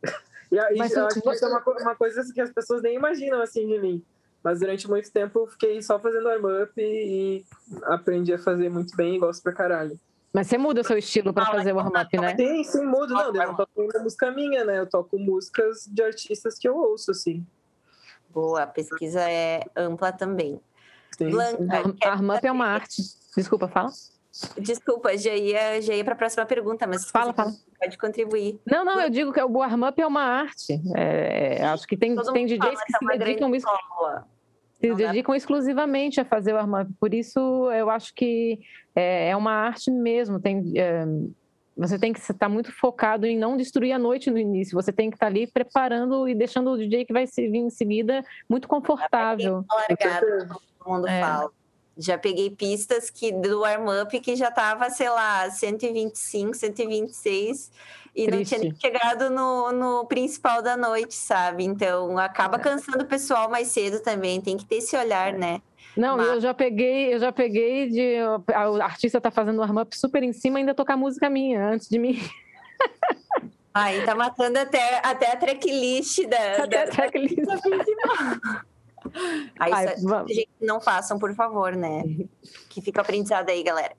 e 0.50 0.58
aí, 0.58 0.76
mas, 0.78 0.92
eu 0.92 1.06
acho 1.06 1.20
que 1.20 1.30
isso 1.30 1.44
é 1.44 1.48
uma, 1.48 1.62
uma 1.62 1.94
coisa 1.94 2.24
que 2.32 2.40
as 2.40 2.50
pessoas 2.50 2.82
nem 2.82 2.96
imaginam 2.96 3.40
assim 3.40 3.66
de 3.66 3.78
mim. 3.78 4.02
Mas 4.42 4.60
durante 4.60 4.88
muito 4.88 5.10
tempo 5.10 5.40
eu 5.40 5.46
fiquei 5.46 5.82
só 5.82 5.98
fazendo 5.98 6.26
warm-up 6.26 6.72
e, 6.76 7.38
e 7.38 7.44
aprendi 7.84 8.32
a 8.32 8.38
fazer 8.38 8.68
muito 8.68 8.96
bem 8.96 9.16
e 9.16 9.18
gosto 9.18 9.42
pra 9.42 9.52
caralho. 9.52 9.98
Mas 10.36 10.48
você 10.48 10.58
muda 10.58 10.82
o 10.82 10.84
seu 10.84 10.98
estilo 10.98 11.32
para 11.32 11.46
fazer 11.46 11.72
o 11.72 11.76
warm-up, 11.76 12.20
né? 12.20 12.36
Sim, 12.36 12.62
sim, 12.62 12.84
mudo. 12.84 13.14
Não, 13.14 13.34
eu 13.34 13.46
não 13.46 13.56
toco 13.56 13.72
música 14.02 14.30
minha, 14.30 14.66
né? 14.66 14.80
Eu 14.80 14.86
toco 14.86 15.18
músicas 15.18 15.86
de 15.90 16.02
artistas 16.02 16.58
que 16.58 16.68
eu 16.68 16.76
ouço, 16.76 17.10
assim. 17.10 17.42
Boa, 18.28 18.64
a 18.64 18.66
pesquisa 18.66 19.22
é 19.30 19.62
ampla 19.74 20.12
também. 20.12 20.60
Sim, 21.16 21.30
Blanca, 21.30 21.82
Warm-up 22.04 22.46
é 22.46 22.52
uma 22.52 22.66
arte. 22.66 23.02
Desculpa, 23.34 23.66
fala. 23.66 23.88
Desculpa, 24.58 25.16
já 25.16 25.34
ia, 25.34 25.80
já 25.80 25.94
ia 25.94 26.04
para 26.04 26.12
a 26.12 26.18
próxima 26.18 26.44
pergunta, 26.44 26.86
mas 26.86 27.10
fala, 27.10 27.32
fala. 27.32 27.54
pode 27.80 27.96
contribuir. 27.96 28.60
Não, 28.66 28.84
não, 28.84 29.00
eu 29.00 29.08
digo 29.08 29.32
que 29.32 29.40
o 29.40 29.50
warm-up 29.50 29.98
é 29.98 30.06
uma 30.06 30.22
arte. 30.22 30.78
É, 30.94 31.64
acho 31.64 31.86
que 31.86 31.96
tem, 31.96 32.14
tem 32.14 32.44
DJs 32.44 32.58
fala, 32.58 32.76
que 32.84 32.92
se 32.92 33.18
dedicam 33.18 33.54
isso 33.54 33.66
se 34.80 34.88
não 34.88 34.96
dedicam 34.96 35.32
dá... 35.32 35.36
exclusivamente 35.36 36.20
a 36.20 36.24
fazer 36.24 36.52
o 36.52 36.56
warm-up. 36.56 36.90
Por 37.00 37.14
isso, 37.14 37.38
eu 37.72 37.90
acho 37.90 38.14
que 38.14 38.58
é, 38.94 39.30
é 39.30 39.36
uma 39.36 39.52
arte 39.52 39.90
mesmo. 39.90 40.40
Tem, 40.40 40.72
é, 40.76 41.04
você 41.76 41.98
tem 41.98 42.12
que 42.12 42.18
estar 42.18 42.48
muito 42.48 42.72
focado 42.72 43.26
em 43.26 43.36
não 43.38 43.56
destruir 43.56 43.92
a 43.92 43.98
noite 43.98 44.30
no 44.30 44.38
início. 44.38 44.74
Você 44.74 44.92
tem 44.92 45.10
que 45.10 45.16
estar 45.16 45.26
ali 45.26 45.46
preparando 45.46 46.28
e 46.28 46.34
deixando 46.34 46.70
o 46.70 46.78
DJ 46.78 47.04
que 47.04 47.12
vai 47.12 47.26
vir 47.26 47.56
em 47.56 47.70
seguida 47.70 48.24
muito 48.48 48.66
confortável. 48.66 49.64
Largado, 49.70 50.26
todo 50.48 50.92
mundo 50.92 51.06
é. 51.06 51.20
fala. 51.20 51.50
Já 51.96 52.18
peguei 52.18 52.50
pistas 52.50 53.08
que 53.08 53.32
do 53.32 53.60
warm-up 53.60 54.18
que 54.20 54.36
já 54.36 54.48
estava, 54.48 54.90
sei 54.90 55.08
lá, 55.08 55.48
125, 55.50 56.54
126 56.54 57.70
e 58.14 58.26
Triste. 58.26 58.30
não 58.30 58.44
tinha 58.44 58.60
nem 58.60 58.80
chegado 58.80 59.30
no, 59.30 59.72
no 59.72 60.06
principal 60.06 60.62
da 60.62 60.76
noite, 60.76 61.14
sabe? 61.14 61.64
Então 61.64 62.18
acaba 62.18 62.56
é. 62.56 62.60
cansando 62.60 63.04
o 63.04 63.06
pessoal 63.06 63.50
mais 63.50 63.68
cedo 63.68 64.00
também, 64.00 64.40
tem 64.40 64.56
que 64.56 64.64
ter 64.64 64.76
esse 64.76 64.96
olhar, 64.96 65.32
né? 65.32 65.60
Não, 65.96 66.16
Mas... 66.16 66.26
eu 66.28 66.40
já 66.40 66.52
peguei, 66.52 67.14
eu 67.14 67.18
já 67.18 67.32
peguei 67.32 67.88
de 67.88 68.16
o 68.22 68.82
artista 68.82 69.20
tá 69.20 69.30
fazendo 69.30 69.60
warm-up 69.60 69.96
super 69.96 70.22
em 70.22 70.32
cima 70.32 70.58
ainda 70.58 70.74
tocar 70.74 70.96
música 70.96 71.30
minha 71.30 71.66
antes 71.68 71.88
de 71.88 71.98
mim. 71.98 72.20
Aí 73.72 74.04
tá 74.06 74.14
matando 74.14 74.58
até, 74.58 75.00
até 75.02 75.32
a 75.32 75.36
tracklist 75.36 76.26
da. 76.26 76.64
Até 76.64 76.66
da, 76.66 76.82
a 76.84 76.86
tracklist. 76.86 77.36
Aí, 79.58 79.72
Ai, 79.72 79.96
gente, 80.28 80.50
não 80.60 80.80
façam, 80.80 81.18
por 81.18 81.34
favor, 81.34 81.74
né? 81.74 82.02
Que 82.68 82.80
fica 82.80 83.00
aprendizado 83.00 83.48
aí, 83.48 83.62
galera. 83.62 83.94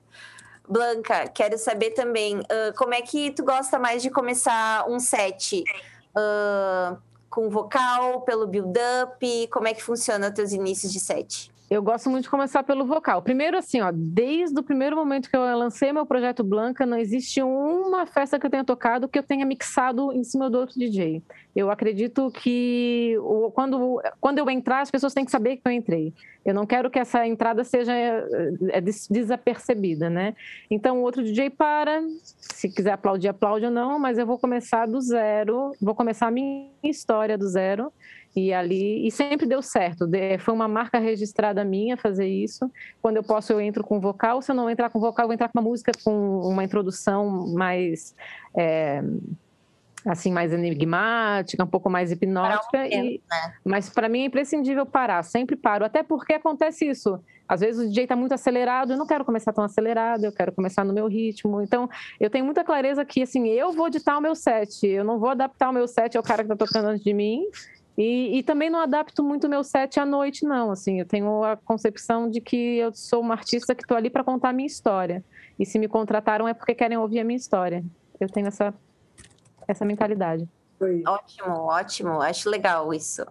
Blanca, 0.68 1.26
quero 1.28 1.58
saber 1.58 1.90
também 1.90 2.38
uh, 2.38 2.74
como 2.76 2.94
é 2.94 3.02
que 3.02 3.30
tu 3.32 3.42
gosta 3.42 3.78
mais 3.78 4.02
de 4.02 4.10
começar 4.10 4.88
um 4.88 5.00
set? 5.00 5.64
Uh, 6.10 6.96
com 7.28 7.48
vocal, 7.50 8.22
pelo 8.22 8.46
build-up? 8.46 9.48
Como 9.48 9.66
é 9.66 9.74
que 9.74 9.82
funciona 9.82 10.28
os 10.28 10.34
teus 10.34 10.52
inícios 10.52 10.92
de 10.92 11.00
set? 11.00 11.50
Eu 11.70 11.82
gosto 11.82 12.08
muito 12.08 12.24
de 12.24 12.30
começar 12.30 12.62
pelo 12.62 12.86
vocal. 12.86 13.20
Primeiro, 13.20 13.58
assim, 13.58 13.82
ó, 13.82 13.92
desde 13.92 14.58
o 14.58 14.62
primeiro 14.62 14.96
momento 14.96 15.28
que 15.28 15.36
eu 15.36 15.42
lancei 15.58 15.92
meu 15.92 16.06
projeto 16.06 16.42
Blanca, 16.42 16.86
não 16.86 16.96
existe 16.96 17.42
uma 17.42 18.06
festa 18.06 18.38
que 18.38 18.46
eu 18.46 18.50
tenha 18.50 18.64
tocado 18.64 19.06
que 19.06 19.18
eu 19.18 19.22
tenha 19.22 19.44
mixado 19.44 20.10
em 20.12 20.24
cima 20.24 20.48
do 20.48 20.58
outro 20.58 20.78
DJ. 20.78 21.22
Eu 21.54 21.70
acredito 21.70 22.30
que 22.30 23.16
quando, 23.52 24.00
quando 24.18 24.38
eu 24.38 24.48
entrar, 24.48 24.80
as 24.80 24.90
pessoas 24.90 25.12
têm 25.12 25.26
que 25.26 25.30
saber 25.30 25.56
que 25.56 25.62
eu 25.66 25.72
entrei. 25.72 26.14
Eu 26.42 26.54
não 26.54 26.64
quero 26.64 26.90
que 26.90 26.98
essa 26.98 27.26
entrada 27.26 27.62
seja 27.64 27.92
é, 27.92 28.80
desapercebida, 29.10 30.08
né? 30.08 30.34
Então, 30.70 31.00
o 31.00 31.02
outro 31.02 31.22
DJ 31.22 31.50
para, 31.50 32.00
se 32.22 32.70
quiser 32.70 32.92
aplaudir, 32.92 33.28
aplaude 33.28 33.66
ou 33.66 33.70
não, 33.70 33.98
mas 33.98 34.16
eu 34.16 34.24
vou 34.24 34.38
começar 34.38 34.86
do 34.86 34.98
zero, 35.00 35.72
vou 35.82 35.94
começar 35.94 36.28
a 36.28 36.30
minha 36.30 36.70
história 36.82 37.36
do 37.36 37.46
zero 37.46 37.92
e 38.38 38.52
ali 38.52 39.06
e 39.06 39.10
sempre 39.10 39.46
deu 39.46 39.60
certo. 39.60 40.08
Foi 40.40 40.54
uma 40.54 40.68
marca 40.68 40.98
registrada 40.98 41.64
minha 41.64 41.96
fazer 41.96 42.28
isso. 42.28 42.70
Quando 43.02 43.16
eu 43.16 43.22
posso, 43.22 43.52
eu 43.52 43.60
entro 43.60 43.82
com 43.82 43.98
vocal. 44.00 44.40
Se 44.40 44.52
eu 44.52 44.54
não 44.54 44.70
entrar 44.70 44.90
com 44.90 45.00
vocal, 45.00 45.24
eu 45.24 45.28
vou 45.28 45.34
entrar 45.34 45.48
com 45.48 45.58
uma 45.58 45.68
música 45.68 45.92
com 46.04 46.40
uma 46.40 46.62
introdução 46.62 47.48
mais 47.48 48.14
é, 48.56 49.02
assim 50.06 50.32
mais 50.32 50.52
enigmática, 50.52 51.62
um 51.62 51.66
pouco 51.66 51.90
mais 51.90 52.12
hipnótica. 52.12 52.78
Um 52.78 52.84
e, 52.84 53.22
né? 53.30 53.54
Mas 53.64 53.90
para 53.90 54.08
mim 54.08 54.22
é 54.22 54.24
imprescindível 54.26 54.86
parar. 54.86 55.22
Sempre 55.22 55.56
paro, 55.56 55.84
até 55.84 56.02
porque 56.02 56.34
acontece 56.34 56.88
isso. 56.88 57.20
Às 57.48 57.60
vezes 57.60 57.82
o 57.82 57.88
DJ 57.88 58.04
está 58.04 58.14
muito 58.14 58.32
acelerado, 58.32 58.92
eu 58.92 58.98
não 58.98 59.06
quero 59.06 59.24
começar 59.24 59.54
tão 59.54 59.64
acelerado, 59.64 60.24
eu 60.24 60.32
quero 60.32 60.52
começar 60.52 60.84
no 60.84 60.92
meu 60.92 61.06
ritmo. 61.06 61.62
Então, 61.62 61.88
eu 62.20 62.28
tenho 62.28 62.44
muita 62.44 62.62
clareza 62.62 63.04
que, 63.06 63.22
assim, 63.22 63.48
eu 63.48 63.72
vou 63.72 63.88
ditar 63.88 64.18
o 64.18 64.20
meu 64.20 64.34
set, 64.34 64.86
eu 64.86 65.02
não 65.02 65.18
vou 65.18 65.30
adaptar 65.30 65.70
o 65.70 65.72
meu 65.72 65.88
set 65.88 66.14
ao 66.16 66.22
cara 66.22 66.44
que 66.44 66.52
está 66.52 66.66
tocando 66.66 66.88
antes 66.88 67.02
de 67.02 67.14
mim, 67.14 67.46
e, 67.98 68.38
e, 68.38 68.42
também 68.44 68.70
não 68.70 68.78
adapto 68.78 69.24
muito 69.24 69.48
meu 69.48 69.64
set 69.64 69.98
à 69.98 70.06
noite, 70.06 70.46
não. 70.46 70.70
Assim, 70.70 71.00
eu 71.00 71.04
tenho 71.04 71.42
a 71.42 71.56
concepção 71.56 72.30
de 72.30 72.40
que 72.40 72.78
eu 72.78 72.94
sou 72.94 73.20
uma 73.20 73.34
artista 73.34 73.74
que 73.74 73.82
estou 73.82 73.96
ali 73.96 74.08
para 74.08 74.22
contar 74.22 74.50
a 74.50 74.52
minha 74.52 74.68
história. 74.68 75.24
E 75.58 75.66
se 75.66 75.80
me 75.80 75.88
contrataram 75.88 76.46
é 76.46 76.54
porque 76.54 76.76
querem 76.76 76.96
ouvir 76.96 77.18
a 77.18 77.24
minha 77.24 77.36
história. 77.36 77.84
Eu 78.20 78.28
tenho 78.28 78.46
essa, 78.46 78.72
essa 79.66 79.84
mentalidade. 79.84 80.48
Ótimo, 81.08 81.54
ótimo. 81.54 82.22
Acho 82.22 82.48
legal 82.48 82.94
isso. 82.94 83.26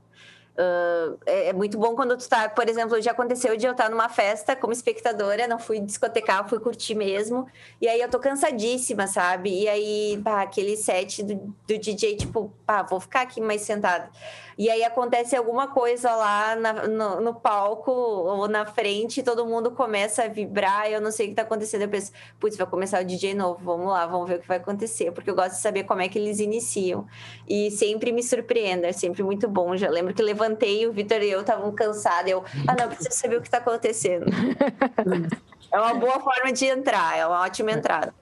Uh, 0.57 1.19
é, 1.23 1.49
é, 1.49 1.53
muito 1.53 1.77
bom 1.77 1.95
quando 1.95 2.17
tu 2.17 2.27
tá, 2.27 2.49
por 2.49 2.67
exemplo, 2.67 2.99
já 2.99 3.11
aconteceu 3.11 3.55
de 3.55 3.67
eu 3.67 3.73
estar 3.73 3.91
numa 3.91 4.09
festa 4.09 4.55
como 4.55 4.73
espectadora, 4.73 5.47
não 5.47 5.59
fui 5.59 5.79
discotecar, 5.79 6.49
fui 6.49 6.59
curtir 6.59 6.95
mesmo, 6.95 7.45
e 7.79 7.87
aí 7.87 8.01
eu 8.01 8.09
tô 8.09 8.17
cansadíssima, 8.17 9.05
sabe? 9.05 9.51
E 9.51 9.69
aí, 9.69 10.19
pá, 10.23 10.41
aquele 10.41 10.75
set 10.75 11.21
do, 11.21 11.35
do 11.35 11.77
DJ, 11.77 12.15
tipo, 12.15 12.51
pá, 12.65 12.81
vou 12.81 12.99
ficar 12.99 13.21
aqui 13.21 13.39
mais 13.39 13.61
sentada 13.61 14.09
e 14.57 14.71
aí 14.71 14.83
acontece 14.83 15.35
alguma 15.35 15.67
coisa 15.67 16.15
lá 16.15 16.55
na, 16.55 16.87
no, 16.87 17.21
no, 17.21 17.35
palco 17.35 17.91
ou 17.91 18.47
na 18.47 18.65
frente, 18.65 19.21
todo 19.21 19.45
mundo 19.45 19.69
começa 19.69 20.23
a 20.23 20.27
vibrar, 20.27 20.89
eu 20.89 20.99
não 20.99 21.11
sei 21.11 21.27
o 21.27 21.29
que 21.29 21.33
está 21.33 21.43
acontecendo. 21.43 21.83
Eu 21.83 21.89
penso, 21.89 22.11
putz, 22.39 22.57
vai 22.57 22.65
começar 22.65 23.03
o 23.03 23.05
DJ 23.05 23.35
novo, 23.35 23.63
vamos 23.63 23.87
lá, 23.87 24.07
vamos 24.07 24.27
ver 24.27 24.37
o 24.37 24.39
que 24.39 24.47
vai 24.47 24.57
acontecer, 24.57 25.11
porque 25.11 25.29
eu 25.29 25.35
gosto 25.35 25.51
de 25.51 25.61
saber 25.61 25.83
como 25.83 26.01
é 26.01 26.09
que 26.09 26.17
eles 26.17 26.39
iniciam. 26.39 27.05
E 27.47 27.69
sempre 27.69 28.11
me 28.11 28.23
surpreenda, 28.23 28.87
é 28.87 28.91
sempre 28.91 29.21
muito 29.21 29.47
bom. 29.47 29.77
Já 29.77 29.91
lembro 29.91 30.11
que 30.11 30.23
levantei, 30.47 30.87
o 30.87 30.93
Vitor 30.93 31.21
e 31.21 31.29
eu 31.29 31.41
estavam 31.41 31.71
cansados, 31.73 32.31
eu, 32.31 32.43
ah, 32.67 32.75
não, 32.77 32.87
preciso 32.87 33.11
saber 33.11 33.37
o 33.37 33.41
que 33.41 33.47
está 33.47 33.57
acontecendo. 33.57 34.25
é 35.71 35.79
uma 35.79 35.93
boa 35.95 36.19
forma 36.19 36.51
de 36.51 36.65
entrar, 36.65 37.17
é 37.17 37.25
uma 37.25 37.41
ótima 37.41 37.71
entrada. 37.71 38.13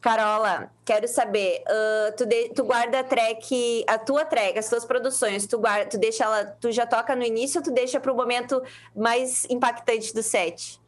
Carola, 0.00 0.70
quero 0.84 1.08
saber, 1.08 1.64
uh, 1.66 2.16
tu, 2.16 2.24
de, 2.24 2.50
tu 2.50 2.64
guarda 2.64 3.00
a 3.00 3.04
track, 3.04 3.84
a 3.86 3.98
tua 3.98 4.24
track, 4.24 4.56
as 4.56 4.68
tuas 4.68 4.84
produções, 4.84 5.46
tu, 5.46 5.58
guarda, 5.58 5.86
tu 5.86 5.98
deixa 5.98 6.24
ela, 6.24 6.44
tu 6.60 6.70
já 6.70 6.86
toca 6.86 7.16
no 7.16 7.24
início 7.24 7.58
ou 7.58 7.64
tu 7.64 7.72
deixa 7.72 7.98
para 7.98 8.12
o 8.12 8.16
momento 8.16 8.62
mais 8.94 9.44
impactante 9.50 10.14
do 10.14 10.22
set? 10.22 10.80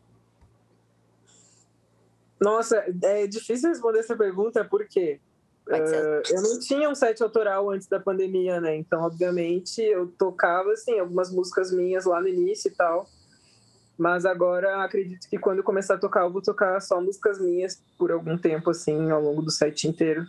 Nossa, 2.40 2.84
é 3.02 3.26
difícil 3.26 3.68
responder 3.68 3.98
essa 3.98 4.16
pergunta 4.16 4.64
porque 4.64 5.20
uh, 5.78 6.22
eu 6.30 6.42
não 6.42 6.60
tinha 6.60 6.88
um 6.88 6.94
set 6.94 7.22
autoral 7.22 7.70
antes 7.70 7.86
da 7.86 8.00
pandemia, 8.00 8.60
né? 8.60 8.76
Então, 8.76 9.02
obviamente, 9.02 9.80
eu 9.80 10.08
tocava, 10.08 10.72
assim, 10.72 10.98
algumas 10.98 11.30
músicas 11.32 11.72
minhas 11.72 12.04
lá 12.04 12.20
no 12.20 12.28
início 12.28 12.68
e 12.68 12.74
tal. 12.74 13.06
Mas 13.98 14.24
agora 14.24 14.82
acredito 14.82 15.28
que 15.28 15.38
quando 15.38 15.62
começar 15.62 15.94
a 15.94 15.98
tocar, 15.98 16.22
eu 16.22 16.32
vou 16.32 16.40
tocar 16.40 16.80
só 16.80 17.00
músicas 17.00 17.38
minhas 17.38 17.82
por 17.98 18.10
algum 18.10 18.38
tempo, 18.38 18.70
assim, 18.70 19.10
ao 19.10 19.20
longo 19.20 19.42
do 19.42 19.50
set 19.50 19.86
inteiro. 19.86 20.24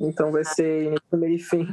Então 0.00 0.32
vai 0.32 0.44
ser 0.44 0.84
início, 0.84 1.18
meio 1.18 1.36
e 1.36 1.38
fim. 1.38 1.68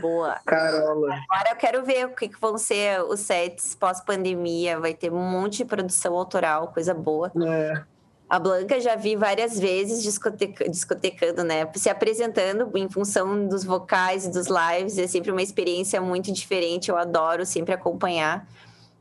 Boa. 0.00 0.38
Carola. 0.46 1.14
Agora 1.28 1.50
eu 1.50 1.56
quero 1.56 1.84
ver 1.84 2.06
o 2.06 2.14
que, 2.14 2.28
que 2.28 2.40
vão 2.40 2.56
ser 2.56 3.02
os 3.02 3.20
sets 3.20 3.74
pós-pandemia. 3.74 4.78
Vai 4.78 4.94
ter 4.94 5.12
um 5.12 5.30
monte 5.30 5.58
de 5.58 5.64
produção 5.64 6.14
autoral, 6.16 6.72
coisa 6.72 6.94
boa. 6.94 7.32
É. 7.46 7.82
A 8.30 8.38
Blanca 8.38 8.78
já 8.78 8.94
vi 8.94 9.16
várias 9.16 9.58
vezes 9.58 10.04
discoteca, 10.04 10.68
discotecando, 10.70 11.42
né? 11.42 11.68
Se 11.74 11.90
apresentando 11.90 12.70
em 12.76 12.88
função 12.88 13.48
dos 13.48 13.64
vocais 13.64 14.24
e 14.24 14.30
dos 14.30 14.46
lives. 14.46 14.96
É 14.98 15.08
sempre 15.08 15.32
uma 15.32 15.42
experiência 15.42 16.00
muito 16.00 16.30
diferente. 16.32 16.90
Eu 16.90 16.96
adoro 16.96 17.44
sempre 17.44 17.74
acompanhar. 17.74 18.46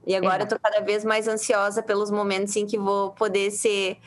E 0.08 0.16
agora 0.16 0.42
é. 0.42 0.46
eu 0.46 0.48
tô 0.48 0.58
cada 0.60 0.84
vez 0.84 1.06
mais 1.06 1.28
ansiosa 1.28 1.84
pelos 1.84 2.10
momentos 2.10 2.56
em 2.56 2.66
que 2.66 2.76
vou 2.76 3.12
poder 3.12 3.52
ser 3.52 4.00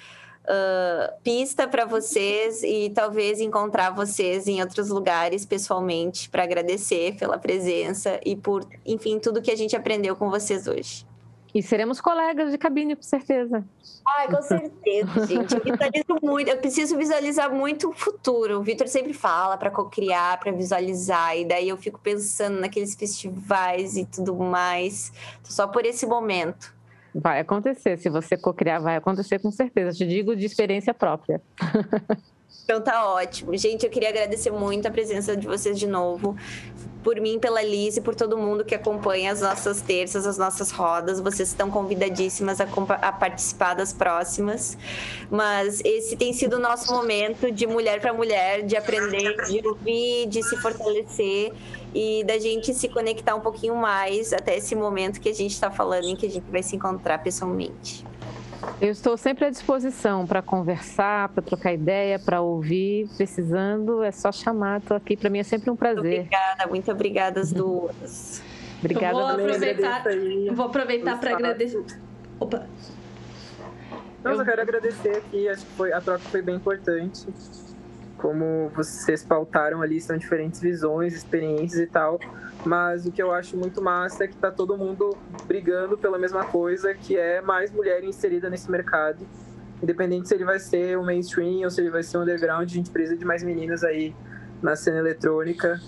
uh, 0.43 1.15
pista 1.23 1.69
para 1.69 1.85
vocês 1.85 2.65
e 2.65 2.90
talvez 2.90 3.40
encontrar 3.40 3.90
vocês 3.90 4.49
em 4.49 4.61
outros 4.61 4.89
lugares 4.89 5.47
pessoalmente 5.47 6.28
para 6.28 6.43
agradecer 6.43 7.15
pela 7.16 7.39
presença 7.39 8.19
e 8.27 8.35
por, 8.35 8.66
enfim, 8.85 9.20
tudo 9.20 9.40
que 9.40 9.53
a 9.53 9.57
gente 9.57 9.77
aprendeu 9.77 10.16
com 10.16 10.28
vocês 10.28 10.66
hoje. 10.66 11.12
E 11.55 11.62
seremos 11.62 12.01
colegas 12.01 12.51
de 12.51 12.57
cabine, 12.57 12.97
com 12.97 13.03
certeza. 13.03 13.65
Ai, 14.07 14.29
com 14.29 14.41
certeza, 14.41 15.27
gente. 15.27 15.55
Eu 15.55 15.62
visualizo 15.62 16.19
muito, 16.23 16.49
eu 16.49 16.57
preciso 16.57 16.97
visualizar 16.97 17.53
muito 17.53 17.91
o 17.91 17.93
futuro. 17.93 18.59
O 18.59 18.62
Vitor 18.62 18.89
sempre 18.89 19.12
fala 19.12 19.57
para 19.57 19.70
co-criar, 19.70 20.41
para 20.41 20.51
visualizar, 20.51 21.37
e 21.37 21.45
daí 21.45 21.69
eu 21.69 21.77
fico 21.77 22.01
pensando 22.01 22.59
naqueles 22.59 22.95
festivais 22.95 23.97
e 23.97 24.07
tudo 24.07 24.35
mais. 24.35 25.12
Só 25.43 25.66
por 25.66 25.85
esse 25.85 26.07
momento. 26.07 26.74
Vai 27.15 27.41
acontecer. 27.41 27.99
Se 27.99 28.09
você 28.09 28.39
co-criar, 28.39 28.79
vai 28.79 28.97
acontecer 28.97 29.39
com 29.39 29.51
certeza. 29.51 29.97
Te 29.97 30.07
digo 30.07 30.35
de 30.35 30.47
experiência 30.47 30.95
própria. 30.95 31.41
Então 32.65 32.81
tá 32.81 33.07
ótimo. 33.07 33.57
Gente, 33.57 33.85
eu 33.85 33.91
queria 33.91 34.09
agradecer 34.09 34.51
muito 34.51 34.87
a 34.87 34.91
presença 34.91 35.37
de 35.37 35.47
vocês 35.47 35.79
de 35.79 35.87
novo. 35.87 36.37
Por 37.03 37.20
mim, 37.20 37.39
pela 37.39 37.62
Liz 37.62 37.97
e 37.97 38.01
por 38.01 38.15
todo 38.15 38.39
mundo 38.39 38.65
que 38.65 38.74
acompanha 38.74 39.33
as 39.33 39.41
nossas 39.41 39.81
terças, 39.81 40.27
as 40.27 40.39
nossas 40.39 40.70
rodas. 40.70 41.20
Vocês 41.20 41.49
estão 41.49 41.70
convidadíssimas 41.70 42.61
a, 42.61 42.66
a 43.01 43.12
participar 43.12 43.74
das 43.74 43.93
próximas. 43.93 44.77
Mas 45.31 45.81
esse 45.85 46.16
tem 46.16 46.33
sido 46.33 46.57
o 46.57 46.61
nosso 46.61 46.93
momento 46.93 47.51
de 47.51 47.66
mulher 47.66 48.01
para 48.01 48.12
mulher, 48.12 48.62
de 48.62 48.77
aprender, 48.77 49.35
de 49.47 49.66
ouvir, 49.66 50.27
de 50.27 50.43
se 50.43 50.57
fortalecer 50.59 51.53
e 51.95 52.24
da 52.24 52.39
gente 52.39 52.73
se 52.73 52.89
conectar 52.89 53.35
um 53.35 53.41
pouquinho 53.41 53.77
mais 53.77 54.33
até 54.33 54.57
esse 54.57 54.74
momento 54.74 55.20
que 55.20 55.29
a 55.29 55.35
gente 55.35 55.53
está 55.53 55.70
falando 55.70 56.05
em 56.05 56.16
que 56.16 56.27
a 56.27 56.31
gente 56.31 56.51
vai 56.51 56.62
se 56.62 56.77
encontrar 56.77 57.19
pessoalmente. 57.19 58.05
Eu 58.81 58.91
estou 58.91 59.17
sempre 59.17 59.45
à 59.45 59.51
disposição 59.51 60.27
para 60.27 60.43
conversar, 60.43 61.29
para 61.31 61.43
trocar 61.43 61.73
ideia, 61.73 62.19
para 62.19 62.41
ouvir. 62.41 63.09
Precisando, 63.17 64.03
é 64.03 64.11
só 64.11 64.33
chamar. 64.33 64.81
Estou 64.81 64.97
aqui. 64.97 65.17
Para 65.17 65.31
mim 65.31 65.39
é 65.39 65.43
sempre 65.43 65.71
um 65.71 65.77
prazer. 65.77 66.21
Obrigada, 66.21 66.67
muito 66.69 66.91
obrigada 66.91 67.41
às 67.41 67.53
duas. 67.53 68.43
Obrigada. 68.81 69.15
Eu 69.15 69.21
vou 69.21 69.29
aproveitar, 69.29 70.05
vou 70.55 70.67
aproveitar 70.67 71.21
para 71.21 71.33
agradecer. 71.33 71.85
Opa. 72.41 72.67
Não, 74.25 74.33
eu... 74.33 74.39
eu 74.39 74.45
quero 74.45 74.63
agradecer 74.63 75.17
aqui. 75.17 75.49
Acho 75.49 75.65
que 75.65 75.73
foi, 75.73 75.93
a 75.93 76.01
troca 76.01 76.21
foi 76.21 76.43
bem 76.43 76.57
importante. 76.57 77.27
Como 78.19 78.71
vocês 78.75 79.25
pautaram 79.25 79.83
ali, 79.83 80.01
são 80.01 80.17
diferentes 80.17 80.61
visões, 80.61 81.15
experiências 81.15 81.81
e 81.81 81.87
tal 81.87 82.19
mas 82.65 83.07
o 83.07 83.13
que 83.13 83.23
eu 83.23 83.33
acho 83.33 83.57
muito 83.57 83.83
massa 83.83 84.25
é 84.25 84.29
que 84.29 84.37
tá 84.37 84.51
todo 84.51 84.77
mundo 84.77 85.17
brigando 85.47 85.99
pela 85.99 86.19
mesma 86.19 86.45
coisa, 86.45 86.95
que 86.95 87.17
é 87.17 87.41
mais 87.41 87.73
mulher 87.73 88.05
inserida 88.05 88.49
nesse 88.49 88.71
mercado. 88.71 89.27
Independente 89.83 90.29
se 90.29 90.35
ele 90.35 90.45
vai 90.45 90.61
ser 90.61 90.97
o 90.97 91.05
mainstream 91.05 91.65
ou 91.65 91.71
se 91.71 91.81
ele 91.81 91.91
vai 91.91 92.03
ser 92.03 92.17
o 92.19 92.23
underground, 92.23 92.71
a 92.71 92.75
gente 92.75 92.91
precisa 92.91 93.17
de 93.17 93.25
mais 93.25 93.43
meninas 93.43 93.83
aí 93.83 94.15
na 94.63 94.77
cena 94.77 94.99
eletrônica. 94.99 95.81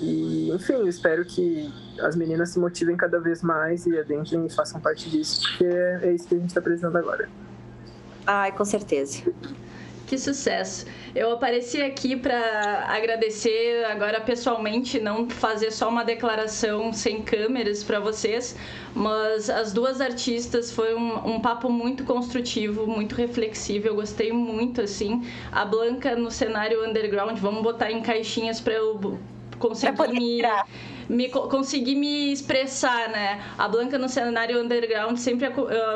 E, 0.00 0.50
enfim, 0.50 0.88
espero 0.88 1.24
que 1.24 1.72
as 2.00 2.16
meninas 2.16 2.50
se 2.50 2.58
motivem 2.58 2.96
cada 2.96 3.20
vez 3.20 3.42
mais 3.42 3.86
e 3.86 3.98
adentrem 3.98 4.46
e 4.46 4.50
façam 4.50 4.80
parte 4.80 5.10
disso, 5.10 5.42
porque 5.42 5.64
é 5.64 6.12
isso 6.12 6.26
que 6.26 6.34
a 6.34 6.38
gente 6.38 6.48
está 6.48 6.60
precisando 6.60 6.96
agora. 6.96 7.28
Ai, 8.26 8.50
com 8.52 8.64
certeza. 8.64 9.22
Que 10.06 10.18
sucesso. 10.18 10.84
Eu 11.14 11.32
apareci 11.32 11.80
aqui 11.80 12.14
para 12.14 12.84
agradecer 12.88 13.84
agora 13.86 14.20
pessoalmente, 14.20 14.98
não 14.98 15.30
fazer 15.30 15.70
só 15.70 15.88
uma 15.88 16.04
declaração 16.04 16.92
sem 16.92 17.22
câmeras 17.22 17.82
para 17.82 18.00
vocês, 18.00 18.54
mas 18.94 19.48
as 19.48 19.72
duas 19.72 20.00
artistas 20.02 20.70
foi 20.70 20.94
um, 20.94 21.36
um, 21.36 21.40
papo 21.40 21.70
muito 21.70 22.04
construtivo, 22.04 22.86
muito 22.86 23.14
reflexivo. 23.14 23.88
Eu 23.88 23.94
gostei 23.94 24.30
muito 24.30 24.82
assim. 24.82 25.26
A 25.50 25.64
Blanca 25.64 26.14
no 26.14 26.30
cenário 26.30 26.86
underground, 26.86 27.38
vamos 27.38 27.62
botar 27.62 27.90
em 27.90 28.02
caixinhas 28.02 28.60
para 28.60 28.74
eu 28.74 29.18
conseguir 29.58 30.08
me 30.10 30.42
me 31.08 31.28
conseguir 31.28 31.94
me 31.94 32.32
expressar, 32.32 33.08
né? 33.08 33.42
A 33.58 33.68
Blanca 33.68 33.98
no 33.98 34.08
cenário 34.08 34.60
underground 34.60 35.16
sempre 35.16 35.46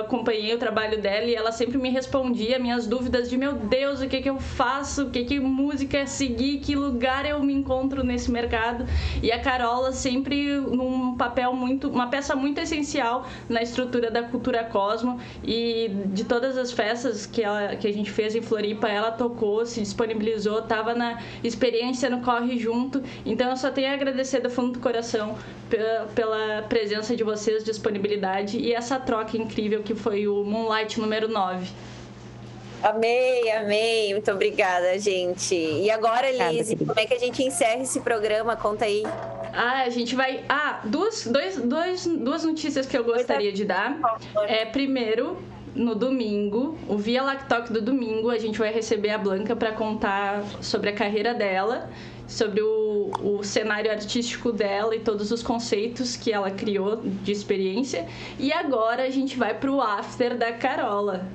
acompanhei 0.01 0.55
o 0.55 0.59
trabalho 0.59 1.01
dela 1.01 1.27
e 1.27 1.35
ela 1.35 1.53
sempre 1.53 1.79
me 1.79 1.91
respondia 1.91 2.59
minhas 2.59 2.87
dúvidas 2.87 3.29
de 3.31 3.37
meu 3.37 3.55
Deus, 3.55 4.01
o 4.01 4.09
que 4.09 4.21
que 4.21 4.31
eu 4.31 4.39
faço, 4.39 5.05
o 5.05 5.11
que 5.11 5.25
que 5.25 5.41
música 5.41 5.99
é 5.99 6.07
seguir, 6.07 6.59
que 6.59 6.75
lugar 6.75 7.27
eu 7.27 7.43
me 7.43 7.53
encontro 7.53 8.05
nesse 8.05 8.31
mercado. 8.31 8.87
E 9.23 9.33
a 9.33 9.41
Carola 9.41 9.93
sempre 9.93 10.53
num 10.57 11.17
papel 11.17 11.53
muito, 11.55 11.89
uma 11.89 12.09
peça 12.09 12.35
muito 12.37 12.59
essencial 12.61 13.27
na 13.49 13.63
estrutura 13.63 14.11
da 14.11 14.23
cultura 14.23 14.65
Cosmo 14.65 15.19
e 15.43 15.91
de 16.07 16.25
todas 16.25 16.57
as 16.57 16.73
festas 16.73 17.27
que, 17.27 17.43
ela, 17.43 17.77
que 17.77 17.87
a 17.87 17.93
gente 17.93 18.11
fez 18.11 18.35
em 18.35 18.43
Floripa, 18.43 18.89
ela 18.89 19.11
tocou, 19.11 19.65
se 19.65 19.81
disponibilizou, 19.81 20.61
estava 20.61 20.95
na 20.95 21.19
experiência 21.43 22.11
no 22.11 22.21
Corre 22.21 22.59
Junto. 22.59 23.03
Então 23.25 23.51
eu 23.51 23.57
só 23.57 23.71
tenho 23.71 23.91
a 23.91 23.95
agradecer 23.95 24.41
do 24.41 24.51
fundo 24.51 24.73
do 24.73 24.79
coração 24.81 24.98
pela, 25.69 26.07
pela 26.15 26.63
presença 26.63 27.15
de 27.15 27.23
vocês, 27.23 27.65
disponibilidade 27.65 28.59
e 28.59 28.73
essa 28.73 28.99
troca 28.99 29.37
incrível 29.37 29.83
que 29.83 29.95
foi 29.95 30.27
o 30.27 30.45
Moonlight 30.45 31.01
número 31.01 31.29
9. 31.29 31.69
Amei, 32.83 33.51
amei. 33.51 34.13
Muito 34.13 34.31
obrigada, 34.31 34.97
gente. 34.99 35.55
E 35.55 35.91
agora, 35.91 36.31
Liz, 36.31 36.73
como 36.79 36.99
é 36.99 37.07
que 37.07 37.15
a 37.15 37.19
gente 37.19 37.43
encerra 37.43 37.83
esse 37.83 38.01
programa? 38.01 38.55
Conta 38.55 38.85
aí. 38.85 39.03
Ah, 39.53 39.83
a 39.83 39.91
gente 39.91 40.15
vai. 40.15 40.45
Ah, 40.49 40.81
duas, 40.85 41.27
dois, 41.27 41.57
dois, 41.57 42.07
duas 42.07 42.45
notícias 42.45 42.87
que 42.87 42.97
eu 42.97 43.03
gostaria 43.03 43.53
de 43.53 43.65
dar. 43.65 43.99
É, 44.47 44.65
primeiro, 44.65 45.37
no 45.75 45.95
domingo, 45.95 46.79
o 46.89 46.97
Via 46.97 47.23
Lactoc 47.23 47.69
do 47.73 47.81
domingo, 47.81 48.31
a 48.31 48.39
gente 48.39 48.59
vai 48.59 48.73
receber 48.73 49.11
a 49.11 49.19
Blanca 49.19 49.57
para 49.57 49.73
contar 49.73 50.45
sobre 50.61 50.91
a 50.91 50.93
carreira 50.93 51.35
dela, 51.35 51.91
sobre 52.29 52.61
o, 52.61 53.11
o 53.23 53.43
cenário 53.43 53.91
artístico 53.91 54.53
dela 54.53 54.95
e 54.95 55.01
todos 55.01 55.33
os 55.33 55.43
conceitos 55.43 56.15
que 56.15 56.31
ela 56.31 56.51
criou 56.51 56.97
de 57.03 57.33
experiência. 57.33 58.07
E 58.39 58.53
agora 58.53 59.05
a 59.05 59.11
gente 59.11 59.37
vai 59.37 59.55
pro 59.55 59.81
after 59.81 60.37
da 60.37 60.53
Carola. 60.53 61.27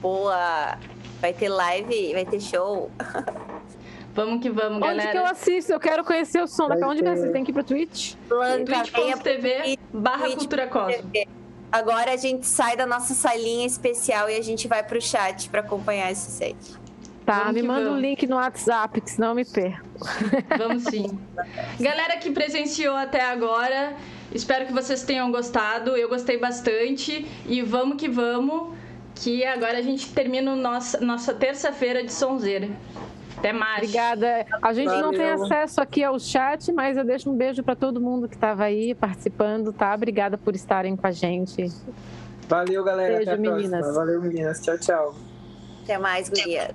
Boa! 0.00 0.78
Vai 1.20 1.34
ter 1.34 1.48
live, 1.48 2.14
vai 2.14 2.24
ter 2.24 2.40
show. 2.40 2.90
Vamos 4.12 4.42
que 4.42 4.50
vamos, 4.50 4.78
Onde 4.78 4.86
galera. 4.86 5.02
Onde 5.02 5.12
que 5.12 5.18
eu 5.18 5.26
assisto? 5.26 5.72
Eu 5.72 5.78
quero 5.78 6.04
conhecer 6.04 6.42
o 6.42 6.46
som. 6.46 6.66
Vai 6.66 6.82
Onde 6.82 7.02
ter... 7.02 7.16
você 7.16 7.30
tem 7.30 7.44
que 7.44 7.50
ir 7.50 7.54
pro 7.54 7.62
Twitch? 7.62 8.14
Twitch.tv 8.28 9.78
barra. 9.92 10.28
Cultura 10.30 10.66
Cosmo. 10.66 11.10
Agora 11.70 12.12
a 12.12 12.16
gente 12.16 12.46
sai 12.46 12.76
da 12.76 12.84
nossa 12.84 13.14
salinha 13.14 13.64
especial 13.64 14.28
e 14.28 14.36
a 14.36 14.42
gente 14.42 14.66
vai 14.66 14.82
pro 14.82 15.00
chat 15.00 15.48
para 15.48 15.60
acompanhar 15.60 16.10
esse 16.10 16.28
set. 16.30 16.56
Tá, 17.30 17.44
vamos 17.44 17.54
me 17.54 17.62
manda 17.62 17.90
o 17.90 17.94
um 17.94 18.00
link 18.00 18.26
no 18.26 18.34
WhatsApp, 18.34 19.00
que 19.00 19.08
senão 19.08 19.28
eu 19.28 19.34
me 19.36 19.44
perco. 19.44 19.86
Vamos 20.58 20.82
sim. 20.82 21.16
Galera 21.78 22.16
que 22.16 22.32
presenciou 22.32 22.96
até 22.96 23.20
agora, 23.20 23.94
espero 24.32 24.66
que 24.66 24.72
vocês 24.72 25.04
tenham 25.04 25.30
gostado. 25.30 25.96
Eu 25.96 26.08
gostei 26.08 26.38
bastante. 26.38 27.24
E 27.46 27.62
vamos 27.62 27.98
que 27.98 28.08
vamos, 28.08 28.74
que 29.14 29.44
agora 29.44 29.78
a 29.78 29.82
gente 29.82 30.12
termina 30.12 30.56
nossa, 30.56 30.98
nossa 31.00 31.32
terça-feira 31.32 32.02
de 32.02 32.12
sonzeira. 32.12 32.68
Até 33.38 33.52
mais. 33.52 33.84
Obrigada. 33.84 34.44
A 34.60 34.72
gente 34.72 34.88
Valeu. 34.88 35.02
não 35.04 35.10
tem 35.12 35.30
acesso 35.30 35.80
aqui 35.80 36.02
ao 36.02 36.18
chat, 36.18 36.72
mas 36.72 36.96
eu 36.96 37.04
deixo 37.04 37.30
um 37.30 37.36
beijo 37.36 37.62
para 37.62 37.76
todo 37.76 38.00
mundo 38.00 38.28
que 38.28 38.34
estava 38.34 38.64
aí 38.64 38.92
participando, 38.92 39.72
tá? 39.72 39.94
Obrigada 39.94 40.36
por 40.36 40.56
estarem 40.56 40.96
com 40.96 41.06
a 41.06 41.12
gente. 41.12 41.68
Valeu, 42.48 42.82
galera. 42.82 43.18
Beijo, 43.18 43.30
Até 43.30 43.40
meninas. 43.40 43.94
Valeu, 43.94 44.20
meninas. 44.20 44.60
Tchau, 44.60 44.76
tchau. 44.78 45.14
Até 45.84 45.96
mais, 45.96 46.28
guria. 46.28 46.74